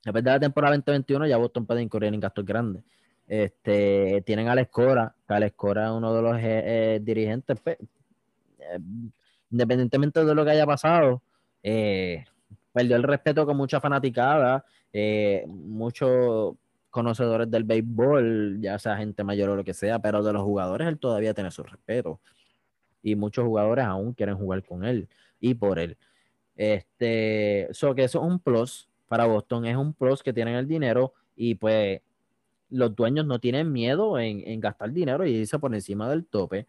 Después 0.04 0.22
de 0.22 0.30
la 0.30 0.40
temporada 0.40 0.76
2021 0.76 1.26
ya 1.26 1.36
Boston 1.38 1.64
puede 1.64 1.82
incurrir 1.82 2.12
en 2.12 2.20
gastos 2.20 2.44
grandes. 2.44 2.82
Este, 3.26 4.22
tienen 4.26 4.48
a 4.48 4.52
Alex 4.52 4.70
Cora, 4.70 5.14
que 5.26 5.34
Alex 5.34 5.56
Cora 5.56 5.86
es 5.86 5.92
uno 5.92 6.14
de 6.14 6.22
los 6.22 6.36
eh, 6.36 6.42
eh, 6.44 7.00
dirigentes, 7.02 7.58
pues, 7.62 7.78
eh, 8.58 8.78
independientemente 9.50 10.24
de 10.24 10.34
lo 10.34 10.44
que 10.44 10.50
haya 10.50 10.66
pasado, 10.66 11.22
perdió 11.62 12.96
el 12.96 13.02
respeto 13.02 13.46
con 13.46 13.56
mucha 13.56 13.80
fanaticada, 13.80 14.64
muchos 15.46 16.54
conocedores 16.90 17.50
del 17.50 17.64
béisbol, 17.64 18.60
ya 18.60 18.78
sea 18.78 18.96
gente 18.96 19.24
mayor 19.24 19.50
o 19.50 19.56
lo 19.56 19.64
que 19.64 19.72
sea, 19.72 19.98
pero 20.00 20.22
de 20.22 20.32
los 20.32 20.42
jugadores 20.42 20.86
él 20.86 20.98
todavía 20.98 21.32
tiene 21.32 21.50
su 21.50 21.62
respeto. 21.62 22.20
Y 23.02 23.16
muchos 23.16 23.44
jugadores 23.44 23.84
aún 23.84 24.12
quieren 24.12 24.36
jugar 24.36 24.62
con 24.64 24.84
él 24.84 25.08
y 25.40 25.54
por 25.54 25.78
él. 25.78 25.96
Este, 26.56 27.68
so 27.72 27.94
que 27.94 28.04
eso 28.04 28.20
es 28.20 28.24
un 28.24 28.38
plus 28.38 28.88
para 29.14 29.26
Boston, 29.26 29.64
es 29.64 29.76
un 29.76 29.94
plus 29.94 30.24
que 30.24 30.32
tienen 30.32 30.56
el 30.56 30.66
dinero 30.66 31.14
y 31.36 31.54
pues 31.54 32.00
los 32.68 32.96
dueños 32.96 33.24
no 33.24 33.38
tienen 33.38 33.70
miedo 33.70 34.18
en, 34.18 34.42
en 34.44 34.58
gastar 34.58 34.90
dinero 34.90 35.24
y 35.24 35.30
irse 35.30 35.56
por 35.60 35.72
encima 35.72 36.10
del 36.10 36.26
tope. 36.26 36.66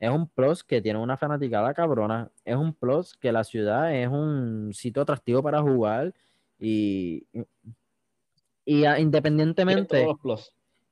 Es 0.00 0.10
un 0.10 0.26
plus 0.28 0.64
que 0.64 0.82
tiene 0.82 0.98
una 0.98 1.16
fanaticada 1.16 1.72
cabrona. 1.74 2.28
Es 2.44 2.56
un 2.56 2.74
plus 2.74 3.16
que 3.16 3.30
la 3.30 3.44
ciudad 3.44 3.94
es 3.94 4.08
un 4.08 4.72
sitio 4.74 5.02
atractivo 5.02 5.44
para 5.44 5.62
jugar. 5.62 6.12
Y, 6.58 7.24
y 8.64 8.84
ah, 8.84 8.98
independientemente, 8.98 10.08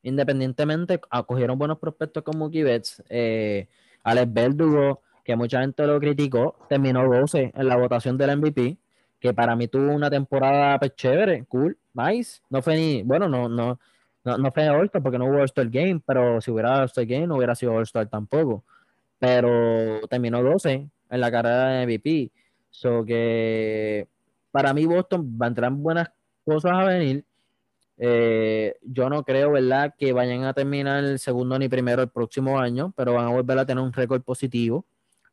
independientemente, 0.05 1.01
acogieron 1.11 1.59
buenos 1.59 1.81
prospectos 1.81 2.23
como 2.23 2.49
Betts, 2.51 3.03
eh, 3.09 3.67
Alex 4.05 4.33
Verdugo, 4.33 5.01
que 5.25 5.35
mucha 5.35 5.61
gente 5.61 5.89
lo 5.89 5.99
criticó, 5.99 6.55
terminó 6.69 7.03
12 7.13 7.51
en 7.53 7.67
la 7.67 7.75
votación 7.75 8.17
del 8.17 8.37
MVP, 8.39 8.79
que 9.25 9.33
para 9.33 9.57
mí 9.57 9.69
tuvo 9.69 9.91
una 9.91 10.11
temporada 10.11 10.79
pues, 10.79 10.95
chévere, 10.97 11.47
cool, 11.47 11.79
nice. 11.95 12.43
No 12.51 12.61
fue 12.61 12.77
ni, 12.77 13.03
bueno, 13.03 13.27
no, 13.27 13.49
no, 13.49 13.81
no, 14.23 14.37
no 14.37 14.53
fue 14.53 14.69
All-Star 14.69 15.03
porque 15.03 15.19
no 15.19 15.25
hubo 15.25 15.39
All-Star 15.39 15.71
Game, 15.71 16.03
pero 16.05 16.43
si 16.43 16.51
hubiera 16.51 16.81
All-Star 16.81 17.07
Game 17.07 17.27
no 17.27 17.37
hubiera 17.37 17.55
sido 17.55 17.73
All-Star 17.73 18.07
tampoco 18.07 18.63
pero 19.19 20.07
terminó 20.09 20.43
12 20.43 20.87
en 21.09 21.21
la 21.21 21.31
carrera 21.31 21.69
de 21.69 21.87
MVP. 21.87 22.31
So 22.69 23.03
que 23.03 24.07
para 24.51 24.75
mí 24.75 24.85
Boston 24.85 25.39
va 25.41 25.47
a 25.47 25.49
entrar 25.49 25.73
buenas 25.73 26.11
cosas 26.45 26.73
a 26.73 26.85
venir. 26.85 27.25
Eh, 27.97 28.77
yo 28.83 29.09
no 29.09 29.25
creo, 29.25 29.53
¿verdad?, 29.53 29.95
que 29.97 30.13
vayan 30.13 30.45
a 30.45 30.53
terminar 30.53 31.03
el 31.03 31.19
segundo 31.19 31.59
ni 31.59 31.71
primero 31.71 32.03
el 32.03 32.11
próximo 32.11 32.59
año, 32.59 32.93
pero 32.95 33.15
van 33.15 33.25
a 33.25 33.31
volver 33.31 33.59
a 33.59 33.65
tener 33.65 33.83
un 33.83 33.95
récord 33.95 34.21
positivo. 34.21 34.85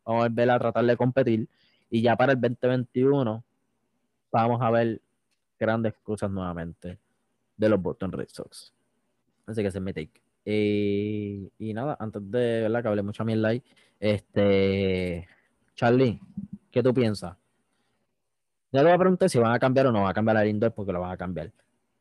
Vamos 0.05 0.23
a 0.23 0.29
volver 0.29 0.49
a 0.51 0.59
tratar 0.59 0.85
de 0.85 0.95
competir. 0.95 1.49
Y 1.89 2.01
ya 2.01 2.15
para 2.15 2.31
el 2.31 2.39
2021 2.39 3.43
vamos 4.31 4.61
a 4.61 4.71
ver 4.71 5.01
grandes 5.59 5.93
cosas 6.01 6.31
nuevamente 6.31 6.97
de 7.57 7.69
los 7.69 7.81
Boston 7.81 8.11
Red 8.11 8.29
Sox. 8.29 8.73
Así 9.45 9.61
que 9.61 9.67
ese 9.67 9.77
es 9.77 9.83
mi 9.83 9.93
take. 9.93 10.21
Eh, 10.45 11.49
y 11.59 11.73
nada, 11.73 11.97
antes 11.99 12.21
de 12.31 12.61
¿verdad? 12.61 12.81
que 12.81 12.87
hable 12.87 13.03
mucho 13.03 13.23
a 13.23 13.25
mi 13.25 13.35
like, 13.35 13.69
este 13.99 15.27
Charlie, 15.75 16.19
¿qué 16.71 16.81
tú 16.81 16.93
piensas? 16.93 17.37
Ya 18.71 18.79
le 18.79 18.85
voy 18.85 18.93
a 18.93 18.97
preguntar 18.97 19.29
si 19.29 19.37
van 19.37 19.53
a 19.53 19.59
cambiar 19.59 19.87
o 19.87 19.91
no 19.91 20.01
van 20.01 20.11
a 20.11 20.13
cambiar 20.13 20.37
el 20.37 20.49
indoor 20.49 20.73
porque 20.73 20.93
lo 20.93 21.01
van 21.01 21.11
a 21.11 21.17
cambiar. 21.17 21.51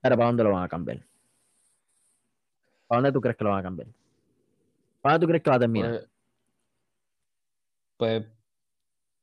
Pero 0.00 0.16
¿para 0.16 0.26
dónde 0.28 0.44
lo 0.44 0.52
van 0.52 0.62
a 0.62 0.68
cambiar? 0.68 1.04
¿Para 2.86 3.00
dónde 3.00 3.12
tú 3.12 3.20
crees 3.20 3.36
que 3.36 3.44
lo 3.44 3.50
van 3.50 3.58
a 3.58 3.62
cambiar? 3.62 3.88
¿Para 5.00 5.14
dónde 5.14 5.26
tú 5.26 5.28
crees 5.28 5.42
que 5.42 5.50
va 5.50 5.56
a 5.56 5.60
terminar? 5.60 6.08
Pues, 7.96 8.22
pues 8.22 8.26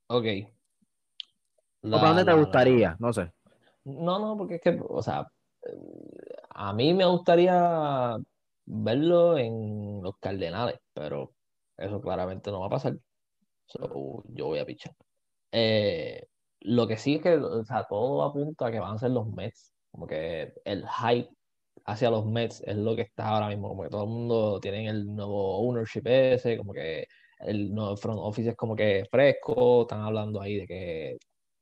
ok. 0.08 0.57
¿O 1.82 1.92
para 1.92 2.08
dónde 2.10 2.26
te 2.26 2.34
gustaría? 2.34 2.96
No 3.00 3.14
sé. 3.14 3.32
No, 3.86 4.20
no, 4.20 4.38
porque 4.38 4.56
es 4.56 4.62
que, 4.62 4.80
o 4.88 5.02
sea, 5.02 5.28
a 6.50 6.74
mí 6.74 6.94
me 6.94 7.06
gustaría 7.06 8.18
verlo 8.66 9.38
en 9.38 10.02
los 10.02 10.18
Cardenales, 10.20 10.80
pero 10.94 11.34
eso 11.78 12.02
claramente 12.02 12.52
no 12.52 12.60
va 12.60 12.68
a 12.68 12.70
pasar. 12.70 12.98
yo 13.74 14.46
voy 14.46 14.60
a 14.60 14.66
pichar. 14.66 14.94
Eh, 15.52 16.28
lo 16.62 16.88
que 16.88 16.98
sí 16.98 17.16
es 17.16 17.22
que 17.22 17.36
o 17.38 17.64
sea, 17.64 17.86
todo 17.86 18.24
apunta 18.24 18.68
a 18.68 18.72
que 18.72 18.80
van 18.80 18.96
a 18.96 19.00
ser 19.00 19.12
los 19.12 19.28
Mets. 19.28 19.74
Como 19.92 20.08
que 20.08 20.54
el 20.66 20.86
hype 20.88 21.30
hacia 21.86 22.12
los 22.12 22.26
Mets 22.26 22.62
es 22.66 22.76
lo 22.76 22.96
que 22.96 23.04
está 23.04 23.30
ahora 23.30 23.50
mismo. 23.50 23.70
Como 23.70 23.84
que 23.84 23.90
todo 23.90 24.04
el 24.04 24.10
mundo 24.10 24.60
tiene 24.60 24.88
el 24.90 25.06
nuevo 25.16 25.60
ownership 25.60 26.04
ese, 26.06 26.58
como 26.58 26.74
que 26.74 27.08
el 27.40 27.74
nuevo 27.74 27.96
front 27.98 28.20
office 28.22 28.50
es 28.50 28.56
como 28.56 28.76
que 28.76 29.06
fresco. 29.10 29.84
Están 29.84 30.02
hablando 30.02 30.42
ahí 30.42 30.58
de 30.58 30.68
que 30.68 31.18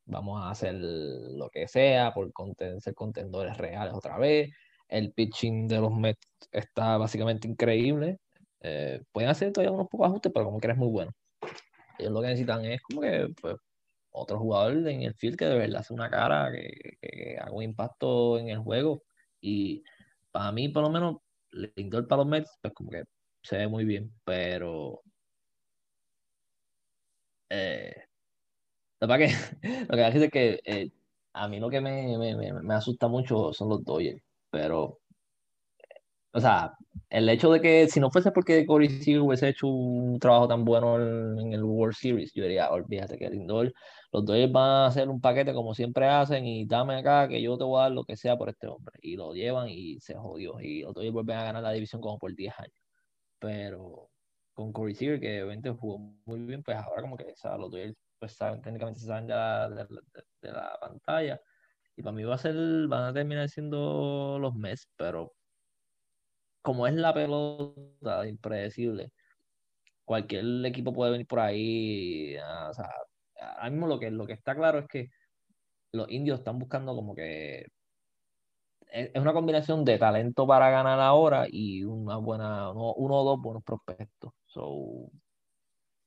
vamos 0.06 0.42
a 0.42 0.52
hacer 0.52 0.76
lo 0.76 1.50
que 1.50 1.68
sea 1.68 2.14
por 2.14 2.32
ser 2.80 2.94
contendores 2.94 3.58
reales 3.58 3.94
otra 3.94 4.18
vez. 4.18 4.52
El 4.88 5.12
pitching 5.12 5.68
de 5.68 5.80
los 5.80 5.92
Mets 5.92 6.28
está 6.52 6.98
básicamente 6.98 7.48
increíble. 7.48 8.20
Eh, 8.62 9.02
pueden 9.12 9.30
hacer 9.30 9.52
todavía 9.52 9.72
unos 9.72 9.90
pocos 9.90 10.08
ajustes, 10.08 10.32
pero 10.34 10.46
como 10.46 10.60
que 10.60 10.68
es 10.68 10.78
muy 10.78 10.90
bueno. 10.90 11.12
Ellos 11.98 12.12
lo 12.12 12.22
que 12.22 12.28
necesitan 12.28 12.66
es 12.66 12.82
como 12.82 13.02
que 13.02 13.28
pues, 13.42 13.56
otro 14.12 14.40
jugador 14.40 14.88
en 14.88 15.04
el 15.04 15.14
field 15.16 15.38
que 15.38 15.46
de 15.46 15.56
verdad 15.58 15.82
hace 15.82 15.94
una 15.94 16.10
cara, 16.10 16.52
que, 16.52 17.38
haga 17.40 17.52
un 17.52 17.64
impacto 17.64 18.38
en 18.40 18.50
el 18.50 18.60
juego. 18.60 19.04
Y 19.42 19.84
para 20.32 20.52
mí, 20.52 20.70
por 20.70 20.84
lo 20.84 20.90
menos, 20.90 21.18
Lindor 21.52 22.08
para 22.08 22.20
los 22.20 22.28
Mets, 22.28 22.58
pues 22.62 22.74
como 22.74 22.92
que 22.92 23.04
se 23.44 23.58
ve 23.58 23.68
muy 23.68 23.86
bien, 23.86 24.12
pero. 24.24 25.02
Eh, 27.50 28.05
lo, 29.00 29.08
que, 29.18 29.30
lo 29.90 29.96
que 29.96 30.08
es 30.08 30.32
que 30.32 30.60
eh, 30.66 30.92
a 31.34 31.48
mí 31.48 31.60
lo 31.60 31.70
que 31.70 31.82
me, 31.82 32.18
me, 32.18 32.54
me, 32.54 32.74
asusta 32.74 33.08
mucho 33.08 33.54
son 33.54 33.70
los 33.70 33.84
Dodgers 33.84 34.22
pero, 34.56 35.00
o 36.32 36.40
sea, 36.40 36.74
el 37.10 37.28
hecho 37.30 37.52
de 37.52 37.62
que 37.62 37.88
si 37.90 38.00
no 38.00 38.10
fuese 38.12 38.32
porque 38.32 38.66
Corey 38.66 38.90
Seager 38.90 39.22
hubiese 39.22 39.50
hecho 39.50 39.68
un 39.68 40.20
trabajo 40.20 40.48
tan 40.48 40.64
bueno 40.66 40.96
en, 40.98 41.54
el 41.54 41.64
World 41.64 41.96
Series, 41.96 42.32
yo 42.34 42.44
diría, 42.44 42.70
olvídate 42.72 43.18
que 43.18 43.30
Lindor, 43.30 43.74
los 44.12 44.26
Dodgers 44.26 44.52
van 44.52 44.70
a 44.70 44.86
hacer 44.88 45.10
un 45.10 45.20
paquete 45.22 45.54
como 45.54 45.74
siempre 45.74 46.08
hacen 46.08 46.46
y 46.46 46.66
dame 46.66 46.96
acá 46.96 47.28
que 47.28 47.42
yo 47.42 47.58
te 47.58 47.64
voy 47.66 47.80
a 47.80 47.84
dar 47.84 47.92
lo 47.92 48.06
que 48.06 48.16
sea 48.16 48.38
por 48.38 48.50
este 48.50 48.68
hombre. 48.68 48.94
Y 49.02 49.18
lo 49.18 49.34
llevan 49.34 49.70
y 49.70 50.00
se 50.00 50.16
jodió. 50.16 50.60
Y 50.62 50.84
los 50.84 50.94
Dodgers 50.94 51.14
vuelven 51.14 51.38
a 51.38 51.44
ganar 51.44 51.64
la 51.64 51.72
división 51.72 52.02
como 52.02 52.18
por 52.20 52.34
10 52.36 52.54
años. 52.60 52.82
Pero 53.40 54.10
con 54.54 54.72
Corey 54.74 54.96
Seager, 54.96 55.20
que 55.20 55.44
obviamente 55.44 55.72
jugó 55.72 56.00
muy 56.26 56.40
bien, 56.42 56.64
pues 56.64 56.78
ahora 56.78 57.02
como 57.02 57.18
que 57.18 57.26
o 57.26 57.58
los 57.58 57.72
Dodgers 57.72 57.96
pues 58.20 58.34
saben, 58.34 58.62
técnicamente 58.62 59.00
se 59.00 59.08
saben 59.08 59.28
de 59.28 59.34
la 60.52 60.78
pantalla 60.80 61.40
y 61.96 62.04
para 62.04 62.16
mí 62.16 62.24
va 62.24 62.36
a 62.36 62.38
ser, 62.38 62.56
van 62.88 63.04
a 63.06 63.14
terminar 63.14 63.50
siendo 63.50 64.38
los 64.40 64.56
Mets, 64.56 64.90
pero 64.98 65.34
como 66.62 66.88
es 66.88 66.96
la 66.96 67.14
pelota 67.14 68.28
impredecible, 68.28 69.12
cualquier 70.06 70.46
equipo 70.66 70.94
puede 70.94 71.12
venir 71.12 71.28
por 71.28 71.40
ahí. 71.40 72.36
Ah, 72.38 72.70
o 72.72 72.74
sea, 72.74 72.90
ahora 73.40 73.70
mismo 73.70 73.88
lo 73.88 74.00
que, 74.00 74.12
lo 74.12 74.26
que 74.28 74.34
está 74.34 74.56
claro 74.56 74.80
es 74.80 74.88
que 74.88 75.10
los 75.94 76.10
indios 76.12 76.40
están 76.40 76.60
buscando 76.60 76.96
como 76.96 77.16
que 77.16 77.66
es 78.92 79.22
una 79.22 79.34
combinación 79.34 79.84
de 79.86 79.98
talento 79.98 80.48
para 80.48 80.70
ganar 80.70 81.00
ahora 81.00 81.48
y 81.50 81.84
una 81.84 82.18
buena, 82.18 82.72
uno, 82.72 82.94
uno 82.94 83.16
o 83.16 83.24
dos 83.26 83.42
buenos 83.42 83.64
prospectos. 83.64 84.32
So, 84.46 85.10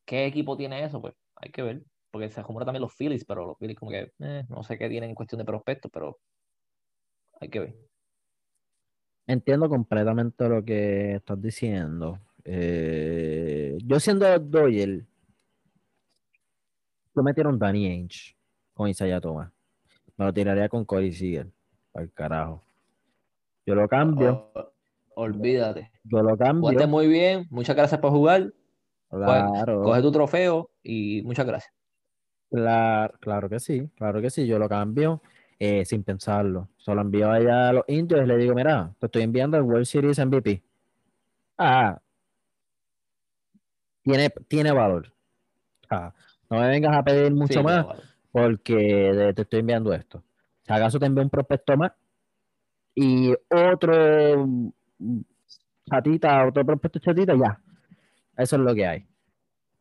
¿qué 0.04 0.26
equipo 0.26 0.56
tiene 0.56 0.84
eso? 0.84 1.00
Pues 1.00 1.14
hay 1.36 1.50
que 1.50 1.62
ver 1.62 1.82
porque 2.10 2.30
se 2.30 2.42
rumora 2.42 2.64
también 2.64 2.82
los 2.82 2.94
Phillies, 2.94 3.24
pero 3.24 3.46
los 3.46 3.58
Phillies 3.58 3.78
como 3.78 3.90
que 3.90 4.12
eh, 4.18 4.44
no 4.48 4.62
sé 4.62 4.78
qué 4.78 4.88
tienen 4.88 5.10
en 5.10 5.14
cuestión 5.14 5.38
de 5.38 5.44
prospectos, 5.44 5.90
pero 5.92 6.18
hay 7.40 7.48
que 7.48 7.60
ver. 7.60 7.76
Entiendo 9.26 9.68
completamente 9.68 10.48
lo 10.48 10.64
que 10.64 11.16
estás 11.16 11.40
diciendo. 11.40 12.18
Eh, 12.44 13.76
yo 13.84 14.00
siendo 14.00 14.38
Doyle, 14.38 15.06
yo 17.14 17.22
metieron 17.22 17.58
Danny 17.58 17.86
Ainge 17.86 18.34
con 18.72 18.88
Isaiah 18.88 19.20
Thomas. 19.20 19.52
Me 20.16 20.24
lo 20.24 20.32
tiraría 20.32 20.68
con 20.68 20.84
Corey 20.84 21.12
Seager. 21.12 21.46
Al 21.94 22.10
carajo. 22.12 22.62
Yo 23.66 23.74
lo 23.74 23.88
cambio. 23.88 24.50
olvídate. 25.14 25.90
Yo 26.04 26.22
lo 26.22 26.36
cambio. 26.38 26.88
muy 26.88 27.06
bien. 27.06 27.46
Muchas 27.50 27.76
gracias 27.76 28.00
por 28.00 28.10
jugar. 28.10 28.52
Claro. 29.10 29.82
Coge 29.82 30.02
tu 30.02 30.12
trofeo 30.12 30.70
y 30.82 31.22
muchas 31.22 31.46
gracias. 31.46 31.77
Claro, 32.50 33.14
claro 33.20 33.48
que 33.48 33.60
sí, 33.60 33.90
claro 33.96 34.22
que 34.22 34.30
sí, 34.30 34.46
yo 34.46 34.58
lo 34.58 34.68
cambio 34.68 35.20
eh, 35.58 35.84
sin 35.84 36.02
pensarlo. 36.02 36.68
Solo 36.76 37.02
envío 37.02 37.30
allá 37.30 37.68
a 37.68 37.72
los 37.72 37.84
indios 37.88 38.22
y 38.24 38.26
le 38.26 38.36
digo, 38.38 38.54
mira, 38.54 38.94
te 38.98 39.06
estoy 39.06 39.22
enviando 39.22 39.56
el 39.56 39.64
World 39.64 39.84
Series 39.86 40.18
MVP. 40.18 40.62
Ah, 41.58 42.00
tiene, 44.02 44.30
tiene 44.48 44.72
valor. 44.72 45.12
Ah, 45.90 46.14
no 46.48 46.60
me 46.60 46.68
vengas 46.68 46.96
a 46.96 47.02
pedir 47.02 47.32
mucho 47.32 47.62
más 47.62 47.86
porque 48.32 49.32
te 49.34 49.42
estoy 49.42 49.60
enviando 49.60 49.92
esto. 49.92 50.22
Si 50.62 50.72
acaso 50.72 50.98
te 50.98 51.06
envío 51.06 51.24
un 51.24 51.30
prospecto 51.30 51.76
más 51.76 51.92
y 52.94 53.32
otro 53.50 54.46
mm, 54.46 55.20
chatita, 55.90 56.46
otro 56.46 56.64
prospecto 56.64 56.98
chatita, 56.98 57.34
ya. 57.34 57.60
Eso 58.36 58.56
es 58.56 58.62
lo 58.62 58.74
que 58.74 58.86
hay. 58.86 59.06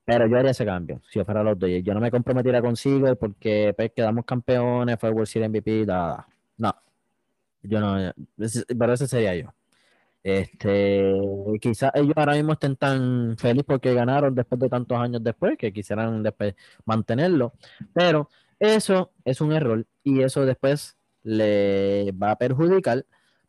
Pero 0.07 0.25
yo 0.27 0.37
haría 0.37 0.51
ese 0.51 0.65
cambio, 0.65 1.01
si 1.11 1.19
yo 1.19 1.25
fuera 1.25 1.43
los 1.43 1.59
Dodgers. 1.59 1.83
Yo 1.83 1.93
no 1.93 1.99
me 1.99 2.11
comprometiera 2.11 2.61
consigo 2.61 3.13
porque 3.17 3.73
pues, 3.75 3.91
quedamos 3.93 4.23
campeones, 4.25 4.97
fue 4.99 5.09
World 5.11 5.27
Series 5.27 5.49
MVP, 5.49 5.85
nada. 5.85 6.27
No. 6.57 6.73
Yo 7.63 7.81
no, 7.81 8.13
pero 8.79 8.93
ese 8.93 9.07
sería 9.07 9.35
yo. 9.35 9.53
Este, 10.23 11.13
quizás 11.61 11.91
ellos 11.95 12.13
ahora 12.15 12.35
mismo 12.35 12.53
estén 12.53 12.77
tan 12.77 13.37
felices 13.37 13.65
porque 13.67 13.93
ganaron 13.93 14.33
después 14.35 14.59
de 14.59 14.69
tantos 14.69 14.97
años 14.97 15.23
después 15.23 15.57
que 15.57 15.73
quisieran 15.73 16.23
después 16.23 16.55
mantenerlo. 16.85 17.53
Pero 17.93 18.29
Eso 18.59 19.11
es 19.25 19.41
un 19.41 19.53
error 19.53 19.85
y 20.03 20.21
eso 20.21 20.45
después 20.45 20.97
le 21.23 22.11
va 22.13 22.31
a 22.31 22.37
perjudicar 22.37 23.05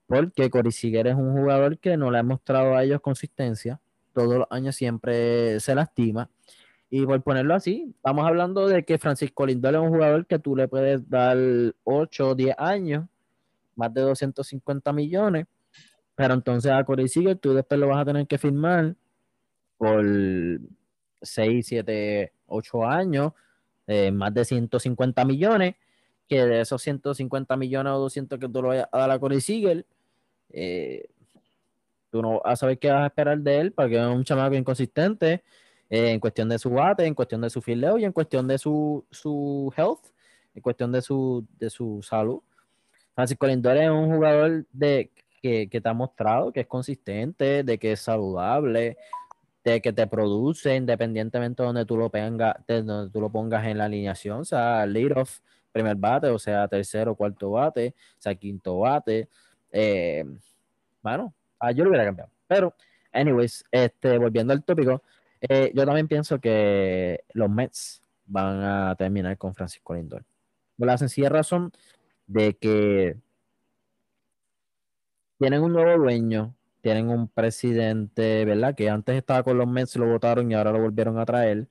porque 0.06 0.50
Corey 0.50 0.72
Seager 0.72 1.08
es 1.08 1.14
un 1.16 1.32
jugador 1.34 1.78
que 1.78 1.96
no 1.96 2.10
le 2.10 2.18
ha 2.18 2.22
mostrado 2.24 2.76
a 2.76 2.84
ellos 2.84 3.00
consistencia. 3.00 3.80
Todos 4.12 4.38
los 4.38 4.46
años 4.50 4.76
siempre 4.76 5.60
se 5.60 5.74
lastima. 5.74 6.30
Y 6.90 7.04
por 7.04 7.22
ponerlo 7.22 7.54
así, 7.54 7.92
estamos 7.96 8.26
hablando 8.26 8.66
de 8.66 8.84
que 8.84 8.98
Francisco 8.98 9.44
Lindor 9.44 9.74
es 9.74 9.80
un 9.80 9.90
jugador 9.90 10.26
que 10.26 10.38
tú 10.38 10.56
le 10.56 10.68
puedes 10.68 11.08
dar 11.08 11.36
8 11.84 12.28
o 12.28 12.34
10 12.34 12.54
años, 12.58 13.06
más 13.76 13.92
de 13.92 14.00
250 14.00 14.92
millones, 14.92 15.46
pero 16.14 16.34
entonces 16.34 16.72
a 16.72 16.82
Corey 16.84 17.06
Seager 17.06 17.36
tú 17.36 17.52
después 17.52 17.78
lo 17.78 17.88
vas 17.88 18.00
a 18.00 18.04
tener 18.06 18.26
que 18.26 18.38
firmar 18.38 18.96
por 19.76 20.04
6, 21.20 21.66
7, 21.66 22.32
8 22.46 22.86
años, 22.86 23.32
eh, 23.86 24.10
más 24.10 24.32
de 24.32 24.44
150 24.44 25.24
millones, 25.24 25.76
que 26.26 26.44
de 26.44 26.62
esos 26.62 26.80
150 26.82 27.56
millones 27.56 27.92
o 27.92 27.98
200 27.98 28.38
que 28.38 28.48
tú 28.48 28.62
lo 28.62 28.68
vayas 28.68 28.88
a 28.90 28.98
dar 28.98 29.10
a 29.10 29.18
Corey 29.18 29.40
Seager, 29.40 29.86
eh, 30.50 31.08
tú 32.10 32.22
no 32.22 32.40
vas 32.40 32.52
a 32.54 32.56
saber 32.56 32.78
qué 32.78 32.90
vas 32.90 33.02
a 33.02 33.06
esperar 33.06 33.38
de 33.38 33.60
él, 33.60 33.72
porque 33.72 33.96
es 33.96 34.06
un 34.06 34.24
chamaco 34.24 34.54
inconsistente 34.54 35.42
eh, 35.90 36.10
en 36.10 36.20
cuestión 36.20 36.48
de 36.48 36.58
su 36.58 36.70
bate, 36.70 37.06
en 37.06 37.14
cuestión 37.14 37.40
de 37.40 37.50
su 37.50 37.60
fildeo 37.60 37.98
y 37.98 38.04
en 38.04 38.12
cuestión 38.12 38.46
de 38.46 38.58
su, 38.58 39.04
su 39.10 39.72
health, 39.76 40.06
en 40.54 40.62
cuestión 40.62 40.92
de 40.92 41.02
su, 41.02 41.46
de 41.58 41.70
su 41.70 42.02
salud. 42.02 42.40
Francisco 43.14 43.46
Lindor 43.46 43.76
es 43.76 43.90
un 43.90 44.14
jugador 44.14 44.66
de, 44.72 45.10
que, 45.42 45.68
que 45.68 45.80
te 45.80 45.88
ha 45.88 45.94
mostrado 45.94 46.52
que 46.52 46.60
es 46.60 46.66
consistente, 46.66 47.64
de 47.64 47.78
que 47.78 47.92
es 47.92 48.00
saludable, 48.00 48.96
de 49.64 49.80
que 49.80 49.92
te 49.92 50.06
produce 50.06 50.74
independientemente 50.76 51.62
de 51.62 51.66
donde 51.66 51.84
tú 51.84 51.96
lo 51.96 52.10
pongas, 52.10 52.56
de 52.66 52.82
donde 52.82 53.10
tú 53.10 53.20
lo 53.20 53.30
pongas 53.30 53.66
en 53.66 53.78
la 53.78 53.84
alineación, 53.84 54.40
o 54.40 54.44
sea, 54.44 54.86
lead 54.86 55.16
off, 55.16 55.40
primer 55.72 55.96
bate, 55.96 56.28
o 56.28 56.38
sea, 56.38 56.68
tercero, 56.68 57.14
cuarto 57.14 57.50
bate, 57.50 57.94
o 58.18 58.20
sea, 58.20 58.34
quinto 58.34 58.78
bate. 58.78 59.28
Eh, 59.70 60.24
bueno, 61.02 61.34
ah, 61.60 61.72
yo 61.72 61.84
lo 61.84 61.90
hubiera 61.90 62.04
cambiado. 62.04 62.30
Pero, 62.46 62.74
anyways, 63.12 63.64
este, 63.70 64.18
volviendo 64.18 64.52
al 64.52 64.64
tópico, 64.64 65.02
eh, 65.40 65.72
yo 65.74 65.84
también 65.86 66.08
pienso 66.08 66.40
que 66.40 67.24
los 67.32 67.50
Mets 67.50 68.02
van 68.26 68.62
a 68.62 68.94
terminar 68.96 69.36
con 69.38 69.54
Francisco 69.54 69.94
Lindor. 69.94 70.24
Por 70.76 70.86
la 70.86 70.98
sencilla 70.98 71.28
razón 71.28 71.72
de 72.26 72.54
que 72.56 73.16
tienen 75.38 75.62
un 75.62 75.72
nuevo 75.72 76.02
dueño, 76.02 76.54
tienen 76.80 77.08
un 77.10 77.28
presidente, 77.28 78.44
¿verdad? 78.44 78.74
Que 78.74 78.90
antes 78.90 79.16
estaba 79.16 79.42
con 79.42 79.58
los 79.58 79.68
Mets, 79.68 79.96
lo 79.96 80.06
votaron 80.06 80.50
y 80.50 80.54
ahora 80.54 80.72
lo 80.72 80.80
volvieron 80.80 81.18
a 81.18 81.26
traer. 81.26 81.68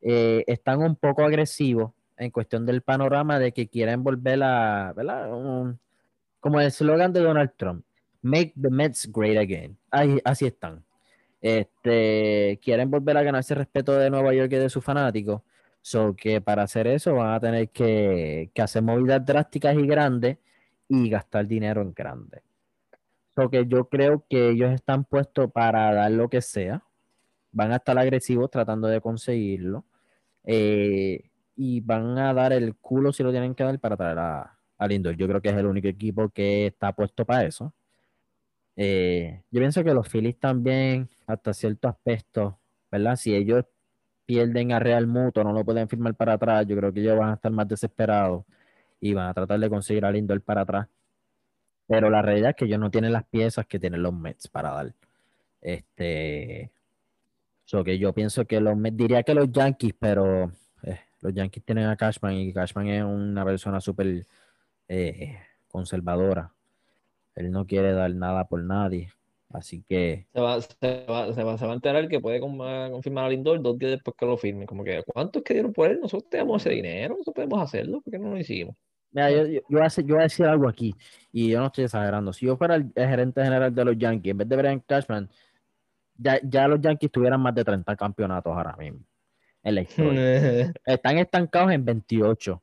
Eh, 0.00 0.44
están 0.46 0.82
un 0.82 0.96
poco 0.96 1.24
agresivos 1.24 1.92
en 2.16 2.30
cuestión 2.30 2.66
del 2.66 2.82
panorama 2.82 3.38
de 3.38 3.52
que 3.52 3.68
quieren 3.68 4.02
volver 4.02 4.42
a, 4.42 4.92
¿verdad? 4.94 5.28
como 6.40 6.60
el 6.60 6.66
eslogan 6.66 7.12
de 7.12 7.20
Donald 7.20 7.52
Trump, 7.56 7.84
Make 8.22 8.54
the 8.60 8.70
Mets 8.70 9.10
Great 9.12 9.36
Again. 9.36 9.76
Así 10.24 10.46
están. 10.46 10.84
Este, 11.40 12.60
quieren 12.62 12.90
volver 12.90 13.16
a 13.16 13.22
ganarse 13.22 13.54
el 13.54 13.58
respeto 13.58 13.92
de 13.96 14.10
Nueva 14.10 14.32
York 14.32 14.52
y 14.52 14.56
de 14.56 14.70
sus 14.70 14.84
fanáticos. 14.84 15.42
So 15.82 16.14
que 16.14 16.40
para 16.40 16.62
hacer 16.62 16.86
eso 16.86 17.14
van 17.14 17.34
a 17.34 17.40
tener 17.40 17.68
que, 17.70 18.50
que 18.54 18.62
hacer 18.62 18.82
movidas 18.82 19.24
drásticas 19.26 19.76
y 19.76 19.86
grandes 19.86 20.38
y 20.88 21.10
gastar 21.10 21.46
dinero 21.46 21.82
en 21.82 21.92
grande. 21.92 22.42
So 23.34 23.50
que 23.50 23.66
yo 23.66 23.88
creo 23.88 24.24
que 24.28 24.50
ellos 24.50 24.72
están 24.72 25.04
puestos 25.04 25.50
para 25.50 25.92
dar 25.92 26.12
lo 26.12 26.28
que 26.28 26.40
sea. 26.40 26.84
Van 27.50 27.72
a 27.72 27.76
estar 27.76 27.98
agresivos 27.98 28.50
tratando 28.50 28.88
de 28.88 29.00
conseguirlo. 29.00 29.84
Eh, 30.44 31.30
y 31.56 31.80
van 31.80 32.18
a 32.18 32.32
dar 32.34 32.52
el 32.52 32.76
culo 32.76 33.12
si 33.12 33.22
lo 33.22 33.30
tienen 33.30 33.54
que 33.54 33.64
dar 33.64 33.78
para 33.80 33.96
traer 33.96 34.18
a, 34.18 34.58
a 34.78 34.86
Lindor. 34.86 35.16
Yo 35.16 35.28
creo 35.28 35.40
que 35.40 35.50
es 35.50 35.56
el 35.56 35.66
único 35.66 35.88
equipo 35.88 36.28
que 36.30 36.66
está 36.66 36.92
puesto 36.92 37.24
para 37.24 37.44
eso. 37.44 37.72
Eh, 38.76 39.42
yo 39.50 39.60
pienso 39.60 39.84
que 39.84 39.94
los 39.94 40.08
Phillies 40.08 40.38
también, 40.38 41.08
hasta 41.26 41.52
cierto 41.52 41.88
aspecto, 41.88 42.58
¿verdad? 42.90 43.16
Si 43.16 43.34
ellos 43.34 43.64
pierden 44.26 44.72
a 44.72 44.78
Real 44.78 45.06
Muto, 45.06 45.44
no 45.44 45.52
lo 45.52 45.64
pueden 45.64 45.88
firmar 45.88 46.14
para 46.14 46.34
atrás, 46.34 46.66
yo 46.66 46.76
creo 46.76 46.92
que 46.92 47.00
ellos 47.00 47.18
van 47.18 47.30
a 47.30 47.34
estar 47.34 47.52
más 47.52 47.68
desesperados 47.68 48.44
y 49.00 49.14
van 49.14 49.28
a 49.28 49.34
tratar 49.34 49.60
de 49.60 49.68
conseguir 49.68 50.04
a 50.04 50.12
Lindor 50.12 50.40
para 50.42 50.62
atrás. 50.62 50.88
Pero 51.86 52.08
la 52.10 52.22
realidad 52.22 52.50
es 52.50 52.56
que 52.56 52.64
ellos 52.66 52.78
no 52.80 52.90
tienen 52.90 53.12
las 53.12 53.24
piezas 53.24 53.66
que 53.66 53.78
tienen 53.78 54.02
los 54.02 54.14
Mets 54.14 54.48
para 54.48 54.70
dar. 54.70 54.94
Este. 55.60 56.70
So 57.64 57.84
que 57.84 57.98
yo 57.98 58.12
pienso 58.12 58.46
que 58.46 58.60
los 58.60 58.76
Mets, 58.76 58.96
diría 58.96 59.22
que 59.22 59.34
los 59.34 59.50
Yankees, 59.50 59.94
pero 59.98 60.52
eh, 60.84 61.00
los 61.20 61.34
Yankees 61.34 61.64
tienen 61.64 61.86
a 61.86 61.96
Cashman 61.96 62.34
y 62.34 62.52
Cashman 62.52 62.88
es 62.88 63.04
una 63.04 63.44
persona 63.44 63.80
súper 63.80 64.26
eh, 64.88 65.38
conservadora. 65.68 66.52
Él 67.34 67.50
no 67.50 67.66
quiere 67.66 67.92
dar 67.92 68.14
nada 68.14 68.46
por 68.46 68.62
nadie. 68.62 69.10
Así 69.50 69.84
que. 69.86 70.26
Se 70.32 70.40
va, 70.40 70.60
se 70.60 71.06
va, 71.08 71.34
se 71.34 71.42
va, 71.42 71.58
se 71.58 71.66
va 71.66 71.72
a 71.72 71.74
enterar 71.74 72.08
que 72.08 72.20
puede 72.20 72.40
confirmar 72.40 73.24
a 73.24 73.28
Lindor 73.28 73.60
dos 73.60 73.78
días 73.78 73.92
después 73.92 74.16
que 74.16 74.26
lo 74.26 74.36
firme. 74.36 74.66
Como 74.66 74.82
que, 74.82 75.02
¿cuánto 75.06 75.38
es 75.40 75.44
que 75.44 75.54
dieron 75.54 75.72
por 75.72 75.90
él? 75.90 76.00
Nosotros 76.00 76.30
tenemos 76.30 76.62
ese 76.62 76.74
dinero, 76.74 77.14
nosotros 77.14 77.34
podemos 77.34 77.62
hacerlo, 77.62 78.00
¿por 78.00 78.10
qué 78.10 78.18
no 78.18 78.30
lo 78.30 78.38
hicimos? 78.38 78.74
Mira, 79.10 79.30
yo, 79.30 79.46
yo, 79.46 79.52
yo, 79.52 79.62
voy 79.68 79.80
a 79.80 79.84
decir, 79.84 80.04
yo, 80.06 80.14
voy 80.14 80.20
a 80.20 80.24
decir, 80.24 80.46
algo 80.46 80.68
aquí, 80.68 80.94
y 81.30 81.50
yo 81.50 81.60
no 81.60 81.66
estoy 81.66 81.84
exagerando. 81.84 82.32
Si 82.32 82.46
yo 82.46 82.56
fuera 82.56 82.76
el, 82.76 82.90
gerente 82.94 83.44
general 83.44 83.74
de 83.74 83.84
los 83.84 83.98
Yankees, 83.98 84.30
en 84.30 84.38
vez 84.38 84.48
de 84.48 84.56
Brian 84.56 84.80
Cashman, 84.80 85.28
ya, 86.16 86.40
ya 86.42 86.66
los 86.66 86.80
Yankees 86.80 87.10
tuvieran 87.10 87.40
más 87.40 87.54
de 87.54 87.62
30 87.62 87.94
campeonatos 87.94 88.56
ahora 88.56 88.74
mismo 88.76 89.00
en 89.62 89.74
la 89.74 89.82
historia. 89.82 90.72
Están 90.86 91.18
estancados 91.18 91.72
en 91.72 91.84
28 91.84 92.62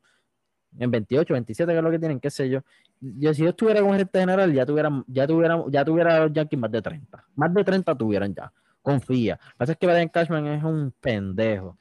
en 0.78 0.92
28, 0.92 1.34
27, 1.34 1.72
que 1.72 1.78
es 1.78 1.84
lo 1.84 1.92
que 1.92 2.00
tienen, 2.00 2.20
qué 2.20 2.30
sé 2.30 2.50
yo. 2.50 2.62
yo 3.02 3.34
si 3.34 3.44
yo 3.44 3.50
estuviera 3.50 3.82
con 3.82 3.92
gerente 3.92 4.20
general, 4.20 4.54
ya 4.54 4.66
tuviera, 4.66 5.04
ya 5.08 5.28
tuviera, 5.28 5.64
ya 5.70 5.86
tuviera 5.86 6.20
los 6.20 6.34
Yankees 6.34 6.60
más 6.60 6.72
de 6.72 6.82
30. 6.82 7.26
Más 7.36 7.54
de 7.54 7.64
30 7.64 7.96
tuvieran 7.96 8.34
ya. 8.34 8.52
Confía. 8.82 9.36
Lo 9.36 9.50
que 9.50 9.58
pasa 9.58 9.72
es 9.74 9.78
que 9.78 9.88
Brian 9.88 10.10
Cashman 10.10 10.48
es 10.48 10.64
un 10.64 10.94
pendejo. 11.00 11.78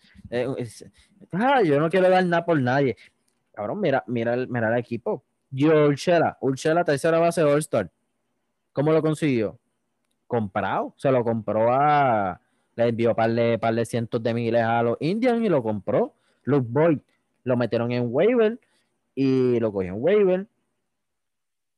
ah, 1.32 1.62
yo 1.62 1.78
no 1.78 1.88
quiero 1.90 2.08
dar 2.08 2.24
nada 2.24 2.44
por 2.44 2.60
nadie. 2.60 2.96
Cabrón, 3.52 3.80
mira, 3.80 4.04
mira, 4.06 4.36
mira 4.48 4.72
el 4.72 4.78
equipo. 4.78 5.24
Yo, 5.50 5.86
Urshela, 5.86 6.36
Urshela, 6.40 6.84
tercera 6.84 7.18
base 7.18 7.42
All-Star. 7.42 7.90
¿Cómo 8.72 8.92
lo 8.92 9.00
consiguió? 9.02 9.58
Comprado. 10.26 10.94
Se 10.96 11.10
lo 11.10 11.24
compró 11.24 11.72
a. 11.72 12.40
Le 12.76 12.88
envió 12.88 13.14
par 13.14 13.32
de, 13.32 13.58
par 13.58 13.74
de 13.74 13.84
cientos 13.84 14.22
de 14.22 14.34
miles 14.34 14.62
a 14.62 14.82
los 14.82 14.96
Indians 15.00 15.42
y 15.42 15.48
lo 15.48 15.62
compró. 15.62 16.14
Los 16.44 16.68
Boyd 16.68 17.00
lo 17.44 17.56
metieron 17.56 17.90
en 17.90 18.06
waiver 18.08 18.58
y 19.20 19.58
lo 19.58 19.72
cogió 19.72 19.94
en 19.94 20.00
waiver 20.00 20.46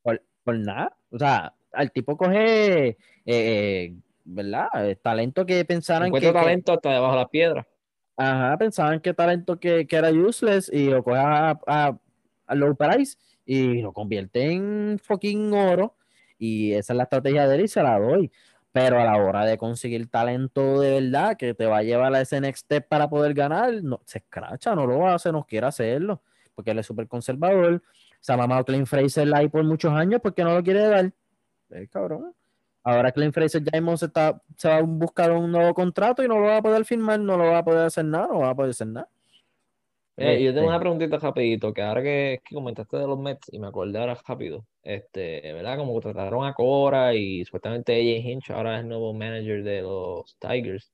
por, 0.03 0.21
por 0.43 0.59
nada. 0.59 0.95
O 1.09 1.17
sea, 1.17 1.55
al 1.71 1.91
tipo 1.91 2.15
coge, 2.15 2.89
eh, 2.89 2.97
eh 3.25 3.95
¿verdad? 4.23 4.67
Talento 5.01 5.43
que 5.43 5.65
pensaran 5.65 6.11
que... 6.11 6.31
talento 6.31 6.73
hasta 6.73 6.93
debajo 6.93 7.13
de 7.13 7.19
la 7.19 7.27
piedra. 7.29 7.67
Ajá, 8.15 8.55
pensaban 8.59 8.99
que 8.99 9.15
talento 9.15 9.59
que, 9.59 9.87
que 9.87 9.95
era 9.95 10.11
useless 10.11 10.69
y 10.71 10.91
lo 10.91 11.03
coge 11.03 11.17
a, 11.17 11.59
a, 11.65 11.97
a, 12.45 12.55
low 12.55 12.75
price 12.75 13.17
y 13.43 13.81
lo 13.81 13.91
convierte 13.91 14.51
en 14.51 14.99
fucking 15.01 15.51
oro 15.51 15.95
y 16.37 16.73
esa 16.73 16.93
es 16.93 16.97
la 16.97 17.03
estrategia 17.03 17.47
de 17.47 17.55
él 17.55 17.61
y 17.61 17.67
se 17.67 17.81
la 17.81 17.97
doy. 17.97 18.31
Pero 18.71 18.99
a 18.99 19.03
la 19.03 19.17
hora 19.17 19.45
de 19.45 19.57
conseguir 19.57 20.07
talento 20.11 20.79
de 20.79 21.01
verdad 21.01 21.37
que 21.37 21.55
te 21.55 21.65
va 21.65 21.79
a 21.79 21.83
llevar 21.83 22.13
a 22.13 22.21
ese 22.21 22.39
next 22.39 22.65
step 22.65 22.87
para 22.87 23.09
poder 23.09 23.33
ganar, 23.33 23.81
no, 23.81 23.99
se 24.05 24.19
escracha, 24.19 24.75
no 24.75 24.85
lo 24.85 25.07
hace, 25.07 25.31
no 25.31 25.43
quiere 25.43 25.65
hacerlo 25.65 26.21
porque 26.61 26.71
él 26.71 26.79
es 26.79 26.85
súper 26.85 27.07
conservador. 27.07 27.81
Se 28.19 28.31
ha 28.31 28.37
mamado 28.37 28.63
Clint 28.63 28.85
Fraser 28.85 29.27
ahí 29.33 29.49
por 29.49 29.63
muchos 29.63 29.91
años 29.91 30.21
porque 30.21 30.43
no 30.43 30.53
lo 30.53 30.61
quiere 30.61 30.81
dar. 30.81 31.11
Eh, 31.71 31.87
cabrón. 31.91 32.35
Ahora 32.83 33.11
Clint 33.11 33.33
Fraser 33.33 33.63
ya 33.63 33.97
se, 33.97 34.05
está, 34.05 34.39
se 34.55 34.69
va 34.69 34.77
a 34.77 34.81
buscar 34.81 35.31
un 35.31 35.51
nuevo 35.51 35.73
contrato 35.73 36.23
y 36.23 36.27
no 36.27 36.37
lo 36.37 36.45
va 36.45 36.57
a 36.57 36.61
poder 36.61 36.85
firmar, 36.85 37.19
no 37.19 37.35
lo 37.35 37.45
va 37.45 37.57
a 37.57 37.63
poder 37.63 37.87
hacer 37.87 38.05
nada, 38.05 38.27
no 38.27 38.39
va 38.41 38.51
a 38.51 38.55
poder 38.55 38.69
hacer 38.69 38.87
nada. 38.87 39.09
Eh, 40.17 40.43
yo 40.43 40.53
tengo 40.53 40.67
una 40.67 40.79
preguntita 40.79 41.17
rapidito, 41.17 41.73
que 41.73 41.81
ahora 41.81 42.03
que, 42.03 42.41
comentaste 42.53 42.97
de 42.97 43.07
los 43.07 43.17
Mets 43.17 43.51
y 43.51 43.57
me 43.57 43.67
acordé 43.67 43.97
ahora 43.97 44.15
rápido, 44.27 44.67
este, 44.83 45.41
¿verdad? 45.53 45.77
Como 45.77 45.99
trataron 45.99 46.45
a 46.45 46.53
Cora 46.53 47.15
y 47.15 47.43
supuestamente 47.43 47.93
AJ 47.93 48.29
Hinch 48.29 48.51
ahora 48.51 48.75
es 48.75 48.81
el 48.81 48.89
nuevo 48.89 49.13
manager 49.13 49.63
de 49.63 49.81
los 49.81 50.37
Tigers. 50.37 50.91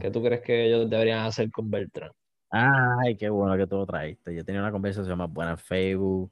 ¿Qué 0.00 0.10
tú 0.10 0.22
crees 0.22 0.40
que 0.40 0.66
ellos 0.66 0.88
deberían 0.88 1.26
hacer 1.26 1.50
con 1.50 1.70
Beltrán? 1.70 2.12
Ay, 2.50 3.16
qué 3.16 3.28
bueno 3.28 3.56
que 3.56 3.66
tú 3.66 3.76
lo 3.76 3.86
traíste. 3.86 4.34
Yo 4.34 4.44
tenía 4.44 4.60
una 4.60 4.72
conversación 4.72 5.18
más 5.18 5.32
buena 5.32 5.52
en 5.52 5.58
Facebook. 5.58 6.30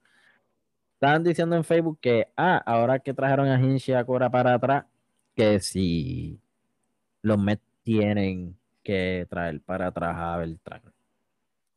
Estaban 0.95 1.25
diciendo 1.25 1.57
en 1.57 1.65
Facebook 1.65 1.99
que, 2.01 2.29
ah, 2.37 2.63
ahora 2.65 2.99
que 2.99 3.13
trajeron 3.13 3.49
a 3.49 3.61
Hinch 3.61 3.89
y 3.89 3.93
a 3.93 4.05
Cora 4.05 4.31
para 4.31 4.55
atrás, 4.55 4.85
que 5.35 5.61
si 5.61 6.41
los 7.23 7.39
Mets 7.39 7.63
tienen 7.83 8.57
que 8.83 9.27
traer 9.29 9.61
para 9.61 9.89
atrás 9.89 10.15
a 10.17 10.37
Beltrán. 10.39 10.83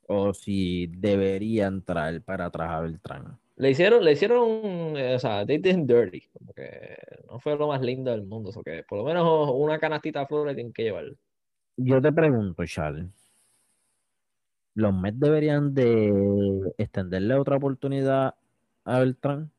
O 0.07 0.34
si 0.34 0.88
deberían 0.88 1.81
traer 1.81 2.22
para 2.22 2.45
atrás 2.45 2.69
a 2.69 2.81
Beltrán. 2.81 3.39
Le 3.57 3.72
hicieron, 3.72 4.05
le 4.05 4.11
hicieron, 4.11 4.47
eh, 4.95 5.15
o 5.15 5.19
sea, 5.19 5.45
they 5.45 5.57
did 5.57 5.80
dirty. 5.80 6.22
Como 6.31 6.53
que 6.53 6.95
no 7.30 7.39
fue 7.39 7.57
lo 7.57 7.68
más 7.68 7.81
lindo 7.81 8.11
del 8.11 8.23
mundo. 8.23 8.51
O 8.55 8.64
que 8.64 8.84
por 8.88 8.99
lo 8.99 9.03
menos 9.03 9.49
una 9.51 9.80
canastita 9.80 10.22
de 10.22 10.27
flores 10.27 10.55
tienen 10.55 10.72
que 10.72 10.84
llevar. 10.84 11.05
Yo 11.76 12.01
te 12.01 12.11
pregunto, 12.11 12.65
Charles 12.65 13.26
los 14.77 14.93
Mets 14.93 15.19
deberían 15.19 15.73
de 15.73 16.71
extenderle 16.77 17.33
otra 17.33 17.57
oportunidad 17.57 18.35
a 18.83 18.99
Beltrán. 18.99 19.51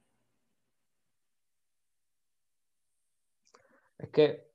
Es 3.99 4.11
que 4.11 4.49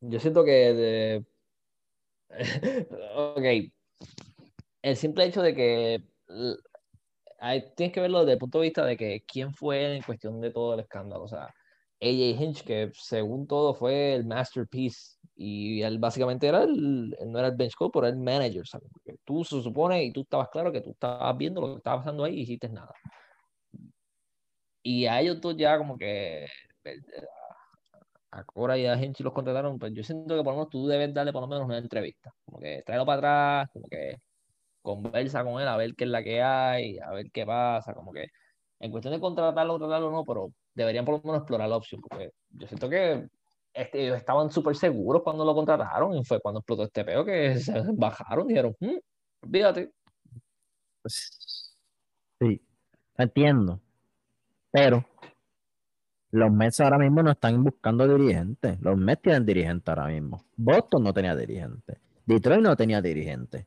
yo 0.00 0.18
siento 0.18 0.44
que 0.44 0.72
de... 0.72 1.26
ok, 3.16 3.70
el 4.80 4.96
simple 4.96 5.26
hecho 5.26 5.42
de 5.42 5.54
que 5.54 6.02
tienes 7.76 7.92
que 7.92 8.00
verlo 8.00 8.20
desde 8.20 8.32
el 8.32 8.38
punto 8.38 8.60
de 8.60 8.64
vista 8.64 8.86
de 8.86 8.96
que 8.96 9.22
quién 9.30 9.52
fue 9.52 9.96
en 9.96 10.02
cuestión 10.04 10.40
de 10.40 10.52
todo 10.52 10.72
el 10.72 10.80
escándalo. 10.80 11.24
O 11.24 11.28
sea, 11.28 11.54
AJ 12.00 12.40
Hinch, 12.40 12.64
que 12.64 12.90
según 12.94 13.46
todo 13.46 13.74
fue 13.74 14.14
el 14.14 14.24
masterpiece, 14.24 15.15
y 15.36 15.82
él 15.82 15.98
básicamente 15.98 16.48
era 16.48 16.62
el, 16.62 17.10
no 17.26 17.38
era 17.38 17.48
el 17.48 17.56
bench 17.56 17.74
coach, 17.74 17.90
pero 17.92 18.06
el 18.06 18.16
manager. 18.16 18.66
¿sabes? 18.66 18.88
tú 19.24 19.44
se 19.44 19.62
supone 19.62 20.02
y 20.04 20.12
tú 20.12 20.22
estabas 20.22 20.48
claro 20.48 20.72
que 20.72 20.80
tú 20.80 20.90
estabas 20.90 21.36
viendo 21.36 21.60
lo 21.60 21.68
que 21.68 21.76
estaba 21.76 21.98
pasando 21.98 22.24
ahí 22.24 22.38
y 22.38 22.40
hiciste 22.42 22.68
nada. 22.70 22.92
Y 24.82 25.06
a 25.06 25.20
ellos 25.20 25.40
dos 25.40 25.56
ya 25.56 25.76
como 25.78 25.98
que 25.98 26.46
a 28.30 28.44
Cora 28.44 28.78
y 28.78 28.86
a 28.86 28.94
Hinch 28.96 29.20
los 29.20 29.32
contrataron, 29.32 29.78
pues 29.78 29.92
yo 29.92 30.02
siento 30.02 30.36
que 30.36 30.42
por 30.42 30.52
lo 30.54 30.58
menos 30.60 30.70
tú 30.70 30.86
debes 30.86 31.12
darle 31.12 31.32
por 31.32 31.42
lo 31.42 31.48
menos 31.48 31.64
una 31.66 31.78
entrevista. 31.78 32.32
Como 32.44 32.58
que 32.58 32.82
tráelo 32.84 33.04
para 33.04 33.60
atrás, 33.62 33.70
como 33.72 33.88
que 33.88 34.16
conversa 34.82 35.44
con 35.44 35.60
él 35.60 35.68
a 35.68 35.76
ver 35.76 35.94
qué 35.94 36.04
es 36.04 36.10
la 36.10 36.22
que 36.22 36.42
hay, 36.42 36.98
a 36.98 37.10
ver 37.12 37.30
qué 37.32 37.44
pasa, 37.44 37.92
como 37.94 38.12
que 38.12 38.28
en 38.80 38.90
cuestión 38.90 39.12
de 39.14 39.20
contratarlo 39.20 39.74
o 39.74 39.78
tratarlo 39.78 40.10
no, 40.10 40.24
pero 40.24 40.52
deberían 40.74 41.04
por 41.04 41.16
lo 41.16 41.22
menos 41.22 41.38
explorar 41.38 41.68
la 41.68 41.76
opción, 41.76 42.00
porque 42.00 42.30
yo 42.50 42.66
siento 42.68 42.88
que 42.88 43.26
este, 43.76 44.04
ellos 44.04 44.16
estaban 44.16 44.50
súper 44.50 44.74
seguros 44.74 45.22
cuando 45.22 45.44
lo 45.44 45.54
contrataron 45.54 46.16
y 46.16 46.24
fue 46.24 46.40
cuando 46.40 46.60
explotó 46.60 46.84
este 46.84 47.04
peo 47.04 47.24
que 47.24 47.56
se 47.60 47.72
bajaron 47.92 48.46
y 48.46 48.48
dijeron, 48.48 48.74
mm, 48.80 48.96
olvídate. 49.42 49.92
Pues, 51.02 51.76
sí, 52.40 52.60
entiendo, 53.16 53.80
pero 54.70 55.04
los 56.30 56.50
Mets 56.50 56.80
ahora 56.80 56.98
mismo 56.98 57.22
no 57.22 57.30
están 57.30 57.62
buscando 57.62 58.08
dirigentes. 58.08 58.80
Los 58.80 58.96
Mets 58.96 59.22
tienen 59.22 59.46
dirigente 59.46 59.90
ahora 59.90 60.06
mismo. 60.08 60.44
Boston 60.56 61.04
no 61.04 61.12
tenía 61.12 61.36
dirigente. 61.36 61.98
Detroit 62.26 62.62
no 62.62 62.76
tenía 62.76 63.00
dirigente. 63.00 63.66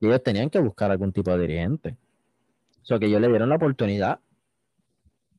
Y 0.00 0.06
ellos 0.06 0.22
tenían 0.22 0.48
que 0.48 0.58
buscar 0.58 0.90
algún 0.90 1.12
tipo 1.12 1.30
de 1.32 1.46
dirigente. 1.46 1.96
O 2.82 2.84
sea, 2.84 2.98
que 2.98 3.06
ellos 3.06 3.20
le 3.20 3.28
dieron 3.28 3.48
la 3.48 3.56
oportunidad 3.56 4.20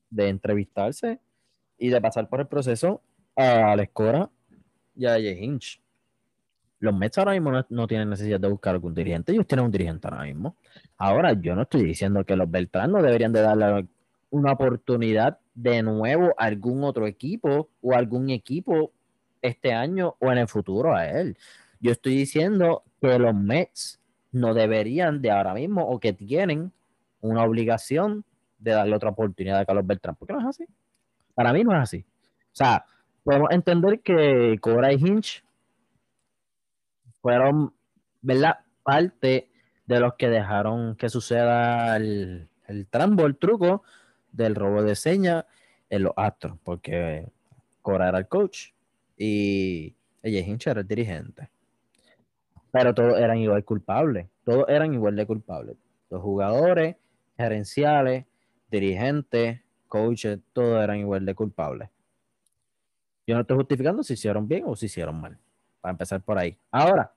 de 0.10 0.30
entrevistarse 0.30 1.20
y 1.78 1.90
de 1.90 2.00
pasar 2.00 2.30
por 2.30 2.42
el 2.42 2.48
proceso 2.48 3.02
a 3.36 3.76
la 3.76 3.84
Escora 3.84 4.30
y 4.96 5.06
a 5.06 5.12
Jay 5.12 5.44
Hinch. 5.44 5.82
Los 6.80 6.96
Mets 6.96 7.18
ahora 7.20 7.34
mismo 7.34 7.52
no, 7.70 7.88
tienen 7.88 8.10
necesidad 8.10 8.40
de 8.40 8.48
buscar 8.48 8.74
algún 8.74 8.96
dirigente, 8.96 9.32
ellos 9.32 9.46
tienen 9.46 9.66
un 9.66 9.72
dirigente 9.72 10.08
ahora 10.08 10.24
mismo. 10.24 10.56
Ahora, 10.98 11.34
yo 11.34 11.56
no 11.56 11.62
estoy 11.62 11.84
diciendo 11.84 12.26
que 12.26 12.36
los 12.36 12.50
Beltrán 12.50 12.92
no 12.92 13.02
deberían 13.04 13.32
de 13.32 13.42
darle 13.42 13.88
una 14.32 14.54
oportunidad 14.54 15.40
de 15.54 15.84
nuevo 15.84 16.34
a 16.38 16.46
algún 16.46 16.84
otro 16.84 17.06
equipo 17.06 17.70
o 17.82 17.94
algún 17.94 18.32
equipo 18.32 18.92
este 19.42 19.74
año 19.74 20.16
o 20.20 20.32
en 20.32 20.40
el 20.40 20.48
futuro 20.48 20.96
a 20.96 21.08
él. 21.08 21.38
Yo 21.80 21.92
estoy 21.92 22.16
diciendo 22.16 22.84
que 23.00 23.20
los 23.20 23.36
Mets 23.36 24.00
no 24.32 24.54
deberían 24.54 25.22
de 25.22 25.30
ahora 25.30 25.54
mismo 25.54 25.88
o 25.88 26.00
que 26.00 26.14
tienen 26.14 26.72
una 27.20 27.44
obligación 27.44 28.24
de 28.58 28.72
darle 28.72 28.96
otra 28.96 29.10
oportunidad 29.10 29.60
a 29.60 29.66
Carlos 29.66 29.86
Beltrán. 29.86 30.16
¿Por 30.16 30.28
qué 30.28 30.34
no 30.34 30.40
es 30.40 30.46
así? 30.48 30.66
Para 31.36 31.54
mí 31.54 31.64
no 31.64 31.74
es 31.74 31.80
así. 31.80 32.06
O 32.08 32.54
sea, 32.56 32.86
podemos 33.24 33.50
entender 33.52 34.02
que 34.02 34.58
Cobra 34.62 34.94
y 34.94 34.96
Hinch 34.96 35.44
fueron, 37.22 37.74
¿verdad? 38.22 38.60
Parte 38.84 39.50
de 39.86 40.00
los 40.00 40.16
que 40.16 40.30
dejaron 40.30 40.96
que 40.96 41.10
suceda 41.10 41.96
el, 41.98 42.48
el 42.68 42.88
trambo, 42.88 43.26
el 43.26 43.38
truco 43.38 43.84
del 44.32 44.56
robo 44.56 44.84
de 44.84 44.96
señas 44.96 45.46
en 45.90 46.04
los 46.04 46.14
Astros, 46.16 46.58
porque 46.64 47.28
Cora 47.82 48.10
era 48.10 48.18
el 48.18 48.28
coach 48.28 48.70
y 49.18 49.94
ella 50.24 50.40
Hinch 50.40 50.68
era 50.68 50.82
el 50.82 50.88
dirigente. 50.88 51.50
Pero 52.72 52.94
todos 52.94 53.20
eran 53.20 53.38
igual 53.38 53.66
culpables, 53.66 54.28
todos 54.46 54.66
eran 54.70 54.94
igual 54.94 55.16
de 55.16 55.26
culpables. 55.26 55.76
Los 56.10 56.22
jugadores, 56.22 56.96
gerenciales, 57.38 58.26
dirigentes, 58.70 59.60
coaches, 59.88 60.40
todos 60.54 60.82
eran 60.82 61.00
igual 61.00 61.26
de 61.26 61.36
culpables. 61.36 61.90
Yo 63.28 63.36
no 63.36 63.42
estoy 63.42 63.58
justificando 63.58 64.04
si 64.04 64.14
hicieron 64.14 64.48
bien 64.48 64.64
o 64.66 64.76
si 64.76 64.88
hicieron 64.88 65.20
mal. 65.20 65.38
Para 65.80 65.92
empezar 65.92 66.22
por 66.22 66.38
ahí. 66.38 66.58
Ahora, 66.70 67.14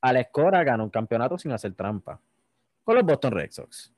Alex 0.00 0.30
Cora 0.32 0.62
ganó 0.62 0.84
un 0.84 0.90
campeonato 0.90 1.38
sin 1.38 1.52
hacer 1.52 1.74
trampa 1.74 2.20
con 2.84 2.94
los 2.94 3.04
Boston 3.04 3.32
Red 3.32 3.50
Sox. 3.50 3.92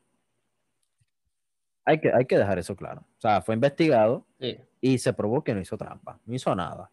Hay 1.85 2.01
que, 2.01 2.12
hay 2.12 2.25
que 2.27 2.39
dejar 2.39 2.59
eso 2.59 2.77
claro. 2.77 3.01
O 3.01 3.20
sea, 3.20 3.41
fue 3.43 3.55
investigado 3.55 4.25
y 4.81 4.99
se 4.99 5.12
probó 5.12 5.43
que 5.43 5.55
no 5.55 5.61
hizo 5.61 5.77
trampa, 5.77 6.19
no 6.25 6.35
hizo 6.35 6.55
nada. 6.55 6.91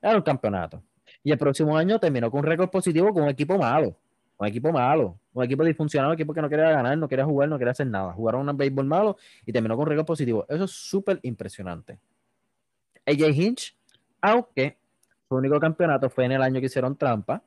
Era 0.00 0.16
un 0.16 0.22
campeonato. 0.22 0.82
Y 1.24 1.30
el 1.30 1.38
próximo 1.38 1.76
año 1.76 1.98
terminó 1.98 2.30
con 2.30 2.40
un 2.40 2.46
récord 2.46 2.70
positivo 2.70 3.12
con 3.12 3.24
un 3.24 3.28
equipo 3.28 3.56
malo. 3.58 3.96
Un 4.38 4.46
equipo 4.48 4.72
malo. 4.72 5.18
Un 5.32 5.44
equipo 5.44 5.64
disfuncional, 5.64 6.08
un 6.08 6.14
equipo 6.14 6.34
que 6.34 6.42
no 6.42 6.48
quería 6.48 6.70
ganar, 6.70 6.98
no 6.98 7.08
quería 7.08 7.24
jugar, 7.24 7.48
no 7.48 7.58
quería 7.58 7.72
hacer 7.72 7.86
nada. 7.86 8.12
Jugaron 8.12 8.48
un 8.48 8.56
béisbol 8.56 8.86
malo 8.86 9.16
y 9.46 9.52
terminó 9.52 9.76
con 9.76 9.84
un 9.84 9.90
récord 9.90 10.06
positivo. 10.06 10.44
Eso 10.48 10.64
es 10.64 10.70
súper 10.70 11.20
impresionante. 11.22 11.98
AJ 13.06 13.30
Hinch, 13.34 13.76
aunque 14.20 14.76
su 15.28 15.36
único 15.36 15.58
campeonato 15.58 16.10
fue 16.10 16.24
en 16.26 16.32
el 16.32 16.42
año 16.42 16.60
que 16.60 16.66
hicieron 16.66 16.96
trampa 16.96 17.42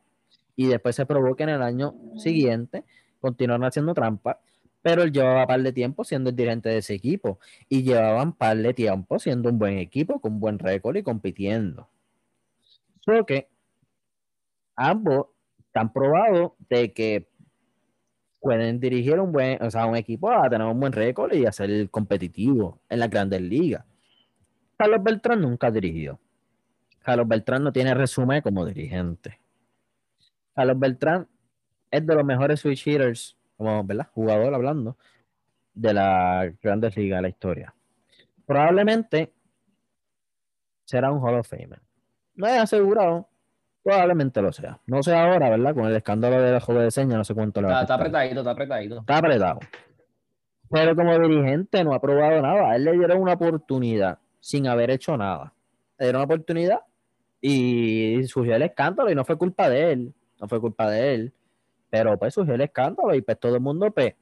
y 0.56 0.68
después 0.68 0.96
se 0.96 1.06
probó 1.06 1.36
que 1.36 1.44
en 1.44 1.50
el 1.50 1.62
año 1.62 1.96
siguiente 2.18 2.84
continuaron 3.20 3.66
haciendo 3.66 3.94
trampa 3.94 4.40
pero 4.86 5.02
él 5.02 5.12
llevaba 5.12 5.48
par 5.48 5.64
de 5.64 5.74
tiempo 5.74 6.04
siendo 6.04 6.30
el 6.30 6.36
dirigente 6.36 6.70
de 6.70 6.78
ese 6.78 6.94
equipo 6.94 7.40
y 7.68 7.82
llevaban 7.82 8.34
par 8.34 8.56
de 8.56 8.72
tiempo 8.72 9.18
siendo 9.18 9.50
un 9.50 9.58
buen 9.58 9.80
equipo 9.80 10.20
con 10.22 10.40
buen 10.40 10.60
récord 10.60 10.96
y 10.96 11.02
compitiendo. 11.02 11.90
Solo 13.00 13.26
que 13.26 13.50
ambos 14.76 15.26
están 15.58 15.92
probados 15.92 16.52
de 16.70 16.94
que 16.94 17.28
pueden 18.40 18.80
dirigir 18.80 19.20
un 19.20 19.32
buen, 19.32 19.60
o 19.64 19.72
sea, 19.72 19.88
un 19.88 19.96
equipo 19.96 20.30
a 20.30 20.48
tener 20.52 20.68
un 20.68 20.80
buen 20.80 20.94
récord 20.94 21.34
y 21.34 21.48
a 21.48 21.52
ser 21.52 21.90
competitivo 21.90 22.80
en 22.88 23.00
las 23.00 23.10
grandes 23.10 23.42
ligas. 23.42 23.84
Carlos 24.78 25.04
Beltrán 25.04 25.42
nunca 25.42 25.68
ha 25.68 25.72
dirigido. 25.72 26.20
Carlos 27.02 27.28
Beltrán 27.28 27.64
no 27.64 27.72
tiene 27.72 27.94
resumen 27.94 28.42
como 28.42 28.66
dirigente. 28.66 29.40
Carlos 30.54 30.80
Beltrán 30.80 31.28
es 31.92 32.06
de 32.06 32.16
los 32.16 32.26
mejores 32.26 32.60
switch 32.60 32.88
hitters 32.88 33.38
como 33.58 33.84
¿verdad? 33.84 34.08
jugador 34.14 34.54
hablando 34.54 34.98
de 35.74 35.94
la 35.94 36.52
Grandes 36.62 36.96
Ligas 36.98 37.20
de 37.20 37.22
la 37.22 37.30
historia. 37.30 37.76
Probablemente 38.46 39.34
será 40.84 41.12
un 41.12 41.20
Hall 41.22 41.36
of 41.36 41.48
Famer. 41.48 41.82
No 42.36 42.48
he 42.48 42.58
asegurado, 42.58 43.28
probablemente 43.84 44.42
lo 44.42 44.52
sea. 44.52 44.80
No 44.88 45.04
sé 45.04 45.16
ahora, 45.16 45.50
¿verdad? 45.50 45.74
Con 45.74 45.86
el 45.86 45.96
escándalo 45.96 46.42
de 46.42 46.52
la 46.52 46.60
juego 46.60 46.82
de 46.82 46.92
señas, 46.92 47.18
no 47.18 47.24
sé 47.24 47.34
cuánto 47.34 47.62
le 47.62 47.68
va 47.68 47.80
a 47.80 47.82
Está 47.84 47.96
apretadito, 47.96 48.40
está 48.40 48.52
apretadito. 48.52 49.00
Está 49.00 49.18
apretado. 49.18 49.60
Pero 50.70 50.96
como 50.96 51.18
dirigente 51.20 51.84
no 51.84 51.94
ha 51.94 52.02
probado 52.02 52.42
nada. 52.42 52.72
A 52.72 52.76
él 52.76 52.86
le 52.86 52.94
dieron 52.94 53.22
una 53.22 53.34
oportunidad 53.34 54.20
sin 54.46 54.68
haber 54.68 54.92
hecho 54.92 55.18
nada. 55.18 55.52
Dieron 55.98 56.18
una 56.18 56.26
oportunidad 56.26 56.82
y 57.42 58.22
surgió 58.28 58.56
el 58.56 58.62
escándalo 58.62 59.10
y 59.10 59.16
no 59.16 59.26
fue 59.26 59.40
culpa 59.40 59.68
de 59.68 59.92
él. 59.92 60.14
No 60.40 60.48
fue 60.48 60.62
culpa 60.62 60.88
de 60.88 61.16
él. 61.16 61.34
Pero 61.90 62.16
pues 62.20 62.36
surgió 62.36 62.54
el 62.54 62.62
escándalo 62.62 63.16
y 63.16 63.24
pues 63.24 63.40
todo 63.40 63.56
el 63.56 63.62
mundo 63.62 63.90
pues, 63.90 64.14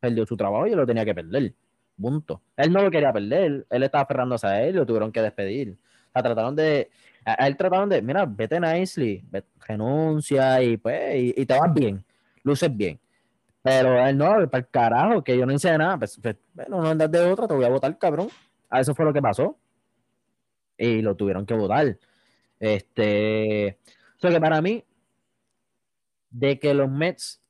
perdió 0.00 0.24
su 0.24 0.34
trabajo 0.34 0.66
y 0.66 0.74
lo 0.74 0.86
tenía 0.86 1.04
que 1.04 1.14
perder. 1.14 1.52
Punto. 2.00 2.40
Él 2.56 2.72
no 2.72 2.82
lo 2.82 2.90
quería 2.90 3.12
perder, 3.12 3.66
él 3.68 3.82
estaba 3.82 4.04
aferrándose 4.04 4.46
a 4.46 4.62
él 4.62 4.76
y 4.76 4.78
lo 4.78 4.86
tuvieron 4.86 5.12
que 5.12 5.20
despedir. 5.20 5.76
O 6.14 6.22
trataron 6.22 6.56
de, 6.56 6.88
a 7.26 7.46
él 7.46 7.54
trataron 7.58 7.90
de, 7.90 8.00
mira, 8.00 8.24
vete 8.24 8.58
nicely, 8.58 9.22
renuncia 9.68 10.62
y 10.62 10.78
pues, 10.78 11.36
y, 11.36 11.44
te 11.44 11.58
vas 11.58 11.74
bien, 11.74 12.02
luces 12.44 12.74
bien. 12.74 12.98
Pero 13.60 14.06
él 14.06 14.16
no, 14.16 14.48
para 14.48 14.64
el 14.64 14.70
carajo, 14.70 15.22
que 15.22 15.36
yo 15.36 15.44
no 15.44 15.52
hice 15.52 15.76
nada, 15.76 15.98
pues, 15.98 16.18
pues 16.22 16.36
bueno, 16.54 16.80
no 16.80 16.88
andas 16.88 17.10
de 17.10 17.20
otra, 17.30 17.46
te 17.46 17.52
voy 17.52 17.66
a 17.66 17.68
votar, 17.68 17.98
cabrón. 17.98 18.28
A 18.70 18.80
eso 18.80 18.94
fue 18.94 19.04
lo 19.04 19.12
que 19.12 19.20
pasó. 19.20 19.58
Y 20.78 21.02
lo 21.02 21.14
tuvieron 21.14 21.44
que 21.44 21.54
votar. 21.54 21.98
Este, 22.58 23.78
o 24.16 24.20
sea 24.20 24.30
que 24.30 24.40
para 24.40 24.62
mí, 24.62 24.84
de 26.30 26.58
que 26.58 26.72
los 26.72 26.90
Mets 26.90 27.40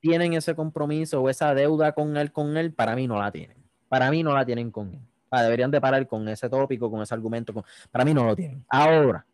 tienen 0.00 0.34
ese 0.34 0.54
compromiso 0.54 1.22
o 1.22 1.30
esa 1.30 1.54
deuda 1.54 1.92
con 1.92 2.16
él, 2.16 2.30
con 2.30 2.56
él, 2.56 2.72
para 2.72 2.94
mí 2.94 3.08
no 3.08 3.18
la 3.18 3.32
tienen. 3.32 3.56
Para 3.88 4.10
mí 4.10 4.22
no 4.22 4.34
la 4.34 4.44
tienen 4.44 4.70
con 4.70 4.94
él. 4.94 5.00
deberían 5.32 5.70
de 5.70 5.80
parar 5.80 6.06
con 6.06 6.28
ese 6.28 6.48
tópico, 6.48 6.90
con 6.90 7.02
ese 7.02 7.14
argumento. 7.14 7.64
para 7.90 8.04
mí 8.04 8.14
no 8.14 8.24
lo 8.24 8.36
tienen. 8.36 8.64
Ahora, 8.68 9.26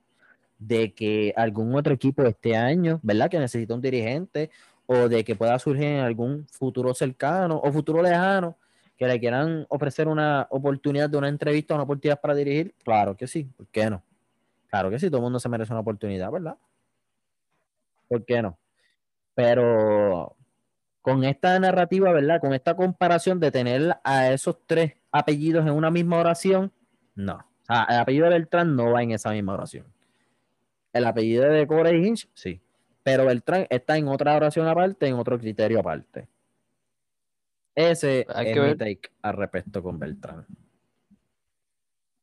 de 0.59 0.93
que 0.93 1.35
algún 1.37 1.75
otro 1.75 1.93
equipo 1.93 2.23
este 2.23 2.57
año, 2.57 3.01
¿verdad? 3.03 3.29
Que 3.29 3.39
necesita 3.39 3.75
un 3.75 3.81
dirigente 3.81 4.51
o 4.87 5.09
de 5.09 5.25
que 5.25 5.35
pueda 5.35 5.59
surgir 5.59 5.85
en 5.85 6.01
algún 6.01 6.47
futuro 6.49 6.95
cercano 6.95 7.61
o 7.63 7.73
futuro 7.73 8.03
lejano 8.03 8.57
que 9.03 9.09
le 9.09 9.19
quieran 9.19 9.67
ofrecer 9.69 10.07
una 10.07 10.47
oportunidad 10.49 11.11
de 11.11 11.19
una 11.19 11.29
entrevista, 11.29 11.75
una 11.75 11.83
oportunidad 11.83 12.21
para 12.21 12.37
dirigir, 12.37 12.73
claro 12.85 13.17
que 13.17 13.27
sí, 13.27 13.43
¿por 13.45 13.67
qué 13.67 13.91
no? 13.91 14.01
Claro 14.69 14.91
que 14.91 15.01
sí, 15.01 15.09
todo 15.09 15.17
el 15.17 15.25
mundo 15.25 15.41
se 15.41 15.49
merece 15.49 15.73
una 15.73 15.81
oportunidad, 15.81 16.31
¿verdad? 16.31 16.57
¿Por 18.07 18.25
qué 18.25 18.41
no? 18.41 18.57
Pero 19.35 20.37
con 21.01 21.25
esta 21.25 21.59
narrativa, 21.59 22.13
¿verdad? 22.13 22.41
Con 22.41 22.55
esta 22.55 22.77
comparación 22.77 23.41
de 23.41 23.51
tener 23.51 23.97
a 24.05 24.31
esos 24.31 24.57
tres 24.67 24.93
apellidos 25.11 25.67
en 25.67 25.73
una 25.73 25.91
misma 25.91 26.19
oración, 26.19 26.71
no. 27.17 27.45
Sea, 27.67 27.85
el 27.91 27.99
apellido 27.99 28.27
de 28.27 28.35
Beltrán 28.35 28.77
no 28.77 28.93
va 28.93 29.03
en 29.03 29.11
esa 29.11 29.33
misma 29.33 29.55
oración. 29.55 29.85
El 30.93 31.07
apellido 31.07 31.47
de 31.47 31.67
Corey 31.67 32.07
Hinch, 32.07 32.29
sí. 32.35 32.61
Pero 33.03 33.27
Beltrán 33.27 33.67
está 33.69 33.97
en 33.97 34.07
otra 34.07 34.37
oración 34.37 34.69
aparte, 34.69 35.09
en 35.09 35.15
otro 35.15 35.41
criterio 35.41 35.81
aparte. 35.81 36.29
Ese 37.75 38.27
Hay 38.29 38.49
es 38.49 38.55
que 38.55 38.61
mi 38.61 38.67
ver. 38.69 38.79
take 38.79 39.01
al 39.23 39.37
respecto 39.37 39.83
con 39.83 39.99
Beltrán. 39.99 40.47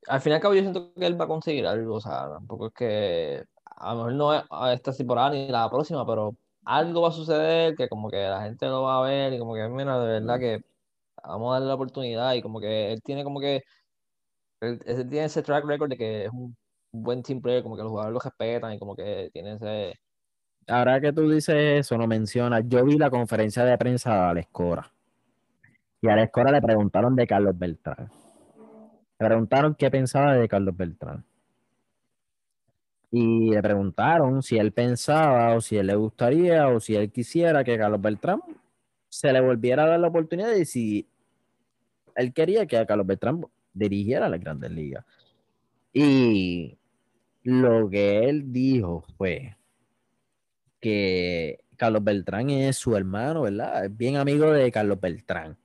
Al 0.08 0.22
fin 0.22 0.32
y 0.32 0.36
al 0.36 0.42
cabo, 0.42 0.54
yo 0.54 0.62
siento 0.62 0.94
que 0.94 1.06
él 1.06 1.20
va 1.20 1.26
a 1.26 1.28
conseguir 1.28 1.66
algo. 1.68 1.96
O 1.96 2.02
sea, 2.02 2.30
tampoco 2.30 2.68
es 2.68 2.74
que. 2.74 3.46
A 3.78 3.94
lo 3.94 3.98
mejor 3.98 4.14
no 4.14 4.34
es 4.34 4.44
a 4.50 4.74
esta 4.74 4.92
temporada 4.92 5.30
ni 5.32 5.48
la 5.48 5.70
próxima, 5.70 6.06
pero 6.06 6.36
algo 6.66 7.02
va 7.02 7.10
a 7.10 7.12
suceder 7.12 7.76
que 7.76 7.88
como 7.88 8.10
que 8.10 8.18
la 8.18 8.42
gente 8.44 8.66
lo 8.66 8.84
va 8.84 9.00
a 9.00 9.08
ver 9.08 9.34
y 9.34 9.40
como 9.40 9.56
que, 9.56 9.68
mira, 9.70 10.00
de 10.00 10.20
verdad 10.20 10.40
que 10.40 10.62
vamos 11.24 11.52
a 11.52 11.54
darle 11.54 11.68
la 11.68 11.76
oportunidad 11.76 12.34
y 12.34 12.42
como 12.42 12.60
que 12.60 12.92
él 12.92 13.02
tiene 13.02 13.24
como 13.24 13.40
que. 13.40 13.64
Él, 14.62 14.80
él 14.86 15.10
tiene 15.10 15.26
ese 15.26 15.42
track 15.42 15.66
record 15.66 15.90
de 15.90 15.98
que 15.98 16.26
es 16.26 16.32
un 16.32 16.56
buen 16.92 17.24
team 17.24 17.42
player, 17.42 17.64
como 17.64 17.78
que 17.78 17.84
los 17.84 17.92
jugadores 17.92 18.14
lo 18.14 18.20
respetan 18.20 18.74
y 18.74 18.80
como 18.80 18.96
que 18.96 19.30
tiene 19.32 19.54
ese. 19.54 20.00
Ahora 20.68 21.00
que 21.00 21.14
tú 21.14 21.30
dices 21.30 21.56
eso, 21.56 21.98
no 21.98 22.06
mencionas. 22.08 22.64
Yo 22.68 22.84
vi 22.84 22.98
la 22.98 23.10
conferencia 23.10 23.64
de 23.64 23.78
prensa 23.78 24.14
de 24.14 24.20
Alex 24.20 24.50
Cora. 24.52 24.92
Y 26.02 26.08
a 26.08 26.14
Alex 26.14 26.32
Cora 26.32 26.52
le 26.52 26.62
preguntaron 26.62 27.16
de 27.16 27.28
Carlos 27.28 27.58
Beltrán. 27.58 28.10
Le 29.20 29.26
preguntaron 29.26 29.76
qué 29.76 29.92
pensaba 29.92 30.36
de 30.36 30.48
Carlos 30.48 30.76
Beltrán. 30.76 31.26
Y 33.12 33.50
le 33.50 33.62
preguntaron 33.62 34.42
si 34.44 34.58
él 34.58 34.72
pensaba 34.72 35.56
o 35.56 35.62
si 35.62 35.78
él 35.78 35.88
le 35.88 35.96
gustaría 35.96 36.68
o 36.70 36.80
si 36.80 36.96
él 36.96 37.12
quisiera 37.12 37.64
que 37.64 37.78
Carlos 37.78 38.02
Beltrán 38.02 38.40
se 39.10 39.34
le 39.34 39.42
volviera 39.42 39.84
a 39.84 39.88
dar 39.88 40.00
la 40.00 40.08
oportunidad 40.08 40.54
y 40.54 40.66
si 40.66 41.08
él 42.16 42.34
quería 42.34 42.66
que 42.68 42.78
a 42.78 42.86
Carlos 42.86 43.08
Beltrán 43.08 43.46
dirigiera 43.74 44.30
las 44.30 44.40
grandes 44.40 44.72
ligas. 44.72 45.04
Y 45.92 46.78
lo 47.44 47.90
que 47.90 48.30
él 48.30 48.54
dijo 48.54 49.06
fue 49.18 49.58
que 50.80 51.64
Carlos 51.76 52.04
Beltrán 52.04 52.50
es 52.52 52.78
su 52.78 52.96
hermano, 52.96 53.42
¿verdad? 53.42 53.86
Es 53.86 53.98
bien 53.98 54.18
amigo 54.18 54.52
de 54.52 54.72
Carlos 54.72 55.00
Beltrán. 55.02 55.58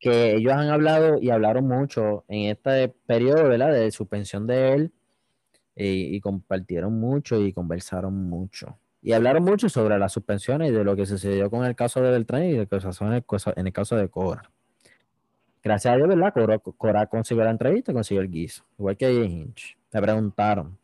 Que 0.00 0.36
ellos 0.36 0.52
han 0.52 0.68
hablado 0.68 1.18
y 1.20 1.30
hablaron 1.30 1.66
mucho 1.66 2.24
en 2.28 2.50
este 2.50 2.88
periodo, 2.88 3.48
¿verdad? 3.48 3.72
De 3.72 3.90
suspensión 3.90 4.46
de 4.46 4.74
él 4.74 4.92
y, 5.74 6.16
y 6.16 6.20
compartieron 6.20 6.98
mucho 6.98 7.40
y 7.40 7.52
conversaron 7.52 8.14
mucho. 8.28 8.78
Y 9.00 9.12
hablaron 9.12 9.44
mucho 9.44 9.68
sobre 9.68 9.98
las 9.98 10.12
suspensiones 10.12 10.70
y 10.70 10.74
de 10.74 10.84
lo 10.84 10.96
que 10.96 11.06
sucedió 11.06 11.50
con 11.50 11.64
el 11.64 11.76
caso 11.76 12.00
de 12.00 12.10
Beltrán 12.10 12.44
y 12.44 12.52
de 12.52 12.58
lo 12.58 12.66
que 12.68 12.78
pasó 12.78 13.06
en 13.06 13.14
el, 13.14 13.24
en 13.56 13.66
el 13.66 13.72
caso 13.72 13.96
de 13.96 14.08
Cora. 14.08 14.50
Gracias 15.62 15.94
a 15.94 15.96
Dios, 15.96 16.08
¿verdad? 16.08 16.32
Cora, 16.32 16.58
Cora 16.58 17.06
consiguió 17.06 17.44
la 17.44 17.50
entrevista, 17.50 17.92
consiguió 17.92 18.22
el 18.22 18.30
guiso. 18.30 18.64
Igual 18.78 18.96
que 18.96 19.12
Hinch. 19.12 19.76
Le 19.92 20.02
preguntaron, 20.02 20.78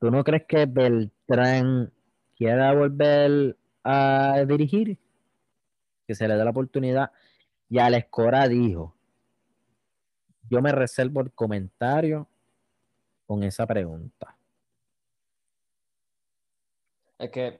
¿tú 0.00 0.10
no 0.10 0.22
crees 0.24 0.44
que 0.46 0.66
Beltrán 0.66 1.92
quiera 2.36 2.72
volver 2.72 3.56
a 3.84 4.44
dirigir? 4.46 4.98
Que 6.06 6.14
se 6.14 6.28
le 6.28 6.36
dé 6.36 6.44
la 6.44 6.50
oportunidad. 6.50 7.10
Y 7.68 7.78
Alex 7.78 8.06
Cora 8.10 8.46
dijo, 8.48 8.94
yo 10.48 10.62
me 10.62 10.72
reservo 10.72 11.20
el 11.20 11.32
comentario 11.32 12.28
con 13.26 13.42
esa 13.42 13.66
pregunta. 13.66 14.36
Es 17.18 17.30
que. 17.30 17.58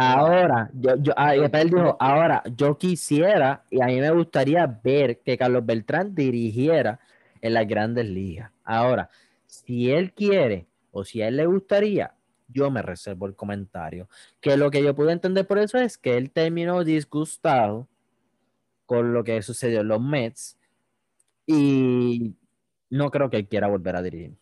Ahora, 0.00 0.70
yo, 0.74 0.94
yo, 0.96 1.12
ah, 1.16 1.34
él 1.34 1.70
dijo, 1.70 1.96
ahora, 1.98 2.44
yo 2.54 2.78
quisiera 2.78 3.64
y 3.68 3.82
a 3.82 3.86
mí 3.86 4.00
me 4.00 4.12
gustaría 4.12 4.64
ver 4.66 5.18
que 5.22 5.36
Carlos 5.36 5.66
Beltrán 5.66 6.14
dirigiera 6.14 7.00
en 7.40 7.54
las 7.54 7.66
grandes 7.66 8.06
ligas. 8.08 8.52
Ahora, 8.62 9.10
si 9.46 9.90
él 9.90 10.12
quiere 10.12 10.68
o 10.92 11.02
si 11.02 11.20
a 11.20 11.26
él 11.26 11.36
le 11.36 11.46
gustaría, 11.46 12.14
yo 12.46 12.70
me 12.70 12.80
reservo 12.80 13.26
el 13.26 13.34
comentario. 13.34 14.08
Que 14.40 14.56
lo 14.56 14.70
que 14.70 14.84
yo 14.84 14.94
pude 14.94 15.10
entender 15.10 15.46
por 15.48 15.58
eso 15.58 15.78
es 15.78 15.98
que 15.98 16.16
él 16.16 16.30
terminó 16.30 16.84
disgustado 16.84 17.88
con 18.88 19.12
lo 19.12 19.22
que 19.22 19.42
sucedió 19.42 19.82
en 19.82 19.88
los 19.88 20.00
Mets 20.00 20.58
y 21.46 22.34
no 22.88 23.10
creo 23.10 23.28
que 23.28 23.36
él 23.36 23.46
quiera 23.46 23.68
volver 23.68 23.94
a 23.96 24.02
dirigir. 24.02 24.38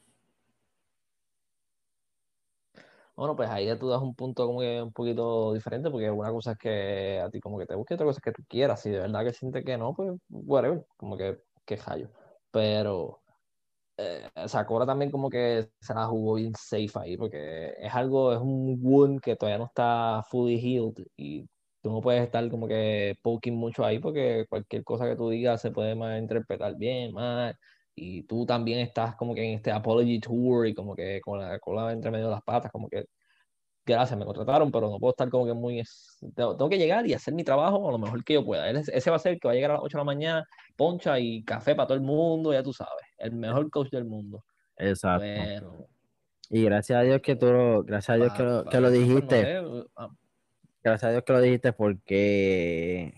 Bueno, 3.17 3.35
pues 3.35 3.51
ahí 3.51 3.67
ya 3.67 3.77
tú 3.77 3.89
das 3.89 4.01
un 4.01 4.15
punto 4.15 4.47
como 4.47 4.61
que 4.61 4.81
un 4.81 4.93
poquito 4.93 5.53
diferente, 5.53 5.91
porque 5.91 6.09
una 6.11 6.31
cosa 6.31 6.53
es 6.53 6.59
que 6.59 7.19
a 7.21 7.29
ti 7.29 7.41
como 7.41 7.59
que 7.59 7.67
te 7.67 7.75
busque, 7.75 7.95
otra 7.95 8.07
cosa 8.07 8.19
es 8.21 8.23
que 8.23 8.33
tú 8.33 8.45
quieras. 8.49 8.81
Si 8.83 8.91
de 8.91 9.01
verdad 9.01 9.25
que 9.25 9.33
sientes 9.33 9.65
que 9.65 9.77
no, 9.77 9.95
pues 9.95 10.13
whatever, 10.29 10.87
como 10.97 11.17
que, 11.17 11.43
que 11.65 11.77
hallo. 11.79 12.09
Pero 12.53 13.23
eh, 13.97 14.29
Sakura 14.47 14.87
también 14.87 15.11
como 15.11 15.29
que 15.29 15.71
se 15.81 15.95
la 15.95 16.07
jugó 16.07 16.35
bien 16.35 16.55
safe 16.55 16.93
ahí, 17.01 17.17
porque 17.17 17.75
es 17.81 17.93
algo, 17.95 18.33
es 18.33 18.39
un 18.39 18.79
wound 18.81 19.21
que 19.21 19.35
todavía 19.35 19.59
no 19.59 19.67
está 19.67 20.23
fully 20.31 20.59
healed 20.61 21.05
y 21.17 21.49
tú 21.87 21.93
no 21.93 22.01
puedes 22.01 22.21
estar 22.25 22.51
como 22.51 22.67
que 22.67 23.17
poking 23.23 23.55
mucho 23.55 23.85
ahí, 23.85 24.01
porque 24.01 24.45
cualquier 24.49 24.83
cosa 24.83 25.09
que 25.09 25.15
tú 25.15 25.31
digas 25.31 25.61
se 25.61 25.71
puede 25.71 25.95
malinterpretar 25.95 26.75
bien, 26.75 27.13
mal. 27.13 27.57
Y 27.95 28.25
tú 28.25 28.45
también 28.45 28.81
estás 28.81 29.15
como 29.15 29.37
que 29.37 29.45
en 29.45 29.55
este 29.55 29.71
apology 29.71 30.19
tour 30.19 30.67
y 30.67 30.75
como 30.75 30.97
que 30.97 31.21
con 31.21 31.39
la 31.39 31.61
cola 31.61 31.93
entre 31.93 32.11
medio 32.11 32.25
de 32.25 32.33
las 32.33 32.43
patas, 32.43 32.73
como 32.73 32.89
que 32.89 33.05
gracias, 33.87 34.19
me 34.19 34.25
contrataron, 34.25 34.73
pero 34.73 34.91
no 34.91 34.99
puedo 34.99 35.13
estar 35.13 35.31
como 35.31 35.47
que 35.47 35.55
muy... 35.55 35.81
Tengo, 36.35 36.69
que 36.69 36.77
llegar 36.77 37.07
y 37.07 37.15
hacer 37.15 37.33
mi 37.35 37.45
trabajo 37.45 37.89
lo 37.89 37.99
mejor 37.99 38.25
que 38.25 38.35
yo 38.35 38.45
pueda. 38.45 38.69
Ese 38.69 39.11
va 39.11 39.15
a 39.15 39.21
ser 39.21 39.35
el 39.35 39.41
que 39.41 39.47
va 39.47 39.53
a 39.53 39.55
llegar 39.55 39.71
a 39.71 39.75
las 39.75 39.83
8 39.85 39.99
de 39.99 40.01
la 40.01 40.05
mañana, 40.05 40.49
poncha 40.75 41.21
y 41.21 41.45
café 41.45 41.77
para 41.77 41.87
todo 41.87 41.97
el 41.97 42.03
mundo, 42.03 42.53
ya 42.53 42.65
tú 42.65 42.73
sabes. 42.73 43.05
El 43.17 43.31
mejor 43.31 43.71
coach 43.71 43.91
del 43.91 44.07
mundo. 44.07 44.43
Exacto. 44.77 45.25
Pero... 45.25 45.87
Y 46.51 46.65
gracias 46.65 46.99
a 46.99 47.03
Dios 47.03 47.21
que 47.23 47.37
tú, 47.37 47.47
gracias 47.85 48.11
a 48.11 48.15
Dios 48.17 48.33
que 48.33 48.43
lo, 48.43 48.65
pa- 48.65 48.71
que 48.71 48.81
lo 48.81 48.89
pues, 48.89 49.01
no 49.01 49.07
dijiste. 49.07 49.63
Gracias 50.87 51.09
a 51.09 51.11
Dios 51.11 51.25
que 51.25 51.33
lo 51.33 51.41
dijiste 51.41 51.73
porque 51.73 53.13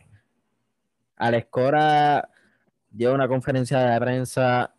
Alex 1.16 1.48
Cora 1.50 2.30
dio 2.88 3.12
una 3.12 3.28
conferencia 3.28 3.80
de 3.80 4.00
prensa 4.00 4.74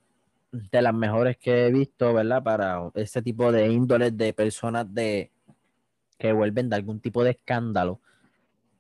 de 0.51 0.81
las 0.81 0.95
mejores 0.95 1.37
que 1.37 1.67
he 1.67 1.71
visto, 1.71 2.15
¿verdad? 2.15 2.41
Para 2.41 2.89
ese 2.95 3.21
tipo 3.21 3.51
de 3.51 3.67
índoles 3.67 4.17
de 4.17 4.33
personas 4.33 4.91
de 4.91 5.29
que 6.17 6.33
vuelven 6.33 6.67
de 6.71 6.77
algún 6.77 6.99
tipo 6.99 7.23
de 7.23 7.29
escándalo 7.29 8.01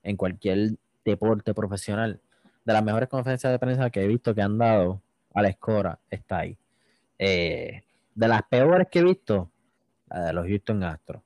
en 0.01 0.17
cualquier 0.17 0.71
deporte 1.05 1.53
profesional. 1.53 2.19
De 2.65 2.73
las 2.73 2.83
mejores 2.83 3.09
conferencias 3.09 3.53
de 3.53 3.59
prensa 3.59 3.91
que 3.91 4.03
he 4.03 4.07
visto 4.07 4.33
que 4.33 4.41
han 4.41 4.57
dado, 4.57 5.03
Alex 5.35 5.59
Cora 5.59 5.99
está 6.09 6.39
ahí. 6.39 6.57
Eh, 7.19 7.83
de 8.15 8.27
las 8.27 8.41
peores 8.41 8.87
que 8.89 8.97
he 8.97 9.03
visto, 9.03 9.51
la 10.09 10.23
de 10.23 10.33
los 10.33 10.47
Houston 10.47 10.83
Astros. 10.83 11.21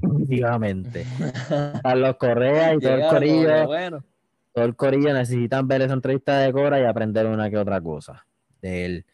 Definitivamente. 0.00 1.04
Carlos 1.82 2.16
Correa 2.16 2.74
y 2.74 2.78
todo 2.78 2.94
el 2.94 3.08
corillo, 3.08 3.66
bueno, 3.66 4.04
todo 4.52 4.64
el 4.64 4.76
corillo 4.76 5.12
necesitan 5.12 5.66
ver 5.66 5.82
esa 5.82 5.94
entrevista 5.94 6.38
de 6.38 6.52
Cora 6.52 6.80
y 6.80 6.84
aprender 6.84 7.26
una 7.26 7.50
que 7.50 7.58
otra 7.58 7.80
cosa 7.80 8.24
de 8.60 8.84
él. 8.84 9.06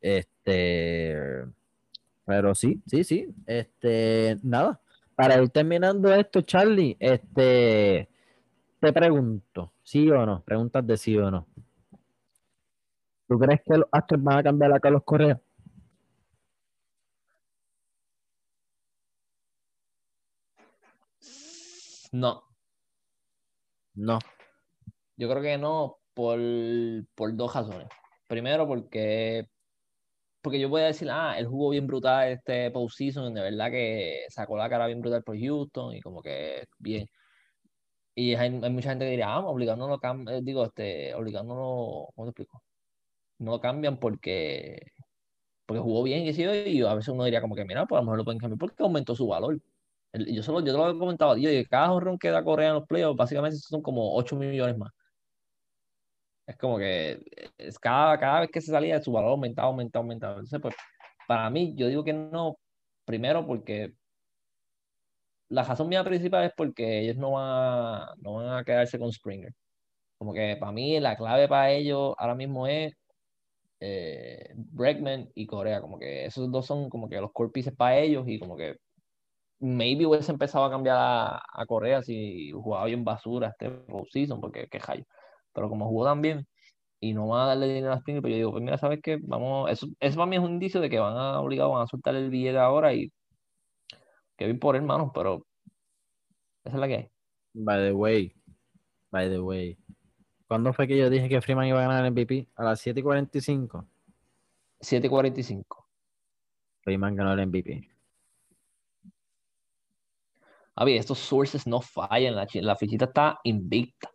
Este, 0.00 1.16
pero 2.24 2.54
sí, 2.54 2.80
sí, 2.86 3.04
sí. 3.04 3.28
Este, 3.46 4.38
nada. 4.42 4.80
Para 5.14 5.42
ir 5.42 5.50
terminando 5.50 6.14
esto, 6.14 6.40
Charlie, 6.42 6.96
este, 6.98 8.08
te 8.80 8.92
pregunto, 8.92 9.72
¿sí 9.82 10.10
o 10.10 10.24
no? 10.24 10.42
Preguntas 10.42 10.86
de 10.86 10.96
sí 10.96 11.16
o 11.16 11.30
no. 11.30 11.46
¿Tú 13.28 13.38
crees 13.38 13.60
que 13.62 13.76
los 13.76 13.86
Astros 13.92 14.22
van 14.22 14.38
a 14.38 14.42
cambiar 14.42 14.72
a 14.72 14.80
Carlos 14.80 15.02
Correa? 15.04 15.40
No. 22.12 22.42
No. 23.94 24.18
Yo 25.16 25.28
creo 25.28 25.42
que 25.42 25.58
no 25.58 25.98
por, 26.14 26.38
por 27.14 27.36
dos 27.36 27.54
razones. 27.54 27.88
Primero, 28.26 28.66
porque, 28.66 29.46
porque 30.42 30.60
yo 30.60 30.68
voy 30.68 30.82
a 30.82 30.86
decir, 30.86 31.08
ah, 31.10 31.36
él 31.38 31.46
jugó 31.46 31.70
bien 31.70 31.86
brutal 31.86 32.30
este 32.32 32.70
postseason, 32.70 33.34
de 33.34 33.42
verdad 33.42 33.70
que 33.70 34.24
sacó 34.30 34.56
la 34.56 34.68
cara 34.70 34.86
bien 34.86 35.00
brutal 35.00 35.22
por 35.24 35.38
Houston 35.38 35.94
y 35.96 36.00
como 36.00 36.22
que 36.22 36.64
bien. 36.78 37.06
Y 38.14 38.34
hay, 38.34 38.60
hay 38.62 38.70
mucha 38.70 38.90
gente 38.90 39.04
que 39.04 39.10
diría, 39.12 39.28
ah, 39.32 39.40
obligando 39.46 39.86
no 39.86 39.92
lo 39.94 39.98
cambian, 40.00 40.44
digo, 40.44 40.64
este, 40.64 41.14
obligando 41.14 41.54
no, 41.54 42.08
¿cómo 42.14 42.26
te 42.26 42.30
explico? 42.30 42.62
No 43.38 43.52
lo 43.52 43.60
cambian 43.60 43.98
porque, 43.98 44.80
porque 45.66 45.80
jugó 45.82 46.02
bien 46.04 46.24
y 46.26 46.30
y 46.30 46.82
a 46.82 46.94
veces 46.94 47.10
uno 47.10 47.24
diría 47.24 47.40
como 47.42 47.56
que, 47.56 47.64
mira, 47.64 47.86
pues 47.86 47.98
a 47.98 48.02
lo 48.02 48.06
mejor 48.06 48.18
lo 48.18 48.24
pueden 48.24 48.40
cambiar 48.40 48.58
porque 48.58 48.82
aumentó 48.82 49.14
su 49.16 49.26
valor. 49.28 49.60
Yo, 50.12 50.42
solo, 50.42 50.60
yo 50.60 50.72
te 50.72 50.78
lo 50.78 50.90
he 50.90 50.98
comentado, 50.98 51.36
yo, 51.36 51.50
que 51.50 51.66
cada 51.66 51.88
jorrón 51.88 52.18
que 52.18 52.30
da 52.30 52.42
Correa 52.44 52.68
en 52.70 52.74
los 52.74 52.86
playoffs, 52.86 53.16
básicamente 53.16 53.58
son 53.58 53.82
como 53.82 54.14
8 54.16 54.36
millones 54.36 54.76
más. 54.76 54.90
Es 56.46 56.56
como 56.56 56.78
que 56.78 57.20
es 57.58 57.78
cada, 57.78 58.18
cada 58.18 58.40
vez 58.40 58.50
que 58.50 58.60
se 58.60 58.72
salía, 58.72 59.00
su 59.00 59.12
valor 59.12 59.30
aumentaba, 59.30 59.68
aumentaba, 59.68 60.02
aumentaba. 60.02 60.32
Entonces, 60.34 60.60
pues, 60.60 60.74
para 61.28 61.48
mí, 61.50 61.74
yo 61.76 61.86
digo 61.88 62.02
que 62.04 62.12
no, 62.12 62.56
primero 63.04 63.46
porque 63.46 63.94
la 65.48 65.64
razón 65.64 65.88
mía 65.88 66.04
principal 66.04 66.44
es 66.44 66.52
porque 66.56 67.00
ellos 67.00 67.16
no 67.16 67.32
van 67.32 67.44
a, 67.46 68.14
no 68.18 68.34
van 68.34 68.58
a 68.58 68.64
quedarse 68.64 68.98
con 68.98 69.12
Springer. 69.12 69.52
Como 70.18 70.34
que 70.34 70.56
para 70.60 70.72
mí 70.72 71.00
la 71.00 71.16
clave 71.16 71.48
para 71.48 71.70
ellos 71.72 72.14
ahora 72.18 72.34
mismo 72.34 72.66
es 72.66 72.94
eh, 73.80 74.52
Bregman 74.56 75.30
y 75.34 75.46
Corea. 75.46 75.80
Como 75.80 75.98
que 75.98 76.26
esos 76.26 76.50
dos 76.52 76.66
son 76.66 76.90
como 76.90 77.08
que 77.08 77.20
los 77.20 77.32
core 77.32 77.50
pieces 77.52 77.74
para 77.76 77.98
ellos 77.98 78.24
y 78.28 78.38
como 78.38 78.56
que 78.56 78.76
maybe 79.60 80.06
hubiese 80.06 80.32
empezado 80.32 80.64
a 80.64 80.70
cambiar 80.70 80.96
a, 80.98 81.42
a 81.52 81.66
Corea 81.66 82.02
si 82.02 82.50
jugaba 82.50 82.86
bien 82.86 83.04
basura 83.04 83.48
este 83.48 83.70
postseason, 83.70 84.40
porque 84.40 84.68
qué 84.68 84.80
hallo. 84.80 85.04
Pero 85.52 85.68
como 85.68 85.88
jugó 85.88 86.06
tan 86.06 86.22
bien 86.22 86.46
y 87.00 87.12
no 87.14 87.28
van 87.28 87.42
a 87.42 87.46
darle 87.46 87.68
dinero 87.68 87.92
a 87.92 87.98
Springer, 87.98 88.22
pero 88.22 88.30
pues 88.30 88.32
yo 88.32 88.36
digo, 88.38 88.52
pues 88.52 88.64
mira, 88.64 88.78
¿sabes 88.78 89.00
qué? 89.02 89.18
Vamos, 89.22 89.70
eso, 89.70 89.86
eso 90.00 90.16
para 90.16 90.26
mí 90.26 90.36
es 90.36 90.42
un 90.42 90.52
indicio 90.52 90.80
de 90.80 90.90
que 90.90 90.98
van 90.98 91.16
a 91.16 91.40
obligar, 91.40 91.68
van 91.68 91.82
a 91.82 91.86
soltar 91.86 92.14
el 92.14 92.30
billete 92.30 92.58
ahora 92.58 92.92
y 92.94 93.12
que 94.36 94.46
bien 94.46 94.58
por 94.58 94.76
hermano, 94.76 95.12
pero 95.14 95.46
esa 96.64 96.76
es 96.76 96.80
la 96.80 96.88
que 96.88 96.94
hay. 96.96 97.10
By 97.52 97.88
the 97.88 97.92
way, 97.92 98.34
by 99.10 99.28
the 99.28 99.40
way, 99.40 99.78
¿cuándo 100.46 100.72
fue 100.72 100.86
que 100.86 100.96
yo 100.96 101.10
dije 101.10 101.28
que 101.28 101.40
Freeman 101.40 101.66
iba 101.66 101.78
a 101.78 101.88
ganar 101.88 102.04
el 102.04 102.12
MVP? 102.12 102.48
A 102.56 102.64
las 102.64 102.80
7 102.80 103.00
y 103.00 103.02
45. 103.02 103.86
7 104.80 105.06
y 105.06 105.10
45. 105.10 105.88
Freeman 106.82 107.16
ganó 107.16 107.32
el 107.32 107.46
MVP. 107.46 107.89
Papi, 110.80 110.96
estos 110.96 111.18
sources 111.18 111.66
no 111.66 111.82
fallan, 111.82 112.34
la, 112.34 112.46
la 112.54 112.74
fichita 112.74 113.04
está 113.04 113.38
invicta. 113.44 114.10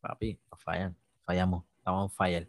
Papi, 0.00 0.38
no 0.48 0.56
fallan, 0.56 0.96
fallamos, 1.24 1.64
estamos 1.78 2.02
on 2.04 2.10
fire. 2.10 2.48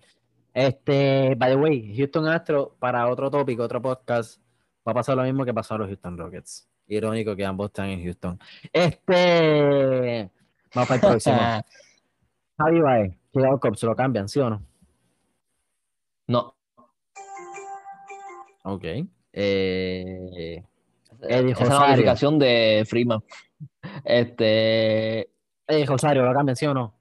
Este, 0.54 1.34
by 1.36 1.50
the 1.50 1.56
way, 1.56 1.98
Houston 1.98 2.28
Astro, 2.28 2.78
para 2.78 3.10
otro 3.10 3.32
tópico, 3.32 3.64
otro 3.64 3.82
podcast, 3.82 4.40
va 4.88 4.92
a 4.92 4.94
pasar 4.94 5.18
lo 5.18 5.24
mismo 5.24 5.44
que 5.44 5.56
pasó 5.56 5.74
a 5.74 5.80
los 5.80 5.88
Houston 5.88 6.20
Rockets. 6.20 6.70
Irónico 6.86 7.36
que 7.36 7.48
ambos 7.48 7.70
están 7.70 7.90
en 7.90 8.04
Houston. 8.04 8.40
Este, 8.72 10.30
vamos 10.76 10.88
para 10.88 10.94
el 10.94 11.02
próximo. 11.02 11.38
Javi 12.60 12.80
Baez, 12.80 13.18
¿se 13.74 13.86
lo 13.88 13.96
cambian, 13.96 14.30
sí 14.30 14.40
o 14.40 14.52
no? 14.52 14.64
No. 16.28 16.56
Ok. 18.66 18.84
Eh, 19.34 20.64
Eddie 21.22 21.52
Esa 21.52 21.64
es 21.64 21.70
la 21.70 21.80
modificación 21.80 22.38
de 22.38 22.86
Freeman. 22.88 23.24
Este. 24.04 25.32
Eddie 25.68 25.86
Rosario, 25.86 26.24
¿lo 26.24 26.34
cambian, 26.34 26.56
sí 26.56 26.66
o 26.66 26.74
no? 26.74 26.94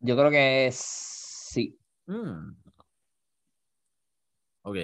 Yo 0.00 0.16
creo 0.16 0.30
que 0.30 0.70
sí. 0.72 1.78
Mm. 2.06 2.52
Ok. 4.62 4.76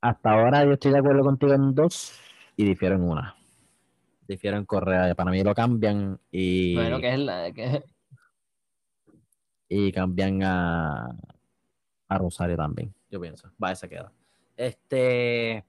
Hasta 0.00 0.30
ahora 0.30 0.64
yo 0.64 0.72
estoy 0.72 0.92
de 0.92 0.98
acuerdo 0.98 1.22
contigo 1.22 1.52
en 1.54 1.74
dos 1.74 2.12
y 2.56 2.64
difiero 2.64 2.94
en 2.96 3.02
una. 3.02 3.36
Difiero 4.28 4.56
en 4.56 4.64
Correa. 4.64 5.14
Para 5.14 5.30
mí 5.30 5.42
lo 5.42 5.54
cambian 5.54 6.20
y. 6.30 6.74
Bueno, 6.74 7.00
que 7.00 7.12
es 7.12 7.18
la. 7.18 7.52
Que... 7.52 7.82
Y 9.68 9.90
cambian 9.92 10.42
a, 10.42 11.16
a 12.08 12.18
Rosario 12.18 12.56
también, 12.56 12.94
yo 13.10 13.20
pienso. 13.20 13.50
Va, 13.62 13.72
esa 13.72 13.88
queda. 13.88 14.12
Este. 14.56 15.64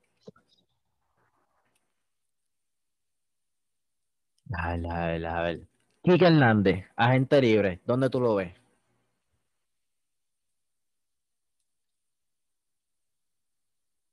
A 4.54 4.70
ver, 4.76 4.86
a 4.92 5.06
ver, 5.08 5.26
a 5.28 5.42
ver. 5.44 5.68
Quique 6.02 6.26
Hernández, 6.26 6.86
agente 6.96 7.40
libre, 7.42 7.80
¿dónde 7.86 8.10
tú 8.10 8.20
lo 8.20 8.34
ves? 8.34 8.56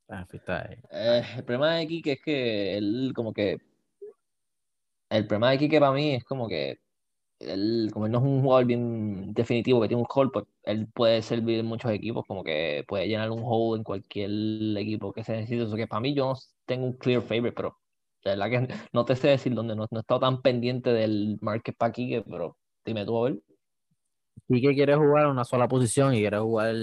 Ah, 0.09 0.27
eh, 0.91 1.23
el 1.37 1.45
problema 1.45 1.75
de 1.77 1.87
Quique 1.89 2.13
es 2.13 2.21
que 2.23 2.77
él 2.77 3.13
como 3.15 3.33
que 3.33 3.59
el 5.11 5.27
problema 5.27 5.51
de 5.51 5.59
Quique 5.59 5.81
para 5.81 5.93
mí 5.93 6.15
es 6.15 6.25
como 6.25 6.49
que 6.49 6.79
él, 7.41 7.91
como 7.93 8.07
él 8.07 8.13
no 8.13 8.19
es 8.21 8.25
un 8.25 8.43
jugador 8.43 8.67
bien 8.67 9.35
definitivo 9.35 9.81
que 9.83 9.89
tiene 9.89 10.03
un 10.03 10.09
hole, 10.15 10.31
pues 10.33 10.47
él 10.65 10.89
puede 10.95 11.23
servir 11.23 11.61
en 11.61 11.67
muchos 11.67 11.93
equipos, 11.93 12.27
como 12.27 12.45
que 12.45 12.85
puede 12.89 13.09
llenar 13.09 13.31
un 13.33 13.43
hole 13.45 13.79
en 13.81 13.85
cualquier 13.85 14.31
equipo 14.79 15.13
que 15.13 15.25
se 15.25 15.35
necesite. 15.35 15.65
Eso 15.65 15.77
que 15.77 15.89
para 15.89 16.01
mí 16.03 16.15
yo 16.15 16.27
no 16.35 16.35
tengo 16.67 16.87
un 16.87 16.95
clear 16.95 17.23
favorite, 17.23 17.53
pero 17.57 17.79
de 18.24 18.31
verdad 18.36 18.51
que 18.51 18.74
no 18.93 19.05
te 19.05 19.16
sé 19.16 19.28
decir 19.28 19.55
dónde, 19.55 19.74
no, 19.74 19.86
no 19.90 19.99
he 19.99 20.01
estado 20.01 20.20
tan 20.20 20.43
pendiente 20.43 20.93
del 20.93 21.39
market 21.40 21.77
para 21.77 21.93
Quique, 21.93 22.23
pero 22.23 22.57
dime 22.85 23.05
tú 23.05 23.19
a 23.19 23.31
ver. 23.31 23.43
Quique 24.49 24.74
quiere 24.74 24.97
jugar 24.97 25.28
una 25.28 25.44
sola 25.44 25.69
posición 25.69 26.15
y 26.15 26.19
quiere 26.20 26.39
jugar 26.39 26.74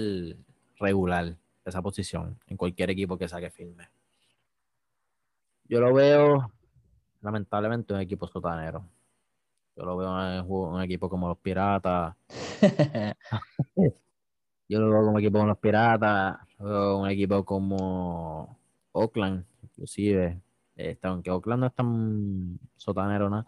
regular 0.78 1.36
esa 1.64 1.82
posición 1.82 2.38
en 2.46 2.56
cualquier 2.56 2.90
equipo 2.90 3.18
que 3.18 3.28
saque 3.28 3.50
firme. 3.50 3.88
Yo 5.68 5.80
lo 5.80 5.94
veo, 5.94 6.50
lamentablemente, 7.20 7.94
un 7.94 8.00
equipo 8.00 8.26
sotanero. 8.26 8.84
Yo 9.76 9.84
lo 9.84 9.96
veo 9.96 10.40
en 10.40 10.50
un 10.50 10.82
equipo 10.82 11.08
como 11.08 11.28
los 11.28 11.38
Piratas. 11.38 12.16
Yo 14.68 14.80
lo 14.80 14.90
veo 14.90 15.04
como 15.04 15.18
equipo 15.18 15.38
como 15.38 15.48
los 15.48 15.58
Piratas, 15.58 16.38
un 16.58 17.08
equipo 17.08 17.44
como 17.44 18.58
Oakland, 18.92 19.44
inclusive. 19.62 20.40
Este, 20.80 21.06
aunque 21.08 21.30
Oakland 21.30 21.60
no 21.60 21.66
es 21.66 21.74
tan 21.74 22.58
sotanero 22.76 23.28
nada, 23.28 23.46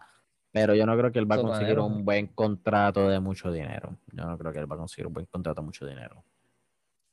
pero 0.51 0.75
yo 0.75 0.85
no 0.85 0.95
creo 0.95 1.11
que 1.11 1.17
él 1.17 1.29
va 1.29 1.35
a 1.35 1.41
conseguir 1.41 1.79
un 1.79 2.05
buen 2.05 2.27
contrato 2.27 3.09
de 3.09 3.19
mucho 3.19 3.51
dinero. 3.51 3.97
Yo 4.11 4.25
no 4.25 4.37
creo 4.37 4.53
que 4.53 4.59
él 4.59 4.71
va 4.71 4.75
a 4.75 4.79
conseguir 4.79 5.07
un 5.07 5.13
buen 5.13 5.25
contrato 5.25 5.61
de 5.61 5.65
mucho 5.65 5.85
dinero. 5.85 6.23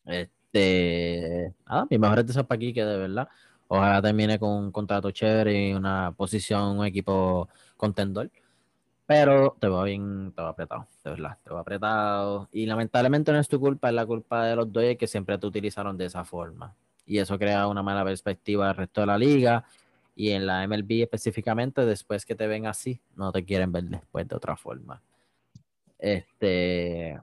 Este, 0.04 1.54
ah, 1.64 1.86
mi 1.88 1.98
mejor 1.98 2.22
deseo 2.24 2.44
para 2.44 2.56
aquí 2.56 2.72
que 2.72 2.84
de 2.84 2.98
verdad. 2.98 3.28
Ojalá 3.68 4.02
termine 4.02 4.38
con 4.38 4.50
un 4.50 4.72
contrato 4.72 5.10
chévere 5.10 5.68
y 5.68 5.72
una 5.72 6.12
posición, 6.12 6.78
un 6.78 6.84
equipo 6.84 7.48
contendor. 7.76 8.30
Pero 9.06 9.56
te 9.58 9.68
va 9.68 9.84
bien, 9.84 10.32
te 10.36 10.42
va 10.42 10.50
apretado, 10.50 10.86
de 11.02 11.10
verdad, 11.10 11.38
te 11.42 11.50
va 11.50 11.60
apretado. 11.60 12.48
Y 12.52 12.66
lamentablemente 12.66 13.32
no 13.32 13.38
es 13.38 13.48
tu 13.48 13.58
culpa, 13.58 13.88
es 13.88 13.94
la 13.94 14.04
culpa 14.06 14.44
de 14.44 14.56
los 14.56 14.70
Dodgers 14.70 14.98
que 14.98 15.06
siempre 15.06 15.38
te 15.38 15.46
utilizaron 15.46 15.96
de 15.96 16.04
esa 16.04 16.24
forma. 16.24 16.76
Y 17.06 17.18
eso 17.18 17.38
crea 17.38 17.66
una 17.68 17.82
mala 17.82 18.04
perspectiva 18.04 18.68
del 18.68 18.76
resto 18.76 19.00
de 19.00 19.06
la 19.06 19.18
liga. 19.18 19.64
Y 20.20 20.32
en 20.32 20.44
la 20.44 20.62
MLB 20.64 21.00
específicamente, 21.04 21.86
después 21.86 22.26
que 22.26 22.34
te 22.34 22.46
ven 22.46 22.66
así, 22.66 23.00
no 23.16 23.32
te 23.32 23.42
quieren 23.42 23.72
ver 23.72 23.84
después 23.84 24.28
de 24.28 24.36
otra 24.36 24.54
forma. 24.54 25.00
Este, 25.98 27.18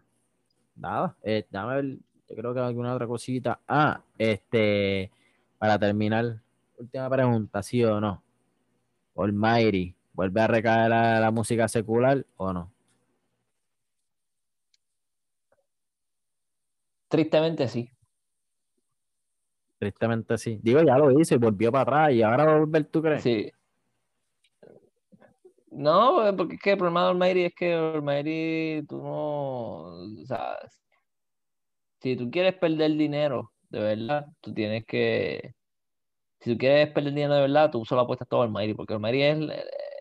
nada, 0.76 1.16
eh, 1.22 1.46
ver, 1.52 2.00
yo 2.28 2.36
creo 2.36 2.56
que 2.56 2.60
alguna 2.60 2.96
otra 2.96 3.06
cosita. 3.06 3.60
Ah, 3.68 4.02
este, 4.18 5.12
para 5.60 5.78
terminar, 5.78 6.42
última 6.80 7.08
pregunta, 7.08 7.62
¿sí 7.62 7.84
o 7.84 8.02
no? 8.02 8.24
Almighty, 9.16 9.94
¿vuelve 10.14 10.42
a 10.42 10.48
recaer 10.48 10.90
la, 10.90 11.20
la 11.20 11.30
música 11.30 11.68
secular 11.68 12.26
o 12.36 12.52
no? 12.52 12.72
Tristemente 17.10 17.68
sí. 17.68 17.92
Tristemente 19.80 20.38
sí. 20.38 20.60
Digo, 20.62 20.82
ya 20.82 20.98
lo 20.98 21.12
hice 21.20 21.36
y 21.36 21.38
volvió 21.38 21.72
para 21.72 21.82
atrás 21.84 22.12
y 22.14 22.24
ahora 22.24 22.46
va 22.46 22.56
a 22.56 22.60
volver, 22.60 22.86
¿tú 22.86 23.02
crees? 23.02 23.22
Sí. 23.22 23.52
No, 25.70 26.34
porque 26.36 26.56
es 26.56 26.62
que 26.62 26.72
el 26.72 26.78
problema 26.78 27.04
de 27.04 27.10
Almighty 27.10 27.44
es 27.44 27.54
que 27.54 27.74
Almighty, 27.74 28.86
tú 28.88 28.98
no, 28.98 29.82
o 30.22 30.26
sea, 30.26 30.58
si 32.02 32.16
tú 32.16 32.32
quieres 32.32 32.56
perder 32.56 32.94
dinero, 32.94 33.52
de 33.70 33.80
verdad, 33.80 34.26
tú 34.42 34.54
tienes 34.54 34.86
que. 34.86 35.54
Si 36.40 36.54
tú 36.54 36.58
quieres 36.58 36.92
perder 36.92 37.14
dinero 37.14 37.36
de 37.36 37.42
verdad, 37.42 37.72
tú 37.72 37.84
solo 37.86 38.02
apuestas 38.02 38.28
todo 38.28 38.44
al 38.44 38.52
Mayri, 38.52 38.74
porque 38.74 38.98
Mayri 38.98 39.24
es, 39.24 39.38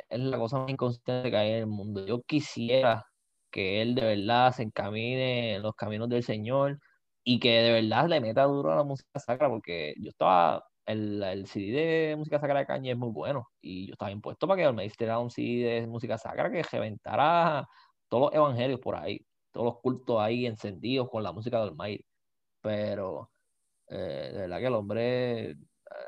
es 0.08 0.20
la 0.20 0.38
cosa 0.38 0.58
más 0.58 0.70
inconsistente 0.70 1.30
que 1.30 1.36
hay 1.36 1.50
en 1.50 1.56
el 1.56 1.66
mundo. 1.66 2.06
Yo 2.06 2.22
quisiera 2.22 3.06
que 3.50 3.82
él 3.82 3.94
de 3.94 4.02
verdad 4.02 4.52
se 4.52 4.62
encamine 4.62 5.56
en 5.56 5.62
los 5.62 5.74
caminos 5.74 6.08
del 6.08 6.22
Señor 6.22 6.78
y 7.26 7.40
que 7.40 7.50
de 7.50 7.72
verdad 7.72 8.08
le 8.08 8.20
meta 8.20 8.44
duro 8.44 8.72
a 8.72 8.76
la 8.76 8.84
música 8.84 9.18
sacra, 9.18 9.48
porque 9.48 9.94
yo 9.98 10.10
estaba. 10.10 10.64
El, 10.86 11.20
el 11.20 11.46
CD 11.48 11.72
de 12.10 12.16
música 12.16 12.38
sacra 12.38 12.60
de 12.60 12.66
Caña 12.66 12.92
es 12.92 12.96
muy 12.98 13.10
bueno 13.10 13.48
y 13.60 13.88
yo 13.88 13.94
estaba 13.94 14.12
impuesto 14.12 14.46
para 14.46 14.62
que 14.62 14.68
el 14.68 14.74
Mayri 14.74 14.94
era 15.00 15.18
un 15.18 15.30
CD 15.30 15.80
de 15.80 15.86
música 15.88 16.16
sacra 16.16 16.48
que 16.48 16.62
reventara 16.62 17.66
todos 18.08 18.26
los 18.26 18.34
evangelios 18.34 18.78
por 18.78 18.94
ahí 18.94 19.20
todos 19.56 19.66
los 19.66 19.80
cultos 19.80 20.20
ahí 20.20 20.46
encendidos 20.46 21.08
con 21.10 21.22
la 21.22 21.32
música 21.32 21.58
del 21.58 21.70
Almighty. 21.70 22.04
Pero 22.60 23.30
eh, 23.88 24.30
de 24.32 24.40
verdad 24.42 24.58
que 24.58 24.66
el 24.66 24.74
hombre 24.74 25.56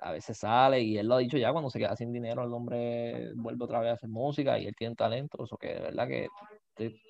a 0.03 0.13
veces 0.13 0.39
sale 0.39 0.81
y 0.81 0.99
él 0.99 1.09
lo 1.09 1.17
ha 1.17 1.19
dicho 1.19 1.39
ya 1.39 1.53
cuando 1.53 1.71
se 1.71 1.79
queda 1.79 1.97
sin 1.97 2.13
dinero 2.13 2.45
el 2.45 2.53
hombre 2.53 3.33
vuelve 3.35 3.65
otra 3.65 3.81
vez 3.81 3.91
a 3.91 3.95
hacer 3.95 4.11
música 4.11 4.59
y 4.59 4.67
él 4.67 4.75
tiene 4.77 4.95
talento 4.95 5.43
eso 5.45 5.57
que 5.57 5.69
de 5.75 5.81
verdad 5.81 6.09
que 6.09 6.29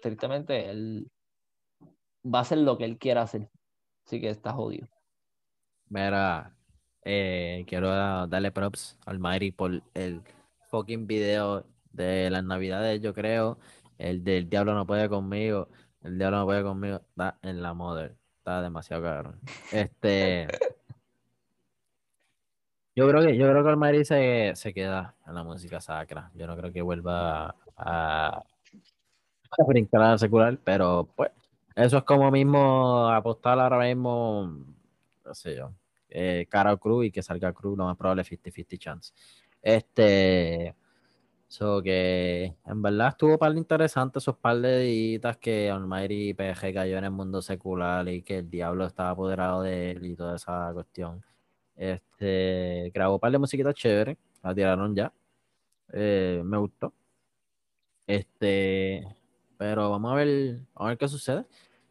tristemente 0.00 0.70
él 0.70 1.10
va 2.24 2.38
a 2.38 2.42
hacer 2.42 2.58
lo 2.58 2.78
que 2.78 2.84
él 2.84 2.98
quiera 2.98 3.22
hacer 3.22 3.48
así 4.08 4.20
que 4.20 4.30
está 4.30 4.52
jodido 4.52 4.88
mira 5.88 6.54
eh, 7.04 7.64
quiero 7.66 7.90
darle 8.26 8.50
props 8.50 8.98
al 9.06 9.18
Mayri 9.18 9.52
por 9.52 9.82
el 9.94 10.22
fucking 10.70 11.06
video 11.06 11.66
de 11.92 12.30
las 12.30 12.42
navidades 12.42 13.00
yo 13.02 13.12
creo 13.12 13.58
el 13.98 14.24
del 14.24 14.48
diablo 14.48 14.74
no 14.74 14.86
puede 14.86 15.08
conmigo 15.08 15.68
el 16.02 16.18
diablo 16.18 16.38
no 16.38 16.46
puede 16.46 16.62
conmigo. 16.62 16.96
Está 16.96 17.38
en 17.42 17.62
la 17.62 17.74
model. 17.74 18.16
Está 18.38 18.62
demasiado 18.62 19.02
cabrón. 19.02 19.40
Este. 19.72 20.46
Yo 22.94 23.08
creo 23.08 23.22
que, 23.22 23.36
yo 23.36 23.48
creo 23.48 23.62
que 23.62 23.70
Almighty 23.70 24.04
se, 24.04 24.52
se 24.56 24.74
queda 24.74 25.14
en 25.24 25.32
la 25.32 25.44
música 25.44 25.80
sacra. 25.80 26.32
Yo 26.34 26.48
no 26.48 26.56
creo 26.56 26.72
que 26.72 26.82
vuelva 26.82 27.54
a, 27.76 28.42
a 28.42 29.64
brincar 29.68 30.02
a 30.02 30.10
la 30.10 30.18
secular, 30.18 30.58
pero 30.64 31.08
pues 31.14 31.30
eso 31.78 31.98
es 31.98 32.04
como 32.04 32.30
mismo 32.30 33.08
apostar 33.08 33.58
ahora 33.60 33.78
mismo, 33.86 34.64
no 35.24 35.34
sé 35.34 35.56
yo, 35.56 35.72
eh, 36.10 36.46
cara 36.50 36.76
Cruz 36.76 37.06
y 37.06 37.10
que 37.12 37.22
salga 37.22 37.52
Cruz, 37.52 37.78
lo 37.78 37.84
más 37.84 37.96
probable 37.96 38.22
es 38.22 38.28
50-50 38.28 38.78
chance. 38.78 39.12
Este, 39.62 40.74
so 41.48 41.82
que 41.82 42.56
en 42.66 42.82
verdad 42.82 43.08
estuvo 43.10 43.38
par 43.38 43.52
de 43.52 43.58
interesante 43.58 44.18
esos 44.18 44.36
par 44.36 44.58
de 44.60 44.82
editas 44.82 45.36
que 45.38 45.70
Almighty 45.70 46.34
PG 46.34 46.74
cayó 46.74 46.98
en 46.98 47.04
el 47.04 47.10
mundo 47.12 47.42
secular 47.42 48.08
y 48.08 48.22
que 48.22 48.38
el 48.38 48.50
diablo 48.50 48.86
estaba 48.86 49.10
apoderado 49.10 49.62
de 49.62 49.92
él 49.92 50.06
y 50.06 50.16
toda 50.16 50.36
esa 50.36 50.70
cuestión. 50.74 51.24
Este, 51.76 52.90
grabó 52.94 53.18
par 53.20 53.32
de 53.32 53.38
musiquitas 53.38 53.74
chéveres, 53.74 54.18
la 54.42 54.54
tiraron 54.54 54.94
ya. 54.96 55.12
Eh, 55.92 56.42
me 56.44 56.58
gustó. 56.58 56.92
Este, 58.06 59.06
pero 59.58 59.90
vamos 59.90 60.12
a 60.12 60.14
ver, 60.16 60.54
vamos 60.74 60.86
a 60.86 60.88
ver 60.88 60.98
qué 60.98 61.08
sucede. 61.08 61.46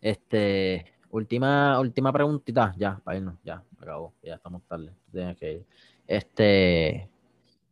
Este, 0.08 0.86
última, 1.10 1.78
última 1.82 2.14
preguntita, 2.14 2.74
ya, 2.78 2.98
para 3.04 3.18
irnos, 3.18 3.36
ya, 3.44 3.62
acabó, 3.78 4.14
ya 4.24 4.36
estamos 4.36 4.64
tarde. 4.64 4.94
Tienes 5.12 5.38
que 5.38 5.52
ir. 5.52 5.66
Este, 6.08 7.10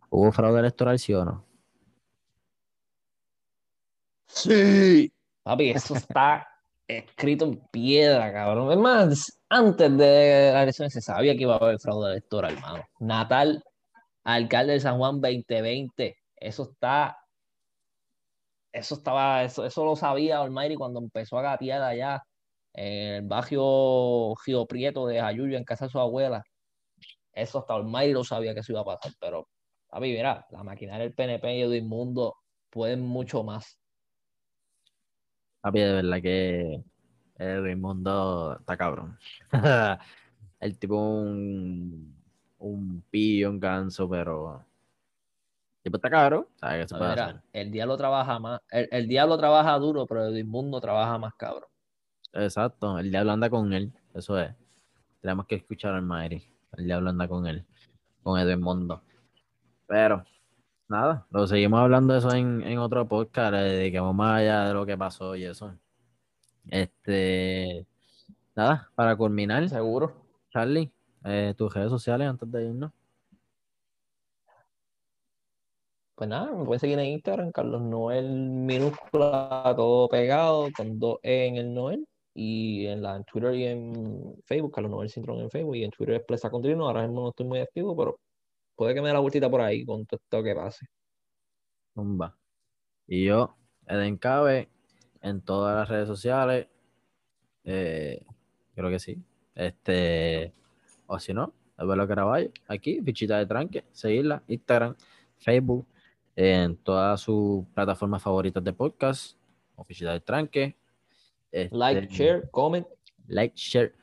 ¿hubo 0.10 0.34
fraude 0.34 0.60
electoral, 0.60 1.00
sí 1.00 1.14
o 1.14 1.24
no? 1.24 1.46
Sí. 4.28 5.14
Papi, 5.44 5.70
eso 5.70 5.96
está 5.96 6.46
escrito 6.86 7.46
en 7.46 7.66
piedra, 7.72 8.34
cabrón. 8.34 8.70
Es 8.74 8.80
más, 8.80 9.40
antes 9.48 9.98
de 9.98 10.52
la 10.52 10.64
elección 10.64 10.90
se 10.90 11.00
sabía 11.00 11.36
que 11.36 11.44
iba 11.44 11.54
a 11.54 11.60
haber 11.60 11.80
fraude 11.80 12.12
electoral, 12.12 12.56
hermano. 12.56 12.84
Natal, 13.00 13.64
alcalde 14.26 14.74
de 14.74 14.80
San 14.82 14.98
Juan 14.98 15.22
2020. 15.22 16.18
Eso 16.36 16.64
está. 16.64 17.18
Eso 18.76 18.96
estaba, 18.96 19.42
eso, 19.46 19.66
eso 19.66 19.86
lo 19.86 19.96
sabía 19.96 20.42
Almighty 20.42 20.76
cuando 20.76 21.00
empezó 21.00 21.38
a 21.38 21.42
gatear 21.42 21.82
allá 21.82 22.22
en 22.74 23.14
el 23.14 23.22
barrio 23.22 24.36
Gio 24.44 24.66
Prieto 24.66 25.08
de 25.08 25.22
Ayuyo, 25.22 25.56
en 25.56 25.64
casa 25.64 25.86
de 25.86 25.92
su 25.92 25.98
abuela. 25.98 26.44
Eso 27.32 27.60
hasta 27.60 27.74
Almighty 27.74 28.12
lo 28.12 28.26
sabía 28.26 28.54
que 28.54 28.60
eso 28.60 28.74
iba 28.74 28.82
a 28.82 28.84
pasar, 28.84 29.14
pero, 29.18 29.48
papi, 29.88 30.12
mira, 30.12 30.46
la 30.52 30.62
maquinaria 30.64 31.06
del 31.06 31.14
PNP 31.14 31.56
y 31.56 31.62
Edwin 31.62 31.88
Mundo 31.88 32.36
pueden 32.70 33.00
mucho 33.00 33.46
más. 33.46 33.80
Papi, 35.62 35.80
de 35.80 35.94
verdad 35.94 36.22
que 36.22 36.84
el 37.38 37.78
mundo 37.78 38.58
está 38.60 38.76
cabrón. 38.76 39.18
el 40.60 40.78
tipo 40.78 40.98
un, 40.98 42.14
un 42.58 43.04
pillo, 43.10 43.52
un 43.52 43.60
ganso, 43.62 44.10
pero 44.10 44.66
tipo 45.86 45.98
está 45.98 46.10
cabrón. 46.10 46.48
¿Sabe 46.56 46.82
qué 46.82 46.88
se 46.88 46.96
No, 46.96 47.00
puede 47.00 47.12
mira, 47.12 47.26
hacer? 47.26 47.42
el 47.54 47.72
diablo 47.72 47.96
trabaja 47.98 48.40
más, 48.40 48.60
el, 48.72 48.88
el 48.92 49.08
diablo 49.08 49.38
trabaja 49.38 49.78
duro, 49.80 50.06
pero 50.08 50.26
Edwin 50.26 50.50
Mundo 50.50 50.82
trabaja 50.82 51.18
más 51.18 51.34
cabrón. 51.36 51.70
Exacto, 52.34 53.00
el 53.00 53.10
diablo 53.12 53.32
anda 53.32 53.50
con 53.50 53.72
él, 53.72 53.94
eso 54.14 54.40
es. 54.40 54.54
Tenemos 55.22 55.46
que 55.46 55.56
escuchar 55.56 55.94
al 55.94 56.02
Mayri. 56.02 56.44
El 56.74 56.86
diablo 56.86 57.10
anda 57.12 57.28
con 57.28 57.48
él, 57.48 57.66
con 58.24 58.40
Edwin 58.40 58.62
Mundo. 58.62 59.02
Pero, 59.88 60.24
nada, 60.90 61.26
lo 61.30 61.48
seguimos 61.48 61.80
hablando 61.80 62.14
de 62.14 62.20
eso 62.20 62.34
en, 62.34 62.62
en 62.64 62.80
otro 62.80 63.08
podcast, 63.08 63.54
le 63.54 63.60
dedicamos 63.62 64.14
más 64.16 64.40
allá 64.42 64.66
de 64.68 64.74
lo 64.74 64.86
que 64.86 64.98
pasó 64.98 65.36
y 65.36 65.46
eso. 65.46 65.74
Este, 66.70 67.86
nada, 68.56 68.90
para 68.96 69.16
culminar, 69.16 69.70
Seguro. 69.70 70.14
Charlie, 70.52 70.92
eh, 71.24 71.54
tus 71.58 71.74
redes 71.74 71.90
sociales 71.92 72.28
antes 72.28 72.52
de 72.52 72.66
irnos. 72.70 72.92
Pues 76.16 76.30
nada, 76.30 76.52
me 76.54 76.64
pueden 76.64 76.80
seguir 76.80 76.98
en 76.98 77.06
Instagram, 77.08 77.52
Carlos 77.52 77.82
Noel 77.82 78.30
minúscula, 78.30 79.74
todo 79.76 80.08
pegado, 80.08 80.70
con 80.76 80.98
dos 80.98 81.20
E 81.22 81.48
en 81.48 81.58
el 81.58 81.74
Noel. 81.74 82.08
Y 82.34 82.86
en, 82.88 83.02
la, 83.02 83.16
en 83.16 83.24
Twitter 83.24 83.54
y 83.56 83.66
en 83.66 84.36
Facebook, 84.44 84.74
Carlos 84.74 84.92
Noel 84.92 85.10
Cintrón 85.10 85.40
en 85.40 85.50
Facebook. 85.50 85.76
Y 85.76 85.84
en 85.86 85.92
Twitter 85.92 86.16
es 86.16 86.24
Plesa 86.26 86.50
Continuo. 86.50 86.88
Ahora 86.88 87.04
mismo 87.04 87.22
no 87.22 87.30
estoy 87.30 87.46
muy 87.46 87.60
activo, 87.60 87.96
pero 87.96 88.20
puede 88.76 88.94
que 88.94 89.02
me 89.02 89.08
dé 89.08 89.14
la 89.14 89.20
vueltita 89.20 89.50
por 89.50 89.62
ahí 89.62 89.86
con 89.86 90.06
todo 90.06 90.20
esto 90.22 90.44
que 90.44 90.56
pase. 90.56 90.86
Zumba. 91.94 92.38
Y 93.08 93.26
yo, 93.26 93.56
Eden 93.88 94.18
Cabe, 94.18 94.70
en 95.22 95.42
todas 95.42 95.76
las 95.76 95.90
redes 95.90 96.08
sociales. 96.08 96.68
eh, 97.64 98.22
creo 98.76 98.90
que 98.90 99.00
sí. 99.00 99.18
Este, 99.56 100.54
o 101.08 101.20
si 101.20 101.34
no, 101.34 101.54
Alberto 101.78 102.08
Caraballo, 102.08 102.52
aquí, 102.68 103.02
fichita 103.02 103.38
de 103.38 103.46
tranque, 103.46 103.86
seguirla, 103.92 104.44
Instagram, 104.48 104.96
Facebook, 105.38 105.88
en 106.36 106.76
todas 106.78 107.22
sus 107.22 107.66
plataformas 107.74 108.22
favoritas 108.22 108.64
de 108.64 108.74
podcast, 108.74 109.38
o 109.76 109.84
fichita 109.84 110.12
de 110.14 110.20
tranque. 110.20 110.78
Este, 111.52 111.76
Like, 111.76 112.08
share, 112.14 112.50
comment. 112.52 112.86
like, 113.28 113.56
share, 113.56 113.94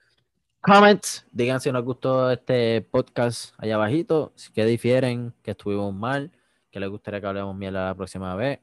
comment. 0.60 1.04
Digan 1.30 1.60
si 1.60 1.70
nos 1.70 1.84
gustó 1.84 2.30
este 2.30 2.80
podcast 2.82 3.54
allá 3.58 3.74
abajito, 3.74 4.32
si 4.36 4.52
que 4.52 4.64
difieren, 4.64 5.34
que 5.42 5.50
estuvimos 5.52 5.94
mal, 5.94 6.30
que 6.70 6.80
les 6.80 6.88
gustaría 6.88 7.20
que 7.20 7.26
hablemos 7.26 7.54
mierda 7.54 7.86
la 7.88 7.94
próxima 7.94 8.34
vez. 8.34 8.60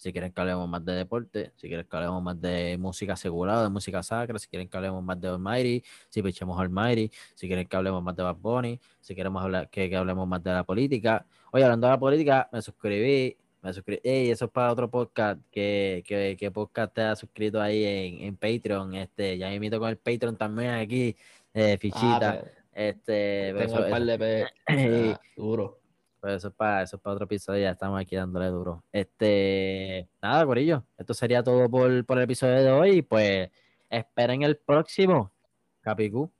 Si 0.00 0.12
quieren 0.12 0.32
que 0.32 0.40
hablemos 0.40 0.66
más 0.66 0.82
de 0.82 0.92
deporte, 0.94 1.52
si 1.56 1.68
quieren 1.68 1.86
que 1.86 1.94
hablemos 1.94 2.22
más 2.22 2.40
de 2.40 2.78
música 2.78 3.12
asegurada, 3.12 3.64
de 3.64 3.68
música 3.68 4.02
sacra, 4.02 4.38
si 4.38 4.48
quieren 4.48 4.66
que 4.66 4.76
hablemos 4.76 5.04
más 5.04 5.20
de 5.20 5.28
Almighty, 5.28 5.82
si 6.08 6.22
pichemos 6.22 6.58
Almighty, 6.58 7.10
si 7.34 7.46
quieren 7.46 7.66
que 7.66 7.76
hablemos 7.76 8.02
más 8.02 8.16
de 8.16 8.22
Bad 8.22 8.36
Bunny, 8.36 8.80
si 9.00 9.14
queremos 9.14 9.42
hablar, 9.42 9.68
que, 9.68 9.90
que 9.90 9.96
hablemos 9.96 10.26
más 10.26 10.42
de 10.42 10.52
la 10.52 10.64
política. 10.64 11.26
Oye, 11.52 11.64
hablando 11.64 11.86
de 11.86 11.90
la 11.92 11.98
política, 11.98 12.48
me 12.50 12.62
suscribí, 12.62 13.36
me 13.60 13.74
suscribí. 13.74 14.00
Ey, 14.02 14.30
eso 14.30 14.46
es 14.46 14.50
para 14.50 14.72
otro 14.72 14.88
podcast. 14.90 15.38
¿Qué, 15.50 16.02
qué, 16.06 16.34
qué 16.40 16.50
podcast 16.50 16.94
te 16.94 17.02
has 17.02 17.18
suscrito 17.18 17.60
ahí 17.60 17.84
en, 17.84 18.22
en 18.22 18.36
Patreon? 18.38 18.94
Este, 18.94 19.36
ya 19.36 19.48
me 19.48 19.56
invito 19.56 19.78
con 19.78 19.90
el 19.90 19.98
Patreon 19.98 20.34
también 20.36 20.70
aquí, 20.70 21.14
eh, 21.52 21.76
fichita. 21.78 22.30
Ah, 22.30 22.38
pues, 22.40 22.52
este, 22.72 23.52
tengo 23.54 23.60
eso- 23.74 23.84
un 23.84 23.90
par 23.90 24.02
de 24.02 24.18
pe- 24.18 24.46
ah, 25.14 25.20
duro. 25.36 25.79
Pues 26.20 26.36
eso 26.36 26.48
es 26.48 26.54
para, 26.54 26.82
eso 26.82 26.96
es 26.96 27.02
para 27.02 27.14
otro 27.14 27.24
episodio, 27.24 27.62
ya 27.62 27.70
estamos 27.70 28.00
aquí 28.00 28.16
dándole 28.16 28.46
duro. 28.46 28.84
Este, 28.92 30.08
nada, 30.22 30.44
Corillo, 30.46 30.84
esto 30.98 31.14
sería 31.14 31.42
todo 31.42 31.68
por, 31.70 32.04
por 32.04 32.18
el 32.18 32.24
episodio 32.24 32.62
de 32.62 32.70
hoy. 32.70 33.02
Pues 33.02 33.50
esperen 33.88 34.42
el 34.42 34.56
próximo. 34.58 35.32
Capicú. 35.80 36.30